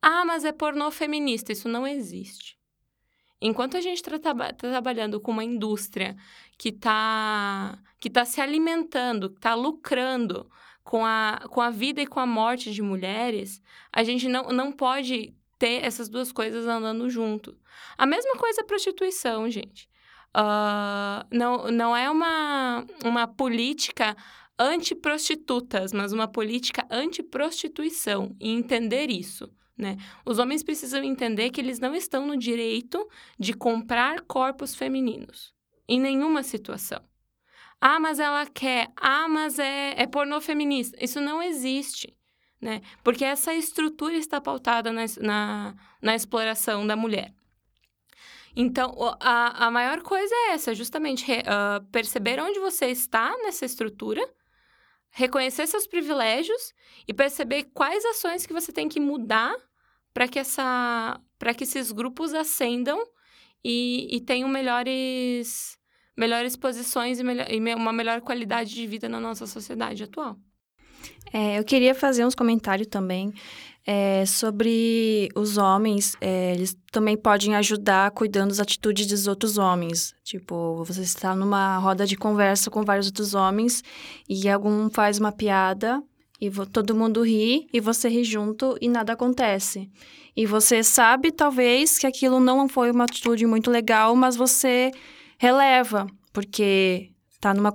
Ah, 0.00 0.24
mas 0.24 0.44
é 0.44 0.52
pornô 0.52 0.90
feminista. 0.90 1.52
Isso 1.52 1.68
não 1.68 1.86
existe. 1.86 2.56
Enquanto 3.40 3.76
a 3.76 3.80
gente 3.80 4.02
está 4.02 4.18
tá 4.18 4.52
trabalhando 4.52 5.20
com 5.20 5.30
uma 5.30 5.44
indústria 5.44 6.16
que 6.58 6.70
está 6.70 7.78
que 7.98 8.10
tá 8.10 8.24
se 8.24 8.40
alimentando, 8.40 9.30
que 9.30 9.36
está 9.36 9.54
lucrando 9.54 10.50
com 10.84 11.04
a, 11.04 11.40
com 11.50 11.60
a 11.60 11.70
vida 11.70 12.00
e 12.00 12.06
com 12.06 12.20
a 12.20 12.26
morte 12.26 12.72
de 12.72 12.80
mulheres, 12.80 13.60
a 13.92 14.04
gente 14.04 14.28
não, 14.28 14.44
não 14.48 14.70
pode 14.70 15.34
ter 15.58 15.84
essas 15.84 16.08
duas 16.08 16.30
coisas 16.30 16.66
andando 16.66 17.08
junto. 17.10 17.58
A 17.98 18.06
mesma 18.06 18.36
coisa 18.36 18.60
a 18.60 18.64
prostituição, 18.64 19.50
gente. 19.50 19.88
Uh, 20.36 21.26
não, 21.30 21.70
não 21.70 21.96
é 21.96 22.10
uma, 22.10 22.86
uma 23.02 23.26
política 23.26 24.16
antiprostitutas, 24.58 25.92
mas 25.92 26.12
uma 26.12 26.26
política 26.28 26.86
antiprostituição 26.90 28.34
e 28.40 28.50
entender 28.50 29.10
isso. 29.10 29.50
Né? 29.76 29.96
Os 30.24 30.38
homens 30.38 30.62
precisam 30.62 31.04
entender 31.04 31.50
que 31.50 31.60
eles 31.60 31.78
não 31.78 31.94
estão 31.94 32.26
no 32.26 32.36
direito 32.36 33.06
de 33.38 33.52
comprar 33.52 34.22
corpos 34.22 34.74
femininos, 34.74 35.54
em 35.86 36.00
nenhuma 36.00 36.42
situação. 36.42 37.00
Ah, 37.78 38.00
mas 38.00 38.18
ela 38.18 38.46
quer. 38.46 38.90
Ah, 38.96 39.28
mas 39.28 39.58
é, 39.58 39.94
é 40.00 40.06
pornô 40.06 40.40
feminista. 40.40 40.96
Isso 40.98 41.20
não 41.20 41.42
existe, 41.42 42.16
né? 42.58 42.80
Porque 43.04 43.22
essa 43.22 43.52
estrutura 43.52 44.14
está 44.14 44.40
pautada 44.40 44.90
na, 44.90 45.04
na, 45.20 45.74
na 46.00 46.14
exploração 46.14 46.86
da 46.86 46.96
mulher. 46.96 47.34
Então, 48.58 48.96
a, 49.20 49.66
a 49.66 49.70
maior 49.70 50.00
coisa 50.00 50.34
é 50.34 50.52
essa, 50.52 50.74
justamente 50.74 51.30
uh, 51.30 51.84
perceber 51.92 52.40
onde 52.40 52.58
você 52.58 52.86
está 52.86 53.36
nessa 53.42 53.66
estrutura 53.66 54.26
reconhecer 55.10 55.66
seus 55.66 55.86
privilégios 55.86 56.74
e 57.06 57.14
perceber 57.14 57.64
quais 57.74 58.04
ações 58.04 58.46
que 58.46 58.52
você 58.52 58.72
tem 58.72 58.88
que 58.88 59.00
mudar 59.00 59.54
para 60.12 60.28
que 60.28 60.38
essa 60.38 61.20
para 61.38 61.54
que 61.54 61.64
esses 61.64 61.92
grupos 61.92 62.32
ascendam 62.32 62.98
e, 63.64 64.14
e 64.14 64.20
tenham 64.20 64.48
melhores 64.48 65.78
melhores 66.16 66.56
posições 66.56 67.20
e, 67.20 67.24
melhor, 67.24 67.46
e 67.50 67.74
uma 67.74 67.92
melhor 67.92 68.20
qualidade 68.20 68.74
de 68.74 68.86
vida 68.86 69.08
na 69.08 69.20
nossa 69.20 69.46
sociedade 69.46 70.02
atual. 70.02 70.38
É, 71.32 71.58
eu 71.58 71.64
queria 71.64 71.94
fazer 71.94 72.24
uns 72.24 72.34
comentários 72.34 72.88
também 72.88 73.32
é, 73.86 74.26
sobre 74.26 75.28
os 75.36 75.56
homens. 75.56 76.16
É, 76.20 76.52
eles 76.52 76.76
também 76.90 77.16
podem 77.16 77.54
ajudar 77.54 78.10
cuidando 78.10 78.48
das 78.48 78.60
atitudes 78.60 79.06
dos 79.06 79.26
outros 79.28 79.56
homens. 79.56 80.14
Tipo, 80.24 80.82
você 80.84 81.02
está 81.02 81.34
numa 81.34 81.78
roda 81.78 82.04
de 82.04 82.16
conversa 82.16 82.70
com 82.70 82.82
vários 82.82 83.06
outros 83.06 83.34
homens 83.34 83.84
e 84.28 84.48
algum 84.48 84.90
faz 84.90 85.18
uma 85.18 85.30
piada 85.30 86.02
e 86.40 86.50
todo 86.50 86.94
mundo 86.94 87.22
ri 87.22 87.66
e 87.72 87.80
você 87.80 88.08
ri 88.08 88.24
junto 88.24 88.76
e 88.80 88.88
nada 88.88 89.12
acontece. 89.12 89.88
E 90.36 90.44
você 90.44 90.82
sabe, 90.82 91.32
talvez, 91.32 91.98
que 91.98 92.06
aquilo 92.06 92.38
não 92.40 92.68
foi 92.68 92.90
uma 92.90 93.04
atitude 93.04 93.46
muito 93.46 93.70
legal, 93.70 94.14
mas 94.14 94.36
você 94.36 94.90
releva, 95.38 96.06
porque 96.30 97.10
tá 97.46 97.54
numa, 97.54 97.72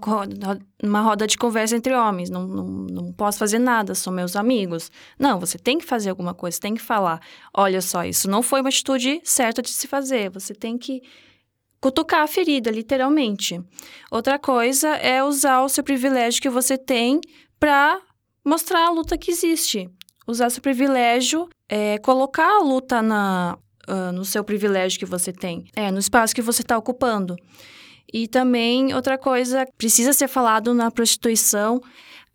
numa 0.83 1.01
roda 1.01 1.25
de 1.25 1.37
conversa 1.37 1.77
entre 1.77 1.93
homens, 1.93 2.29
não, 2.29 2.45
não, 2.45 2.65
não 2.65 3.13
posso 3.13 3.39
fazer 3.39 3.59
nada, 3.59 3.95
são 3.95 4.11
meus 4.11 4.35
amigos. 4.35 4.91
Não, 5.17 5.39
você 5.39 5.57
tem 5.57 5.77
que 5.77 5.85
fazer 5.85 6.09
alguma 6.09 6.33
coisa, 6.33 6.59
tem 6.59 6.73
que 6.73 6.81
falar. 6.81 7.21
Olha 7.53 7.81
só, 7.81 8.03
isso 8.03 8.29
não 8.29 8.43
foi 8.43 8.59
uma 8.59 8.69
atitude 8.69 9.21
certa 9.23 9.61
de 9.61 9.69
se 9.69 9.87
fazer, 9.87 10.29
você 10.29 10.53
tem 10.53 10.77
que 10.77 11.01
cutucar 11.79 12.21
a 12.21 12.27
ferida, 12.27 12.69
literalmente. 12.69 13.61
Outra 14.11 14.37
coisa 14.37 14.89
é 14.89 15.23
usar 15.23 15.61
o 15.61 15.69
seu 15.69 15.83
privilégio 15.83 16.41
que 16.41 16.49
você 16.49 16.77
tem 16.77 17.21
para 17.59 17.99
mostrar 18.43 18.87
a 18.87 18.91
luta 18.91 19.17
que 19.17 19.31
existe. 19.31 19.89
Usar 20.27 20.49
seu 20.49 20.61
privilégio, 20.61 21.49
é, 21.67 21.97
colocar 21.97 22.57
a 22.57 22.59
luta 22.59 23.01
na, 23.01 23.57
uh, 23.87 24.11
no 24.11 24.25
seu 24.25 24.43
privilégio 24.43 24.99
que 24.99 25.05
você 25.05 25.31
tem, 25.31 25.65
é, 25.75 25.89
no 25.91 25.97
espaço 25.99 26.35
que 26.35 26.41
você 26.41 26.61
está 26.61 26.77
ocupando. 26.77 27.35
E 28.13 28.27
também, 28.27 28.93
outra 28.93 29.17
coisa, 29.17 29.65
precisa 29.77 30.13
ser 30.13 30.27
falado 30.27 30.73
na 30.73 30.91
prostituição. 30.91 31.81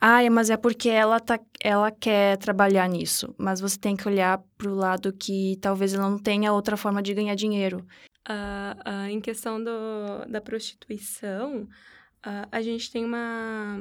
Ah, 0.00 0.28
mas 0.30 0.50
é 0.50 0.56
porque 0.56 0.88
ela, 0.88 1.18
tá, 1.18 1.38
ela 1.60 1.90
quer 1.90 2.36
trabalhar 2.36 2.88
nisso. 2.88 3.34
Mas 3.38 3.60
você 3.60 3.78
tem 3.78 3.96
que 3.96 4.06
olhar 4.06 4.42
para 4.56 4.70
o 4.70 4.74
lado 4.74 5.12
que 5.12 5.58
talvez 5.60 5.94
ela 5.94 6.08
não 6.08 6.18
tenha 6.18 6.52
outra 6.52 6.76
forma 6.76 7.02
de 7.02 7.14
ganhar 7.14 7.34
dinheiro. 7.34 7.86
Uh, 8.28 8.90
uh, 8.90 9.08
em 9.08 9.20
questão 9.20 9.62
do, 9.62 10.26
da 10.28 10.40
prostituição, 10.40 11.62
uh, 11.62 12.48
a 12.50 12.60
gente 12.60 12.90
tem 12.90 13.04
uma, 13.04 13.80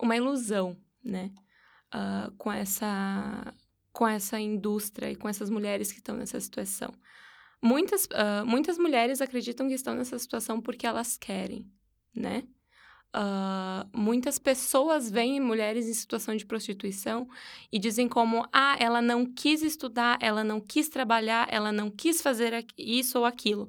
uma 0.00 0.16
ilusão, 0.16 0.76
né? 1.04 1.30
com, 2.36 2.52
essa, 2.52 3.54
com 3.90 4.06
essa 4.06 4.38
indústria 4.38 5.10
e 5.10 5.16
com 5.16 5.26
essas 5.26 5.48
mulheres 5.48 5.90
que 5.90 5.98
estão 5.98 6.14
nessa 6.14 6.38
situação. 6.38 6.92
Muitas, 7.62 8.04
uh, 8.06 8.44
muitas 8.46 8.78
mulheres 8.78 9.20
acreditam 9.20 9.68
que 9.68 9.74
estão 9.74 9.94
nessa 9.94 10.18
situação 10.18 10.60
porque 10.60 10.86
elas 10.86 11.16
querem, 11.16 11.66
né? 12.14 12.44
Uh, 13.16 13.88
muitas 13.98 14.38
pessoas 14.38 15.10
veem 15.10 15.40
mulheres 15.40 15.88
em 15.88 15.94
situação 15.94 16.36
de 16.36 16.44
prostituição 16.44 17.26
e 17.72 17.78
dizem 17.78 18.06
como, 18.08 18.46
ah, 18.52 18.76
ela 18.78 19.00
não 19.00 19.24
quis 19.24 19.62
estudar, 19.62 20.18
ela 20.20 20.44
não 20.44 20.60
quis 20.60 20.90
trabalhar, 20.90 21.48
ela 21.50 21.72
não 21.72 21.90
quis 21.90 22.20
fazer 22.20 22.66
isso 22.76 23.18
ou 23.18 23.24
aquilo. 23.24 23.68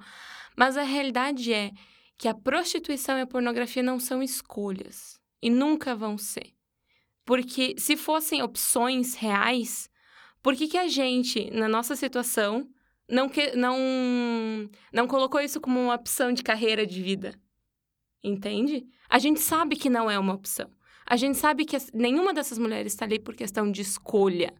Mas 0.55 0.75
a 0.75 0.83
realidade 0.83 1.53
é 1.53 1.71
que 2.17 2.27
a 2.27 2.33
prostituição 2.33 3.17
e 3.17 3.21
a 3.21 3.27
pornografia 3.27 3.83
não 3.83 3.99
são 3.99 4.21
escolhas 4.21 5.17
e 5.41 5.49
nunca 5.49 5.95
vão 5.95 6.17
ser. 6.17 6.51
Porque 7.23 7.75
se 7.77 7.95
fossem 7.95 8.41
opções 8.41 9.13
reais, 9.13 9.89
por 10.41 10.55
que, 10.55 10.67
que 10.67 10.77
a 10.77 10.87
gente, 10.87 11.49
na 11.51 11.69
nossa 11.69 11.95
situação, 11.95 12.67
não, 13.09 13.29
que, 13.29 13.55
não, 13.55 14.69
não 14.91 15.07
colocou 15.07 15.39
isso 15.39 15.61
como 15.61 15.79
uma 15.79 15.95
opção 15.95 16.31
de 16.31 16.43
carreira 16.43 16.85
de 16.85 17.01
vida. 17.01 17.33
Entende? 18.23 18.85
A 19.09 19.19
gente 19.19 19.39
sabe 19.39 19.75
que 19.75 19.89
não 19.89 20.09
é 20.09 20.19
uma 20.19 20.33
opção. 20.33 20.69
A 21.05 21.15
gente 21.15 21.37
sabe 21.37 21.63
que 21.63 21.77
nenhuma 21.93 22.33
dessas 22.33 22.57
mulheres 22.57 22.93
está 22.93 23.05
ali 23.05 23.17
por 23.17 23.33
questão 23.33 23.71
de 23.71 23.81
escolha. 23.81 24.53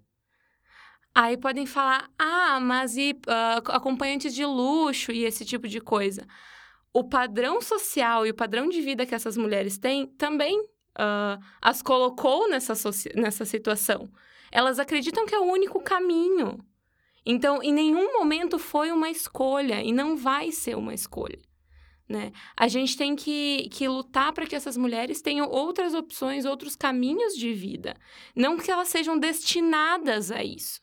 Aí 1.14 1.36
podem 1.36 1.66
falar, 1.66 2.10
ah, 2.18 2.60
mas 2.62 2.96
e 2.96 3.12
uh, 3.28 3.72
acompanhantes 3.72 4.34
de 4.34 4.46
luxo 4.46 5.12
e 5.12 5.26
esse 5.26 5.44
tipo 5.44 5.68
de 5.68 5.82
coisa. 5.82 6.26
O 6.94 7.04
padrão 7.04 7.60
social 7.60 8.26
e 8.26 8.30
o 8.30 8.36
padrão 8.36 8.70
de 8.70 8.82
vida 8.82 9.06
que 9.06 9.16
essas 9.16 9.36
mulheres 9.36 9.78
têm 9.78 10.06
também 10.06 10.60
uh, 10.62 11.44
as 11.62 11.82
colocou 11.82 12.50
nessa, 12.50 12.74
nessa 13.16 13.46
situação. 13.46 14.10
Elas 14.52 14.80
acreditam 14.80 15.26
que 15.26 15.36
é 15.36 15.40
o 15.40 15.52
único 15.52 15.82
caminho. 15.82 16.60
Então, 17.30 17.62
em 17.62 17.74
nenhum 17.74 18.14
momento 18.14 18.58
foi 18.58 18.90
uma 18.90 19.10
escolha 19.10 19.84
e 19.84 19.92
não 19.92 20.16
vai 20.16 20.50
ser 20.50 20.78
uma 20.78 20.94
escolha. 20.94 21.38
Né? 22.08 22.32
A 22.56 22.70
gente 22.70 22.96
tem 22.96 23.18
que, 23.18 23.68
que 23.70 23.86
lutar 23.86 24.32
para 24.32 24.48
que 24.48 24.56
essas 24.56 24.78
mulheres 24.78 25.22
tenham 25.22 25.46
outras 25.50 25.94
opções, 25.94 26.46
outros 26.46 26.74
caminhos 26.74 27.34
de 27.34 27.52
vida. 27.52 27.98
Não 28.34 28.56
que 28.56 28.72
elas 28.72 28.88
sejam 28.88 29.20
destinadas 29.20 30.32
a 30.32 30.42
isso. 30.42 30.80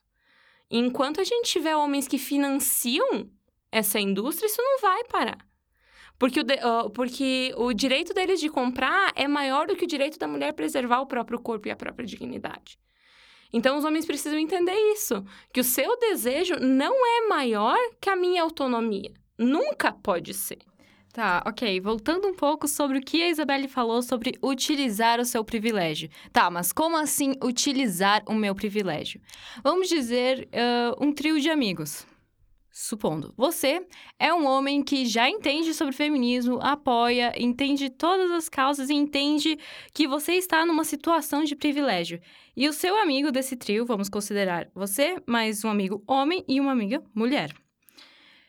Enquanto 0.71 1.19
a 1.19 1.25
gente 1.25 1.51
tiver 1.51 1.75
homens 1.75 2.07
que 2.07 2.19
financiam 2.19 3.31
essa 3.73 3.99
indústria, 3.99 4.47
isso 4.47 4.61
não 4.61 4.83
vai 4.83 5.03
parar. 5.05 5.39
Porque 6.19 6.41
o, 6.41 6.45
de, 6.45 6.57
uh, 6.57 6.91
porque 6.91 7.55
o 7.57 7.73
direito 7.73 8.13
deles 8.13 8.39
de 8.39 8.51
comprar 8.51 9.13
é 9.17 9.27
maior 9.27 9.67
do 9.67 9.75
que 9.75 9.85
o 9.85 9.89
direito 9.89 10.19
da 10.19 10.29
mulher 10.29 10.53
preservar 10.53 11.01
o 11.01 11.07
próprio 11.07 11.41
corpo 11.41 11.69
e 11.69 11.71
a 11.71 11.77
própria 11.77 12.07
dignidade. 12.07 12.79
Então, 13.55 13.79
os 13.79 13.85
homens 13.85 14.05
precisam 14.05 14.37
entender 14.37 14.75
isso: 14.93 15.25
que 15.53 15.61
o 15.61 15.65
seu 15.65 15.97
desejo 15.97 16.57
não 16.61 16.93
é 16.93 17.29
maior 17.29 17.79
que 18.01 18.11
a 18.11 18.17
minha 18.17 18.43
autonomia. 18.43 19.13
Nunca 19.39 19.93
pode 19.93 20.35
ser. 20.35 20.59
Tá, 21.13 21.41
ok. 21.47 21.81
Voltando 21.81 22.27
um 22.27 22.35
pouco 22.35 22.67
sobre 22.67 22.99
o 22.99 23.01
que 23.01 23.23
a 23.23 23.29
Isabelle 23.29 23.69
falou 23.69 24.03
sobre 24.03 24.37
utilizar 24.43 25.21
o 25.21 25.25
seu 25.25 25.45
privilégio. 25.45 26.11
Tá, 26.33 26.51
mas 26.51 26.73
como 26.73 26.97
assim 26.97 27.35
utilizar 27.41 28.25
o 28.27 28.35
meu 28.35 28.53
privilégio? 28.53 29.21
Vamos 29.63 29.89
dizer 29.89 30.49
uh, 30.53 31.05
um 31.05 31.13
trio 31.13 31.41
de 31.41 31.49
amigos. 31.49 32.05
Supondo, 32.77 33.33
você 33.37 33.87
é 34.19 34.35
um 34.35 34.45
homem 34.45 34.83
que 34.83 35.07
já 35.07 35.31
entende 35.31 35.73
sobre 35.73 35.95
feminismo, 35.95 36.59
apoia, 36.61 37.33
entende 37.41 37.89
todas 37.89 38.33
as 38.33 38.49
causas 38.49 38.91
e 38.91 38.95
entende 38.95 39.57
que 39.93 40.09
você 40.09 40.33
está 40.33 40.67
numa 40.67 40.83
situação 40.83 41.45
de 41.45 41.55
privilégio. 41.55 42.21
E 42.57 42.69
o 42.69 42.73
seu 42.73 43.01
amigo 43.01 43.31
desse 43.31 43.55
trio, 43.55 43.87
vamos 43.87 44.09
considerar 44.09 44.69
você, 44.75 45.23
mais 45.25 45.65
um 45.65 45.69
amigo 45.71 46.03
homem 46.05 46.45
e 46.49 46.59
uma 46.59 46.73
amiga 46.73 47.01
mulher. 47.15 47.55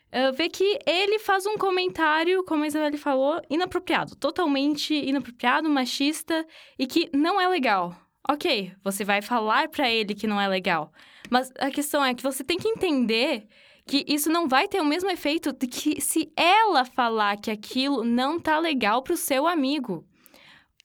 Uh, 0.08 0.34
vê 0.36 0.50
que 0.50 0.80
ele 0.88 1.20
faz 1.20 1.46
um 1.46 1.56
comentário, 1.56 2.44
como 2.46 2.64
a 2.64 2.68
Isabelle 2.68 2.98
falou, 2.98 3.40
inapropriado, 3.48 4.16
totalmente 4.16 4.92
inapropriado, 4.92 5.70
machista 5.70 6.44
e 6.80 6.88
que 6.88 7.12
não 7.14 7.40
é 7.40 7.48
legal. 7.48 7.96
Ok, 8.28 8.74
você 8.84 9.04
vai 9.04 9.22
falar 9.22 9.70
para 9.70 9.88
ele 9.88 10.16
que 10.16 10.26
não 10.26 10.42
é 10.42 10.48
legal, 10.48 10.92
mas 11.30 11.54
a 11.60 11.70
questão 11.70 12.04
é 12.04 12.16
que 12.16 12.24
você 12.24 12.44
tem 12.44 12.58
que 12.58 12.68
entender 12.68 13.48
que 13.88 14.04
isso 14.08 14.30
não 14.30 14.48
vai 14.48 14.68
ter 14.68 14.82
o 14.82 14.86
mesmo 14.86 15.10
efeito 15.10 15.54
de 15.54 15.68
que 15.68 16.02
se 16.02 16.32
ela 16.36 16.84
falar 16.86 17.38
que 17.38 17.52
aquilo 17.52 18.04
não 18.04 18.40
tá 18.40 18.58
legal 18.58 19.04
pro 19.04 19.16
seu 19.16 19.48
amigo. 19.48 20.06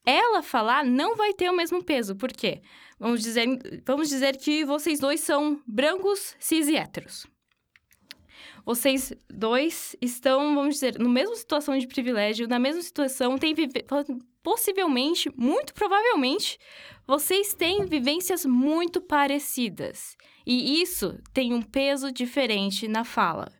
Ela 0.04 0.42
falar 0.42 0.84
não 0.84 1.16
vai 1.16 1.32
ter 1.32 1.50
o 1.50 1.56
mesmo 1.56 1.82
peso. 1.82 2.16
Por 2.16 2.32
quê? 2.32 2.60
Vamos 2.98 3.22
dizer, 3.22 3.46
vamos 3.86 4.08
dizer 4.08 4.36
que 4.36 4.64
vocês 4.64 5.00
dois 5.00 5.20
são 5.20 5.60
brancos, 5.66 6.36
cis 6.38 6.68
e 6.68 6.76
héteros. 6.76 7.26
Vocês 8.64 9.12
dois 9.28 9.96
estão, 10.02 10.54
vamos 10.54 10.74
dizer, 10.74 10.98
na 10.98 11.08
mesma 11.08 11.34
situação 11.34 11.76
de 11.78 11.86
privilégio, 11.86 12.46
na 12.46 12.58
mesma 12.58 12.82
situação, 12.82 13.38
tem 13.38 13.54
possivelmente, 14.42 15.30
muito 15.36 15.72
provavelmente, 15.72 16.58
vocês 17.06 17.54
têm 17.54 17.86
vivências 17.86 18.44
muito 18.44 19.00
parecidas. 19.00 20.16
E 20.52 20.82
isso 20.82 21.16
tem 21.32 21.54
um 21.54 21.62
peso 21.62 22.10
diferente 22.10 22.88
na 22.88 23.04
fala. 23.04 23.52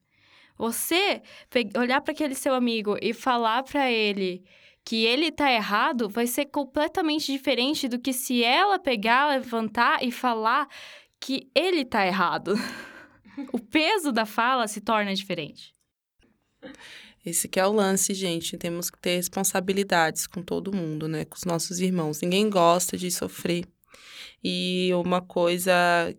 Você 0.58 1.22
olhar 1.76 2.00
para 2.00 2.10
aquele 2.10 2.34
seu 2.34 2.52
amigo 2.52 2.96
e 3.00 3.14
falar 3.14 3.62
para 3.62 3.88
ele 3.88 4.44
que 4.84 5.04
ele 5.04 5.30
tá 5.30 5.52
errado 5.52 6.08
vai 6.08 6.26
ser 6.26 6.46
completamente 6.46 7.30
diferente 7.30 7.86
do 7.86 7.96
que 7.96 8.12
se 8.12 8.42
ela 8.42 8.76
pegar, 8.76 9.28
levantar 9.28 10.02
e 10.02 10.10
falar 10.10 10.66
que 11.20 11.48
ele 11.54 11.84
tá 11.84 12.04
errado. 12.04 12.54
o 13.52 13.60
peso 13.60 14.10
da 14.10 14.26
fala 14.26 14.66
se 14.66 14.80
torna 14.80 15.14
diferente. 15.14 15.72
Esse 17.24 17.46
que 17.46 17.60
é 17.60 17.66
o 17.68 17.72
lance, 17.72 18.12
gente. 18.14 18.58
Temos 18.58 18.90
que 18.90 18.98
ter 18.98 19.14
responsabilidades 19.14 20.26
com 20.26 20.42
todo 20.42 20.74
mundo, 20.74 21.06
né? 21.06 21.24
Com 21.24 21.36
os 21.36 21.44
nossos 21.44 21.78
irmãos. 21.78 22.20
Ninguém 22.20 22.50
gosta 22.50 22.96
de 22.96 23.12
sofrer. 23.12 23.64
E 24.42 24.90
uma 24.94 25.20
coisa 25.20 25.72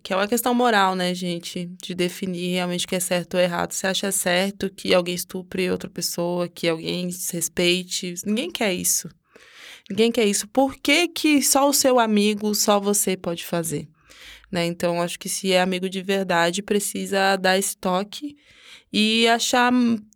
que 0.04 0.14
é 0.14 0.16
uma 0.16 0.28
questão 0.28 0.54
moral, 0.54 0.96
né, 0.96 1.14
gente? 1.14 1.66
De 1.82 1.96
definir 1.96 2.54
realmente 2.54 2.86
o 2.86 2.88
que 2.88 2.96
é 2.96 3.00
certo 3.00 3.34
ou 3.36 3.40
errado. 3.40 3.74
Você 3.74 3.88
acha 3.88 4.12
certo 4.12 4.70
que 4.70 4.94
alguém 4.94 5.16
estupre 5.16 5.72
outra 5.72 5.90
pessoa, 5.90 6.48
que 6.48 6.68
alguém 6.68 7.08
desrespeite? 7.08 8.14
Ninguém 8.26 8.52
quer 8.52 8.74
isso. 8.74 9.10
Ninguém 9.90 10.12
quer 10.12 10.26
isso. 10.26 10.48
Por 10.48 10.76
que, 10.76 11.08
que 11.08 11.42
só 11.42 11.68
o 11.68 11.74
seu 11.74 12.00
amigo, 12.00 12.54
só 12.54 12.80
você 12.80 13.18
pode 13.18 13.44
fazer? 13.44 13.88
Né? 14.52 14.66
Então, 14.66 15.02
acho 15.02 15.18
que 15.18 15.30
se 15.30 15.52
é 15.52 15.62
amigo 15.62 15.90
de 15.90 16.02
verdade, 16.02 16.62
precisa 16.62 17.36
dar 17.38 17.58
estoque 17.58 18.38
e 18.94 19.28
achar 19.28 19.72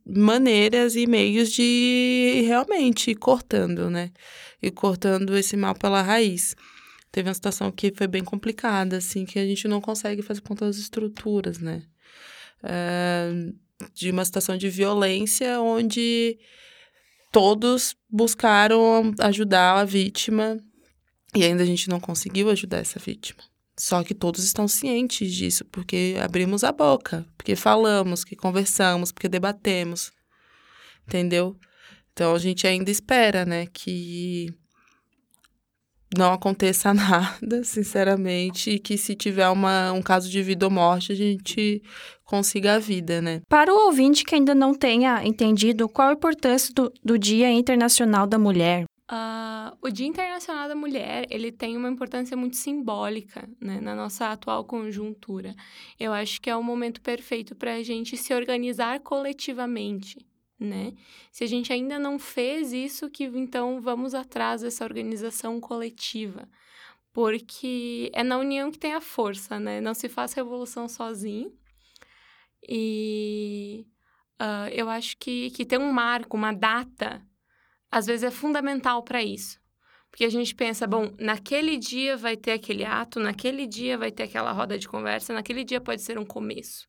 maneiras 0.06 0.96
e 0.96 1.08
meios 1.08 1.52
de 1.52 2.44
realmente 2.46 3.12
ir 3.12 3.16
cortando, 3.16 3.90
né? 3.90 4.12
E 4.62 4.70
cortando 4.70 5.36
esse 5.38 5.56
mal 5.56 5.74
pela 5.74 6.02
raiz. 6.02 6.56
Teve 7.16 7.30
uma 7.30 7.34
situação 7.34 7.72
que 7.72 7.94
foi 7.96 8.08
bem 8.08 8.26
complicada, 8.26 8.98
assim, 8.98 9.24
que 9.24 9.40
a 9.40 9.46
gente 9.46 9.70
não 9.70 9.80
consegue 9.80 10.22
fazer 10.22 10.42
com 10.42 10.54
todas 10.54 10.76
as 10.76 10.82
estruturas, 10.82 11.60
né? 11.60 11.82
É, 12.62 13.30
de 13.94 14.12
uma 14.12 14.26
situação 14.26 14.58
de 14.58 14.70
violência 14.70 15.62
onde 15.62 16.38
todos 17.32 17.96
buscaram 18.10 19.14
ajudar 19.22 19.78
a 19.78 19.86
vítima 19.86 20.60
e 21.34 21.46
ainda 21.46 21.64
a 21.64 21.66
gente 21.66 21.90
não 21.90 22.02
conseguiu 22.02 22.50
ajudar 22.50 22.80
essa 22.80 23.00
vítima. 23.00 23.42
Só 23.80 24.04
que 24.04 24.14
todos 24.14 24.44
estão 24.44 24.68
cientes 24.68 25.34
disso, 25.34 25.64
porque 25.72 26.18
abrimos 26.22 26.66
a 26.66 26.72
boca, 26.74 27.26
porque 27.38 27.56
falamos, 27.56 28.26
que 28.26 28.36
conversamos, 28.36 29.14
porque 29.14 29.30
debatemos. 29.30 30.12
Entendeu? 31.08 31.58
Então 32.12 32.36
a 32.36 32.40
gente 32.40 32.68
ainda 32.68 32.92
espera, 32.92 33.46
né, 33.46 33.68
que 33.68 34.54
não 36.18 36.34
aconteça 36.34 36.94
nada, 36.94 37.64
sinceramente, 37.64 38.72
e 38.72 38.80
que 38.80 38.98
se 38.98 39.16
tiver 39.16 39.50
uma, 39.50 39.92
um 39.92 40.02
caso 40.02 40.30
de 40.30 40.42
vida 40.42 40.66
ou 40.66 40.72
morte, 40.72 41.12
a 41.12 41.16
gente 41.16 41.82
consiga 42.24 42.76
a 42.76 42.80
vida, 42.80 43.22
né? 43.22 43.42
Para 43.48 43.74
o 43.74 43.86
ouvinte 43.86 44.24
que 44.24 44.36
ainda 44.36 44.56
não 44.56 44.74
tenha 44.74 45.26
entendido, 45.26 45.88
qual 45.88 46.10
a 46.10 46.14
importância 46.14 46.74
do, 46.74 46.92
do 47.04 47.18
Dia 47.18 47.52
Internacional 47.52 48.28
da 48.28 48.38
Mulher? 48.38 48.86
Uh, 49.12 49.78
o 49.84 49.92
Dia 49.92 50.08
Internacional 50.08 50.68
da 50.68 50.76
Mulher, 50.76 51.28
ele 51.30 51.52
tem 51.52 51.78
uma 51.78 51.90
importância 51.90 52.36
muito 52.36 52.56
simbólica, 52.56 53.48
né, 53.62 53.80
na 53.80 53.94
nossa 53.94 54.32
atual 54.32 54.66
conjuntura. 54.66 55.54
Eu 56.00 56.12
acho 56.12 56.42
que 56.42 56.50
é 56.50 56.56
o 56.56 56.64
momento 56.64 57.00
perfeito 57.02 57.56
para 57.56 57.76
a 57.76 57.84
gente 57.84 58.18
se 58.18 58.34
organizar 58.34 59.00
coletivamente, 59.02 60.18
né? 60.60 60.94
Se 61.32 61.44
a 61.44 61.48
gente 61.48 61.72
ainda 61.72 62.00
não 62.00 62.18
fez 62.18 62.72
isso, 62.74 63.10
que 63.10 63.26
então 63.26 63.82
vamos 63.82 64.14
atrás 64.14 64.62
dessa 64.62 64.84
organização 64.84 65.60
coletiva, 65.60 66.48
porque 67.14 68.12
é 68.14 68.24
na 68.24 68.38
união 68.38 68.72
que 68.72 68.80
tem 68.80 68.94
a 68.94 69.02
força, 69.02 69.60
né? 69.60 69.82
Não 69.82 69.94
se 69.94 70.10
faz 70.10 70.34
revolução 70.34 70.88
sozinho. 70.88 71.54
E 72.68 73.86
uh, 74.42 74.70
eu 74.72 74.90
acho 74.90 75.18
que, 75.18 75.52
que 75.52 75.66
ter 75.66 75.80
um 75.80 75.92
marco, 75.92 76.36
uma 76.36 76.52
data, 76.52 77.26
às 77.92 78.06
vezes 78.06 78.24
é 78.24 78.32
fundamental 78.32 79.04
para 79.04 79.24
isso. 79.24 79.60
Porque 80.10 80.26
a 80.26 80.30
gente 80.30 80.56
pensa, 80.56 80.88
bom, 80.88 81.14
naquele 81.20 81.78
dia 81.78 82.16
vai 82.16 82.38
ter 82.38 82.54
aquele 82.54 82.86
ato, 82.86 83.20
naquele 83.20 83.68
dia 83.68 83.98
vai 83.98 84.12
ter 84.12 84.24
aquela 84.24 84.52
roda 84.52 84.78
de 84.78 84.88
conversa, 84.88 85.34
naquele 85.34 85.64
dia 85.64 85.82
pode 85.82 86.02
ser 86.02 86.18
um 86.18 86.26
começo. 86.26 86.88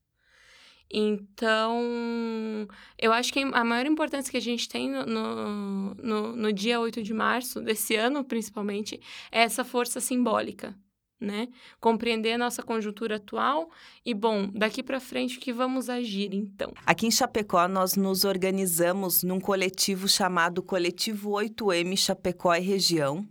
Então, 0.91 2.69
eu 2.99 3.13
acho 3.13 3.33
que 3.33 3.41
a 3.41 3.65
maior 3.65 3.87
importância 3.87 4.31
que 4.31 4.37
a 4.37 4.41
gente 4.41 4.69
tem 4.69 4.89
no, 4.89 5.05
no, 5.05 5.95
no, 5.95 6.37
no 6.37 6.53
dia 6.53 6.79
8 6.81 7.03
de 7.03 7.13
março, 7.13 7.61
desse 7.61 7.97
ano 7.97 8.25
principalmente, 8.25 9.01
é 9.33 9.43
essa 9.43 9.65
força 9.65 10.01
simbólica, 10.01 10.77
né? 11.21 11.49
Compreender 11.81 12.35
a 12.35 12.39
nossa 12.39 12.63
conjuntura 12.63 13.17
atual 13.17 13.69
e, 14.05 14.15
bom, 14.15 14.49
daqui 14.55 14.81
para 14.81 15.01
frente, 15.01 15.39
o 15.39 15.41
que 15.41 15.53
vamos 15.53 15.91
agir 15.91 16.33
então? 16.33 16.73
Aqui 16.87 17.07
em 17.07 17.11
Chapecó, 17.11 17.67
nós 17.67 17.97
nos 17.97 18.25
organizamos 18.25 19.25
num 19.25 19.41
coletivo 19.41 20.07
chamado 20.07 20.63
Coletivo 20.63 21.33
8M 21.33 21.97
Chapecó 21.97 22.55
e 22.55 22.61
Região. 22.61 23.27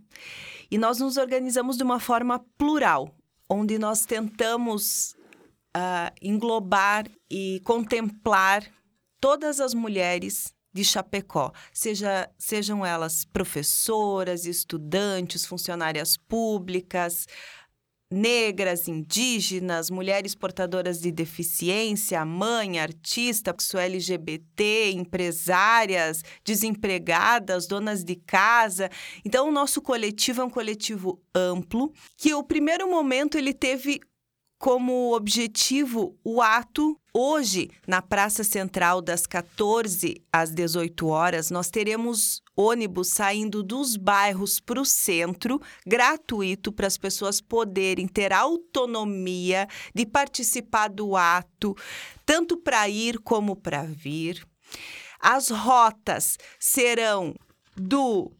E 0.70 0.76
nós 0.76 0.98
nos 0.98 1.16
organizamos 1.16 1.78
de 1.78 1.82
uma 1.82 2.00
forma 2.00 2.44
plural, 2.58 3.14
onde 3.48 3.78
nós 3.78 4.04
tentamos 4.04 5.15
uh, 5.76 6.14
englobar 6.22 7.06
e 7.30 7.60
contemplar 7.64 8.64
todas 9.20 9.60
as 9.60 9.74
mulheres 9.74 10.54
de 10.72 10.84
Chapecó, 10.84 11.52
seja, 11.72 12.28
sejam 12.38 12.84
elas 12.84 13.24
professoras, 13.24 14.44
estudantes, 14.44 15.46
funcionárias 15.46 16.18
públicas, 16.18 17.26
negras, 18.12 18.86
indígenas, 18.86 19.90
mulheres 19.90 20.34
portadoras 20.34 21.00
de 21.00 21.10
deficiência, 21.10 22.24
mãe, 22.24 22.78
artista, 22.78 23.54
sou 23.58 23.80
LGBT, 23.80 24.92
empresárias, 24.92 26.22
desempregadas, 26.44 27.66
donas 27.66 28.04
de 28.04 28.14
casa. 28.14 28.90
Então, 29.24 29.48
o 29.48 29.52
nosso 29.52 29.80
coletivo 29.82 30.42
é 30.42 30.44
um 30.44 30.50
coletivo 30.50 31.20
amplo, 31.34 31.92
que 32.16 32.34
o 32.34 32.44
primeiro 32.44 32.88
momento 32.88 33.36
ele 33.36 33.52
teve 33.52 34.00
como 34.58 35.14
objetivo 35.14 36.18
o 36.24 36.40
ato. 36.40 36.98
Hoje, 37.12 37.70
na 37.86 38.02
Praça 38.02 38.44
Central, 38.44 39.00
das 39.00 39.26
14 39.26 40.22
às 40.32 40.50
18 40.50 41.06
horas, 41.06 41.50
nós 41.50 41.70
teremos 41.70 42.42
ônibus 42.54 43.08
saindo 43.08 43.62
dos 43.62 43.96
bairros 43.96 44.60
para 44.60 44.80
o 44.80 44.84
centro, 44.84 45.60
gratuito, 45.86 46.70
para 46.70 46.86
as 46.86 46.98
pessoas 46.98 47.40
poderem 47.40 48.06
ter 48.06 48.32
autonomia 48.32 49.66
de 49.94 50.04
participar 50.04 50.88
do 50.88 51.16
ato, 51.16 51.74
tanto 52.24 52.56
para 52.56 52.88
ir 52.88 53.18
como 53.20 53.56
para 53.56 53.82
vir. 53.82 54.46
As 55.20 55.48
rotas 55.50 56.36
serão 56.58 57.34
do 57.74 58.30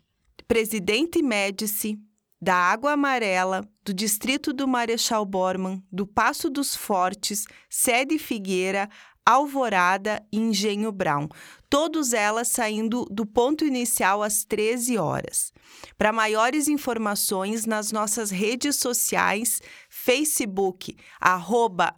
Presidente 0.46 1.22
Médici, 1.22 1.98
da 2.40 2.54
Água 2.54 2.92
Amarela, 2.92 3.66
do 3.84 3.94
Distrito 3.94 4.52
do 4.52 4.68
Marechal 4.68 5.24
Borman, 5.24 5.82
do 5.90 6.06
Passo 6.06 6.50
dos 6.50 6.76
Fortes, 6.76 7.44
Sede 7.68 8.18
Figueira, 8.18 8.88
Alvorada 9.24 10.24
e 10.30 10.38
Engenho 10.38 10.92
Brown, 10.92 11.28
todas 11.68 12.12
elas 12.12 12.46
saindo 12.46 13.04
do 13.10 13.26
ponto 13.26 13.64
inicial 13.64 14.22
às 14.22 14.44
13 14.44 14.96
horas. 14.98 15.52
Para 15.98 16.12
maiores 16.12 16.68
informações, 16.68 17.66
nas 17.66 17.90
nossas 17.90 18.30
redes 18.30 18.76
sociais, 18.76 19.60
Facebook, 19.88 20.96
arroba 21.20 21.96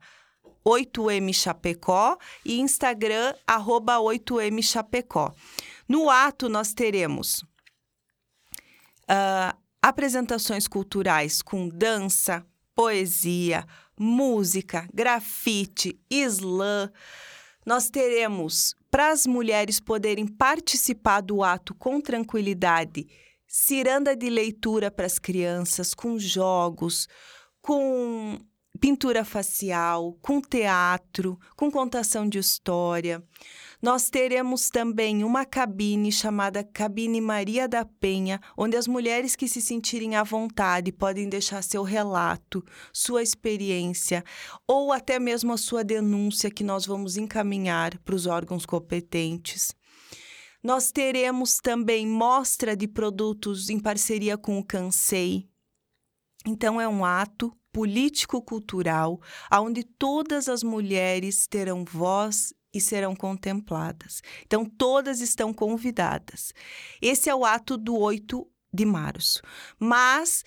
8M 0.64 1.34
Chapecó 1.34 2.16
e 2.44 2.60
Instagram, 2.60 3.34
arroba 3.46 3.96
8M 3.96 4.62
Chapecó. 4.62 5.34
No 5.86 6.08
ato, 6.08 6.48
nós 6.48 6.72
teremos 6.72 7.42
uh, 9.04 9.56
apresentações 9.82 10.66
culturais 10.66 11.42
com 11.42 11.68
dança, 11.68 12.44
poesia, 12.74 13.66
música, 13.98 14.88
grafite, 14.92 15.98
slam. 16.10 16.90
Nós 17.66 17.90
teremos, 17.90 18.74
para 18.90 19.10
as 19.10 19.26
mulheres 19.26 19.80
poderem 19.80 20.26
participar 20.26 21.20
do 21.20 21.42
ato 21.42 21.74
com 21.74 22.00
tranquilidade, 22.00 23.06
ciranda 23.46 24.16
de 24.16 24.30
leitura 24.30 24.90
para 24.90 25.06
as 25.06 25.18
crianças, 25.18 25.94
com 25.94 26.18
jogos, 26.18 27.08
com 27.60 28.38
pintura 28.78 29.24
facial, 29.24 30.16
com 30.22 30.40
teatro, 30.40 31.38
com 31.56 31.70
contação 31.70 32.28
de 32.28 32.38
história. 32.38 33.22
Nós 33.80 34.10
teremos 34.10 34.70
também 34.70 35.22
uma 35.22 35.44
cabine 35.44 36.10
chamada 36.10 36.64
Cabine 36.64 37.20
Maria 37.20 37.68
da 37.68 37.84
Penha, 37.84 38.40
onde 38.56 38.76
as 38.76 38.88
mulheres 38.88 39.36
que 39.36 39.46
se 39.46 39.60
sentirem 39.60 40.16
à 40.16 40.22
vontade 40.22 40.90
podem 40.90 41.28
deixar 41.28 41.62
seu 41.62 41.82
relato, 41.82 42.64
sua 42.92 43.22
experiência 43.22 44.24
ou 44.66 44.92
até 44.92 45.18
mesmo 45.18 45.52
a 45.52 45.56
sua 45.56 45.84
denúncia 45.84 46.50
que 46.50 46.64
nós 46.64 46.86
vamos 46.86 47.16
encaminhar 47.16 47.98
para 47.98 48.14
os 48.14 48.26
órgãos 48.26 48.66
competentes. 48.66 49.74
Nós 50.62 50.90
teremos 50.90 51.58
também 51.58 52.06
mostra 52.06 52.76
de 52.76 52.88
produtos 52.88 53.70
em 53.70 53.78
parceria 53.78 54.36
com 54.36 54.58
o 54.58 54.64
Cansei. 54.64 55.48
Então 56.44 56.80
é 56.80 56.88
um 56.88 57.04
ato 57.04 57.56
político-cultural 57.72 59.20
onde 59.52 59.84
todas 59.84 60.48
as 60.48 60.62
mulheres 60.62 61.46
terão 61.46 61.84
voz 61.84 62.52
e 62.72 62.80
serão 62.80 63.14
contempladas. 63.14 64.22
Então, 64.44 64.64
todas 64.64 65.20
estão 65.20 65.52
convidadas. 65.52 66.52
Esse 67.00 67.30
é 67.30 67.34
o 67.34 67.44
ato 67.44 67.76
do 67.76 67.96
8 67.96 68.46
de 68.72 68.84
março. 68.84 69.42
Mas, 69.78 70.44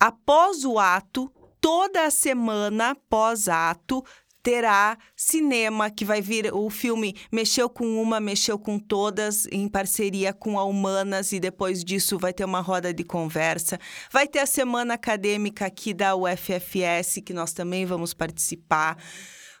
após 0.00 0.64
o 0.64 0.78
ato, 0.78 1.32
toda 1.60 2.06
a 2.06 2.10
semana 2.10 2.94
pós-ato, 3.08 4.04
terá 4.48 4.96
cinema 5.14 5.90
que 5.90 6.06
vai 6.06 6.22
vir 6.22 6.50
o 6.54 6.70
filme 6.70 7.14
mexeu 7.30 7.68
com 7.68 8.00
uma 8.00 8.18
mexeu 8.18 8.58
com 8.58 8.78
todas 8.78 9.46
em 9.52 9.68
parceria 9.68 10.32
com 10.32 10.58
a 10.58 10.64
Humanas 10.64 11.32
e 11.32 11.38
depois 11.38 11.84
disso 11.84 12.18
vai 12.18 12.32
ter 12.32 12.46
uma 12.46 12.62
roda 12.62 12.94
de 12.94 13.04
conversa. 13.04 13.78
Vai 14.10 14.26
ter 14.26 14.38
a 14.38 14.46
semana 14.46 14.94
acadêmica 14.94 15.66
aqui 15.66 15.92
da 15.92 16.16
UFFS 16.16 17.20
que 17.22 17.34
nós 17.34 17.52
também 17.52 17.84
vamos 17.84 18.14
participar 18.14 18.96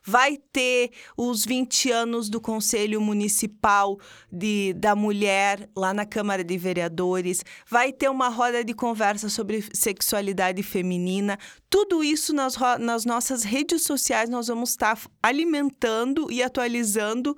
vai 0.08 0.38
ter 0.38 0.90
os 1.18 1.44
20 1.44 1.90
anos 1.90 2.30
do 2.30 2.40
Conselho 2.40 2.98
Municipal 2.98 3.98
de, 4.32 4.72
da 4.72 4.96
Mulher 4.96 5.68
lá 5.76 5.92
na 5.92 6.06
Câmara 6.06 6.42
de 6.42 6.56
Vereadores, 6.56 7.44
vai 7.68 7.92
ter 7.92 8.08
uma 8.08 8.28
roda 8.28 8.64
de 8.64 8.72
conversa 8.72 9.28
sobre 9.28 9.62
sexualidade 9.74 10.62
feminina. 10.62 11.38
Tudo 11.68 12.02
isso 12.02 12.32
nas, 12.32 12.56
nas 12.80 13.04
nossas 13.04 13.44
redes 13.44 13.82
sociais 13.82 14.30
nós 14.30 14.46
vamos 14.46 14.70
estar 14.70 14.98
alimentando 15.22 16.32
e 16.32 16.42
atualizando 16.42 17.36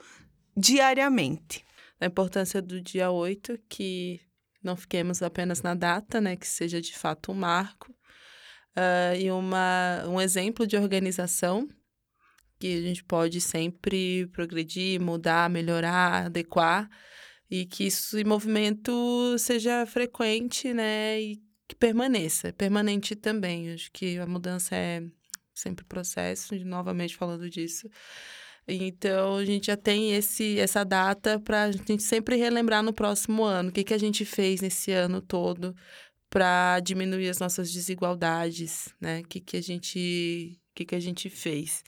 diariamente. 0.57 1.65
A 2.01 2.07
importância 2.07 2.63
do 2.63 2.81
dia 2.81 3.11
8, 3.11 3.59
que 3.69 4.21
não 4.63 4.77
fiquemos 4.77 5.23
apenas 5.23 5.61
na 5.61 5.75
data, 5.75 6.21
né, 6.21 6.37
que 6.37 6.47
seja 6.47 6.81
de 6.81 6.97
fato 6.97 7.33
um 7.33 7.35
marco, 7.35 7.91
uh, 8.77 9.17
e 9.19 9.29
uma, 9.29 10.05
um 10.07 10.21
exemplo 10.21 10.69
de 10.69 10.77
organização 10.77 11.69
que 12.61 12.77
a 12.77 12.82
gente 12.82 13.03
pode 13.03 13.41
sempre 13.41 14.27
progredir, 14.28 15.01
mudar, 15.01 15.49
melhorar, 15.49 16.27
adequar 16.27 16.91
e 17.51 17.66
que 17.66 17.85
esse 17.85 18.23
movimento 18.23 19.37
seja 19.39 19.85
frequente, 19.87 20.73
né, 20.73 21.20
e 21.20 21.43
que 21.66 21.74
permaneça, 21.74 22.53
permanente 22.53 23.16
também. 23.16 23.73
Acho 23.73 23.91
que 23.93 24.19
a 24.19 24.27
mudança 24.27 24.77
é 24.77 25.03
sempre 25.55 25.85
processo, 25.85 26.55
novamente 26.65 27.16
falando 27.16 27.49
disso. 27.49 27.89
Então, 28.69 29.37
a 29.37 29.45
gente 29.45 29.66
já 29.66 29.77
tem 29.77 30.15
esse, 30.15 30.59
essa 30.61 30.85
data 30.85 31.41
para 31.41 31.65
a 31.65 31.73
gente 31.73 32.03
sempre 32.03 32.37
relembrar 32.37 32.82
no 32.82 32.93
próximo 32.93 33.43
ano 33.43 33.70
o 33.70 33.73
que, 33.73 33.82
que 33.82 33.95
a 33.95 33.99
gente 33.99 34.24
fez 34.24 34.61
nesse 34.61 34.93
ano 34.93 35.20
todo 35.20 35.74
para 36.28 36.78
diminuir 36.81 37.28
as 37.28 37.41
nossas 37.41 37.73
desigualdades, 37.73 38.95
né? 39.01 39.20
O 39.20 39.28
que, 39.28 39.41
que, 39.41 39.57
a, 39.57 39.62
gente, 39.62 40.61
que, 40.74 40.85
que 40.85 40.95
a 40.95 41.01
gente 41.01 41.28
fez. 41.28 41.82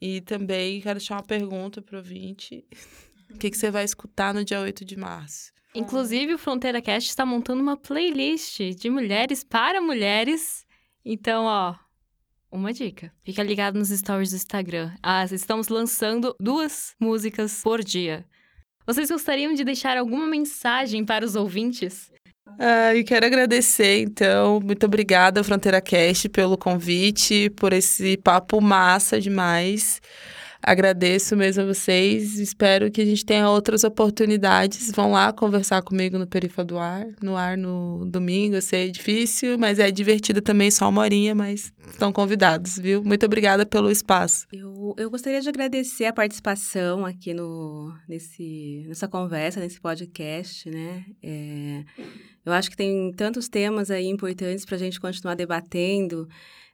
E 0.00 0.20
também 0.20 0.80
quero 0.80 0.98
deixar 0.98 1.16
uma 1.16 1.22
pergunta 1.22 1.80
para 1.80 1.96
o 1.96 1.98
ouvinte. 1.98 2.64
O 3.28 3.38
que, 3.38 3.50
que 3.50 3.58
você 3.58 3.72
vai 3.72 3.84
escutar 3.84 4.32
no 4.32 4.44
dia 4.44 4.60
8 4.60 4.84
de 4.84 4.96
março? 4.96 5.52
Inclusive, 5.74 6.34
o 6.34 6.38
Fronteira 6.38 6.80
Cast 6.80 7.08
está 7.10 7.26
montando 7.26 7.60
uma 7.60 7.76
playlist 7.76 8.60
de 8.76 8.88
mulheres 8.88 9.42
para 9.42 9.80
mulheres. 9.80 10.64
Então, 11.04 11.44
ó, 11.44 11.74
uma 12.50 12.72
dica. 12.72 13.12
Fica 13.24 13.42
ligado 13.42 13.78
nos 13.78 13.88
stories 13.90 14.30
do 14.30 14.36
Instagram. 14.36 14.94
Ah, 15.02 15.24
estamos 15.24 15.68
lançando 15.68 16.34
duas 16.40 16.94
músicas 16.98 17.62
por 17.62 17.82
dia. 17.82 18.24
Vocês 18.86 19.10
gostariam 19.10 19.52
de 19.52 19.64
deixar 19.64 19.98
alguma 19.98 20.26
mensagem 20.26 21.04
para 21.04 21.24
os 21.24 21.34
ouvintes? 21.34 22.10
Ah, 22.58 22.94
e 22.94 23.04
quero 23.04 23.26
agradecer, 23.26 24.00
então, 24.00 24.60
muito 24.60 24.86
obrigada, 24.86 25.44
Fronteira 25.44 25.80
Cast, 25.80 26.28
pelo 26.28 26.56
convite, 26.56 27.50
por 27.50 27.72
esse 27.72 28.16
papo 28.16 28.60
massa 28.60 29.20
demais. 29.20 30.00
Agradeço 30.66 31.36
mesmo 31.36 31.62
a 31.62 31.66
vocês. 31.66 32.40
Espero 32.40 32.90
que 32.90 33.00
a 33.00 33.04
gente 33.04 33.24
tenha 33.24 33.48
outras 33.48 33.84
oportunidades. 33.84 34.90
Vão 34.90 35.12
lá 35.12 35.32
conversar 35.32 35.80
comigo 35.80 36.18
no 36.18 36.26
Perifa 36.26 36.64
do 36.64 36.76
Ar, 36.76 37.06
no 37.22 37.36
ar 37.36 37.56
no 37.56 38.04
domingo. 38.06 38.56
Eu 38.56 38.62
sei, 38.62 38.88
é 38.88 38.90
difícil, 38.90 39.56
mas 39.56 39.78
é 39.78 39.92
divertido 39.92 40.42
também, 40.42 40.68
só 40.70 40.88
uma 40.88 41.02
horinha, 41.02 41.36
mas 41.36 41.72
estão 41.86 42.12
convidados, 42.12 42.78
viu? 42.78 43.00
Muito 43.04 43.24
obrigada 43.24 43.64
pelo 43.64 43.92
espaço. 43.92 44.48
Eu, 44.52 44.92
eu 44.98 45.08
gostaria 45.08 45.40
de 45.40 45.48
agradecer 45.48 46.06
a 46.06 46.12
participação 46.12 47.06
aqui 47.06 47.32
no, 47.32 47.94
nesse, 48.08 48.84
nessa 48.88 49.06
conversa, 49.06 49.60
nesse 49.60 49.80
podcast, 49.80 50.68
né? 50.68 51.04
É, 51.22 51.84
eu 52.46 52.52
acho 52.52 52.70
que 52.70 52.76
tem 52.76 53.12
tantos 53.12 53.48
temas 53.48 53.90
aí 53.90 54.06
importantes 54.06 54.64
para 54.64 54.76
a 54.76 54.78
gente 54.78 55.00
continuar 55.00 55.34
debatendo. 55.34 56.28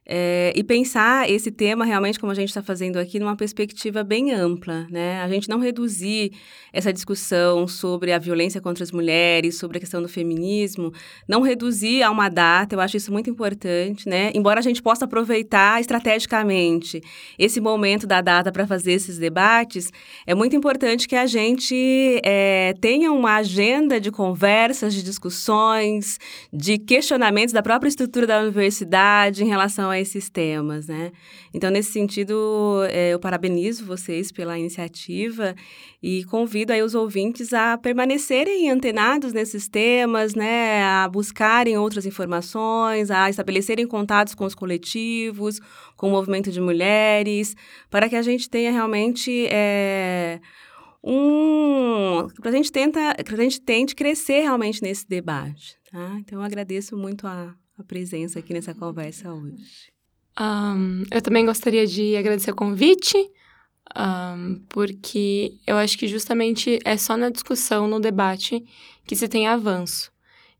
É, 0.05 0.51
e 0.53 0.63
pensar 0.63 1.29
esse 1.29 1.49
tema 1.49 1.85
realmente, 1.85 2.19
como 2.19 2.31
a 2.31 2.35
gente 2.35 2.49
está 2.49 2.61
fazendo 2.61 2.97
aqui, 2.97 3.19
numa 3.19 3.37
perspectiva 3.37 4.03
bem 4.03 4.33
ampla, 4.33 4.85
né? 4.89 5.21
A 5.21 5.29
gente 5.29 5.47
não 5.47 5.59
reduzir 5.59 6.33
essa 6.73 6.91
discussão 6.91 7.67
sobre 7.67 8.11
a 8.11 8.19
violência 8.19 8.59
contra 8.59 8.83
as 8.83 8.91
mulheres, 8.91 9.57
sobre 9.57 9.77
a 9.77 9.79
questão 9.79 10.01
do 10.01 10.09
feminismo, 10.09 10.91
não 11.25 11.41
reduzir 11.41 12.03
a 12.03 12.11
uma 12.11 12.27
data, 12.27 12.75
eu 12.75 12.81
acho 12.81 12.97
isso 12.97 13.13
muito 13.13 13.29
importante, 13.29 14.09
né? 14.09 14.29
Embora 14.35 14.59
a 14.59 14.63
gente 14.63 14.81
possa 14.81 15.05
aproveitar 15.05 15.79
estrategicamente 15.79 17.01
esse 17.39 17.61
momento 17.61 18.05
da 18.05 18.19
data 18.19 18.51
para 18.51 18.67
fazer 18.67 18.91
esses 18.91 19.17
debates, 19.17 19.89
é 20.27 20.35
muito 20.35 20.53
importante 20.53 21.07
que 21.07 21.15
a 21.15 21.25
gente 21.25 22.19
é, 22.25 22.73
tenha 22.81 23.09
uma 23.11 23.35
agenda 23.37 24.01
de 24.01 24.11
conversas, 24.11 24.93
de 24.93 25.01
discussões, 25.01 26.19
de 26.51 26.77
questionamentos 26.77 27.53
da 27.53 27.63
própria 27.63 27.87
estrutura 27.87 28.27
da 28.27 28.41
universidade 28.41 29.43
em 29.43 29.47
relação 29.47 29.92
a 29.93 29.99
esses 29.99 30.29
temas, 30.29 30.87
né? 30.87 31.11
Então, 31.53 31.69
nesse 31.71 31.91
sentido, 31.91 32.83
é, 32.89 33.13
eu 33.13 33.19
parabenizo 33.19 33.85
vocês 33.85 34.31
pela 34.31 34.57
iniciativa 34.59 35.55
e 36.01 36.23
convido 36.25 36.73
aí 36.73 36.81
os 36.81 36.95
ouvintes 36.95 37.53
a 37.53 37.77
permanecerem 37.77 38.69
antenados 38.69 39.31
nesses 39.31 39.67
temas, 39.69 40.35
né? 40.35 40.83
A 40.83 41.07
buscarem 41.07 41.77
outras 41.77 42.05
informações, 42.05 43.09
a 43.09 43.29
estabelecerem 43.29 43.87
contatos 43.87 44.35
com 44.35 44.45
os 44.45 44.55
coletivos, 44.55 45.59
com 45.95 46.09
o 46.09 46.11
movimento 46.11 46.51
de 46.51 46.59
mulheres, 46.59 47.55
para 47.89 48.09
que 48.09 48.15
a 48.15 48.21
gente 48.21 48.49
tenha 48.49 48.71
realmente... 48.71 49.47
É, 49.49 50.41
um 51.03 52.29
para 52.41 52.49
a 52.49 52.53
gente 52.53 52.71
tenta 52.71 53.13
a 53.17 53.35
gente 53.35 53.59
tente 53.59 53.93
crescer 53.93 54.39
realmente 54.39 54.81
nesse 54.81 55.05
debate 55.05 55.77
tá 55.91 56.15
então 56.17 56.39
eu 56.39 56.45
agradeço 56.45 56.95
muito 56.95 57.27
a, 57.27 57.53
a 57.77 57.83
presença 57.83 58.39
aqui 58.39 58.53
nessa 58.53 58.73
conversa 58.73 59.33
hoje. 59.33 59.91
Um, 60.39 61.03
eu 61.11 61.21
também 61.21 61.45
gostaria 61.45 61.85
de 61.85 62.15
agradecer 62.15 62.51
o 62.51 62.55
convite, 62.55 63.17
um, 63.95 64.63
porque 64.69 65.57
eu 65.67 65.77
acho 65.77 65.97
que 65.97 66.07
justamente 66.07 66.79
é 66.83 66.97
só 66.97 67.15
na 67.15 67.29
discussão, 67.29 67.87
no 67.87 67.99
debate, 67.99 68.63
que 69.05 69.15
se 69.15 69.27
tem 69.27 69.47
avanço. 69.47 70.11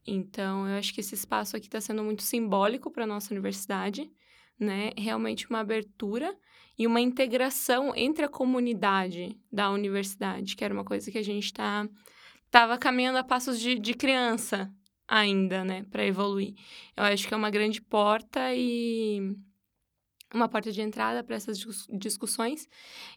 Então, 0.06 0.68
eu 0.68 0.78
acho 0.78 0.94
que 0.94 1.00
esse 1.00 1.16
espaço 1.16 1.56
aqui 1.56 1.68
está 1.68 1.80
sendo 1.80 2.04
muito 2.04 2.24
simbólico 2.24 2.92
para 2.92 3.06
a 3.06 3.08
nossa 3.08 3.34
universidade, 3.34 4.12
né? 4.60 4.92
Realmente 4.98 5.50
uma 5.50 5.60
abertura 5.60 6.36
e 6.78 6.86
uma 6.86 7.00
integração 7.00 7.94
entre 7.96 8.26
a 8.26 8.30
comunidade 8.30 9.38
da 9.52 9.72
universidade, 9.72 10.56
que 10.56 10.64
era 10.64 10.74
uma 10.74 10.84
coisa 10.84 11.10
que 11.10 11.18
a 11.18 11.24
gente 11.24 11.54
tá, 11.54 11.88
estava 12.46 12.78
caminhando 12.78 13.18
a 13.18 13.24
passos 13.24 13.60
de, 13.60 13.76
de 13.76 13.94
criança, 13.94 14.72
ainda, 15.08 15.64
né, 15.64 15.86
para 15.92 16.06
evoluir. 16.06 16.54
Eu 16.96 17.04
acho 17.04 17.28
que 17.28 17.34
é 17.34 17.38
uma 17.38 17.50
grande 17.50 17.82
porta 17.82 18.54
e 18.54 19.36
uma 20.34 20.50
porta 20.50 20.72
de 20.72 20.82
entrada 20.82 21.24
para 21.24 21.36
essas 21.36 21.64
discussões. 21.92 22.68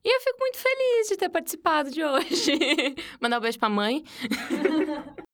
E 0.04 0.14
eu 0.14 0.20
fico 0.20 0.38
muito 0.38 0.58
feliz 0.58 1.08
de 1.08 1.16
ter 1.16 1.28
participado 1.28 1.90
de 1.90 2.04
hoje. 2.04 2.52
Mandar 3.20 3.38
um 3.38 3.40
beijo 3.40 3.58
para 3.58 3.68
a 3.68 3.70
mãe. 3.70 4.04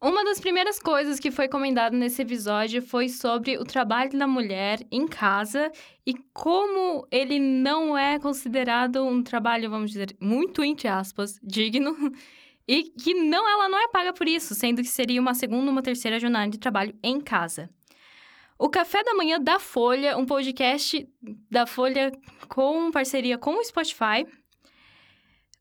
Uma 0.00 0.24
das 0.24 0.38
primeiras 0.38 0.78
coisas 0.78 1.18
que 1.18 1.28
foi 1.28 1.48
comentado 1.48 1.96
nesse 1.96 2.22
episódio 2.22 2.80
foi 2.80 3.08
sobre 3.08 3.58
o 3.58 3.64
trabalho 3.64 4.16
da 4.16 4.28
mulher 4.28 4.78
em 4.92 5.08
casa 5.08 5.72
e 6.06 6.14
como 6.32 7.04
ele 7.10 7.40
não 7.40 7.98
é 7.98 8.16
considerado 8.16 9.04
um 9.04 9.24
trabalho, 9.24 9.68
vamos 9.68 9.90
dizer, 9.90 10.16
muito 10.20 10.62
entre 10.62 10.86
aspas, 10.86 11.36
digno 11.42 11.96
e 12.68 12.84
que 12.90 13.14
não, 13.14 13.48
ela 13.48 13.68
não 13.68 13.78
é 13.78 13.88
paga 13.88 14.12
por 14.12 14.28
isso, 14.28 14.54
sendo 14.54 14.82
que 14.82 14.88
seria 14.88 15.20
uma 15.20 15.32
segunda, 15.32 15.70
uma 15.70 15.82
terceira 15.82 16.20
jornada 16.20 16.50
de 16.50 16.58
trabalho 16.58 16.94
em 17.02 17.18
casa. 17.18 17.70
O 18.58 18.68
Café 18.68 19.02
da 19.02 19.14
Manhã 19.14 19.40
da 19.40 19.58
Folha, 19.58 20.18
um 20.18 20.26
podcast 20.26 21.08
da 21.50 21.64
Folha 21.64 22.12
com 22.48 22.90
parceria 22.90 23.38
com 23.38 23.54
o 23.54 23.64
Spotify, 23.64 24.26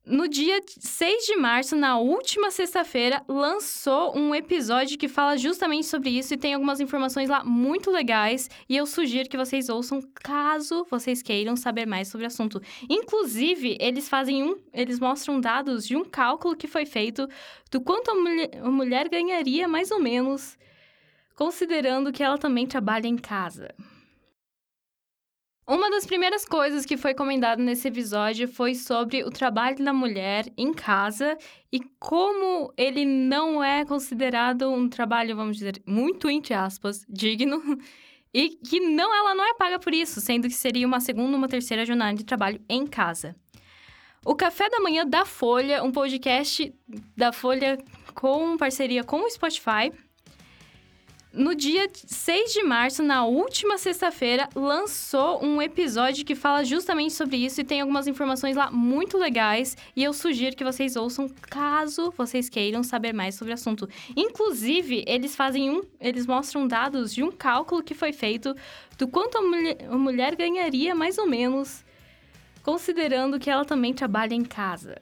no 0.10 0.28
dia 0.28 0.62
6 0.66 1.26
de 1.26 1.36
março, 1.36 1.76
na 1.76 1.98
última 2.00 2.50
sexta-feira, 2.50 3.22
lançou 3.28 4.18
um 4.18 4.34
episódio 4.34 4.98
que 4.98 5.10
fala 5.10 5.38
justamente 5.38 5.86
sobre 5.86 6.10
isso 6.10 6.34
e 6.34 6.38
tem 6.38 6.54
algumas 6.54 6.80
informações 6.80 7.28
lá 7.30 7.44
muito 7.44 7.92
legais. 7.92 8.50
E 8.70 8.78
eu 8.78 8.86
sugiro 8.86 9.28
que 9.28 9.36
vocês 9.36 9.68
ouçam 9.68 10.02
caso 10.16 10.88
vocês 10.90 11.22
queiram 11.22 11.58
saber 11.58 11.86
mais 11.86 12.08
sobre 12.08 12.26
o 12.26 12.28
assunto. 12.28 12.62
Inclusive, 12.90 13.78
eles 13.82 14.08
fazem 14.08 14.44
um. 14.44 14.56
Eles 14.74 14.98
mostram 15.00 15.42
dados 15.42 15.86
de 15.86 15.98
um 15.98 16.06
cálculo 16.06 16.56
que 16.56 16.68
foi 16.68 16.86
feito 16.86 17.28
do 17.70 17.82
quanto 17.82 18.12
a 18.12 18.16
mulher, 18.16 18.50
a 18.64 18.72
mulher 18.72 19.10
ganharia, 19.10 19.68
mais 19.68 19.92
ou 19.92 20.00
menos, 20.00 20.58
considerando 21.36 22.14
que 22.14 22.24
ela 22.24 22.38
também 22.38 22.66
trabalha 22.66 23.08
em 23.08 23.18
casa. 23.18 23.76
Uma 25.70 25.90
das 25.90 26.06
primeiras 26.06 26.46
coisas 26.46 26.86
que 26.86 26.96
foi 26.96 27.14
comentado 27.14 27.62
nesse 27.62 27.90
episódio 27.90 28.48
foi 28.48 28.74
sobre 28.74 29.26
o 29.26 29.30
trabalho 29.30 29.84
da 29.84 29.92
mulher 29.92 30.46
em 30.58 30.74
casa 30.74 31.38
e 31.70 31.82
como 32.00 32.74
ele 32.78 33.04
não 33.04 33.62
é 33.62 33.84
considerado 33.84 34.72
um 34.72 34.88
trabalho, 34.88 35.36
vamos 35.36 35.58
dizer, 35.58 35.82
muito 35.86 36.30
entre 36.30 36.54
aspas, 36.54 37.06
digno. 37.10 37.62
E 38.34 38.50
que 38.50 38.80
não, 38.82 39.16
ela 39.16 39.34
não 39.34 39.44
é 39.44 39.54
paga 39.56 39.80
por 39.80 39.94
isso, 39.94 40.22
sendo 40.22 40.48
que 40.48 40.54
seria 40.54 40.86
uma 40.86 41.00
segunda, 41.00 41.36
uma 41.36 41.48
terceira 41.48 41.86
jornada 41.86 42.16
de 42.16 42.26
trabalho 42.26 42.62
em 42.70 42.86
casa. 42.86 43.36
O 44.24 44.36
Café 44.36 44.70
da 44.70 44.82
Manhã 44.82 45.08
da 45.08 45.26
Folha, 45.26 45.82
um 45.82 45.92
podcast 45.92 46.72
da 47.16 47.32
Folha 47.32 47.80
com 48.14 48.58
parceria 48.58 49.04
com 49.04 49.22
o 49.22 49.30
Spotify, 49.30 49.92
no 51.38 51.54
dia 51.54 51.88
6 51.94 52.52
de 52.52 52.64
março, 52.64 53.04
na 53.04 53.24
última 53.26 53.78
sexta-feira, 53.78 54.50
lançou 54.56 55.44
um 55.46 55.62
episódio 55.62 56.26
que 56.26 56.34
fala 56.34 56.66
justamente 56.66 57.14
sobre 57.14 57.38
isso 57.38 57.62
e 57.62 57.64
tem 57.64 57.80
algumas 57.80 58.08
informações 58.08 58.56
lá 58.56 58.72
muito 58.72 59.18
legais. 59.18 59.78
E 59.96 60.04
eu 60.04 60.14
sugiro 60.14 60.56
que 60.56 60.64
vocês 60.64 60.96
ouçam 60.96 61.30
caso 61.50 62.12
vocês 62.18 62.50
queiram 62.50 62.82
saber 62.84 63.14
mais 63.14 63.36
sobre 63.36 63.52
o 63.52 63.54
assunto. 63.54 63.88
Inclusive, 64.16 65.04
eles 65.08 65.36
fazem 65.36 65.70
um. 65.70 65.84
Eles 66.02 66.26
mostram 66.26 66.68
dados 66.68 67.14
de 67.14 67.24
um 67.24 67.32
cálculo 67.32 67.84
que 67.84 67.94
foi 67.94 68.12
feito 68.12 68.56
do 68.98 69.08
quanto 69.08 69.38
a 69.38 69.42
mulher, 69.42 69.78
a 69.90 69.98
mulher 69.98 70.36
ganharia, 70.36 70.96
mais 70.96 71.20
ou 71.20 71.28
menos, 71.28 71.86
considerando 72.64 73.40
que 73.40 73.50
ela 73.50 73.64
também 73.64 73.94
trabalha 73.94 74.34
em 74.34 74.44
casa. 74.44 75.00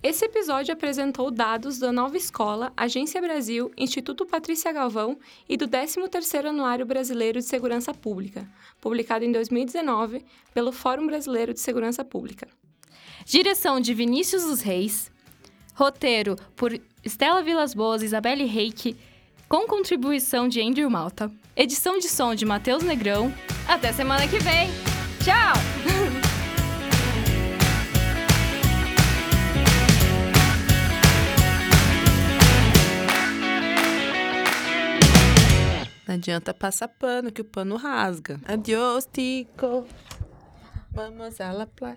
Esse 0.00 0.26
episódio 0.26 0.72
apresentou 0.72 1.28
dados 1.28 1.78
da 1.78 1.90
Nova 1.90 2.16
Escola, 2.16 2.72
Agência 2.76 3.20
Brasil, 3.20 3.72
Instituto 3.76 4.24
Patrícia 4.24 4.72
Galvão 4.72 5.18
e 5.48 5.56
do 5.56 5.66
13º 5.66 6.46
Anuário 6.46 6.86
Brasileiro 6.86 7.40
de 7.40 7.44
Segurança 7.44 7.92
Pública, 7.92 8.48
publicado 8.80 9.24
em 9.24 9.32
2019 9.32 10.24
pelo 10.54 10.70
Fórum 10.70 11.06
Brasileiro 11.06 11.52
de 11.52 11.58
Segurança 11.58 12.04
Pública. 12.04 12.46
Direção 13.24 13.80
de 13.80 13.92
Vinícius 13.92 14.44
dos 14.44 14.60
Reis. 14.60 15.10
Roteiro 15.74 16.36
por 16.54 16.72
Estela 17.04 17.42
Vilas 17.42 17.74
Boas 17.74 18.00
e 18.02 18.04
Isabelle 18.04 18.44
Reik, 18.44 18.96
com 19.48 19.66
contribuição 19.66 20.48
de 20.48 20.60
Andrew 20.60 20.88
Malta. 20.88 21.30
Edição 21.56 21.98
de 21.98 22.08
som 22.08 22.36
de 22.36 22.46
Matheus 22.46 22.84
Negrão. 22.84 23.34
Até 23.66 23.92
semana 23.92 24.28
que 24.28 24.38
vem. 24.38 24.68
Tchau! 25.24 25.54
Não 36.08 36.14
adianta 36.14 36.54
passar 36.54 36.88
pano, 36.88 37.30
que 37.30 37.42
o 37.42 37.44
pano 37.44 37.76
rasga. 37.76 38.40
Adiós, 38.46 39.06
Tico. 39.12 39.86
Vamos 40.90 41.38
a 41.38 41.52
la 41.52 41.66
playa. 41.66 41.96